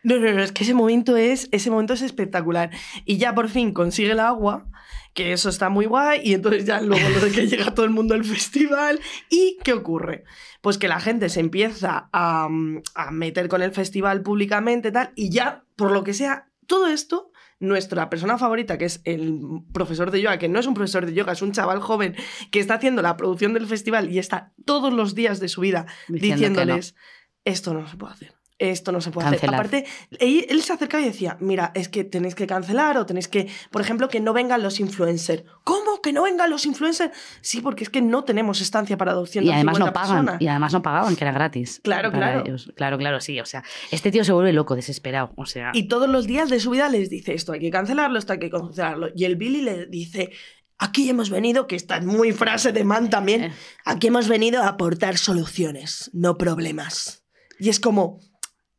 No, 0.02 0.18
no, 0.18 0.32
no, 0.32 0.42
es 0.42 0.52
que 0.52 0.64
ese 0.64 0.74
momento 0.74 1.16
es, 1.16 1.48
ese 1.52 1.70
momento 1.70 1.94
es 1.94 2.02
espectacular. 2.02 2.70
Y 3.04 3.18
ya 3.18 3.34
por 3.34 3.48
fin 3.48 3.72
consigue 3.72 4.12
el 4.12 4.20
agua, 4.20 4.66
que 5.14 5.32
eso 5.32 5.48
está 5.48 5.68
muy 5.68 5.86
guay, 5.86 6.20
y 6.24 6.34
entonces 6.34 6.64
ya 6.64 6.80
luego 6.80 7.08
lo 7.08 7.20
de 7.20 7.30
que 7.30 7.46
llega 7.48 7.74
todo 7.74 7.86
el 7.86 7.92
mundo 7.92 8.14
al 8.14 8.24
festival. 8.24 9.00
¿Y 9.30 9.58
qué 9.62 9.72
ocurre? 9.72 10.24
Pues 10.60 10.78
que 10.78 10.88
la 10.88 11.00
gente 11.00 11.28
se 11.28 11.40
empieza 11.40 12.08
a, 12.12 12.48
a 12.94 13.10
meter 13.10 13.48
con 13.48 13.62
el 13.62 13.72
festival 13.72 14.22
públicamente 14.22 14.90
tal, 14.90 15.12
y 15.14 15.30
ya, 15.30 15.64
por 15.76 15.92
lo 15.92 16.04
que 16.04 16.14
sea, 16.14 16.48
todo 16.66 16.88
esto 16.88 17.32
nuestra 17.62 18.10
persona 18.10 18.38
favorita, 18.38 18.76
que 18.76 18.86
es 18.86 19.00
el 19.04 19.40
profesor 19.72 20.10
de 20.10 20.20
yoga, 20.20 20.38
que 20.38 20.48
no 20.48 20.58
es 20.58 20.66
un 20.66 20.74
profesor 20.74 21.06
de 21.06 21.14
yoga, 21.14 21.32
es 21.32 21.42
un 21.42 21.52
chaval 21.52 21.80
joven 21.80 22.16
que 22.50 22.58
está 22.58 22.74
haciendo 22.74 23.02
la 23.02 23.16
producción 23.16 23.54
del 23.54 23.68
festival 23.68 24.10
y 24.10 24.18
está 24.18 24.52
todos 24.64 24.92
los 24.92 25.14
días 25.14 25.38
de 25.38 25.48
su 25.48 25.60
vida 25.60 25.86
Diciendo 26.08 26.34
diciéndoles, 26.34 26.96
esto 27.44 27.72
no 27.72 27.86
se 27.86 27.96
puede 27.96 28.14
hacer. 28.14 28.41
Esto 28.58 28.92
no 28.92 29.00
se 29.00 29.10
puede 29.10 29.28
Cancelar. 29.30 29.54
hacer. 29.60 29.78
Aparte, 29.80 29.90
él, 30.20 30.46
él 30.48 30.62
se 30.62 30.72
acercaba 30.72 31.02
y 31.02 31.06
decía, 31.06 31.36
mira, 31.40 31.72
es 31.74 31.88
que 31.88 32.04
tenéis 32.04 32.34
que 32.36 32.46
cancelar 32.46 32.96
o 32.96 33.06
tenéis 33.06 33.26
que, 33.26 33.48
por 33.70 33.80
ejemplo, 33.82 34.08
que 34.08 34.20
no 34.20 34.32
vengan 34.32 34.62
los 34.62 34.78
influencers. 34.78 35.42
¿Cómo 35.64 36.00
que 36.00 36.12
no 36.12 36.22
vengan 36.22 36.48
los 36.50 36.64
influencers? 36.66 37.12
Sí, 37.40 37.60
porque 37.60 37.82
es 37.84 37.90
que 37.90 38.02
no 38.02 38.22
tenemos 38.24 38.60
estancia 38.60 38.96
para 38.96 39.14
250 39.14 39.50
Y 39.50 39.54
además 39.54 39.78
no 39.78 39.92
pagan. 39.92 40.16
personas. 40.26 40.42
Y 40.42 40.46
además 40.48 40.72
no 40.72 40.82
pagaban, 40.82 41.16
que 41.16 41.24
era 41.24 41.32
gratis. 41.32 41.80
Claro, 41.82 42.12
claro. 42.12 42.42
ellos. 42.44 42.72
Claro, 42.76 42.98
claro, 42.98 43.20
sí. 43.20 43.40
O 43.40 43.46
sea, 43.46 43.64
este 43.90 44.10
tío 44.12 44.22
se 44.24 44.32
vuelve 44.32 44.52
loco, 44.52 44.76
desesperado. 44.76 45.32
O 45.36 45.46
sea, 45.46 45.70
Y 45.74 45.88
todos 45.88 46.08
los 46.08 46.26
días 46.26 46.48
de 46.48 46.60
su 46.60 46.70
vida 46.70 46.88
les 46.88 47.10
dice 47.10 47.34
esto 47.34 47.52
hay 47.52 47.60
que 47.60 47.70
cancelarlo, 47.70 48.18
esto 48.18 48.32
hay 48.34 48.38
que 48.38 48.50
cancelarlo. 48.50 49.08
Y 49.16 49.24
el 49.24 49.36
Billy 49.36 49.62
le 49.62 49.86
dice, 49.86 50.30
aquí 50.78 51.08
hemos 51.10 51.30
venido, 51.30 51.66
que 51.66 51.74
esta 51.76 51.96
es 51.96 52.04
muy 52.04 52.32
frase 52.32 52.72
de 52.72 52.84
man 52.84 53.10
también, 53.10 53.44
Eh. 53.44 53.52
aquí 53.84 54.06
hemos 54.08 54.28
venido 54.28 54.62
a 54.62 54.68
aportar 54.68 55.18
soluciones, 55.18 56.10
no 56.12 56.38
problemas. 56.38 57.24
Y 57.58 57.68
es 57.68 57.78
como, 57.80 58.20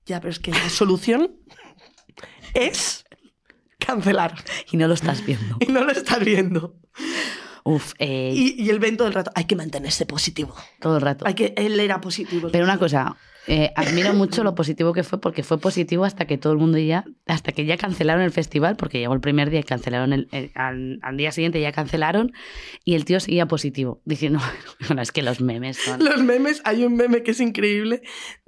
ya, 0.06 0.20
pero 0.20 0.32
es 0.32 0.40
que 0.40 0.52
la 0.52 0.70
solución 0.70 1.36
es 2.54 3.06
cancelar. 3.80 4.36
y 4.72 4.78
no 4.78 4.88
lo 4.88 4.94
estás 4.94 5.26
viendo. 5.26 5.58
Y 5.60 5.72
no 5.72 5.84
lo 5.84 5.92
estás 5.92 6.20
viendo. 6.20 6.76
Uf, 7.64 7.94
eh, 8.00 8.34
Y, 8.36 8.62
y 8.62 8.70
el 8.70 8.80
ven 8.80 8.98
todo 8.98 9.08
el 9.08 9.14
rato, 9.14 9.32
hay 9.36 9.46
que 9.46 9.56
mantenerse 9.56 10.06
positivo. 10.06 10.54
todo 10.80 10.98
el 10.98 11.02
rato. 11.02 11.26
Hay 11.26 11.34
que, 11.34 11.54
él 11.58 11.80
era 11.80 12.02
positivo. 12.02 12.50
Pero 12.52 12.66
una 12.66 12.78
cosa, 12.78 13.16
eh, 13.48 13.72
admiro 13.76 14.14
mucho 14.14 14.44
lo 14.44 14.56
positivo 14.56 14.94
que 14.94 15.04
fue, 15.04 15.20
porque 15.20 15.44
fue 15.44 15.58
positivo 15.60 16.06
hasta 16.06 16.26
que 16.26 16.38
todo 16.38 16.54
el 16.54 16.60
mundo 16.60 16.78
ya, 16.78 17.04
hasta 17.28 17.52
que 17.52 17.66
ya 17.66 17.78
cancelaron 17.78 18.24
el 18.24 18.32
festival, 18.32 18.76
porque 18.78 19.00
llegó 19.00 19.14
el 19.14 19.20
primer 19.22 19.50
día 19.50 19.60
y 19.60 19.64
cancelaron 19.64 20.14
el, 20.14 20.28
el- 20.32 20.52
al, 20.56 21.00
al 21.02 21.18
día 21.18 21.32
siguiente 21.32 21.60
ya 21.62 21.72
cancelaron, 21.72 22.32
y 22.86 22.96
el 22.96 23.06
tío 23.06 23.20
seguía 23.20 23.46
positivo, 23.48 24.02
diciendo, 24.06 24.40
bueno, 24.88 25.02
es 25.02 25.12
que 25.12 25.22
los 25.24 25.42
memes 25.42 25.78
son... 25.78 26.04
Los 26.04 26.22
memes, 26.24 26.62
hay 26.66 26.84
un 26.86 26.96
meme 26.96 27.24
que 27.24 27.32
es 27.32 27.40
increíble, 27.42 28.02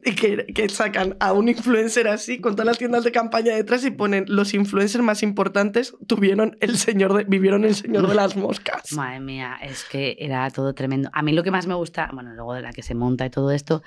que, 0.04 0.46
que 0.54 0.70
sacan 0.70 1.18
a 1.20 1.34
un 1.34 1.50
influencer 1.50 2.08
así, 2.08 2.39
con 2.39 2.54
todas 2.56 2.68
las 2.68 2.78
tiendas 2.78 3.04
de 3.04 3.12
campaña 3.12 3.56
detrás 3.56 3.84
y 3.86 3.91
ponen 3.91 4.26
los 4.28 4.54
influencers 4.54 5.04
más 5.04 5.24
importantes 5.24 5.96
tuvieron 6.08 6.58
el 6.62 6.78
señor 6.78 7.14
de, 7.16 7.24
vivieron 7.24 7.66
el 7.66 7.74
señor 7.76 8.08
de 8.08 8.14
las 8.16 8.36
moscas. 8.36 8.91
Madre 8.93 9.20
mía, 9.20 9.58
es 9.64 9.84
que 9.84 10.16
era 10.20 10.50
todo 10.52 10.74
tremendo. 10.76 11.10
A 11.12 11.22
mí 11.24 11.32
lo 11.34 11.41
que 11.43 11.50
más 11.52 11.66
me 11.66 11.74
gusta, 11.74 12.10
bueno, 12.14 12.34
luego 12.36 12.54
de 12.54 12.62
la 12.62 12.72
que 12.72 12.84
se 12.84 12.93
monta 12.93 13.26
y 13.26 13.30
todo 13.32 13.50
esto, 13.52 13.82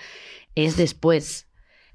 es 0.66 0.76
después, 0.76 1.48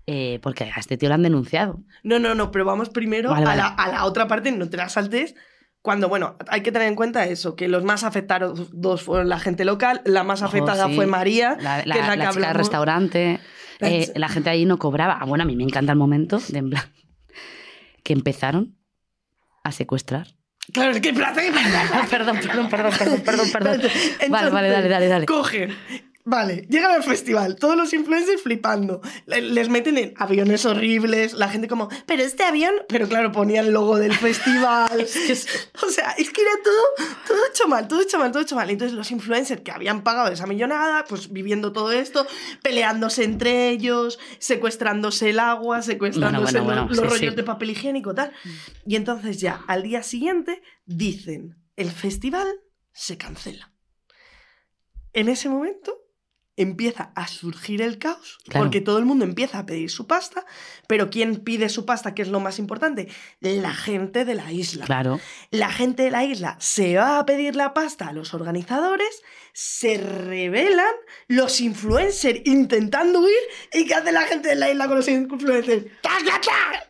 eh, 0.08 0.40
porque 0.42 0.66
a 0.66 0.80
este 0.80 0.98
tío 0.98 1.10
lo 1.10 1.16
han 1.16 1.24
denunciado. 1.24 1.82
No, 2.04 2.20
no, 2.20 2.36
no, 2.36 2.52
pero 2.52 2.66
vamos 2.66 2.90
primero 2.90 3.30
Vale, 3.32 3.46
a, 3.50 3.56
la, 3.56 3.68
a 3.68 3.88
la 3.90 4.06
otra 4.06 4.28
parte, 4.28 4.52
no 4.52 4.70
te 4.70 4.78
la 4.78 4.90
saltes. 4.90 5.36
Cuando, 5.82 6.08
bueno, 6.08 6.38
hay 6.48 6.62
que 6.62 6.72
tener 6.72 6.88
en 6.88 6.96
cuenta 6.96 7.26
eso, 7.26 7.56
que 7.58 7.68
los 7.68 7.84
más 7.84 8.04
afectados 8.06 8.70
dos 8.72 9.02
fueron 9.04 9.28
la 9.28 9.38
gente 9.40 9.66
local, 9.66 10.02
la 10.06 10.24
más 10.24 10.42
afectada 10.42 10.88
sí. 10.88 10.96
fue 10.96 11.08
María, 11.08 11.58
La, 11.60 11.84
la- 11.86 11.96
que 11.96 12.00
es 12.00 12.08
la, 12.08 12.14
que 12.14 12.20
chica 12.20 12.20
del 12.20 12.28
hablamos. 12.28 12.58
restaurante, 12.58 13.40
La 13.80 13.90
eh, 13.90 14.12
la 14.16 14.30
gente 14.30 14.50
allí 14.50 14.66
no 14.66 14.78
cobraba. 14.80 15.18
Ah, 15.20 15.26
bueno, 15.26 15.44
a 15.44 15.46
mí 15.48 15.58
me 15.58 15.64
encanta 15.64 15.92
el 15.92 15.98
momento 15.98 16.40
de 16.48 16.60
en 16.60 16.70
plan 16.70 16.84
que 18.04 18.14
empezaron 18.14 18.78
a 19.64 19.72
secuestrar. 19.74 20.28
Claro, 20.72 20.92
es 20.92 21.02
que 21.02 21.14
plaza 21.14 21.42
perdón, 22.10 22.40
perdón, 22.42 22.70
perdón, 22.70 22.94
perdón, 22.98 23.22
perdón, 23.26 23.52
perdón. 23.52 23.74
Entonces, 23.84 24.30
Vale, 24.30 24.50
vale, 24.52 24.70
dale, 24.70 24.88
dale, 24.88 25.08
dale. 25.08 25.26
Cogen. 25.26 25.76
Vale, 26.26 26.66
llegan 26.70 26.92
al 26.92 27.04
festival, 27.04 27.58
todos 27.58 27.76
los 27.76 27.92
influencers 27.94 28.42
flipando. 28.42 29.02
Le- 29.26 29.42
Les 29.42 29.68
meten 29.68 29.98
en 29.98 30.14
aviones 30.16 30.66
horribles, 30.66 31.34
la 31.34 31.50
gente 31.50 31.68
como, 31.68 31.90
pero 32.06 32.24
este 32.24 32.44
avión, 32.44 32.74
pero 32.88 33.10
claro, 33.10 33.34
ponía 33.34 33.60
el 33.60 33.72
logo 33.74 33.98
del 33.98 34.14
festival. 34.14 34.90
o 35.84 35.90
sea, 35.90 36.12
es 36.12 36.30
que 36.30 36.42
era 36.42 36.52
todo, 36.64 37.10
todo 37.28 37.38
hecho 37.52 37.68
mal, 37.68 37.90
todo 37.90 38.02
hecho 38.02 38.18
mal, 38.20 38.32
todo 38.32 38.42
hecho 38.42 38.56
mal. 38.56 38.70
Entonces 38.70 38.96
los 38.96 39.12
influencers 39.12 39.62
que 39.64 39.72
habían 39.72 40.02
pagado 40.06 40.32
esa 40.32 40.48
millonada, 40.48 41.04
pues 41.04 41.30
viviendo 41.34 41.74
todo 41.74 41.92
esto, 41.92 42.26
peleándose 42.62 43.26
entre 43.26 43.70
ellos, 43.70 44.18
secuestrándose 44.40 45.32
el 45.32 45.40
agua, 45.40 45.82
secuestrándose 45.82 46.54
Bueno, 46.60 46.64
bueno, 46.64 46.82
los, 46.88 46.90
bueno, 46.90 47.02
los 47.04 47.14
sí, 47.14 47.20
rollos 47.20 47.34
sí. 47.34 47.36
de 47.36 47.44
papel 47.44 47.72
higiénico, 47.72 48.16
tal. 48.16 48.32
Y 48.86 48.96
entonces 48.96 49.42
ya, 49.42 49.62
al 49.68 49.84
día 49.84 50.04
siguiente, 50.04 50.62
dicen, 50.86 51.58
el 51.76 51.92
festival 51.92 52.48
se 52.94 53.18
cancela. 53.18 53.74
En 55.12 55.28
ese 55.28 55.50
momento 55.50 56.00
empieza 56.56 57.12
a 57.16 57.28
surgir 57.28 57.82
el 57.82 57.98
caos, 57.98 58.38
Claro. 58.46 58.66
porque 58.66 58.80
todo 58.82 59.00
el 59.00 59.06
mundo 59.06 59.26
empieza 59.26 59.60
a 59.60 59.66
pedir 59.66 59.90
su 59.90 60.06
pasta, 60.08 60.46
pero 60.88 61.10
¿quién 61.10 61.38
pide 61.38 61.68
su 61.70 61.86
pasta? 61.86 62.14
Que 62.14 62.22
es 62.22 62.28
lo 62.28 62.40
más 62.40 62.60
importante, 62.60 63.08
la 63.40 63.74
gente 63.74 64.24
de 64.26 64.36
la 64.36 64.52
isla. 64.52 64.86
Claro. 64.86 65.20
La 65.50 65.72
gente 65.72 66.04
de 66.04 66.12
la 66.12 66.24
isla 66.26 66.56
se 66.60 66.96
va 66.98 67.18
a 67.20 67.26
pedir 67.26 67.56
la 67.56 67.74
pasta 67.74 68.08
a 68.10 68.14
los 68.14 68.34
organizadores, 68.34 69.24
se 69.54 69.98
rebelan 69.98 70.94
los 71.28 71.62
influencers 71.62 72.42
intentando 72.46 73.20
huir, 73.22 73.34
¿y 73.72 73.86
qué 73.86 73.96
hace 73.96 74.12
la 74.12 74.24
gente 74.24 74.50
de 74.50 74.56
la 74.56 74.70
isla 74.70 74.88
con 74.88 74.98
los 74.98 75.08
influencers? 75.08 75.86
¡Taca, 76.02 76.40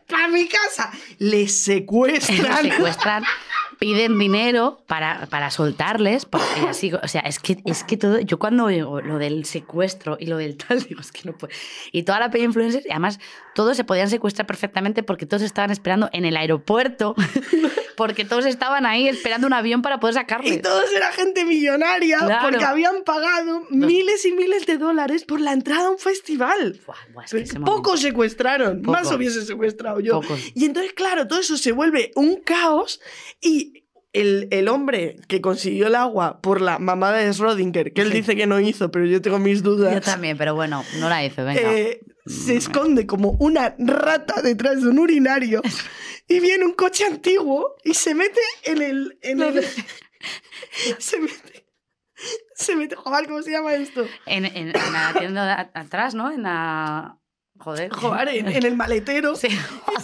¡Para 0.08 0.28
mi 0.28 0.46
casa! 0.46 0.90
Les 1.18 1.58
secuestran. 1.62 2.62
secuestran, 2.70 3.24
piden 3.78 4.18
dinero 4.18 4.82
para, 4.86 5.26
para 5.26 5.50
soltarles, 5.50 6.26
así, 6.68 6.92
o 6.92 7.08
sea, 7.08 7.22
es 7.22 7.38
que, 7.38 7.58
es 7.64 7.84
que 7.84 7.96
todo, 7.96 8.20
yo 8.20 8.38
cuando 8.38 8.64
oigo 8.64 9.00
lo 9.00 9.18
del 9.18 9.44
secuestro 9.44 10.16
y 10.18 10.26
lo 10.26 10.36
del 10.38 10.56
tal, 10.56 10.82
digo, 10.88 11.00
es 11.00 11.12
que 11.12 11.22
no 11.24 11.36
puedo. 11.36 11.52
Y 11.92 12.02
toda 12.02 12.20
la 12.20 12.30
peli 12.30 12.44
influencers, 12.44 12.86
y 12.86 12.90
además 12.90 13.20
todos 13.54 13.76
se 13.76 13.84
podían 13.84 14.08
secuestrar 14.08 14.46
perfectamente 14.46 15.02
porque 15.02 15.26
todos 15.26 15.42
estaban 15.42 15.70
esperando 15.70 16.08
en 16.12 16.24
el 16.24 16.36
aeropuerto, 16.36 17.14
porque 17.96 18.24
todos 18.24 18.46
estaban 18.46 18.86
ahí 18.86 19.08
esperando 19.08 19.46
un 19.46 19.52
avión 19.52 19.82
para 19.82 20.00
poder 20.00 20.14
Y 20.14 20.18
sacarles. 20.18 20.62
todos 20.62 20.84
era 20.94 21.12
gente 21.12 21.44
millonaria 21.44 22.18
Claro. 22.18 22.48
porque 22.48 22.64
habían 22.64 23.04
pagado 23.04 23.62
miles 23.70 24.24
y 24.24 24.32
miles 24.32 24.66
de 24.66 24.78
dólares 24.78 25.24
por 25.24 25.40
la 25.40 25.52
entrada 25.52 25.86
a 25.86 25.90
un 25.90 25.98
festival. 25.98 26.80
Buah, 26.86 26.96
buah, 27.12 27.24
es 27.24 27.30
que 27.30 27.36
Pero 27.36 27.44
ese 27.44 27.58
momento- 27.58 27.76
pocos 27.82 28.00
secuestraron, 28.00 28.82
Poco. 28.82 28.92
más 28.92 29.10
hubiese 29.12 29.44
secuestrado 29.44 30.00
yo. 30.00 30.20
Pocos. 30.20 30.40
Y 30.54 30.64
entonces, 30.64 30.92
claro, 30.92 31.26
todo 31.28 31.40
eso 31.40 31.56
se 31.56 31.72
vuelve 31.72 32.10
un 32.14 32.40
caos 32.40 33.00
y 33.40 33.84
el, 34.12 34.46
el 34.52 34.68
hombre 34.68 35.16
que 35.26 35.40
consiguió 35.40 35.88
el 35.88 35.96
agua 35.96 36.40
por 36.40 36.60
la 36.60 36.78
mamada 36.78 37.16
de 37.18 37.30
Schrödinger, 37.30 37.92
que 37.92 38.02
él 38.02 38.12
Sí. 38.12 38.18
dice 38.18 38.36
que 38.36 38.46
no 38.46 38.60
hizo, 38.60 38.90
pero 38.92 39.06
yo 39.06 39.20
tengo 39.20 39.40
mis 39.40 39.62
dudas. 39.64 39.92
Yo 39.92 40.00
también, 40.00 40.38
pero 40.38 40.54
bueno, 40.54 40.84
no 41.00 41.08
la 41.08 41.24
hizo, 41.24 41.44
venga. 41.44 41.60
eh, 41.60 42.00
se 42.26 42.56
esconde 42.56 43.06
como 43.06 43.30
una 43.40 43.74
rata 43.78 44.40
detrás 44.42 44.82
de 44.82 44.88
un 44.88 44.98
urinario 44.98 45.60
y 46.28 46.40
viene 46.40 46.64
un 46.64 46.72
coche 46.72 47.04
antiguo 47.04 47.76
y 47.84 47.94
se 47.94 48.14
mete 48.14 48.40
en 48.64 48.82
el... 48.82 49.18
En 49.22 49.42
el 49.42 49.64
se 50.98 51.18
mete... 51.20 51.66
Se 52.54 52.76
mete... 52.76 52.94
Joder, 52.96 53.26
¿cómo 53.26 53.42
se 53.42 53.50
llama 53.50 53.74
esto? 53.74 54.06
En, 54.26 54.44
en- 54.46 54.56
en 54.68 54.92
la 54.92 55.14
tienda 55.18 55.46
de 55.46 55.52
atrás, 55.78 56.14
¿no? 56.14 56.30
En 56.30 56.42
la... 56.44 57.18
Joder. 57.56 57.88
Joder, 57.92 58.28
en, 58.30 58.48
en 58.48 58.64
el 58.66 58.74
maletero. 58.76 59.36
Sí. 59.36 59.48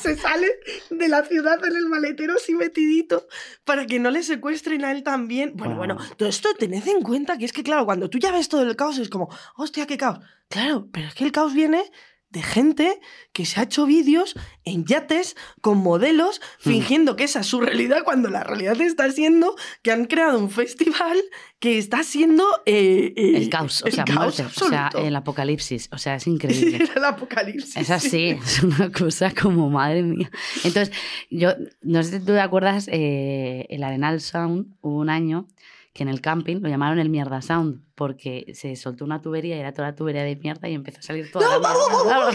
Se 0.01 0.17
sale 0.17 0.47
de 0.91 1.09
la 1.09 1.25
ciudad 1.25 1.59
en 1.65 1.75
el 1.75 1.87
maletero 1.87 2.35
así 2.35 2.55
metidito 2.55 3.27
para 3.65 3.87
que 3.87 3.99
no 3.99 4.11
le 4.13 4.23
secuestren 4.23 4.85
a 4.85 4.93
él 4.93 5.03
también. 5.03 5.55
Bueno, 5.57 5.75
Ah. 5.75 5.79
bueno, 5.79 5.99
todo 6.17 6.29
esto 6.29 6.55
tened 6.55 6.87
en 6.87 7.03
cuenta 7.03 7.39
que 7.39 7.45
es 7.45 7.53
que, 7.53 7.65
claro, 7.65 7.85
cuando 7.87 8.09
tú 8.09 8.19
ya 8.19 8.31
ves 8.31 8.49
todo 8.49 8.63
el 8.63 8.77
caos 8.77 8.99
es 8.99 9.09
como, 9.09 9.29
hostia, 9.57 9.87
qué 9.89 9.97
caos. 9.99 10.21
Claro, 10.49 10.89
pero 10.93 11.09
es 11.09 11.15
que 11.15 11.25
el 11.25 11.33
caos 11.33 11.53
viene 11.53 11.83
de 12.31 12.43
gente 12.43 13.01
que 13.33 13.45
se 13.47 13.61
ha 13.61 13.65
hecho 13.65 13.87
vídeos 13.87 14.35
en 14.65 14.85
yates 14.85 15.37
con 15.61 15.79
modelos 15.79 16.41
Hmm. 16.65 16.71
fingiendo 16.71 17.17
que 17.17 17.25
esa 17.25 17.41
es 17.41 17.47
su 17.47 17.61
realidad 17.61 18.03
cuando 18.05 18.29
la 18.29 18.45
realidad 18.45 18.81
está 18.81 19.11
siendo 19.11 19.57
que 19.83 19.93
han 19.93 20.05
creado 20.05 20.39
un 20.39 20.51
festival 20.51 21.19
que 21.59 21.79
está 21.79 22.03
siendo 22.03 22.45
eh, 22.67 23.13
eh, 23.17 23.33
El 23.37 23.51
caos, 23.51 23.83
o 23.83 23.87
el 23.87 23.93
sea, 23.93 24.05
caos 24.05 24.39
muerte, 24.39 24.65
o 24.65 24.69
sea, 24.69 24.91
el 24.95 25.15
apocalipsis, 25.17 25.89
o 25.93 25.99
sea, 25.99 26.15
es 26.15 26.27
increíble. 26.27 26.77
Era 26.77 26.95
el 26.95 27.05
apocalipsis. 27.05 27.77
Es 27.77 27.91
así, 27.91 28.29
es 28.45 28.63
una 28.63 28.91
cosa 28.91 29.33
como 29.35 29.69
madre 29.71 30.03
mía. 30.03 30.31
Entonces, 30.65 30.95
yo 31.31 31.51
no 31.83 32.03
sé 32.03 32.13
si 32.13 32.19
tú 32.21 32.33
te 32.33 32.41
acuerdas, 32.41 32.89
eh, 32.91 33.67
el 33.69 33.83
Arenal 33.83 34.21
Sound 34.21 34.75
hubo 34.81 34.99
un 34.99 35.11
año 35.11 35.47
que 35.93 36.03
en 36.05 36.09
el 36.09 36.21
camping 36.21 36.61
lo 36.61 36.69
llamaron 36.69 36.99
el 36.99 37.11
Mierda 37.11 37.43
Sound 37.43 37.83
porque 37.95 38.53
se 38.55 38.77
soltó 38.77 39.05
una 39.05 39.21
tubería 39.21 39.57
y 39.57 39.61
era 39.61 39.73
toda 39.73 39.89
la 39.89 39.95
tubería 39.97 40.23
de 40.23 40.37
mierda 40.37 40.69
y 40.69 40.75
empezó 40.75 41.01
a 41.01 41.03
salir 41.03 41.31
toda 41.33 41.59
la 41.59 41.59
mierda. 41.59 42.31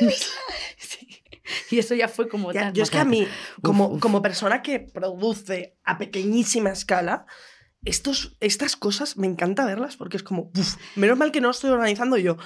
Sí. 0.76 1.08
Y 1.70 1.78
eso 1.78 1.94
ya 1.94 2.08
fue 2.08 2.28
como 2.28 2.52
Ya, 2.52 2.72
yo 2.72 2.82
es 2.82 2.90
que 2.90 2.98
a 2.98 3.04
mí, 3.04 3.26
como, 3.62 3.88
uf. 3.88 4.00
como 4.00 4.22
persona 4.22 4.62
que 4.62 4.80
produce 4.80 5.76
a 5.84 5.98
pequeñísima 5.98 6.70
escala, 6.70 7.26
estos, 7.84 8.36
estas 8.40 8.76
cosas 8.76 9.16
me 9.16 9.26
encanta 9.26 9.64
verlas 9.66 9.96
porque 9.96 10.16
es 10.16 10.22
como, 10.22 10.50
uf, 10.56 10.76
menos 10.96 11.16
mal 11.18 11.32
que 11.32 11.40
no 11.40 11.50
estoy 11.50 11.70
organizando 11.70 12.16
yo. 12.18 12.36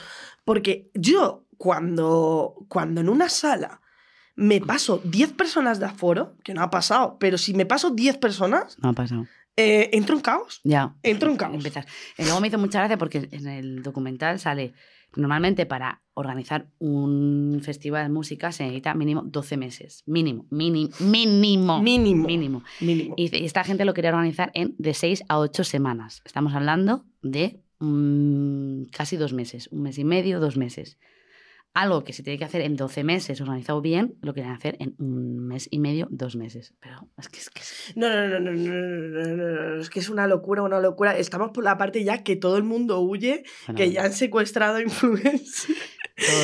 Porque 0.44 0.90
yo, 0.94 1.46
cuando, 1.58 2.54
cuando 2.68 3.00
en 3.00 3.08
una 3.08 3.28
sala 3.28 3.80
me 4.36 4.60
paso 4.60 5.00
10 5.04 5.32
personas 5.32 5.78
de 5.80 5.86
aforo, 5.86 6.36
que 6.42 6.54
no 6.54 6.62
ha 6.62 6.70
pasado, 6.70 7.16
pero 7.18 7.38
si 7.38 7.54
me 7.54 7.66
paso 7.66 7.90
10 7.90 8.18
personas, 8.18 8.76
No 8.82 8.90
ha 8.90 8.92
pasado. 8.94 9.26
Eh, 9.56 9.90
entro 9.92 10.16
en 10.16 10.22
caos. 10.22 10.60
Ya. 10.64 10.94
Entro 11.02 11.30
en 11.30 11.36
caos. 11.36 11.54
Empezar. 11.54 11.86
Y 12.18 12.24
luego 12.24 12.40
me 12.40 12.48
hizo 12.48 12.58
mucha 12.58 12.80
gracia 12.80 12.98
porque 12.98 13.28
en 13.30 13.46
el 13.46 13.82
documental 13.82 14.38
sale, 14.38 14.74
normalmente 15.14 15.66
para 15.66 16.02
organizar 16.14 16.68
un 16.78 17.60
festival 17.62 18.04
de 18.04 18.12
música 18.12 18.52
se 18.52 18.64
necesita 18.64 18.94
mínimo 18.94 19.22
12 19.24 19.56
meses. 19.56 20.02
Mínimo, 20.06 20.46
mínimo, 20.50 20.94
mínimo. 21.00 21.80
Mínimo. 21.80 22.26
Mínimo. 22.26 22.62
Mínimo. 22.80 23.14
Y 23.16 23.36
y 23.36 23.44
esta 23.44 23.64
gente 23.64 23.84
lo 23.84 23.94
quería 23.94 24.10
organizar 24.10 24.50
en 24.54 24.74
de 24.78 24.94
6 24.94 25.24
a 25.28 25.38
8 25.38 25.64
semanas. 25.64 26.22
Estamos 26.24 26.54
hablando 26.54 27.04
de 27.22 27.60
mm, 27.78 28.84
casi 28.92 29.16
dos 29.16 29.32
meses, 29.32 29.68
un 29.68 29.82
mes 29.82 29.98
y 29.98 30.04
medio, 30.04 30.40
dos 30.40 30.56
meses 30.56 30.98
algo 31.74 32.04
que 32.04 32.12
se 32.12 32.22
tiene 32.22 32.38
que 32.38 32.44
hacer 32.44 32.62
en 32.62 32.76
12 32.76 33.02
meses 33.02 33.40
organizado 33.40 33.80
bien, 33.80 34.14
lo 34.22 34.32
quieren 34.32 34.52
hacer 34.52 34.76
en 34.78 34.94
un 34.98 35.46
mes 35.46 35.66
y 35.70 35.80
medio, 35.80 36.06
dos 36.08 36.36
meses. 36.36 36.72
Pero 36.80 37.08
es 37.18 37.28
que 37.28 37.40
es 37.40 37.50
que... 37.50 37.60
No, 37.96 38.08
no, 38.08 38.28
no, 38.28 38.38
no, 38.38 38.52
no, 38.52 39.36
no, 39.36 39.74
no, 39.76 39.80
es 39.80 39.90
que 39.90 39.98
es 39.98 40.08
una 40.08 40.28
locura, 40.28 40.62
una 40.62 40.78
locura. 40.78 41.18
Estamos 41.18 41.50
por 41.50 41.64
la 41.64 41.76
parte 41.76 42.04
ya 42.04 42.22
que 42.22 42.36
todo 42.36 42.56
el 42.56 42.62
mundo 42.62 43.00
huye, 43.00 43.42
bueno, 43.66 43.76
que 43.76 43.90
ya 43.90 44.04
han 44.04 44.12
secuestrado 44.12 44.80
influencers. 44.80 45.66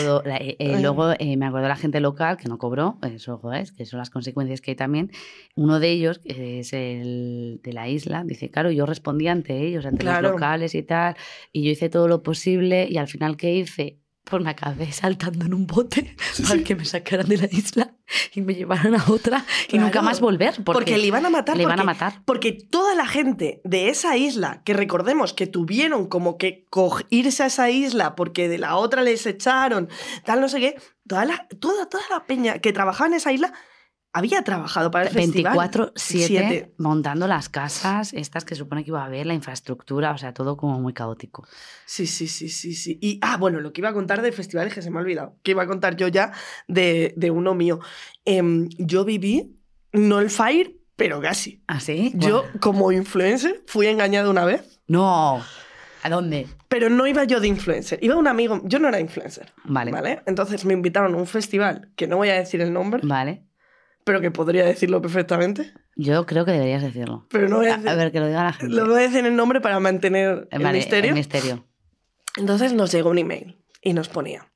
Todo, 0.03 0.25
eh, 0.27 0.57
eh, 0.59 0.81
luego 0.81 1.13
eh, 1.17 1.37
me 1.37 1.47
acuerdo 1.47 1.65
de 1.65 1.69
la 1.69 1.77
gente 1.77 2.01
local 2.01 2.37
que 2.37 2.49
no 2.49 2.59
cobró, 2.59 2.99
eso 3.03 3.41
es, 3.53 3.71
que 3.71 3.87
son 3.87 4.01
las 4.01 4.11
consecuencias 4.11 4.61
que 4.61 4.73
hay 4.73 4.77
también. 4.77 5.13
Uno 5.55 5.79
de 5.79 5.91
ellos, 5.91 6.19
que 6.19 6.59
es 6.59 6.73
el 6.73 7.61
de 7.63 7.73
la 7.73 7.89
isla, 7.89 8.25
dice, 8.27 8.51
claro, 8.51 8.73
yo 8.73 8.85
respondí 8.85 9.29
ante 9.29 9.65
ellos, 9.65 9.87
ante 9.87 9.99
claro. 9.99 10.23
los 10.23 10.33
locales 10.33 10.75
y 10.75 10.83
tal, 10.83 11.15
y 11.53 11.63
yo 11.63 11.71
hice 11.71 11.89
todo 11.89 12.09
lo 12.09 12.25
posible 12.25 12.89
y 12.91 12.97
al 12.97 13.07
final, 13.07 13.37
¿qué 13.37 13.55
hice? 13.55 14.00
Pues 14.25 14.43
me 14.45 14.51
acabé 14.51 14.93
saltando 14.93 15.45
en 15.47 15.55
un 15.55 15.67
bote 15.67 16.15
para 16.49 16.63
que 16.63 16.77
me 16.77 16.85
sacaran 16.85 17.27
de 17.29 17.37
la 17.39 17.49
isla 17.51 17.95
y 18.35 18.43
me 18.43 18.55
llevaran 18.55 18.95
a 18.95 19.05
otra 19.11 19.45
y 19.67 19.71
Claro. 19.73 19.87
nunca 19.87 20.03
más 20.03 20.21
volver. 20.21 20.55
Porque, 20.57 20.65
Porque, 20.73 20.99
le 20.99 21.07
iban 21.07 21.27
a 21.27 21.31
matar. 21.31 21.57
le 21.57 21.65
iban 21.65 21.81
a 21.81 21.83
porque- 21.85 21.87
matar. 22.05 22.23
Porque 22.25 22.53
toda 22.53 22.95
la 22.95 23.07
gente 23.07 23.61
de 23.65 23.89
esa 23.89 24.17
isla, 24.17 24.63
que 24.65 24.75
recordemos 24.75 25.33
que 25.33 25.47
tuvieron 25.47 26.07
como 26.09 26.39
que 26.39 26.67
irse 27.09 27.43
a 27.43 27.47
esa 27.47 27.71
isla 27.71 28.15
porque 28.15 28.49
de 28.49 28.59
la 28.59 28.77
otra 28.77 29.03
les 29.03 29.27
echaron, 29.27 29.89
tal, 30.25 30.41
no 30.41 30.49
sé 30.49 30.61
qué, 30.61 30.77
toda 31.09 31.25
la, 31.25 31.49
toda, 31.61 31.89
toda 31.89 32.05
la 32.11 32.25
peña 32.27 32.59
que 32.61 32.73
trabajaba 32.73 33.09
en 33.09 33.15
esa 33.15 33.33
isla 33.33 33.53
había 34.13 34.43
trabajado 34.43 34.91
para 34.91 35.07
el 35.07 35.11
festival. 35.11 35.57
24-7 35.57 35.93
Siete. 35.97 36.75
montando 36.79 37.27
las 37.27 37.49
casas, 37.49 38.13
estas 38.13 38.45
que 38.45 38.55
supone 38.55 38.83
que 38.85 38.91
iba 38.91 39.03
a 39.03 39.07
haber, 39.07 39.27
la 39.27 39.35
infraestructura, 39.35 40.13
o 40.13 40.19
sea, 40.19 40.35
todo 40.35 40.57
como 40.57 40.81
muy 40.81 40.93
caótico. 40.93 41.47
Sí, 41.87 42.07
sí, 42.07 42.27
sí, 42.27 42.49
sí, 42.49 42.75
sí. 42.75 42.99
Y, 43.01 43.19
ah, 43.23 43.37
bueno, 43.37 43.61
lo 43.61 43.73
que 43.73 43.81
iba 43.81 43.91
a 43.91 43.93
contar 43.93 44.23
de 44.23 44.33
festivales 44.33 44.75
que 44.75 44.83
se 44.83 44.91
me 44.91 44.99
ha 44.99 45.03
olvidado, 45.03 45.37
que 45.43 45.53
iba 45.53 45.63
a 45.63 45.67
contar 45.67 45.97
yo 45.97 46.09
ya 46.09 46.33
de, 46.67 47.15
de 47.17 47.31
uno 47.31 47.55
mío. 47.55 47.81
Em, 48.25 48.69
yo 48.79 49.05
viví, 49.05 49.57
no 49.93 50.19
el 50.21 50.31
Fire, 50.31 50.77
pero 50.97 51.21
casi. 51.21 51.63
¿Así? 51.67 52.13
Yo, 52.15 52.45
como 52.61 52.93
influencer, 52.93 53.63
fui 53.67 53.87
engañado 53.87 54.31
una 54.31 54.45
vez, 54.45 54.81
No. 54.87 55.43
¿A 56.03 56.09
dónde? 56.09 56.47
pero 56.69 56.89
no 56.89 57.07
iba 57.07 57.25
yo 57.25 57.41
de 57.41 57.49
influencer, 57.49 57.99
iba 58.03 58.17
un 58.17 58.27
amigo, 58.29 58.61
yo 58.65 58.79
no 58.79 58.89
era 58.89 59.01
influencer. 59.01 59.53
Vale. 59.65 59.91
¿Vale? 59.91 60.23
Entonces 60.27 60.65
me 60.65 60.73
invitaron 60.73 61.15
a 61.15 61.17
un 61.19 61.27
festival, 61.27 61.91
que 61.97 62.07
no 62.07 62.17
voy 62.17 62.29
a 62.31 62.35
decir 62.35 62.61
el 62.61 62.73
nombre, 62.73 63.01
Vale. 63.05 63.45
Pero 64.11 64.21
que 64.21 64.33
podría 64.33 64.65
decirlo 64.65 65.01
perfectamente. 65.01 65.73
Yo 65.95 66.27
creo 66.27 66.45
que 66.45 66.51
deberías 66.51 66.83
decirlo. 66.83 67.29
Pero 67.31 67.49
no 67.49 67.59
voy 67.59 67.69
a 67.69 67.77
decir, 67.77 67.89
a 67.89 67.95
ver, 67.95 68.11
que 68.11 68.19
lo 68.19 68.27
diga 68.27 68.43
la 68.43 68.53
gente. 68.53 68.75
lo 68.75 68.85
voy 68.87 68.99
a 68.99 69.03
decir 69.03 69.25
el 69.25 69.37
nombre 69.37 69.61
para 69.61 69.79
mantener 69.79 70.49
el 70.51 70.63
Vale, 70.65 70.79
misterio. 70.79 71.11
El 71.11 71.15
misterio. 71.15 71.69
Entonces 72.37 72.73
nos 72.73 72.91
llegó 72.91 73.11
un 73.11 73.19
email 73.19 73.65
y 73.81 73.93
nos 73.93 74.09
ponía, 74.09 74.53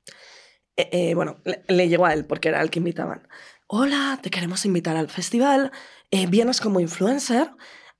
eh, 0.75 0.89
eh, 0.91 1.13
bueno, 1.15 1.37
le, 1.45 1.63
le 1.69 1.87
llegó 1.87 2.05
a 2.05 2.13
él 2.13 2.25
porque 2.25 2.49
era 2.49 2.61
el 2.61 2.69
que 2.69 2.79
invitaban. 2.79 3.29
Hola, 3.67 4.19
te 4.21 4.29
queremos 4.29 4.65
invitar 4.65 4.97
al 4.97 5.07
festival, 5.07 5.71
eh, 6.11 6.27
vienes 6.27 6.59
como 6.59 6.81
influencer, 6.81 7.49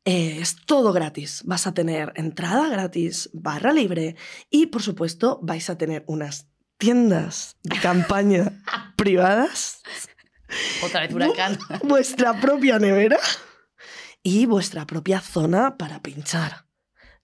eh, 0.03 0.39
es 0.41 0.57
todo 0.65 0.91
gratis. 0.91 1.41
Vas 1.45 1.67
a 1.67 1.73
tener 1.73 2.11
entrada 2.15 2.67
gratis, 2.67 3.29
barra 3.31 3.71
libre 3.71 4.17
y 4.49 4.65
por 4.65 4.81
supuesto 4.81 5.39
vais 5.41 5.69
a 5.69 5.77
tener 5.77 6.03
unas 6.07 6.49
tiendas 6.77 7.55
de 7.63 7.79
campaña 7.79 8.61
privadas, 8.97 9.81
Otra 10.83 11.01
vez 11.01 11.13
huracán. 11.13 11.57
vuestra 11.83 12.39
propia 12.39 12.79
nevera 12.79 13.17
y 14.23 14.45
vuestra 14.45 14.85
propia 14.85 15.19
zona 15.21 15.77
para 15.77 16.01
pinchar. 16.01 16.65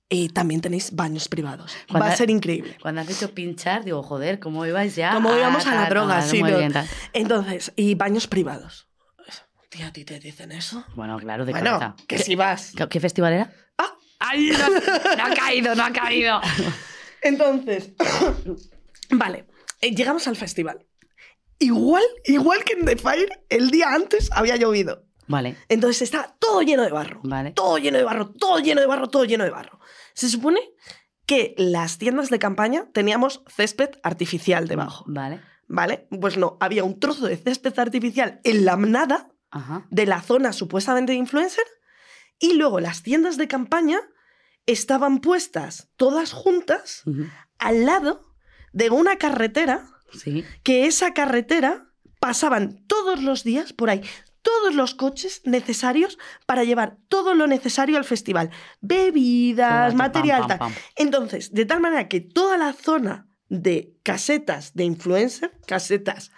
Y 0.09 0.27
también 0.29 0.59
tenéis 0.59 0.93
baños 0.93 1.29
privados. 1.29 1.71
Va 1.83 1.99
Cuando- 1.99 2.07
a 2.13 2.15
ser 2.17 2.29
increíble. 2.29 2.77
Cuando 2.81 3.01
has 3.01 3.07
dicho 3.07 3.33
pinchar, 3.33 3.85
digo, 3.85 4.03
joder, 4.03 4.39
¿cómo 4.39 4.65
ibais 4.65 4.95
ya? 4.95 5.13
Cómo 5.13 5.33
íbamos 5.35 5.65
a 5.67 5.73
la 5.75 5.89
droga, 5.89 6.21
sí, 6.21 6.41
no. 6.43 6.47
bien. 6.57 6.73
Entonces, 7.13 7.71
y 7.77 7.95
baños 7.95 8.27
privados. 8.27 8.87
Tía, 9.69 9.87
¿a 9.87 9.93
ti 9.93 10.03
te 10.03 10.19
dicen 10.19 10.51
eso? 10.51 10.83
Bueno, 10.95 11.17
claro, 11.17 11.45
de 11.45 11.53
bueno, 11.53 11.79
cabeza. 11.79 11.95
que 12.05 12.17
¿Qué, 12.17 12.23
si 12.23 12.35
vas. 12.35 12.73
qué- 12.75 12.89
qué 12.89 12.99
festival 12.99 13.31
era? 13.31 13.53
Ah, 13.77 13.95
¡Ay, 14.19 14.51
no, 14.51 14.67
no 15.15 15.23
ha 15.23 15.33
caído, 15.33 15.75
no 15.75 15.83
ha 15.85 15.93
caído! 15.93 16.41
entonces, 17.21 17.91
vale, 19.11 19.45
eh, 19.79 19.95
llegamos 19.95 20.27
al 20.27 20.35
festival. 20.35 20.85
Igual, 21.61 22.03
igual 22.25 22.63
que 22.63 22.73
en 22.73 22.85
The 22.85 22.97
Fire, 22.97 23.29
el 23.49 23.69
día 23.71 23.93
antes 23.93 24.29
había 24.33 24.55
llovido. 24.57 25.05
Vale, 25.27 25.55
Entonces 25.69 26.01
estaba 26.01 26.35
todo 26.39 26.61
lleno 26.61 26.83
de 26.83 26.91
barro. 26.91 27.21
vale. 27.23 27.51
Todo 27.51 27.77
lleno 27.77 27.97
de 27.97 28.03
barro, 28.03 28.31
todo 28.31 28.59
lleno 28.59 28.81
de 28.81 28.87
barro, 28.87 29.07
todo 29.09 29.23
lleno 29.23 29.43
de 29.45 29.49
barro. 29.51 29.79
Se 30.13 30.27
supone 30.27 30.59
que 31.25 31.53
las 31.57 31.97
tiendas 31.99 32.29
de 32.29 32.39
campaña 32.39 32.89
teníamos 32.93 33.43
césped 33.47 33.91
artificial 34.03 34.67
debajo, 34.67 35.05
Vale. 35.07 35.39
¿vale? 35.67 36.07
Pues 36.19 36.35
no, 36.35 36.57
había 36.59 36.83
un 36.83 36.99
trozo 36.99 37.27
de 37.27 37.37
césped 37.37 37.77
artificial 37.79 38.41
en 38.43 38.65
la 38.65 38.75
nada 38.75 39.29
Ajá. 39.51 39.85
de 39.89 40.05
la 40.05 40.21
zona 40.21 40.51
supuestamente 40.51 41.13
de 41.13 41.19
influencer 41.19 41.63
y 42.39 42.55
luego 42.55 42.79
las 42.81 43.03
tiendas 43.03 43.37
de 43.37 43.47
campaña 43.47 43.99
estaban 44.65 45.19
puestas 45.19 45.89
todas 45.95 46.33
juntas 46.33 47.03
al 47.59 47.85
lado 47.85 48.33
de 48.73 48.89
una 48.89 49.17
carretera 49.17 49.87
Sí. 50.13 50.43
que 50.63 50.85
esa 50.85 51.13
carretera 51.13 51.87
pasaban 52.19 52.83
todos 52.87 53.23
los 53.23 53.43
días 53.43 53.73
por 53.73 53.89
ahí 53.89 54.01
todos 54.41 54.73
los 54.73 54.95
coches 54.95 55.41
necesarios 55.45 56.17
para 56.45 56.63
llevar 56.63 56.97
todo 57.07 57.35
lo 57.35 57.47
necesario 57.47 57.97
al 57.97 58.05
festival. 58.05 58.49
Bebidas, 58.81 59.93
material, 59.93 60.47
tal. 60.47 60.59
Entonces, 60.95 61.53
de 61.53 61.65
tal 61.65 61.79
manera 61.79 62.07
que 62.07 62.21
toda 62.21 62.57
la 62.57 62.73
zona 62.73 63.27
de 63.49 63.93
casetas 64.03 64.73
de 64.73 64.85
influencer, 64.85 65.51
casetas, 65.67 66.31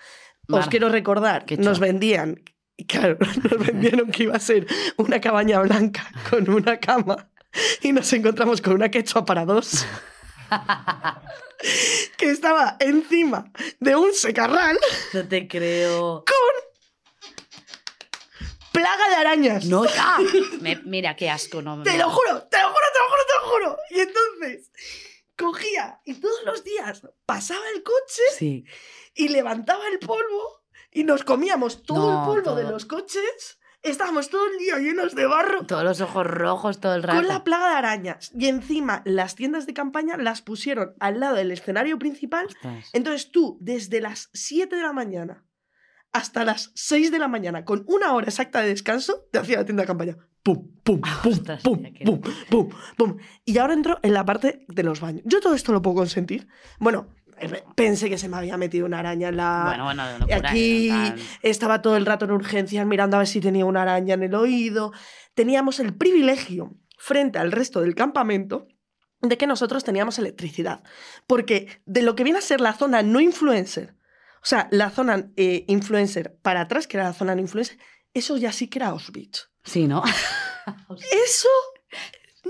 os 0.50 0.68
quiero 0.68 0.90
recordar, 0.90 1.46
Qué 1.46 1.58
nos 1.58 1.80
vendían, 1.80 2.42
claro, 2.88 3.18
nos 3.44 3.66
vendieron 3.66 4.12
que 4.12 4.24
iba 4.24 4.36
a 4.36 4.40
ser 4.40 4.68
una 4.98 5.22
cabaña 5.22 5.60
blanca 5.60 6.12
con 6.30 6.50
una 6.50 6.80
cama 6.80 7.30
y 7.82 7.92
nos 7.92 8.12
encontramos 8.14 8.62
con 8.62 8.74
una 8.74 8.90
quechua 8.90 9.26
para 9.26 9.46
dos. 9.46 9.86
que 12.18 12.30
estaba 12.30 12.78
encima 12.80 13.52
de 13.80 13.96
un 13.96 14.14
secarral, 14.14 14.78
No 15.14 15.28
te 15.28 15.48
creo. 15.48 16.24
plaga 18.72 19.10
de 19.10 19.16
arañas. 19.16 19.66
No, 19.66 19.84
¡ah! 19.98 20.20
Me- 20.62 20.82
mira, 20.84 21.16
qué 21.16 21.30
asco, 21.30 21.62
no. 21.62 21.82
Te 21.84 21.98
lo 21.98 22.10
juro, 22.10 22.44
te 22.48 22.58
lo 22.62 22.68
juro, 22.70 22.86
te 22.94 23.00
lo 23.00 23.08
juro, 23.10 23.24
te 23.28 23.36
lo 23.40 23.52
juro. 23.52 23.78
Y 23.92 24.00
entonces 24.00 24.72
cogía 25.38 26.00
y 26.06 26.16
todos 26.16 26.44
los 26.46 26.64
días 26.64 27.02
pasaba 27.26 27.64
el 27.76 27.84
coche 27.84 28.22
Sí. 28.38 28.66
y 29.16 29.30
levantaba 29.30 29.88
el 29.88 30.00
polvo 30.00 30.64
y 30.92 31.04
nos 31.04 31.24
comíamos 31.24 31.84
todo 31.84 32.12
No, 32.12 32.20
el 32.22 32.28
polvo 32.44 32.56
de 32.56 32.64
todo. 32.64 32.72
los 32.72 32.86
coches. 32.86 33.60
Estábamos 33.84 34.30
todo 34.30 34.46
el 34.52 34.58
día 34.60 34.78
llenos 34.80 35.14
de 35.14 35.26
barro 35.26 35.66
Todos 35.66 35.84
los 35.84 36.00
ojos 36.02 36.26
rojos 36.26 36.80
todo 36.80 36.96
el 36.96 37.04
rato. 37.04 37.20
con 37.20 37.28
la 37.28 37.44
plaga 37.44 37.70
de 37.70 37.76
arañas. 37.76 38.32
Y 38.38 38.48
encima 38.48 39.02
las 39.06 39.36
tiendas 39.36 39.66
de 39.66 39.74
campaña 39.74 40.16
las 40.18 40.42
pusieron 40.42 40.94
al 41.00 41.20
lado 41.20 41.36
del 41.36 41.52
escenario 41.52 42.00
principal. 42.00 42.46
Ostras. 42.48 42.90
Entonces 42.94 43.32
tú, 43.32 43.58
desde 43.60 44.00
las 44.02 44.30
7 44.34 44.76
de 44.76 44.82
la 44.82 44.94
mañana 44.94 45.46
hasta 46.14 46.46
las 46.46 46.72
6 46.76 47.12
de 47.12 47.20
la 47.20 47.28
mañana, 47.28 47.66
con 47.66 47.84
una 47.88 48.14
hora 48.14 48.28
exacta 48.28 48.62
de 48.62 48.70
descanso, 48.70 49.26
te 49.32 49.40
hacía 49.40 49.58
la 49.58 49.66
tienda 49.66 49.82
de 49.84 49.88
campaña. 49.88 50.18
Pum, 50.44 50.70
pum, 50.84 51.02
pum, 51.02 51.32
Ostras, 51.32 51.64
pum, 51.64 51.82
qué- 51.94 52.06
pum, 52.06 52.22
pum, 52.50 52.70
pum. 52.98 53.18
Y 53.46 53.58
ahora 53.58 53.74
entro 53.74 54.00
en 54.04 54.14
la 54.14 54.24
parte 54.26 54.66
de 54.68 54.84
los 54.84 55.00
baños. 55.02 55.24
¿Yo 55.26 55.40
todo 55.42 55.56
esto 55.56 55.72
lo 55.72 55.82
puedo 55.82 55.96
consentir? 55.98 56.48
Bueno, 56.80 57.08
pensé 57.76 58.10
que 58.10 58.18
se 58.18 58.30
me 58.30 58.38
había 58.38 58.58
metido 58.58 58.86
una 58.86 59.00
araña 59.00 59.30
en 59.30 59.38
la... 59.38 59.64
Bueno, 59.68 59.84
bueno, 59.86 60.08
de 60.08 60.20
locura, 60.20 60.50
Aquí 60.50 60.90
¿eh? 60.90 60.92
Tal. 60.92 61.20
estaba 61.42 61.82
todo 61.82 61.98
el 61.98 62.06
rato 62.06 62.26
en 62.26 62.32
urgencias 62.32 62.86
mirando 62.86 63.18
a 63.18 63.20
ver 63.20 63.28
si 63.28 63.40
tenía 63.40 63.66
una 63.66 63.82
araña 63.84 64.14
en 64.16 64.24
el 64.24 64.36
oído. 64.36 64.92
Teníamos 65.34 65.80
el 65.80 65.96
privilegio, 65.96 66.76
frente 66.98 67.40
al 67.40 67.52
resto 67.52 67.82
del 67.82 67.96
campamento, 67.96 68.68
de 69.22 69.38
que 69.38 69.48
nosotros 69.48 69.84
teníamos 69.84 70.20
electricidad. 70.20 70.84
Porque 71.28 71.82
de 71.86 72.02
lo 72.02 72.16
que 72.16 72.24
viene 72.24 72.40
a 72.40 72.42
ser 72.42 72.62
la 72.62 72.74
zona 72.74 73.02
no 73.04 73.20
influencer, 73.20 73.96
o 74.42 74.46
sea, 74.46 74.68
la 74.72 74.90
zona 74.90 75.32
eh, 75.38 75.64
influencer 75.68 76.38
para 76.42 76.62
atrás, 76.62 76.88
que 76.88 76.98
era 76.98 77.06
la 77.06 77.14
zona 77.14 77.34
no 77.34 77.42
influencer, 77.42 77.78
eso 78.14 78.38
ya 78.38 78.52
sí 78.52 78.68
que 78.68 78.80
era 78.80 78.90
Auschwitz. 78.90 79.50
Sí, 79.64 79.88
¿no? 79.88 80.04
Eso 81.26 81.50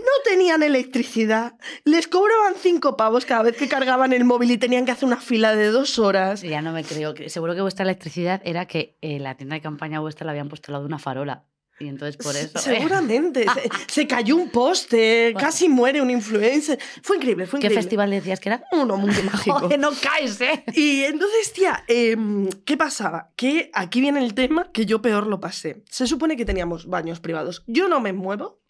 no 0.03 0.11
tenían 0.29 0.61
electricidad, 0.63 1.53
les 1.85 2.07
cobraban 2.07 2.53
cinco 2.61 2.95
pavos 2.97 3.25
cada 3.25 3.43
vez 3.43 3.57
que 3.57 3.67
cargaban 3.67 4.13
el 4.13 4.25
móvil 4.25 4.51
y 4.51 4.57
tenían 4.57 4.85
que 4.85 4.91
hacer 4.91 5.05
una 5.07 5.17
fila 5.21 5.55
de 5.55 5.67
dos 5.67 5.97
horas. 5.99 6.41
Ya 6.41 6.61
no 6.61 6.71
me 6.73 6.83
creo. 6.83 7.13
que 7.13 7.29
Seguro 7.29 7.55
que 7.55 7.61
vuestra 7.61 7.83
electricidad 7.83 8.41
era 8.45 8.65
que 8.67 8.97
eh, 9.01 9.19
la 9.19 9.35
tienda 9.35 9.55
de 9.55 9.61
campaña 9.61 9.99
vuestra 9.99 10.25
la 10.25 10.31
habían 10.31 10.49
puesto 10.49 10.67
al 10.69 10.73
lado 10.73 10.83
de 10.83 10.87
una 10.87 10.99
farola. 10.99 11.45
Y 11.79 11.87
entonces 11.87 12.17
por 12.17 12.35
eso. 12.35 12.59
Se- 12.59 12.75
Seguramente. 12.75 13.45
se, 13.45 13.69
se 13.87 14.07
cayó 14.07 14.35
un 14.35 14.49
poste, 14.51 15.31
Bueno. 15.33 15.39
casi 15.47 15.67
muere 15.67 16.01
un 16.03 16.11
influencer. 16.11 16.77
Fue 17.01 17.17
increíble, 17.17 17.47
fue 17.47 17.59
¿Qué 17.59 17.65
increíble. 17.65 17.81
festival 17.81 18.11
decías 18.11 18.39
que 18.39 18.49
era? 18.49 18.63
Uno 18.71 18.95
muy 18.97 19.09
mágico. 19.23 19.59
Joder, 19.59 19.79
no 19.79 19.89
caes, 19.99 20.39
¿eh? 20.41 20.63
Y 20.73 21.01
entonces, 21.03 21.51
tía, 21.51 21.83
em, 21.87 22.47
¿qué 22.63 22.77
pasaba? 22.77 23.31
Que 23.35 23.71
aquí 23.73 24.01
viene 24.01 24.23
el 24.23 24.35
tema 24.35 24.69
que 24.71 24.85
yo 24.85 25.01
peor 25.01 25.25
lo 25.25 25.39
pasé. 25.39 25.83
Se 25.89 26.05
supone 26.05 26.37
que 26.37 26.45
teníamos 26.45 26.85
baños 26.85 27.19
privados. 27.19 27.63
Yo 27.65 27.89
no 27.89 27.99
me 27.99 28.13
muevo. 28.13 28.61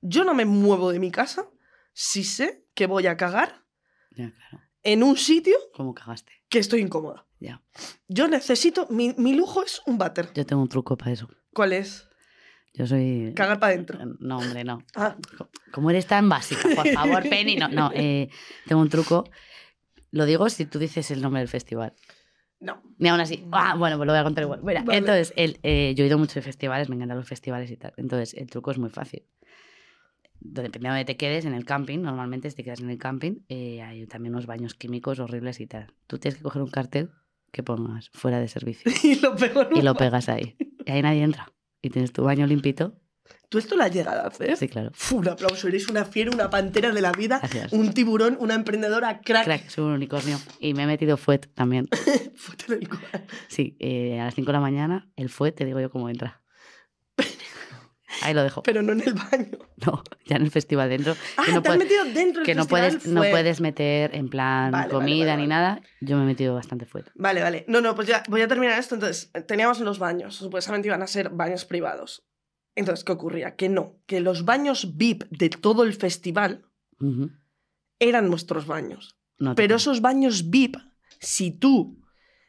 Yo 0.00 0.24
no 0.24 0.34
me 0.34 0.44
muevo 0.44 0.92
de 0.92 0.98
mi 0.98 1.10
casa 1.10 1.48
si 1.92 2.24
sé 2.24 2.64
que 2.74 2.86
voy 2.86 3.06
a 3.06 3.16
cagar 3.16 3.64
Ya, 4.10 4.30
claro. 4.32 4.64
en 4.82 5.02
un 5.02 5.16
sitio 5.16 5.56
¿Cómo 5.74 5.94
cagaste? 5.94 6.32
que 6.48 6.58
estoy 6.58 6.80
incómoda. 6.80 7.26
Ya. 7.40 7.62
Yo 8.08 8.28
necesito, 8.28 8.86
mi, 8.90 9.14
mi 9.18 9.34
lujo 9.34 9.62
es 9.62 9.82
un 9.86 9.98
váter. 9.98 10.30
Yo 10.34 10.46
tengo 10.46 10.62
un 10.62 10.68
truco 10.68 10.96
para 10.96 11.12
eso. 11.12 11.28
¿Cuál 11.52 11.72
es? 11.72 12.08
Yo 12.74 12.86
soy. 12.86 13.32
Cagar 13.34 13.58
para 13.58 13.72
adentro. 13.72 13.98
No, 14.20 14.38
hombre, 14.38 14.62
no. 14.64 14.82
Ah, 14.94 15.16
Co- 15.38 15.48
Como 15.72 15.90
eres 15.90 16.06
tan 16.06 16.28
básica, 16.28 16.62
por 16.74 16.86
favor, 16.94 17.22
Penny. 17.28 17.56
No, 17.56 17.68
no. 17.68 17.90
eh, 17.94 18.28
tengo 18.66 18.80
un 18.82 18.88
truco. 18.90 19.24
Lo 20.10 20.24
digo 20.26 20.48
si 20.50 20.66
tú 20.66 20.78
dices 20.78 21.10
el 21.10 21.20
nombre 21.22 21.40
del 21.40 21.48
festival. 21.48 21.94
no. 22.60 22.82
Ni 22.98 23.08
aún 23.10 23.20
así. 23.20 23.44
Ah, 23.52 23.74
bueno, 23.76 23.96
pues 23.98 24.06
lo 24.06 24.12
voy 24.12 24.20
a 24.20 24.24
contar 24.24 24.44
igual. 24.44 24.60
Mira, 24.62 24.82
Vale. 24.82 24.98
entonces, 24.98 25.32
el, 25.36 25.58
eh, 25.62 25.94
yo 25.96 26.04
he 26.04 26.06
ido 26.06 26.16
mucho 26.18 26.34
de 26.34 26.42
festivales, 26.42 26.88
me 26.88 26.94
encantan 26.96 27.18
los 27.18 27.28
festivales 27.28 27.70
y 27.70 27.76
tal. 27.76 27.92
Entonces, 27.98 28.32
el 28.34 28.46
truco 28.48 28.70
es 28.70 28.78
muy 28.78 28.88
fácil. 28.90 29.24
Dependiendo 30.40 30.94
de 30.94 31.00
donde 31.00 31.04
te 31.04 31.16
quedes, 31.16 31.44
en 31.44 31.54
el 31.54 31.64
camping, 31.64 32.00
normalmente 32.00 32.50
si 32.50 32.56
te 32.56 32.64
quedas 32.64 32.80
en 32.80 32.90
el 32.90 32.98
camping, 32.98 33.40
eh, 33.48 33.82
hay 33.82 34.06
también 34.06 34.34
unos 34.34 34.46
baños 34.46 34.74
químicos 34.74 35.18
horribles 35.18 35.60
y 35.60 35.66
tal. 35.66 35.92
Tú 36.06 36.18
tienes 36.18 36.36
que 36.36 36.42
coger 36.42 36.62
un 36.62 36.70
cartel 36.70 37.10
que 37.52 37.62
pongas 37.62 38.10
fuera 38.12 38.38
de 38.38 38.48
servicio 38.48 38.90
Y 39.02 39.16
lo 39.20 39.34
pego 39.34 39.62
en 39.62 39.76
y 39.76 39.82
lo 39.82 39.94
pegas 39.94 40.28
ahí. 40.28 40.56
Y 40.84 40.90
ahí 40.90 41.02
nadie 41.02 41.22
entra. 41.22 41.52
Y 41.82 41.90
tienes 41.90 42.12
tu 42.12 42.22
baño 42.22 42.46
limpito. 42.46 43.00
¿Tú 43.48 43.58
esto 43.58 43.76
lo 43.76 43.84
has 43.84 43.92
llegado 43.92 44.22
a 44.22 44.26
hacer? 44.26 44.56
Sí, 44.56 44.68
claro. 44.68 44.90
Fu, 44.92 45.18
un 45.18 45.28
aplauso. 45.28 45.68
Eres 45.68 45.88
una 45.88 46.04
fiera, 46.04 46.30
una 46.32 46.50
pantera 46.50 46.92
de 46.92 47.00
la 47.00 47.12
vida, 47.12 47.38
Gracias. 47.38 47.72
un 47.72 47.92
tiburón, 47.92 48.36
una 48.40 48.54
emprendedora 48.54 49.20
crack. 49.20 49.44
Crack, 49.44 49.68
soy 49.68 49.84
un 49.84 49.92
unicornio. 49.92 50.38
Y 50.60 50.74
me 50.74 50.82
he 50.82 50.86
metido 50.86 51.16
fuet 51.16 51.46
también. 51.54 51.88
Fútelo 52.36 52.78
del 52.78 52.88
cual. 52.88 53.24
Sí, 53.48 53.76
eh, 53.78 54.20
a 54.20 54.24
las 54.24 54.34
5 54.34 54.46
de 54.46 54.52
la 54.52 54.60
mañana, 54.60 55.10
el 55.16 55.28
fuet, 55.28 55.54
te 55.54 55.64
digo 55.64 55.80
yo 55.80 55.90
cómo 55.90 56.08
entra. 56.08 56.42
Ahí 58.22 58.34
lo 58.34 58.42
dejo. 58.42 58.62
Pero 58.62 58.82
no 58.82 58.92
en 58.92 59.00
el 59.02 59.14
baño. 59.14 59.58
No, 59.86 60.02
ya 60.24 60.36
en 60.36 60.42
el 60.42 60.50
festival 60.50 60.88
dentro. 60.88 61.14
Ah, 61.36 61.42
que 61.44 61.52
no, 61.52 61.60
te 61.62 61.68
has 61.68 61.76
puedes- 61.76 61.78
metido 61.90 62.04
dentro 62.14 62.40
del 62.40 62.46
que 62.46 62.54
no 62.54 62.62
festival, 62.62 62.90
puedes, 62.92 63.06
no 63.08 63.20
puedes 63.20 63.60
meter 63.60 64.14
en 64.14 64.28
plan 64.30 64.72
Vale, 64.72 64.88
comida 64.90 65.32
vale, 65.32 65.42
ni 65.42 65.48
nada. 65.48 65.82
Yo 66.00 66.16
me 66.16 66.22
he 66.22 66.26
metido 66.26 66.54
bastante 66.54 66.86
fuet. 66.86 67.06
Vale, 67.14 67.42
vale. 67.42 67.64
No, 67.68 67.80
no, 67.82 67.94
pues 67.94 68.08
ya 68.08 68.22
voy 68.28 68.40
a 68.40 68.48
terminar 68.48 68.78
esto. 68.78 68.94
Entonces, 68.94 69.30
teníamos 69.46 69.78
los 69.80 69.98
baños. 69.98 70.34
Supuestamente 70.36 70.88
iban 70.88 71.02
a 71.02 71.06
ser 71.06 71.28
baños 71.28 71.66
privados. 71.66 72.24
Entonces, 72.74 73.04
¿qué 73.04 73.12
ocurría? 73.12 73.54
Que 73.56 73.68
no, 73.68 73.96
que 74.06 74.20
los 74.20 74.44
baños 74.46 74.96
VIP 74.96 75.24
de 75.30 75.50
todo 75.50 75.82
el 75.84 75.92
festival 75.94 76.64
eran 77.98 78.28
nuestros 78.30 78.66
baños. 78.66 79.18
No 79.38 79.54
Pero 79.54 79.66
creo. 79.68 79.76
esos 79.76 80.00
baños 80.00 80.48
VIP, 80.48 80.76
si 81.20 81.50
tú 81.50 82.02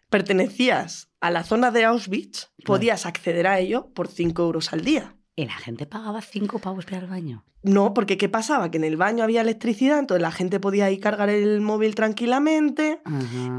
pertenecías 0.09 1.11
a 1.19 1.29
la 1.31 1.43
zona 1.43 1.71
de 1.71 1.83
Auschwitz, 1.83 2.51
podías 2.63 3.05
acceder 3.05 3.47
a 3.47 3.59
ello 3.59 3.91
por 3.93 4.07
5 4.07 4.41
euros 4.43 4.71
al 4.71 4.85
día. 4.85 5.16
Y 5.39 5.45
la 5.45 5.53
gente 5.53 5.85
pagaba 5.85 6.19
5 6.21 6.57
pavos 6.57 6.85
para 6.85 6.97
al 6.97 7.05
baño. 7.07 7.45
No, 7.61 7.93
porque 7.93 8.17
¿qué 8.17 8.27
pasaba? 8.27 8.71
Que 8.71 8.77
en 8.77 8.83
el 8.83 8.97
baño 8.97 9.23
había 9.23 9.41
electricidad, 9.41 9.99
entonces 9.99 10.21
la 10.23 10.31
gente 10.31 10.59
podía 10.59 10.89
ir 10.89 10.99
cargar 10.99 11.29
el 11.29 11.61
móvil 11.61 11.93
tranquilamente. 11.93 12.99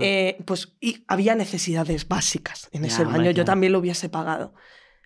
Eh, 0.01 0.39
pues 0.45 0.77
y 0.81 1.05
había 1.07 1.37
necesidades 1.37 2.09
básicas 2.09 2.69
en 2.73 2.83
Ya, 2.83 2.89
ese 2.89 3.05
baño. 3.05 3.31
Yo 3.31 3.45
también 3.45 3.73
lo 3.73 3.79
hubiese 3.79 4.09
pagado. 4.09 4.55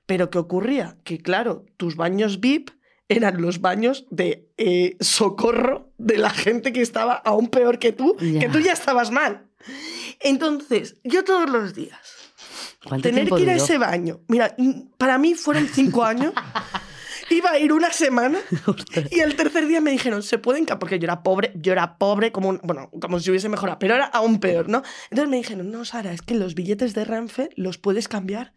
Pero 0.06 0.30
¿qué 0.30 0.38
ocurría? 0.38 0.96
Que 1.04 1.18
claro, 1.18 1.66
tus 1.76 1.94
baños 1.96 2.40
VIP 2.40 2.70
eran 3.06 3.42
los 3.42 3.60
baños 3.60 4.06
de 4.10 4.48
eh, 4.56 4.96
socorro 5.00 5.92
de 5.98 6.16
la 6.16 6.30
gente 6.30 6.72
que 6.72 6.80
estaba 6.80 7.12
aún 7.12 7.48
peor 7.48 7.78
que 7.78 7.92
tú, 7.92 8.16
Ya. 8.18 8.40
que 8.40 8.48
tú 8.48 8.60
ya 8.60 8.72
estabas 8.72 9.10
mal. 9.10 9.46
Entonces, 10.20 10.96
yo 11.04 11.22
todos 11.22 11.50
los 11.50 11.74
días, 11.74 11.98
¿Cuánto 12.00 12.21
tener 13.02 13.28
que 13.28 13.40
ir 13.42 13.50
a 13.50 13.54
ese 13.54 13.78
baño, 13.78 14.20
mira, 14.28 14.54
para 14.98 15.18
mí 15.18 15.34
fueron 15.34 15.68
cinco 15.68 16.04
años, 16.04 16.32
iba 17.30 17.50
a 17.52 17.58
ir 17.58 17.72
una 17.72 17.92
semana 17.92 18.38
y 19.10 19.20
el 19.20 19.36
tercer 19.36 19.66
día 19.66 19.80
me 19.80 19.90
dijeron, 19.90 20.22
¿se 20.22 20.38
pueden? 20.38 20.64
ca-?" 20.64 20.78
Porque 20.78 20.98
yo 20.98 21.04
era 21.04 21.22
pobre, 21.22 21.52
yo 21.56 21.72
era 21.72 21.96
pobre 21.98 22.32
como, 22.32 22.48
un- 22.50 22.60
bueno, 22.62 22.90
como 23.00 23.20
si 23.20 23.30
hubiese 23.30 23.48
mejorado, 23.48 23.78
pero 23.78 23.94
era 23.94 24.06
aún 24.06 24.40
peor, 24.40 24.68
¿no? 24.68 24.82
Entonces 25.10 25.28
me 25.30 25.36
dijeron, 25.36 25.70
no, 25.70 25.84
Sara, 25.84 26.12
es 26.12 26.22
que 26.22 26.34
los 26.34 26.54
billetes 26.54 26.94
de 26.94 27.04
Renfe 27.04 27.50
los 27.56 27.78
puedes 27.78 28.08
cambiar 28.08 28.52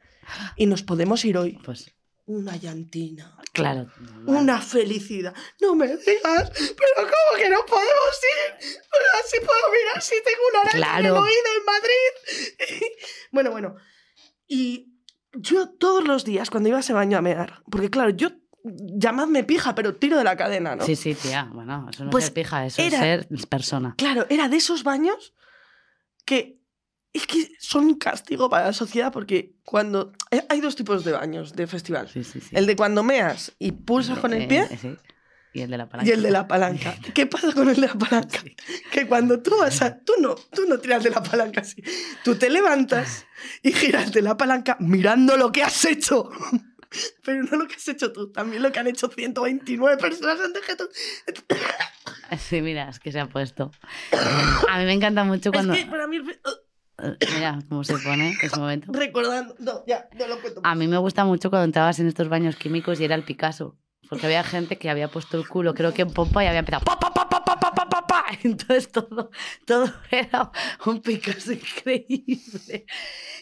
y 0.55 0.65
nos 0.65 0.81
podemos 0.83 1.23
ir 1.23 1.37
hoy. 1.37 1.59
Pues 1.63 1.91
Una 2.25 2.55
llantina, 2.57 3.37
claro. 3.53 3.85
una 4.25 4.59
felicidad. 4.59 5.33
No 5.61 5.75
me 5.75 5.85
digas, 5.87 6.51
pero 6.51 6.95
¿cómo 6.97 7.37
que 7.39 7.49
no 7.49 7.59
podemos 7.67 8.19
ir? 8.39 8.57
Pero 8.59 9.05
así 9.23 9.37
puedo 9.37 9.71
mirar 9.71 10.01
si 10.01 10.15
tengo 10.15 10.41
una 10.49 10.61
araña 10.61 10.99
en 10.99 11.05
el 11.05 11.11
Claro. 11.11 11.21
oído 11.23 11.49
en 11.59 11.65
Madrid. 11.65 12.89
bueno, 13.31 13.51
bueno. 13.51 13.75
Y 14.47 14.93
yo 15.33 15.69
todos 15.69 16.05
los 16.07 16.23
días 16.25 16.49
cuando 16.49 16.69
iba 16.69 16.77
a 16.77 16.81
ese 16.81 16.93
baño 16.93 17.17
a 17.17 17.21
mear, 17.21 17.61
porque 17.69 17.89
claro, 17.89 18.11
yo 18.11 18.29
llamadme 18.63 19.43
pija, 19.43 19.75
pero 19.75 19.95
tiro 19.95 20.17
de 20.17 20.23
la 20.23 20.35
cadena, 20.37 20.75
¿no? 20.75 20.85
Sí, 20.85 20.95
sí, 20.95 21.13
tía. 21.13 21.49
Bueno, 21.53 21.87
eso 21.91 22.03
no 22.05 22.09
Pues 22.09 22.23
es 22.25 22.27
ser 22.29 22.33
pija, 22.33 22.65
eso 22.65 22.81
era- 22.81 23.15
es 23.15 23.27
ser 23.27 23.47
persona. 23.47 23.95
Claro, 23.97 24.25
era 24.29 24.49
de 24.49 24.57
esos 24.57 24.83
baños 24.83 25.33
que 26.25 26.59
es 27.13 27.27
que 27.27 27.49
son 27.59 27.85
un 27.85 27.95
castigo 27.95 28.49
para 28.49 28.65
la 28.67 28.73
sociedad 28.73 29.11
porque 29.13 29.55
cuando 29.63 30.11
eh, 30.31 30.45
hay 30.49 30.59
dos 30.59 30.75
tipos 30.75 31.05
de 31.05 31.11
baños 31.13 31.53
de 31.53 31.65
festival. 31.67 32.09
Sí, 32.09 32.23
sí, 32.23 32.41
sí. 32.41 32.49
El 32.55 32.65
de 32.65 32.75
cuando 32.75 33.03
meas 33.03 33.53
y 33.59 33.71
pulsas 33.71 34.19
con 34.19 34.33
el 34.33 34.47
pie 34.47 34.67
eh. 34.69 34.97
Y 35.55 35.61
el 35.61 35.71
de 35.71 35.77
la 35.77 35.87
palanca. 35.87 36.09
y 36.09 36.13
el 36.13 36.21
de 36.21 36.31
la 36.31 36.47
palanca. 36.49 36.97
¿Qué 37.13 37.25
pasa 37.27 37.53
con 37.53 37.69
el 37.69 37.75
de 37.75 37.87
la 37.87 37.93
palanca? 37.93 38.39
Sí. 38.43 38.55
Que 38.91 39.07
cuando 39.07 39.41
tú 39.41 39.57
vas 39.57 39.81
a... 39.81 39.97
Tú 39.99 40.11
no, 40.19 40.35
tú 40.35 40.65
no 40.67 40.79
tiras 40.79 41.01
de 41.01 41.11
la 41.11 41.23
palanca 41.23 41.61
así. 41.61 41.81
Tú 42.25 42.35
te 42.35 42.49
levantas 42.49 43.25
y 43.63 43.71
giras 43.71 44.11
de 44.11 44.21
la 44.21 44.35
palanca 44.35 44.75
mirando 44.81 45.37
lo 45.37 45.53
que 45.53 45.63
has 45.63 45.85
hecho. 45.85 46.29
Pero 47.23 47.43
no 47.43 47.57
lo 47.57 47.67
que 47.69 47.75
has 47.75 47.87
hecho 47.87 48.11
tú, 48.11 48.33
también 48.33 48.63
lo 48.63 48.73
que 48.73 48.79
han 48.79 48.87
hecho 48.87 49.09
129 49.09 49.97
personas 49.97 50.39
antes 50.41 50.61
que 50.65 50.75
tú. 50.75 50.89
Sí, 52.37 52.61
mira, 52.61 52.89
es 52.89 52.99
que 52.99 53.13
se 53.13 53.21
ha 53.21 53.29
puesto. 53.29 53.71
A 54.69 54.77
mí 54.77 54.83
me 54.83 54.93
encanta 54.93 55.23
mucho 55.23 55.53
cuando. 55.53 55.73
Es 55.73 55.85
que 55.85 55.89
para 55.89 56.05
mí... 56.05 56.19
Mira 57.33 57.59
cómo 57.69 57.85
se 57.85 57.97
pone 57.97 58.31
en 58.31 58.37
ese 58.41 58.59
momento. 58.59 58.91
Recordando... 58.91 59.55
No, 59.59 59.85
ya, 59.85 60.09
no 60.17 60.27
lo 60.27 60.41
cuento. 60.41 60.61
A 60.63 60.75
mí 60.75 60.87
me 60.87 60.97
gusta 60.97 61.23
mucho 61.23 61.49
cuando 61.49 61.63
entrabas 61.65 61.99
en 61.99 62.07
estos 62.07 62.27
baños 62.27 62.57
químicos 62.57 62.99
y 62.99 63.05
era 63.05 63.15
el 63.15 63.23
Picasso. 63.23 63.77
Porque 64.09 64.25
había 64.27 64.43
gente 64.43 64.77
que 64.77 64.89
había 64.89 65.07
puesto 65.07 65.37
el 65.37 65.47
culo, 65.47 65.73
creo 65.73 65.93
que 65.93 66.03
en 66.03 66.11
pompa, 66.11 66.43
y 66.43 66.47
había 66.47 66.59
empezado. 66.59 66.85
Pa, 66.85 66.99
pa, 66.99 67.13
pa, 67.13 67.27
pa, 67.29 67.43
pa, 67.43 67.59
pa, 67.59 67.71
pa, 67.73 67.89
pa, 67.89 68.07
pa. 68.07 68.25
Entonces 68.43 68.91
todo, 68.91 69.31
todo 69.65 69.93
era 70.11 70.51
un 70.85 71.01
Picasso 71.01 71.53
increíble. 71.53 72.85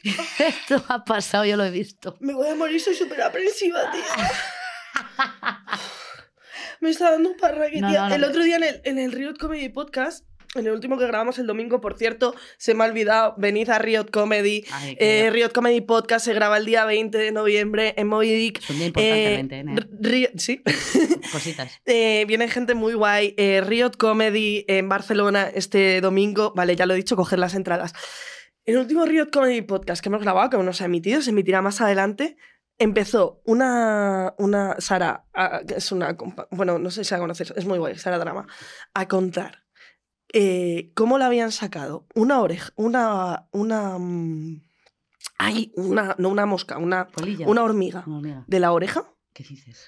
Esto 0.40 0.84
ha 0.88 1.03
pasado, 1.03 1.45
yo 1.45 1.57
lo 1.57 1.65
he 1.65 1.72
visto. 1.72 2.15
Me 2.19 2.34
voy 2.34 2.49
a 2.49 2.56
morir, 2.56 2.80
soy 2.80 2.95
súper 2.95 3.22
aprensiva, 3.22 3.80
tío. 3.91 4.02
Me 6.80 6.90
está 6.90 7.11
dando 7.11 7.30
un 7.30 7.38
parraque, 7.38 7.80
No, 7.80 7.90
no, 7.90 8.10
no. 8.10 8.15
El 8.15 8.23
otro 8.23 8.44
día 8.44 8.57
en 8.57 8.64
el, 8.64 8.81
en 8.84 8.99
el 8.99 9.11
Riot 9.11 9.38
Comedy 9.40 9.69
Podcast, 9.69 10.26
en 10.55 10.67
el 10.67 10.71
último 10.73 10.97
que 10.97 11.07
grabamos 11.07 11.39
el 11.39 11.47
domingo, 11.47 11.81
por 11.81 11.97
cierto, 11.97 12.35
se 12.57 12.73
me 12.73 12.84
ha 12.84 12.88
olvidado, 12.88 13.34
venid 13.38 13.69
a 13.69 13.80
Riot 13.80 14.05
Comedy. 14.11 14.65
Ay, 14.71 14.95
Eh, 14.99 15.30
Riot 15.31 15.49
Comedy 15.53 15.81
Podcast 15.81 16.25
se 16.25 16.34
graba 16.34 16.57
el 16.57 16.65
día 16.65 16.85
20 16.85 17.17
de 17.17 17.31
noviembre 17.31 17.93
en 17.97 18.07
Moby 18.07 18.34
Dick. 18.34 18.59
Es 18.61 18.69
un 18.69 18.77
día 18.77 18.88
importante, 18.88 19.34
Eh, 19.34 19.35
20, 19.35 19.59
¿eh? 19.59 19.88
Riot- 19.99 20.38
sí. 20.38 20.61
Cositas. 21.31 21.71
Eh, 21.85 22.25
viene 22.27 22.47
gente 22.47 22.75
muy 22.75 22.93
guay. 22.93 23.35
Riot 23.65 23.91
Comedy 23.97 24.65
en 24.67 24.89
Barcelona 24.89 25.49
este 25.53 26.01
domingo. 26.01 26.53
Vale, 26.55 26.75
ya 26.75 26.85
lo 26.85 26.93
he 26.93 26.97
dicho, 26.97 27.15
coger 27.15 27.39
las 27.39 27.55
entradas. 27.55 27.93
El 28.65 28.77
último 28.77 29.05
Riot 29.05 29.30
Comedy 29.31 29.61
Podcast 29.61 30.01
que 30.03 30.09
hemos 30.09 30.21
grabado, 30.21 30.49
que 30.51 30.55
aún 30.55 30.65
no 30.65 30.73
se 30.73 30.84
ha 30.84 30.85
emitido, 30.85 31.21
se 31.21 31.31
emitirá 31.31 31.61
más 31.61 31.81
adelante. 31.81 32.38
Empezó 32.80 33.41
una, 33.45 34.34
una 34.38 34.75
Sara, 34.80 35.25
ah, 35.34 35.61
que 35.67 35.75
es 35.75 35.91
una, 35.91 36.15
bueno, 36.49 36.80
no 36.80 36.89
sé 36.89 37.03
si 37.03 37.13
la 37.13 37.19
conoces, 37.19 37.53
es 37.55 37.65
muy 37.65 37.77
guay, 37.77 37.95
Sara 37.99 38.17
Drama, 38.17 38.47
a 38.95 39.07
contar 39.07 39.62
eh, 40.34 40.91
cómo 40.95 41.18
la 41.18 41.27
habían 41.27 41.51
sacado 41.51 42.05
una 42.15 42.41
oreja, 42.41 42.72
una, 42.76 43.47
una, 43.51 43.97
mm, 43.97 44.61
ay, 45.38 45.72
una, 45.76 46.15
no 46.18 46.30
una 46.30 46.45
mosca, 46.45 46.77
una, 46.77 47.07
Polilla. 47.07 47.47
una 47.47 47.64
hormiga 47.64 48.03
de 48.47 48.60
la 48.60 48.72
oreja 48.72 49.05
¿Qué 49.34 49.43
dices? 49.43 49.88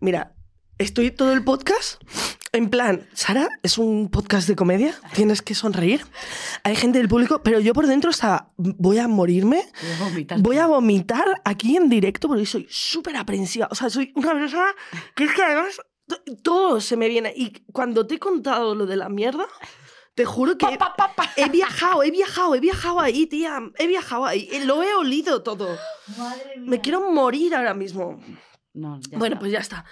Mira, 0.00 0.34
estoy 0.78 1.10
todo 1.10 1.32
el 1.32 1.42
podcast 1.44 2.02
en 2.52 2.70
plan, 2.70 3.06
Sara, 3.12 3.48
es 3.62 3.76
un 3.76 4.08
podcast 4.08 4.48
de 4.48 4.56
comedia, 4.56 4.94
tienes 5.12 5.42
que 5.42 5.54
sonreír. 5.54 6.06
Hay 6.62 6.74
gente 6.74 6.96
del 6.98 7.08
público, 7.08 7.42
pero 7.42 7.60
yo 7.60 7.74
por 7.74 7.86
dentro 7.86 8.10
estaba, 8.10 8.52
voy 8.56 8.96
a 8.98 9.08
morirme, 9.08 9.62
Voy 9.82 9.92
a 9.92 10.04
vomitar. 10.08 10.40
voy 10.40 10.56
a 10.58 10.66
vomitar 10.66 11.24
aquí 11.44 11.76
en 11.76 11.90
directo 11.90 12.28
porque 12.28 12.46
soy 12.46 12.66
súper 12.70 13.16
aprensiva. 13.16 13.68
O 13.70 13.74
sea, 13.74 13.90
soy 13.90 14.10
una 14.14 14.32
persona 14.32 14.68
que 15.14 15.24
es 15.24 15.34
que 15.34 15.42
además 15.42 15.80
todo 16.42 16.80
se 16.80 16.96
me 16.96 17.08
viene. 17.08 17.32
Y 17.36 17.52
cuando 17.72 18.06
te 18.06 18.16
he 18.16 18.18
contado 18.18 18.74
lo 18.74 18.86
de 18.86 18.96
la 18.96 19.08
mierda, 19.08 19.46
te 20.14 20.24
juro 20.24 20.56
que 20.56 20.66
Pa, 20.66 20.78
pa, 20.78 20.94
pa, 20.96 21.14
pa. 21.14 21.30
he 21.36 21.48
viajado, 21.48 22.02
he 22.02 22.10
viajado, 22.10 22.54
he 22.54 22.60
viajado 22.60 23.00
ahí, 23.00 23.26
tía. 23.26 23.60
He 23.78 23.86
viajado 23.86 24.24
ahí. 24.24 24.48
Lo 24.64 24.82
he 24.82 24.94
olido 24.94 25.42
todo. 25.42 25.76
Madre 26.16 26.56
mía. 26.56 26.70
Me 26.70 26.80
quiero 26.80 27.10
morir 27.12 27.54
ahora 27.54 27.74
mismo. 27.74 28.20
No, 28.72 28.98
ya 29.00 29.18
bueno, 29.18 29.34
está. 29.34 29.40
pues 29.40 29.52
ya 29.52 29.58
está. 29.58 29.84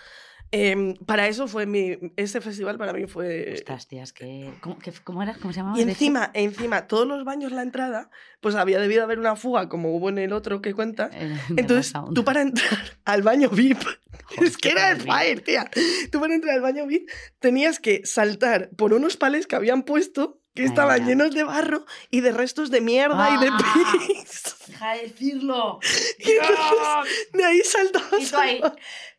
Em, 0.56 0.94
para 0.94 1.26
eso 1.26 1.48
fue 1.48 1.66
mi. 1.66 1.98
Ese 2.16 2.40
festival 2.40 2.78
para 2.78 2.92
mí 2.92 3.06
fue. 3.06 3.54
Ostras, 3.54 3.88
tías, 3.88 4.12
que... 4.12 4.52
¿Cómo, 4.60 4.78
que- 4.78 4.92
cómo 5.02 5.22
era? 5.22 5.34
¿Cómo 5.34 5.52
se 5.52 5.58
llamaba? 5.60 5.76
Y 5.78 5.82
encima, 5.82 6.30
encima, 6.32 6.86
todos 6.86 7.06
los 7.08 7.24
baños, 7.24 7.50
la 7.50 7.62
entrada, 7.62 8.08
pues 8.40 8.54
había 8.54 8.78
debido 8.78 9.02
haber 9.02 9.18
una 9.18 9.34
fuga, 9.34 9.68
como 9.68 9.94
hubo 9.96 10.08
en 10.10 10.18
el 10.18 10.32
otro 10.32 10.62
que 10.62 10.72
cuenta. 10.72 11.08
de 11.08 11.36
Entonces, 11.56 11.92
tú 12.14 12.24
para 12.24 12.42
entrar 12.42 12.78
al 13.04 13.22
baño 13.22 13.48
VIP, 13.50 13.82
Joder, 13.82 14.44
es 14.48 14.56
que 14.56 14.70
era 14.70 14.92
el 14.92 15.00
fire, 15.00 15.40
tía. 15.42 15.68
Tú 16.12 16.20
para 16.20 16.34
entrar 16.34 16.54
al 16.54 16.60
baño 16.62 16.86
VIP 16.86 17.10
tenías 17.40 17.80
que 17.80 18.02
saltar 18.04 18.70
por 18.76 18.94
unos 18.94 19.16
pales 19.16 19.46
que 19.48 19.56
habían 19.56 19.82
puesto 19.82 20.40
que 20.54 20.62
Ay, 20.62 20.68
estaban 20.68 21.00
ya. 21.00 21.06
llenos 21.06 21.34
de 21.34 21.42
barro 21.42 21.84
y 22.12 22.20
de 22.20 22.30
restos 22.30 22.70
de 22.70 22.80
mierda 22.80 23.34
y 23.34 23.40
de 23.44 23.48
Ah. 23.52 23.92
pis. 23.96 24.54
Deja 24.68 24.92
de 24.94 25.02
decirlo. 25.02 25.80
Y 26.20 26.30
entonces, 26.30 27.28
de 27.32 27.44
ahí 27.44 27.60
saltabas. 27.64 28.72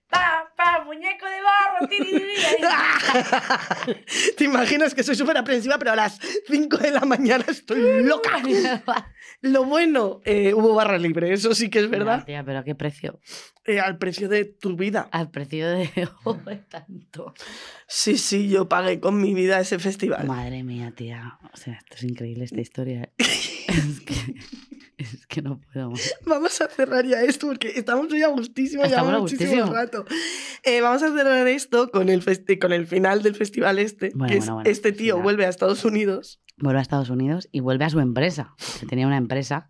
Pa, 0.10 0.54
pa, 0.56 0.84
muñeco 0.86 1.26
de 1.26 1.42
barro, 1.42 1.88
tiri. 1.90 2.16
Te 4.38 4.44
imaginas 4.44 4.94
que 4.94 5.04
soy 5.04 5.16
súper 5.16 5.38
aprensiva, 5.38 5.78
pero 5.80 5.92
a 5.92 5.96
las 5.96 6.20
5 6.48 6.78
de 6.78 6.92
la 6.92 7.02
mañana 7.02 7.44
estoy 7.48 8.04
loca. 8.04 8.42
Lo 9.42 9.66
bueno, 9.66 10.22
eh, 10.24 10.54
hubo 10.54 10.76
barra 10.76 10.98
libre, 10.98 11.34
eso 11.34 11.54
sí 11.56 11.70
que 11.70 11.80
es 11.80 11.90
verdad, 11.90 12.24
tía, 12.26 12.44
pero 12.46 12.60
a 12.60 12.64
qué 12.64 12.76
precio. 12.76 13.20
eh, 13.66 13.80
al 13.80 13.98
precio 13.98 14.30
de 14.30 14.46
tu 14.46 14.76
vida. 14.76 15.10
Al 15.12 15.32
precio 15.32 15.68
de 15.70 15.90
Joder, 16.24 16.66
tanto. 16.70 17.34
Sí, 17.88 18.18
sí, 18.18 18.50
yo 18.50 18.70
pagué 18.70 19.00
con 19.00 19.20
mi 19.20 19.34
vida 19.34 19.60
ese 19.60 19.80
festival. 19.80 20.26
Madre 20.28 20.64
mía, 20.64 20.94
tía. 20.96 21.40
O 21.54 21.58
sea, 21.58 21.74
esto 21.74 21.96
es 21.96 22.04
increíble 22.04 22.46
esta 22.46 22.62
historia. 22.62 23.10
es, 23.18 24.02
que, 24.02 24.14
es 24.98 25.28
que 25.28 25.42
no 25.42 25.60
puedo 25.60 25.92
más. 25.92 26.16
Vamos 26.26 26.62
a 26.62 26.68
cerrar 26.68 27.06
ya 27.06 27.22
esto 27.24 27.48
porque 27.48 27.74
estamos 27.76 28.12
hoy 28.12 28.24
a 28.24 28.28
gustísimo, 28.30 28.84
Estamos 28.84 29.08
llevamos 29.08 29.32
muchísimo 29.32 29.66
rato. 29.74 30.06
Eh, 30.64 30.82
vamos 30.82 31.04
a 31.04 31.12
cerrar 31.12 31.48
esto 31.48 31.92
con 31.92 32.10
el, 32.10 32.24
con 32.60 32.74
el 32.74 32.88
final 32.88 33.22
del 33.22 33.36
festival 33.36 33.80
este, 33.80 34.12
Bueno, 34.16 34.34
que 34.34 34.40
bueno, 34.40 34.54
bueno, 34.56 34.70
este 34.70 34.92
tío 34.92 35.16
final. 35.16 35.24
vuelve 35.24 35.46
a 35.46 35.50
Estados 35.50 35.86
Unidos. 35.86 36.42
Vuelve 36.58 36.80
a 36.80 36.82
Estados 36.82 37.10
Unidos 37.10 37.50
y 37.52 37.60
vuelve 37.60 37.86
a 37.86 37.90
su 37.90 38.00
empresa. 38.00 38.56
que 38.80 38.86
tenía 38.86 39.08
una 39.08 39.18
empresa 39.18 39.68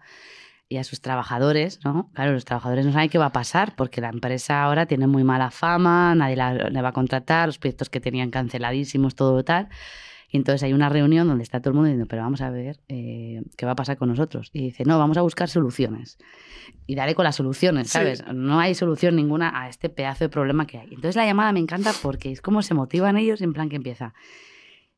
y 0.67 0.77
a 0.77 0.83
sus 0.83 1.01
trabajadores, 1.01 1.79
¿no? 1.83 2.09
Claro, 2.13 2.33
los 2.33 2.45
trabajadores 2.45 2.85
no 2.85 2.91
saben 2.91 3.09
qué 3.09 3.17
va 3.17 3.27
a 3.27 3.31
pasar 3.31 3.75
porque 3.75 4.01
la 4.01 4.09
empresa 4.09 4.63
ahora 4.63 4.85
tiene 4.85 5.07
muy 5.07 5.23
mala 5.23 5.51
fama, 5.51 6.15
nadie 6.15 6.35
la, 6.35 6.53
le 6.53 6.81
va 6.81 6.89
a 6.89 6.93
contratar, 6.93 7.47
los 7.47 7.59
proyectos 7.59 7.89
que 7.89 7.99
tenían 7.99 8.31
canceladísimos, 8.31 9.15
todo 9.15 9.43
tal. 9.43 9.69
Y 10.35 10.37
entonces 10.37 10.63
hay 10.63 10.73
una 10.73 10.89
reunión 10.89 11.27
donde 11.27 11.43
está 11.43 11.61
todo 11.61 11.69
el 11.69 11.75
mundo 11.75 11.87
diciendo, 11.87 12.07
pero 12.09 12.21
vamos 12.23 12.41
a 12.41 12.49
ver 12.49 12.79
eh, 12.89 13.41
qué 13.57 13.65
va 13.65 13.71
a 13.71 13.75
pasar 13.75 13.95
con 13.97 14.09
nosotros. 14.09 14.49
Y 14.51 14.63
dice, 14.65 14.83
no, 14.83 14.99
vamos 14.99 15.15
a 15.17 15.21
buscar 15.21 15.47
soluciones. 15.47 16.17
Y 16.85 16.95
dale 16.95 17.15
con 17.15 17.23
las 17.23 17.35
soluciones, 17.37 17.87
Sí. 17.87 17.93
¿sabes? 17.93 18.23
No 18.33 18.59
hay 18.59 18.75
solución 18.75 19.15
ninguna 19.15 19.61
a 19.61 19.69
este 19.69 19.87
pedazo 19.89 20.25
de 20.25 20.29
problema 20.29 20.67
que 20.67 20.77
hay. 20.77 20.87
Entonces 20.89 21.15
la 21.15 21.25
llamada 21.25 21.53
me 21.53 21.59
encanta 21.61 21.93
porque 22.01 22.31
es 22.31 22.41
como 22.41 22.61
se 22.61 22.73
motivan 22.73 23.17
ellos 23.17 23.41
en 23.41 23.53
plan 23.53 23.69
que 23.69 23.77
empieza. 23.77 24.13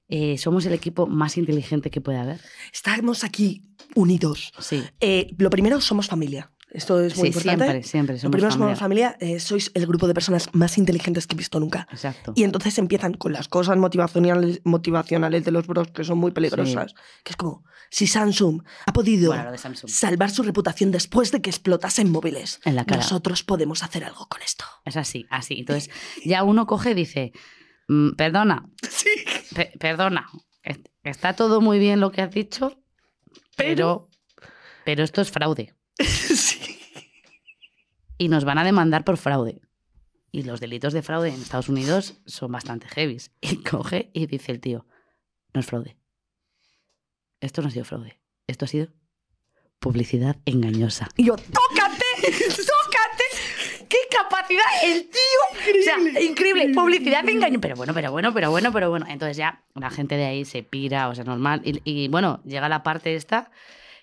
eh, 0.10 0.38
somos 0.38 0.66
el 0.66 0.74
equipo 0.74 1.06
más 1.06 1.38
inteligente 1.38 1.90
que 1.90 2.00
puede 2.02 2.18
haber. 2.18 2.40
Estamos 2.74 3.24
aquí 3.26 3.62
unidos. 3.94 4.54
Sí, 4.60 4.82
Eh, 5.02 5.36
lo 5.38 5.50
primero, 5.50 5.82
somos 5.82 6.08
familia. 6.08 6.50
Esto 6.70 7.00
es 7.00 7.16
muy 7.18 7.32
sí 7.32 7.38
importante. 7.40 7.64
siempre, 7.84 7.84
siempre. 7.88 8.18
Somos 8.20 8.32
primero, 8.34 8.52
familia. 8.52 8.76
somos 8.76 8.80
familia. 8.80 9.18
eh, 9.22 9.40
sois 9.40 9.72
el 9.74 9.88
grupo 9.88 10.06
de 10.08 10.14
personas 10.14 10.50
más 10.54 10.78
inteligentes 10.78 11.26
que 11.26 11.36
he 11.36 11.38
visto 11.38 11.60
nunca. 11.62 11.88
Exacto. 11.92 12.34
Y 12.36 12.44
entonces 12.44 12.78
empiezan 12.78 13.14
con 13.14 13.32
las 13.32 13.48
cosas 13.48 13.78
motivacionales, 13.78 14.60
motivacionales 14.66 15.46
de 15.46 15.52
los 15.52 15.66
bros 15.66 15.88
que 15.92 16.04
son 16.04 16.18
muy 16.18 16.32
peligrosas. 16.32 16.94
Que 17.24 17.32
es 17.32 17.36
como, 17.38 17.64
si 17.90 18.06
Samsung 18.06 18.64
ha 18.86 18.92
podido 18.92 19.32
Bueno, 19.32 19.58
Samsung. 19.58 19.90
salvar 19.90 20.30
su 20.30 20.44
reputación 20.44 20.92
después 20.92 21.32
de 21.32 21.42
que 21.42 21.50
explotasen 21.50 22.12
móviles, 22.12 22.60
En 22.66 22.76
la 22.76 22.84
cara. 22.84 23.02
nosotros 23.02 23.44
podemos 23.44 23.82
hacer 23.82 24.04
algo 24.04 24.28
con 24.28 24.42
esto. 24.42 24.66
Es 24.84 24.98
así, 24.98 25.26
así. 25.30 25.60
Entonces, 25.62 25.90
ya 26.26 26.44
uno 26.44 26.66
coge 26.68 26.92
y 26.92 26.96
dice, 26.96 27.32
"Mm, 27.88 28.12
perdona, 28.18 28.70
Sí. 28.90 29.10
pe- 29.56 29.72
perdona, 29.80 30.28
est- 30.64 30.86
está 31.04 31.32
todo 31.34 31.62
muy 31.62 31.80
bien 31.80 32.02
lo 32.02 32.12
que 32.12 32.22
has 32.22 32.32
dicho, 32.32 32.78
pero, 33.56 34.10
pero 34.84 35.04
esto 35.06 35.22
es 35.22 35.32
fraude. 35.32 35.74
sí. 36.06 36.80
Y 38.18 38.30
nos 38.30 38.46
van 38.46 38.58
a 38.58 38.64
demandar 38.64 39.04
por 39.04 39.18
fraude. 39.18 39.62
Y 40.32 40.44
los 40.44 40.60
delitos 40.60 40.94
de 40.94 41.02
fraude 41.02 41.30
en 41.30 41.42
Estados 41.42 41.70
Unidos 41.70 42.16
son 42.26 42.52
bastante 42.52 42.88
heavies. 42.88 43.32
Y 43.42 43.64
coge 43.64 44.10
y 44.14 44.28
dice 44.28 44.52
el 44.52 44.60
tío, 44.60 44.86
no 45.54 45.62
es 45.62 45.66
fraude. 45.66 45.98
Esto 47.40 47.62
no 47.62 47.68
ha 47.68 47.72
sido 47.72 47.86
fraude. 47.86 48.20
Esto 48.48 48.66
ha 48.66 48.68
sido 48.68 48.88
publicidad 49.80 50.38
engañosa. 50.46 51.08
Y 51.16 51.26
yo, 51.26 51.36
tócate, 51.36 52.06
tócate. 52.22 53.88
¡Qué 53.88 53.98
capacidad! 54.10 54.64
El 54.84 55.04
tío. 55.10 55.80
O 55.80 55.84
sea, 55.84 56.22
increíble, 56.22 56.74
publicidad 56.74 57.24
de 57.24 57.32
engaño. 57.32 57.62
Pero 57.62 57.76
bueno, 57.76 57.94
pero 57.94 58.12
bueno, 58.12 58.34
pero 58.34 58.52
bueno, 58.52 58.72
pero 58.74 58.90
bueno. 58.90 59.06
Entonces 59.08 59.38
ya 59.38 59.64
la 59.76 59.90
gente 59.90 60.16
de 60.16 60.26
ahí 60.26 60.46
se 60.46 60.64
pira, 60.64 61.10
o 61.10 61.16
sea, 61.16 61.24
normal. 61.24 61.62
Y, 61.64 61.82
y, 61.84 62.08
bueno, 62.08 62.42
llega 62.44 62.68
la 62.70 62.84
parte 62.84 63.16
esta 63.16 63.52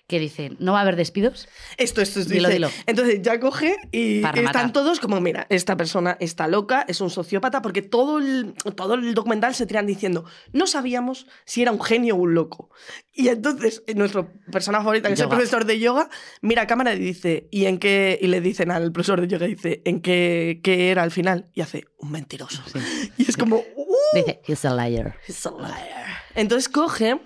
que 0.07 0.19
dice, 0.19 0.51
no 0.59 0.73
va 0.73 0.79
a 0.79 0.81
haber 0.81 0.95
despidos. 0.95 1.47
Esto, 1.77 2.01
esto 2.01 2.19
es 2.19 2.27
Dilo, 2.29 2.47
dilo. 2.49 2.69
Entonces 2.85 3.21
ya 3.23 3.39
coge 3.39 3.75
y 3.91 4.21
Para 4.21 4.37
están 4.39 4.53
rematar. 4.53 4.73
todos 4.73 4.99
como, 4.99 5.19
mira, 5.19 5.47
esta 5.49 5.75
persona 5.75 6.15
está 6.19 6.47
loca, 6.47 6.85
es 6.87 7.01
un 7.01 7.09
sociópata, 7.09 7.61
porque 7.63 7.81
todo 7.81 8.19
el, 8.19 8.53
todo 8.75 8.93
el 8.93 9.15
documental 9.15 9.55
se 9.55 9.65
tiran 9.65 9.87
diciendo, 9.87 10.25
no 10.53 10.67
sabíamos 10.67 11.25
si 11.45 11.63
era 11.63 11.71
un 11.71 11.81
genio 11.81 12.15
o 12.15 12.19
un 12.19 12.35
loco. 12.35 12.69
Y 13.13 13.29
entonces 13.29 13.81
eh, 13.87 13.95
nuestro 13.95 14.31
persona 14.51 14.77
favorita, 14.79 15.07
que 15.07 15.15
es 15.15 15.19
el 15.21 15.25
Yoga. 15.25 15.37
profesor 15.37 15.65
de 15.65 15.79
yoga, 15.79 16.09
mira 16.41 16.63
a 16.63 16.67
cámara 16.67 16.93
y 16.93 16.99
dice, 16.99 17.47
¿y 17.49 17.65
en 17.65 17.79
qué? 17.79 18.19
Y 18.21 18.27
le 18.27 18.41
dicen 18.41 18.69
al 18.71 18.91
profesor 18.91 19.21
de 19.21 19.27
yoga, 19.27 19.47
dice, 19.47 19.81
¿en 19.85 20.01
qué, 20.01 20.59
qué 20.63 20.91
era 20.91 21.01
al 21.01 21.11
final? 21.11 21.49
Y 21.53 21.61
hace, 21.61 21.85
un 21.97 22.11
mentiroso. 22.11 22.61
Sí. 22.71 22.79
Y 23.17 23.27
es 23.27 23.37
como, 23.37 23.55
¡uh! 23.57 23.95
Dice, 24.13 24.41
he's 24.45 24.65
a 24.65 24.75
liar. 24.75 25.15
He's 25.27 25.45
a 25.47 25.51
liar. 25.51 26.05
Entonces 26.35 26.69
coge 26.69 27.19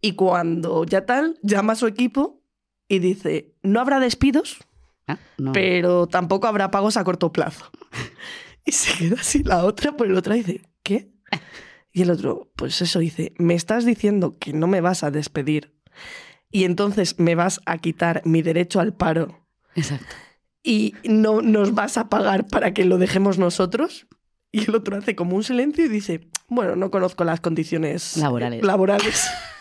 y 0.00 0.12
cuando 0.12 0.84
ya 0.84 1.04
tal, 1.06 1.38
llama 1.42 1.72
a 1.72 1.76
su 1.76 1.86
equipo 1.86 2.40
y 2.88 2.98
dice, 3.00 3.54
no 3.62 3.80
habrá 3.80 4.00
despidos, 4.00 4.58
Ah, 5.06 5.18
no. 5.38 5.52
pero 5.52 6.06
tampoco 6.06 6.46
habrá 6.46 6.70
pagos 6.70 6.96
a 6.96 7.04
corto 7.04 7.32
plazo. 7.32 7.70
Y 8.64 8.72
se 8.72 8.92
queda 8.98 9.16
así 9.20 9.42
la 9.42 9.64
otra, 9.64 9.96
pero 9.96 10.12
la 10.12 10.18
otra 10.18 10.34
dice, 10.34 10.60
¿qué? 10.82 11.10
Y 11.92 12.02
el 12.02 12.10
otro, 12.10 12.52
pues 12.54 12.82
eso 12.82 12.98
dice, 12.98 13.32
me 13.38 13.54
estás 13.54 13.86
diciendo 13.86 14.36
que 14.38 14.52
no 14.52 14.66
me 14.66 14.82
vas 14.82 15.02
a 15.02 15.10
despedir 15.10 15.74
y 16.50 16.64
entonces 16.64 17.18
me 17.18 17.34
vas 17.34 17.60
a 17.64 17.78
quitar 17.78 18.20
mi 18.26 18.42
derecho 18.42 18.78
al 18.80 18.92
paro 18.94 19.40
Exacto. 19.74 20.14
y 20.62 20.94
no 21.04 21.40
nos 21.40 21.74
vas 21.74 21.96
a 21.96 22.08
pagar 22.10 22.46
para 22.46 22.74
que 22.74 22.84
lo 22.84 22.98
dejemos 22.98 23.38
nosotros. 23.38 24.06
Y 24.52 24.64
el 24.68 24.74
otro 24.74 24.96
hace 24.98 25.16
como 25.16 25.34
un 25.36 25.44
silencio 25.44 25.84
y 25.86 25.88
dice, 25.88 26.28
bueno, 26.48 26.76
no 26.76 26.90
conozco 26.90 27.24
las 27.24 27.40
condiciones 27.40 28.16
Laborales. 28.18 28.62
laborales. 28.62 29.26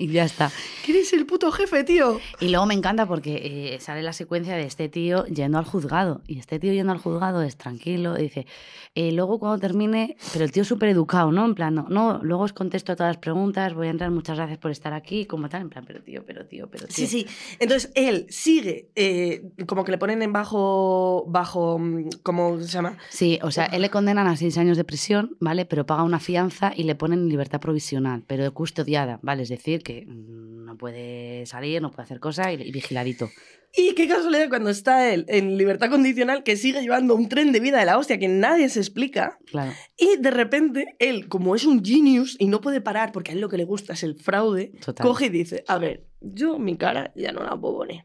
Y 0.00 0.06
ya 0.06 0.24
está. 0.24 0.52
¿Quién 0.84 0.98
es 0.98 1.12
el 1.12 1.26
puto 1.26 1.50
jefe, 1.50 1.82
tío? 1.82 2.20
Y 2.38 2.50
luego 2.50 2.66
me 2.66 2.74
encanta 2.74 3.04
porque 3.04 3.74
eh, 3.74 3.80
sale 3.80 4.00
la 4.00 4.12
secuencia 4.12 4.54
de 4.54 4.62
este 4.62 4.88
tío 4.88 5.26
yendo 5.26 5.58
al 5.58 5.64
juzgado. 5.64 6.22
Y 6.28 6.38
este 6.38 6.60
tío 6.60 6.72
yendo 6.72 6.92
al 6.92 6.98
juzgado 6.98 7.42
es 7.42 7.56
tranquilo. 7.56 8.16
y 8.16 8.22
dice, 8.22 8.46
eh, 8.94 9.10
luego 9.10 9.40
cuando 9.40 9.58
termine, 9.58 10.16
pero 10.32 10.44
el 10.44 10.52
tío 10.52 10.62
es 10.62 10.68
súper 10.68 10.90
educado, 10.90 11.32
¿no? 11.32 11.44
En 11.44 11.56
plan, 11.56 11.74
no, 11.74 11.88
no, 11.88 12.20
luego 12.22 12.44
os 12.44 12.52
contesto 12.52 12.92
a 12.92 12.96
todas 12.96 13.16
las 13.16 13.20
preguntas, 13.20 13.74
voy 13.74 13.88
a 13.88 13.90
entrar, 13.90 14.12
muchas 14.12 14.36
gracias 14.36 14.58
por 14.58 14.70
estar 14.70 14.92
aquí, 14.92 15.26
como 15.26 15.48
tal. 15.48 15.62
En 15.62 15.68
plan, 15.68 15.84
pero 15.84 16.00
tío, 16.00 16.24
pero 16.24 16.46
tío, 16.46 16.68
pero 16.70 16.86
tío. 16.86 16.94
Sí, 16.94 17.08
sí. 17.08 17.26
Entonces 17.58 17.90
él 17.96 18.26
sigue, 18.28 18.90
eh, 18.94 19.50
como 19.66 19.82
que 19.82 19.90
le 19.90 19.98
ponen 19.98 20.22
en 20.22 20.32
bajo, 20.32 21.24
bajo, 21.26 21.76
mm, 21.76 22.08
¿cómo 22.22 22.60
se 22.60 22.68
llama? 22.68 22.98
Sí, 23.08 23.40
o 23.42 23.50
sea, 23.50 23.64
él 23.64 23.82
le 23.82 23.90
condenan 23.90 24.28
a 24.28 24.36
seis 24.36 24.56
años 24.58 24.76
de 24.76 24.84
prisión, 24.84 25.36
¿vale? 25.40 25.64
Pero 25.64 25.86
paga 25.86 26.04
una 26.04 26.20
fianza 26.20 26.72
y 26.76 26.84
le 26.84 26.94
ponen 26.94 27.18
en 27.18 27.28
libertad 27.28 27.58
provisional, 27.58 28.22
pero 28.28 28.54
custodiada, 28.54 29.18
¿vale? 29.22 29.42
Es 29.42 29.48
decir, 29.48 29.82
que 29.88 30.04
mm, 30.06 30.64
no 30.64 30.76
puede 30.76 31.46
salir, 31.46 31.80
no 31.80 31.90
puede 31.90 32.04
hacer 32.04 32.20
cosas 32.20 32.48
y, 32.52 32.62
y 32.62 32.70
vigiladito. 32.70 33.30
Y 33.76 33.94
qué 33.94 34.08
casualidad 34.08 34.48
cuando 34.48 34.70
está 34.70 35.12
él 35.12 35.24
en 35.28 35.58
libertad 35.58 35.90
condicional 35.90 36.42
que 36.42 36.56
sigue 36.56 36.80
llevando 36.80 37.14
un 37.14 37.28
tren 37.28 37.52
de 37.52 37.60
vida 37.60 37.78
de 37.78 37.84
la 37.84 37.98
hostia 37.98 38.18
que 38.18 38.28
nadie 38.28 38.68
se 38.68 38.80
explica. 38.80 39.38
Claro. 39.46 39.72
Y 39.96 40.16
de 40.16 40.30
repente 40.30 40.96
él, 40.98 41.28
como 41.28 41.54
es 41.54 41.64
un 41.64 41.84
genius 41.84 42.36
y 42.38 42.46
no 42.46 42.60
puede 42.60 42.80
parar 42.80 43.12
porque 43.12 43.32
a 43.32 43.34
él 43.34 43.40
lo 43.40 43.48
que 43.48 43.58
le 43.58 43.64
gusta 43.64 43.92
es 43.92 44.02
el 44.02 44.14
fraude, 44.14 44.72
Total. 44.84 45.06
coge 45.06 45.26
y 45.26 45.30
dice, 45.30 45.64
a 45.68 45.78
ver, 45.78 46.06
yo 46.20 46.58
mi 46.58 46.76
cara 46.76 47.12
ya 47.14 47.32
no 47.32 47.42
la 47.42 47.56
puedo 47.56 47.78
poner. 47.78 48.04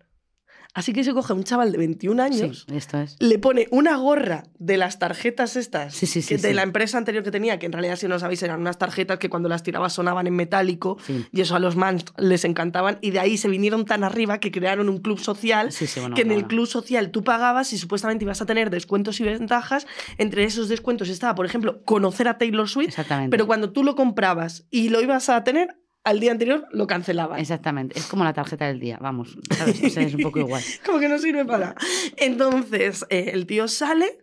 Así 0.74 0.92
que 0.92 1.04
se 1.04 1.14
coge 1.14 1.34
a 1.34 1.36
un 1.36 1.44
chaval 1.44 1.72
de 1.72 1.78
21 1.78 2.22
años, 2.22 2.66
Sí, 2.68 2.76
esto 2.76 2.98
es. 3.00 3.16
le 3.20 3.38
pone 3.38 3.68
una 3.70 3.96
gorra 3.98 4.44
de 4.58 4.78
las 4.78 4.98
tarjetas 4.98 5.56
estas 5.56 5.94
Sí, 5.94 6.08
sí, 6.08 6.22
sí, 6.24 6.36
que 6.36 6.42
de 6.42 6.54
la 6.54 6.64
empresa 6.64 6.98
anterior 6.98 7.24
que 7.24 7.30
tenía, 7.30 7.60
que 7.60 7.68
en 7.68 7.72
realidad 7.74 7.96
si 7.96 8.08
no 8.08 8.18
sabéis 8.18 8.42
eran 8.42 8.60
unas 8.62 8.80
tarjetas 8.80 9.20
que 9.20 9.30
cuando 9.30 9.50
las 9.50 9.62
tirabas 9.62 9.94
sonaban 9.94 10.26
en 10.26 10.36
metálico 10.36 10.98
y 11.32 11.42
eso 11.42 11.56
a 11.56 11.60
los 11.60 11.76
mans 11.76 12.06
les 12.18 12.44
encantaban. 12.44 12.98
Y 13.02 13.12
de 13.12 13.20
ahí 13.20 13.38
se 13.38 13.50
vinieron 13.50 13.86
tan 13.86 14.04
arriba 14.04 14.40
que 14.40 14.52
crearon 14.52 14.90
un 14.90 14.98
club 14.98 15.20
social 15.20 15.70
bueno, 15.98 16.16
que 16.16 16.24
en 16.24 16.32
el 16.32 16.48
club 16.48 16.66
social 16.66 17.12
tú 17.12 17.24
pagabas 17.24 17.72
y 17.74 17.78
supuestamente 17.78 18.26
ibas 18.26 18.42
a 18.42 18.46
tener 18.48 18.70
descuentos 18.72 19.20
y 19.20 19.24
ventajas. 19.26 19.86
Entre 20.18 20.44
esos 20.44 20.70
descuentos 20.70 21.10
estaba, 21.10 21.36
por 21.36 21.46
ejemplo, 21.46 21.84
conocer 21.84 22.28
a 22.28 22.38
Taylor 22.40 22.68
Swift, 22.68 22.96
pero 23.30 23.46
cuando 23.46 23.72
tú 23.72 23.84
lo 23.84 23.96
comprabas 23.96 24.66
y 24.72 24.90
lo 24.90 25.02
ibas 25.02 25.30
a 25.30 25.44
tener, 25.44 25.78
al 26.04 26.20
día 26.20 26.32
anterior 26.32 26.68
lo 26.72 26.88
cancelaban. 26.88 27.40
Exactamente. 27.40 27.98
Es 27.98 28.06
como 28.08 28.24
la 28.24 28.34
tarjeta 28.34 28.66
del 28.68 28.80
día, 28.80 28.98
vamos. 29.02 29.38
¿sabes? 29.58 29.82
O 29.84 29.90
sea, 29.90 30.04
es 30.04 30.14
un 30.14 30.22
poco 30.22 30.40
igual. 30.40 30.62
Como 30.86 31.00
que 31.00 31.10
no 31.10 31.18
sirve 31.18 31.46
para 31.46 31.60
nada. 31.60 31.76
Entonces, 32.18 33.06
eh, 33.10 33.32
el 33.34 33.46
tío 33.46 33.68
sale 33.68 34.20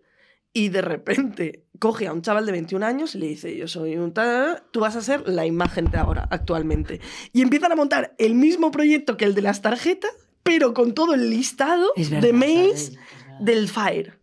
y 0.53 0.69
de 0.69 0.83
repente 0.83 1.65
coge 1.79 2.07
a 2.07 2.13
un 2.13 2.23
chaval 2.23 2.45
de 2.45 2.53
21 2.53 2.85
años 2.85 3.15
y 3.15 3.19
le 3.19 3.27
dice, 3.29 3.57
yo 3.57 3.67
soy 3.67 3.97
un 3.97 4.13
tal, 4.13 4.63
tú 4.71 4.81
vas 4.81 4.97
a 4.97 5.01
ser 5.01 5.27
la 5.29 5.47
imagen 5.47 5.87
de 5.87 5.99
ahora, 5.99 6.29
actualmente. 6.31 7.01
Y 7.33 7.41
empiezan 7.41 7.73
a 7.73 7.77
montar 7.77 8.15
el 8.19 8.35
mismo 8.35 8.71
proyecto 8.71 9.17
que 9.17 9.25
el 9.25 9.35
de 9.35 9.43
las 9.43 9.63
tarjetas, 9.63 10.11
pero 10.43 10.75
con 10.75 10.93
todo 10.93 11.15
el 11.15 11.31
listado 11.31 11.91
verdad. 11.97 12.21
de 12.21 12.33
mails 12.33 12.93
del 13.41 13.69
Fire. 13.69 14.20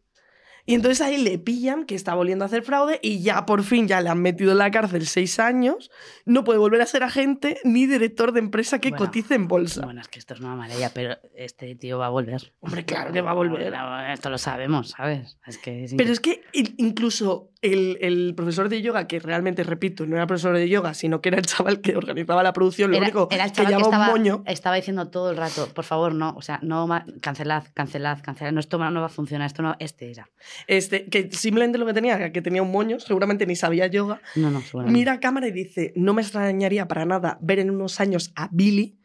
Y 0.67 0.73
entonces 0.73 0.99
ahí 0.99 1.17
le 1.17 1.39
pillan 1.39 1.85
que 1.85 1.95
está 1.95 2.13
volviendo 2.13 2.43
a 2.43 2.47
hacer 2.47 2.61
fraude 2.61 2.99
y 3.01 3.21
ya 3.21 3.45
por 3.45 3.63
fin 3.63 3.87
ya 3.87 4.01
le 4.01 4.09
han 4.09 4.21
metido 4.21 4.51
en 4.51 4.57
la 4.57 4.69
cárcel 4.69 5.07
seis 5.07 5.39
años. 5.39 5.89
No 6.25 6.43
puede 6.43 6.59
volver 6.59 6.81
a 6.81 6.85
ser 6.85 7.03
agente 7.03 7.57
ni 7.63 7.85
director 7.85 8.33
de 8.33 8.39
empresa 8.39 8.79
que 8.79 8.89
Bueno, 8.89 9.05
cotice 9.05 9.35
en 9.35 9.47
bolsa. 9.47 9.85
Bueno, 9.85 10.01
es 10.01 10.09
que 10.09 10.19
esto 10.19 10.33
es 10.33 10.41
una 10.41 10.55
maravilla, 10.55 10.91
pero 10.93 11.17
este 11.35 11.73
tío 11.75 11.99
va 11.99 12.07
a 12.07 12.09
volver. 12.09 12.53
Hombre, 12.59 12.83
claro 12.83 13.13
que 13.13 13.21
va 13.21 13.31
a 13.31 13.35
volver. 13.35 13.73
Esto 14.11 14.29
lo 14.29 14.37
sabemos, 14.37 14.89
¿sabes? 14.89 15.37
Es 15.47 15.57
que 15.57 15.85
es 15.85 15.93
Pero 15.95 16.11
es 16.11 16.19
que 16.19 16.43
incluso 16.51 17.49
el, 17.61 17.97
el 18.01 18.33
profesor 18.35 18.69
de 18.69 18.81
yoga, 18.81 19.07
que 19.07 19.19
realmente, 19.19 19.63
repito, 19.63 20.05
no 20.05 20.15
era 20.15 20.27
profesor 20.27 20.55
de 20.55 20.69
yoga, 20.69 20.93
sino 20.93 21.21
que 21.21 21.29
era 21.29 21.37
el 21.37 21.45
chaval 21.45 21.81
que 21.81 21.95
organizaba 21.95 22.43
la 22.43 22.53
producción, 22.53 22.91
lo 22.91 22.97
era, 22.97 23.05
único 23.05 23.27
era 23.31 23.45
el 23.45 23.51
que 23.51 23.55
chaval 23.57 23.71
que, 23.71 23.77
llevaba 23.77 23.95
estaba, 23.95 24.13
un 24.13 24.19
moño. 24.19 24.43
estaba 24.45 24.75
diciendo 24.75 25.07
todo 25.09 25.31
el 25.31 25.37
rato, 25.37 25.67
por 25.73 25.85
favor, 25.85 26.13
no, 26.13 26.33
o 26.35 26.41
sea, 26.41 26.59
no, 26.61 26.87
cancelad, 27.21 27.63
cancelad, 27.73 28.19
cancelad, 28.21 28.51
no, 28.51 28.59
esto 28.59 28.77
no 28.77 28.99
va 28.99 29.07
a 29.07 29.09
funcionar, 29.09 29.47
esto 29.47 29.61
no, 29.61 29.75
este 29.79 30.11
era. 30.11 30.29
Este, 30.67 31.05
que 31.05 31.29
simplemente 31.31 31.77
lo 31.77 31.85
que 31.85 31.93
tenía 31.93 32.31
que 32.31 32.41
tenía 32.41 32.61
un 32.61 32.71
moño, 32.71 32.99
seguramente 32.99 33.45
ni 33.45 33.55
sabía 33.55 33.87
yoga. 33.87 34.21
No, 34.35 34.51
no. 34.51 34.61
Mira 34.85 35.13
a 35.13 35.19
cámara 35.19 35.47
y 35.47 35.51
dice, 35.51 35.93
no 35.95 36.13
me 36.13 36.21
extrañaría 36.21 36.87
para 36.87 37.05
nada 37.05 37.37
ver 37.41 37.59
en 37.59 37.69
unos 37.69 37.99
años 37.99 38.31
a 38.35 38.49
Billy 38.51 38.97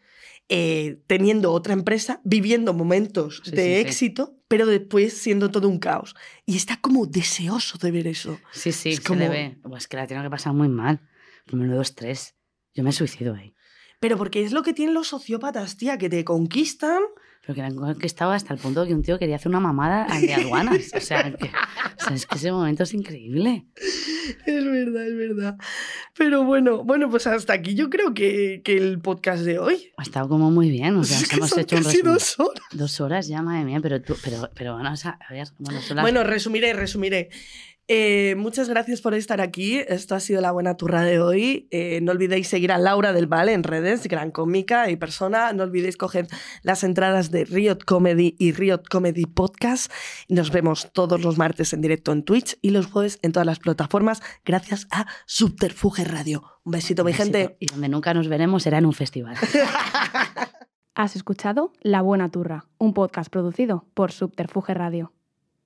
eh, 0.48 1.00
teniendo 1.06 1.52
otra 1.52 1.72
empresa, 1.72 2.20
viviendo 2.24 2.74
momentos 2.74 3.40
Sí, 3.44 3.50
de 3.52 3.56
sí, 3.56 3.62
sí. 3.74 3.88
éxito, 3.88 4.36
pero 4.48 4.66
después 4.66 5.14
siendo 5.14 5.50
todo 5.50 5.68
un 5.68 5.78
caos. 5.78 6.14
Y 6.46 6.56
está 6.56 6.78
como 6.80 7.06
deseoso 7.06 7.78
de 7.78 7.90
ver 7.90 8.06
eso. 8.06 8.38
Sí, 8.52 8.72
sí, 8.72 8.90
es 8.90 8.96
se 8.96 9.02
como- 9.02 9.20
le 9.20 9.28
ve. 9.28 9.58
Pues 9.62 9.88
que 9.88 9.96
la 9.96 10.06
tiene 10.06 10.22
que 10.22 10.30
pasar 10.30 10.52
muy 10.52 10.68
mal. 10.68 11.00
Menudo 11.50 11.80
estrés. 11.80 12.34
Yo 12.74 12.84
me 12.84 12.92
suicido 12.92 13.34
ahí. 13.34 13.54
Pero 14.00 14.16
porque 14.18 14.42
es 14.42 14.52
lo 14.52 14.62
que 14.62 14.72
tienen 14.74 14.94
los 14.94 15.08
sociópatas, 15.08 15.76
tía, 15.76 15.96
que 15.96 16.08
te 16.10 16.24
conquistan 16.24 17.00
Pero 17.44 17.54
que, 17.54 17.60
era- 17.60 17.94
que 17.98 18.06
estaba 18.06 18.36
hasta 18.36 18.54
el 18.54 18.60
punto 18.60 18.86
que 18.86 18.94
un 18.94 19.02
tío 19.02 19.18
quería 19.18 19.34
hacer 19.36 19.48
una 19.50 19.58
mamada 19.60 20.06
de 20.20 20.32
aduanas. 20.34 20.92
O 20.94 21.00
sea, 21.00 21.24
que, 21.34 21.46
o 21.46 22.04
sea, 22.04 22.14
es 22.14 22.24
que 22.26 22.36
ese 22.36 22.52
momento 22.52 22.84
es 22.84 22.94
increíble. 22.94 23.66
Es 24.46 24.64
verdad, 24.64 25.06
es 25.08 25.16
verdad. 25.16 25.56
Pero 26.16 26.44
bueno, 26.44 26.84
bueno, 26.84 27.10
pues 27.10 27.26
hasta 27.26 27.52
aquí 27.52 27.74
yo 27.74 27.90
creo 27.90 28.14
que, 28.14 28.62
que 28.64 28.76
el 28.76 29.00
podcast 29.00 29.42
de 29.44 29.58
hoy. 29.58 29.90
Ha 29.96 30.02
estado 30.02 30.28
como 30.28 30.52
muy 30.52 30.70
bien. 30.70 30.96
O 30.96 31.02
sea, 31.04 31.18
Es 31.18 31.28
que 31.28 31.36
hemos 31.36 31.56
hecho 31.58 31.76
un 31.76 31.84
resumen. 31.84 32.12
dos 32.12 32.38
horas. 32.38 32.62
Dos 32.72 33.00
horas 33.00 33.26
ya, 33.26 33.42
madre 33.42 33.64
mía, 33.64 33.80
pero 33.82 34.00
tú, 34.00 34.14
pero, 34.22 34.48
pero 34.54 34.74
bueno, 34.74 34.92
o 34.92 34.96
sea, 34.96 35.18
a 35.28 35.32
ver, 35.32 35.48
bueno, 35.58 35.80
las- 35.94 36.00
Bueno, 36.02 36.22
resumiré, 36.22 36.72
resumiré. 36.74 37.30
Eh, 37.88 38.36
muchas 38.36 38.68
gracias 38.68 39.00
por 39.00 39.12
estar 39.14 39.40
aquí. 39.40 39.80
Esto 39.88 40.14
ha 40.14 40.20
sido 40.20 40.40
la 40.40 40.52
buena 40.52 40.76
turra 40.76 41.02
de 41.02 41.20
hoy. 41.20 41.68
Eh, 41.70 42.00
no 42.02 42.12
olvidéis 42.12 42.48
seguir 42.48 42.72
a 42.72 42.78
Laura 42.78 43.12
del 43.12 43.26
Val 43.26 43.48
en 43.48 43.64
redes, 43.64 44.06
gran 44.06 44.30
cómica 44.30 44.88
y 44.88 44.96
persona. 44.96 45.52
No 45.52 45.64
olvidéis 45.64 45.96
coger 45.96 46.28
las 46.62 46.84
entradas 46.84 47.30
de 47.30 47.44
Riot 47.44 47.78
Comedy 47.84 48.36
y 48.38 48.52
Riot 48.52 48.82
Comedy 48.88 49.26
Podcast. 49.26 49.92
Nos 50.28 50.50
vemos 50.50 50.90
todos 50.92 51.20
los 51.22 51.38
martes 51.38 51.72
en 51.72 51.80
directo 51.80 52.12
en 52.12 52.22
Twitch 52.22 52.56
y 52.62 52.70
los 52.70 52.86
jueves 52.86 53.18
en 53.22 53.32
todas 53.32 53.46
las 53.46 53.58
plataformas 53.58 54.22
gracias 54.44 54.86
a 54.90 55.06
Subterfuge 55.26 56.04
Radio. 56.04 56.44
Un 56.64 56.72
besito, 56.72 57.04
mi 57.04 57.10
un 57.10 57.18
besito. 57.18 57.38
gente. 57.38 57.56
Y 57.58 57.66
donde 57.66 57.88
nunca 57.88 58.14
nos 58.14 58.28
veremos 58.28 58.62
será 58.62 58.78
en 58.78 58.86
un 58.86 58.92
festival. 58.92 59.36
Has 60.94 61.16
escuchado 61.16 61.72
La 61.80 62.02
Buena 62.02 62.30
Turra, 62.30 62.66
un 62.78 62.92
podcast 62.94 63.30
producido 63.30 63.86
por 63.94 64.12
Subterfuge 64.12 64.74
Radio. 64.74 65.12